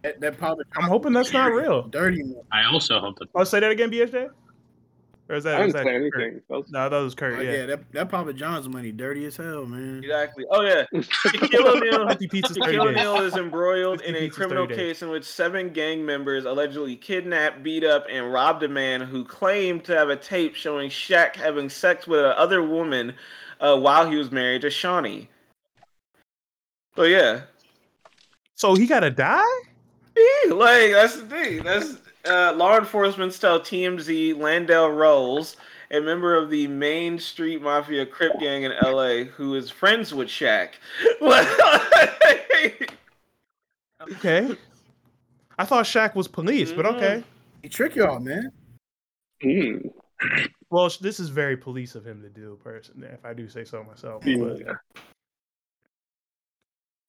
That, 0.02 0.18
that 0.20 0.38
Papa 0.38 0.62
I'm 0.76 0.84
hoping 0.88 1.12
that's 1.12 1.32
not 1.34 1.52
real. 1.52 1.82
dirty 1.88 2.22
one. 2.22 2.44
I 2.50 2.64
also 2.64 2.98
hope 2.98 3.18
that. 3.18 3.28
Oh, 3.34 3.44
say 3.44 3.60
that 3.60 3.70
again, 3.70 3.90
BSJ. 3.90 4.30
Or 5.30 5.36
is 5.36 5.44
that? 5.44 5.54
I 5.54 5.60
didn't 5.60 5.72
that 5.74 5.84
say 5.84 5.92
Curt? 6.10 6.22
anything. 6.22 6.42
That 6.50 6.58
was- 6.58 6.70
No, 6.72 6.88
that 6.88 6.98
was 6.98 7.14
Curt. 7.14 7.38
Oh, 7.38 7.40
yeah. 7.40 7.52
yeah. 7.52 7.66
that, 7.66 7.92
that 7.92 8.08
Papa 8.08 8.32
John's 8.32 8.68
money 8.68 8.90
dirty 8.90 9.24
as 9.26 9.36
hell, 9.36 9.64
man. 9.64 9.98
exactly 10.02 10.44
oh 10.50 10.62
yeah 10.62 10.84
Shaquille 10.94 11.76
O'Neal 11.76 12.08
50 12.08 12.28
pizzas, 12.28 12.48
30 12.48 12.60
Shaquille. 12.60 12.88
O'Neal 12.88 13.16
is 13.22 13.36
embroiled 13.36 14.00
in 14.00 14.16
a 14.16 14.28
criminal 14.28 14.66
case 14.66 15.02
in 15.02 15.08
which 15.08 15.24
seven 15.24 15.70
gang 15.70 16.04
members 16.04 16.44
allegedly 16.46 16.96
kidnapped, 16.96 17.62
beat 17.62 17.84
up, 17.84 18.06
and 18.10 18.32
robbed 18.32 18.64
a 18.64 18.68
man 18.68 19.00
who 19.00 19.24
claimed 19.24 19.84
to 19.84 19.96
have 19.96 20.08
a 20.08 20.16
tape 20.16 20.56
showing 20.56 20.90
Shaq 20.90 21.36
having 21.36 21.68
sex 21.70 22.08
with 22.08 22.20
another 22.24 22.62
woman 22.64 23.14
uh, 23.60 23.78
while 23.78 24.10
he 24.10 24.16
was 24.16 24.32
married 24.32 24.62
to 24.62 24.68
Shaunie. 24.68 25.28
So 26.96 27.04
yeah, 27.04 27.42
So 28.56 28.74
he 28.74 28.86
gotta 28.88 29.10
die? 29.10 29.42
Yeah, 30.16 30.52
like 30.54 30.90
that's 30.90 31.16
the 31.16 31.26
thing. 31.26 31.62
That's 31.62 31.94
uh, 32.26 32.52
law 32.56 32.78
enforcement 32.78 33.38
tell 33.40 33.60
TMZ 33.60 34.36
Landell 34.38 34.90
Rolls, 34.90 35.56
a 35.90 36.00
member 36.00 36.34
of 36.36 36.50
the 36.50 36.66
Main 36.66 37.18
Street 37.18 37.62
Mafia 37.62 38.06
Crip 38.06 38.38
gang 38.38 38.62
in 38.64 38.72
LA, 38.82 39.24
who 39.24 39.54
is 39.54 39.70
friends 39.70 40.14
with 40.14 40.28
Shaq. 40.28 40.70
Okay. 44.12 44.56
I 45.58 45.64
thought 45.66 45.84
Shaq 45.84 46.14
was 46.14 46.26
police, 46.26 46.72
but 46.72 46.86
okay. 46.86 47.22
He 47.62 47.68
trick 47.68 47.94
y'all, 47.94 48.18
man. 48.18 48.50
Mm. 49.44 49.90
Well, 50.70 50.90
this 51.00 51.20
is 51.20 51.28
very 51.28 51.56
police 51.56 51.94
of 51.94 52.06
him 52.06 52.22
to 52.22 52.28
do, 52.30 52.58
person. 52.64 53.06
If 53.12 53.24
I 53.24 53.34
do 53.34 53.48
say 53.48 53.64
so 53.64 53.84
myself. 53.84 54.22
But- 54.24 54.58
Yeah. 54.58 54.72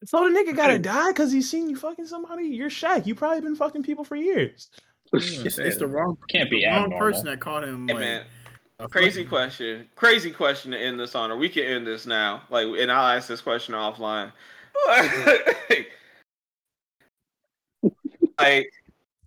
So 0.04 0.28
the 0.28 0.36
nigga 0.36 0.56
gotta 0.56 0.80
die 0.80 1.12
because 1.12 1.30
he's 1.30 1.48
seen 1.48 1.70
you 1.70 1.76
fucking 1.76 2.06
somebody. 2.06 2.44
You're 2.48 2.68
Shaq. 2.70 3.06
You 3.06 3.14
probably 3.14 3.40
been 3.40 3.54
fucking 3.54 3.84
people 3.84 4.02
for 4.04 4.16
years. 4.16 4.68
It's, 5.44 5.58
it's 5.58 5.76
the 5.76 5.86
wrong, 5.86 6.16
Can't 6.28 6.48
be 6.50 6.60
the 6.60 6.66
wrong 6.68 6.84
abnormal. 6.84 6.98
person 6.98 7.26
that 7.26 7.38
caught 7.40 7.64
him. 7.64 7.86
Hey 7.88 7.94
like, 7.94 8.00
man, 8.00 8.22
crazy 8.90 9.20
fucking- 9.24 9.28
question. 9.28 9.88
Crazy 9.94 10.30
question 10.30 10.70
to 10.72 10.78
end 10.78 10.98
this 10.98 11.14
on, 11.14 11.30
or 11.30 11.36
we 11.36 11.48
can 11.48 11.64
end 11.64 11.86
this 11.86 12.06
now. 12.06 12.42
Like, 12.50 12.66
and 12.66 12.90
I'll 12.90 13.16
ask 13.16 13.28
this 13.28 13.40
question 13.42 13.74
offline. 13.74 14.32
like, 18.38 18.70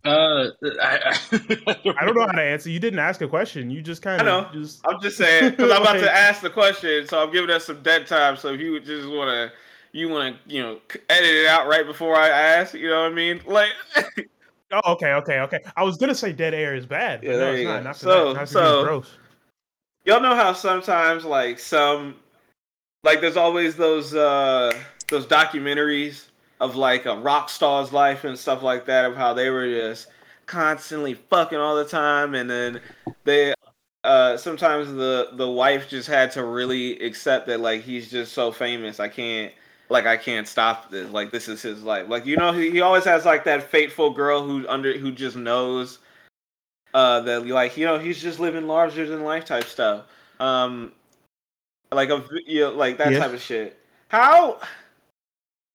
Uh, 0.03 0.49
I, 0.63 1.17
I 1.31 2.05
don't 2.05 2.15
know 2.15 2.25
how 2.27 2.31
to 2.33 2.41
answer. 2.41 2.69
You 2.69 2.79
didn't 2.79 2.99
ask 2.99 3.21
a 3.21 3.27
question. 3.27 3.71
You 3.71 3.81
just 3.81 4.03
kind 4.03 4.21
I 4.21 4.25
know. 4.25 4.39
of 4.45 4.53
just. 4.53 4.81
I'm 4.87 5.01
just 5.01 5.17
saying 5.17 5.51
because 5.51 5.71
I'm 5.71 5.81
about 5.81 5.93
to 5.99 6.15
ask 6.15 6.41
the 6.41 6.49
question, 6.51 7.07
so 7.07 7.23
I'm 7.23 7.31
giving 7.31 7.49
us 7.49 7.65
some 7.65 7.81
dead 7.81 8.05
time. 8.05 8.37
So 8.37 8.53
if 8.53 8.59
you 8.61 8.71
would 8.73 8.85
just 8.85 9.07
want 9.07 9.29
to, 9.29 9.51
you 9.97 10.09
want 10.09 10.35
to, 10.35 10.53
you 10.55 10.61
know, 10.61 10.79
edit 11.09 11.29
it 11.29 11.47
out 11.47 11.67
right 11.67 11.85
before 11.87 12.15
I 12.15 12.29
ask. 12.29 12.75
You 12.75 12.89
know 12.89 13.01
what 13.03 13.11
I 13.13 13.15
mean? 13.15 13.41
Like, 13.47 13.71
Oh, 14.83 14.93
okay, 14.93 15.13
okay, 15.13 15.39
okay. 15.39 15.59
I 15.75 15.83
was 15.83 15.97
gonna 15.97 16.15
say 16.15 16.33
dead 16.33 16.53
air 16.53 16.75
is 16.75 16.85
bad. 16.85 17.21
But 17.21 17.27
Yeah, 17.27 17.33
no, 17.33 17.39
there 17.39 17.53
it's 17.53 17.61
you 17.61 17.67
go. 17.67 17.81
Not, 17.81 17.95
so, 17.95 18.33
not 18.33 18.49
so 18.49 18.83
gross. 18.83 19.11
Y'all 20.03 20.21
know 20.21 20.35
how 20.35 20.53
sometimes 20.53 21.23
like 21.25 21.59
some, 21.59 22.15
like 23.03 23.21
there's 23.21 23.37
always 23.37 23.75
those 23.75 24.13
uh 24.13 24.77
those 25.09 25.25
documentaries 25.25 26.25
of 26.59 26.75
like 26.75 27.05
a 27.05 27.15
rock 27.17 27.49
star's 27.49 27.91
life 27.91 28.23
and 28.23 28.37
stuff 28.37 28.63
like 28.63 28.85
that 28.85 29.05
of 29.05 29.15
how 29.15 29.33
they 29.33 29.49
were 29.49 29.67
just 29.67 30.07
constantly 30.45 31.13
fucking 31.13 31.57
all 31.57 31.75
the 31.75 31.85
time 31.85 32.35
and 32.35 32.49
then 32.49 32.79
they 33.23 33.53
uh 34.03 34.37
sometimes 34.37 34.91
the 34.93 35.29
the 35.33 35.49
wife 35.49 35.89
just 35.89 36.07
had 36.07 36.31
to 36.31 36.43
really 36.43 36.99
accept 36.99 37.47
that 37.47 37.59
like 37.59 37.81
he's 37.81 38.11
just 38.11 38.31
so 38.33 38.51
famous 38.51 38.99
i 38.99 39.07
can't 39.07 39.51
like 39.89 40.05
i 40.05 40.17
can't 40.17 40.47
stop 40.47 40.89
this 40.89 41.09
like 41.11 41.31
this 41.31 41.47
is 41.47 41.61
his 41.61 41.83
life 41.83 42.07
like 42.09 42.25
you 42.25 42.35
know 42.37 42.51
he, 42.51 42.71
he 42.71 42.81
always 42.81 43.03
has 43.03 43.25
like 43.25 43.43
that 43.43 43.63
fateful 43.69 44.09
girl 44.11 44.41
who 44.43 44.67
under 44.67 44.97
who 44.97 45.11
just 45.11 45.35
knows 45.35 45.99
uh 46.93 47.19
that 47.21 47.45
like 47.45 47.77
you 47.77 47.85
know 47.85 47.99
he's 47.99 48.21
just 48.21 48.39
living 48.39 48.67
larger 48.67 49.07
than 49.07 49.23
life 49.23 49.45
type 49.45 49.65
stuff 49.65 50.05
um 50.39 50.91
like 51.91 52.09
a 52.09 52.17
vi- 52.17 52.43
you 52.47 52.61
know, 52.61 52.71
like 52.71 52.97
that 52.97 53.11
Yeah. 53.13 53.19
type 53.19 53.33
of 53.33 53.41
shit 53.41 53.79
how 54.07 54.59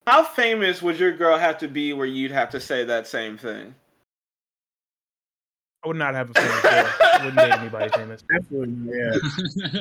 how 0.07 0.25
famous 0.25 0.83
would 0.83 0.99
your 0.99 1.13
girl 1.13 1.39
have 1.39 1.59
to 1.59 1.69
be 1.69 1.93
where 1.93 2.07
you'd 2.07 2.33
have 2.33 2.51
to 2.51 2.61
say 2.61 2.85
that 2.85 3.07
same 3.07 3.39
thing 3.39 3.75
I 5.83 5.89
would 5.89 5.97
not 5.97 6.15
have 6.15 6.29
a 6.29 6.35
famous 6.35 6.61
girl. 6.61 6.93
Wouldn't 7.25 7.39
date 7.39 7.53
anybody 7.59 7.89
famous. 7.89 8.23
Definitely, 8.31 8.99
yeah. 8.99 9.81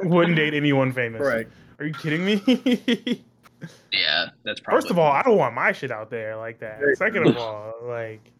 Wouldn't 0.08 0.36
date 0.36 0.54
anyone 0.54 0.90
famous. 0.90 1.20
Right. 1.20 1.46
Are 1.78 1.84
you 1.86 1.92
kidding 1.94 2.24
me? 2.24 2.42
yeah, 3.92 4.26
that's 4.44 4.60
probably. 4.60 4.80
First 4.80 4.90
of 4.90 4.98
all, 4.98 5.12
I 5.12 5.22
don't 5.22 5.36
want 5.36 5.54
my 5.54 5.72
shit 5.72 5.90
out 5.90 6.10
there 6.10 6.36
like 6.36 6.58
that. 6.60 6.80
Second 6.96 7.26
of 7.28 7.36
all, 7.36 7.74
like, 7.84 8.32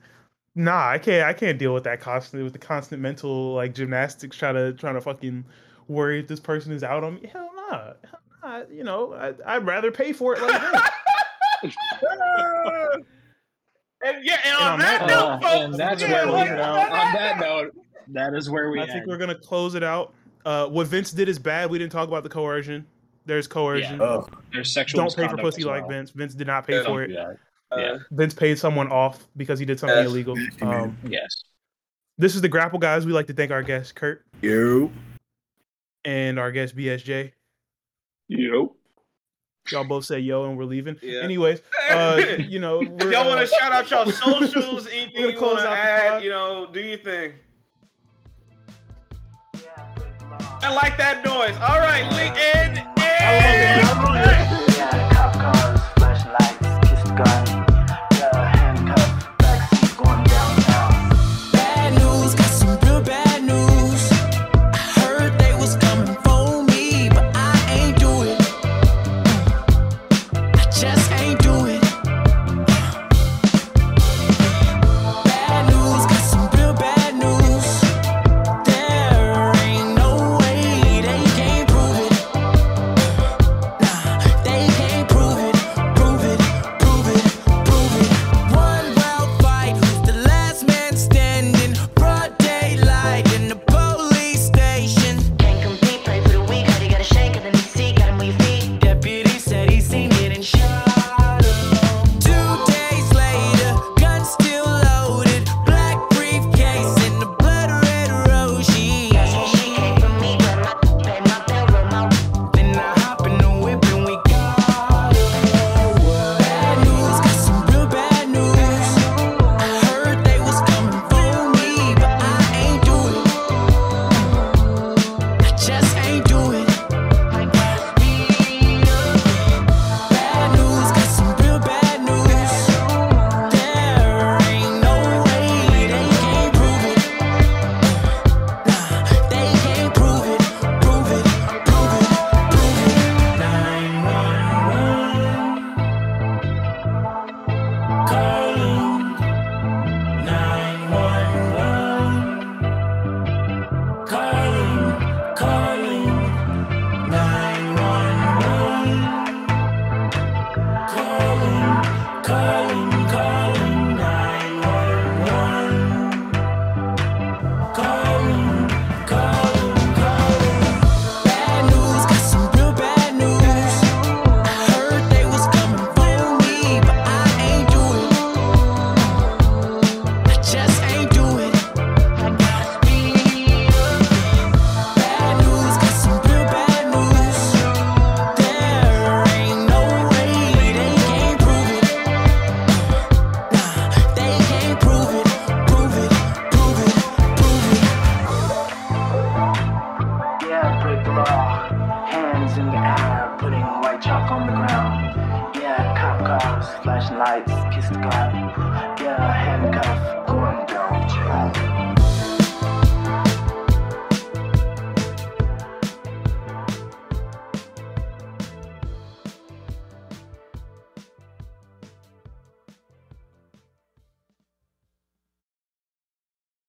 nah, 0.55 0.89
I 0.89 0.99
can't. 0.99 1.25
I 1.27 1.33
can't 1.33 1.59
deal 1.59 1.75
with 1.75 1.85
that 1.85 2.01
constantly 2.01 2.45
with 2.45 2.53
the 2.53 2.59
constant 2.59 3.03
mental 3.03 3.55
like 3.55 3.75
gymnastics 3.75 4.37
trying 4.37 4.55
to 4.55 4.73
trying 4.73 4.95
to 4.95 5.01
fucking 5.01 5.45
worry 5.89 6.21
if 6.21 6.27
this 6.29 6.41
person 6.41 6.73
is 6.73 6.83
out 6.83 7.05
on 7.05 7.17
me. 7.17 7.29
Hell 7.33 7.51
nah. 7.55 7.79
Hell 7.79 7.95
nah. 8.43 8.63
You 8.71 8.85
know, 8.85 9.13
I, 9.15 9.35
I'd 9.57 9.67
rather 9.67 9.91
pay 9.93 10.13
for 10.13 10.35
it 10.35 10.41
like 10.43 10.51
that. 10.51 10.93
and 14.03 14.25
yeah 14.25 14.37
and 14.45 14.55
And 14.55 14.63
on, 14.63 14.73
on 14.73 14.79
that, 14.81 14.99
that 15.01 15.09
note 15.09 15.17
Uh, 15.17 15.41
folks 15.41 15.65
and 15.65 15.75
that's 15.75 16.03
yeah, 16.03 16.13
where 16.13 16.27
we. 16.27 16.33
like- 16.33 16.51
On 16.51 17.13
that 17.15 17.39
note, 17.41 17.75
that 18.09 18.35
is 18.35 18.51
where 18.51 18.71
we. 18.71 18.81
I 18.81 18.87
think 18.87 19.07
we're 19.07 19.17
gonna 19.19 19.35
close 19.39 19.75
it 19.75 19.83
out. 19.83 20.15
Uh, 20.45 20.67
what 20.69 20.87
Vince 20.87 21.11
did 21.13 21.29
is 21.29 21.39
bad. 21.39 21.71
We 21.71 21.79
didn't 21.79 21.93
talk 21.93 22.07
about 22.09 22.23
the 22.23 22.29
coercion. 22.29 22.87
There's 23.27 23.47
coercion. 23.49 24.01
Oh, 24.01 24.27
There's 24.53 24.73
sexual. 24.73 25.01
Don't 25.03 25.15
pay 25.17 25.29
for 25.29 25.37
pussy 25.37 25.63
as 25.63 25.67
like. 25.67 25.89
Vince. 25.89 26.11
Vince 26.13 26.35
did 26.35 26.47
not 26.47 26.67
pay 26.67 26.83
for 26.85 27.03
it. 27.03 27.15
uh, 27.17 27.35
Yeah. 27.77 27.99
Vince 28.13 28.33
paid 28.33 28.59
someone 28.59 28.91
off 28.91 29.27
because 29.37 29.59
he 29.59 29.65
did 29.67 29.79
something 29.81 29.99
Yes. 29.99 30.07
illegal. 30.07 30.37
Um, 30.63 30.97
Yes. 31.09 31.43
this 32.19 32.35
is 32.37 32.41
the 32.41 32.49
Grapple 32.49 32.79
guys. 32.79 33.05
We 33.05 33.13
like 33.13 33.27
to 33.27 33.33
thank 33.35 33.51
our 33.51 33.63
guest 33.65 33.95
Curt 33.97 34.25
you. 34.41 34.93
and 36.05 36.39
our 36.39 36.53
guest 36.53 36.77
BSJ. 36.77 37.33
Yep. 38.29 38.69
Y'all 39.73 39.83
both 39.85 40.05
say 40.05 40.21
yo, 40.21 40.45
and 40.45 40.57
we're 40.57 40.65
leaving. 40.65 40.97
Yeah. 41.03 41.23
Anyways, 41.23 41.61
uh, 41.91 42.23
you 42.39 42.61
know, 42.61 42.79
we're, 43.01 43.11
y'all 43.13 43.27
want 43.27 43.41
uh, 43.41 43.47
to 43.47 43.47
shout 43.49 43.73
out 43.73 43.91
y'all 43.91 44.07
socials, 44.13 44.87
anything 44.87 45.31
you 45.31 45.41
want 45.41 45.59
to 45.59 45.69
add, 45.69 46.23
you 46.23 46.31
know, 46.31 46.69
do 46.73 46.81
your 46.81 46.99
thing. 46.99 47.33
Yeah. 49.55 49.95
I 50.63 50.73
like 50.73 50.97
that 50.99 51.25
noise. 51.25 51.57
All 51.57 51.79
right, 51.81 52.05
we 52.13 52.41
end. 52.61 52.96
Yeah, 53.27 54.36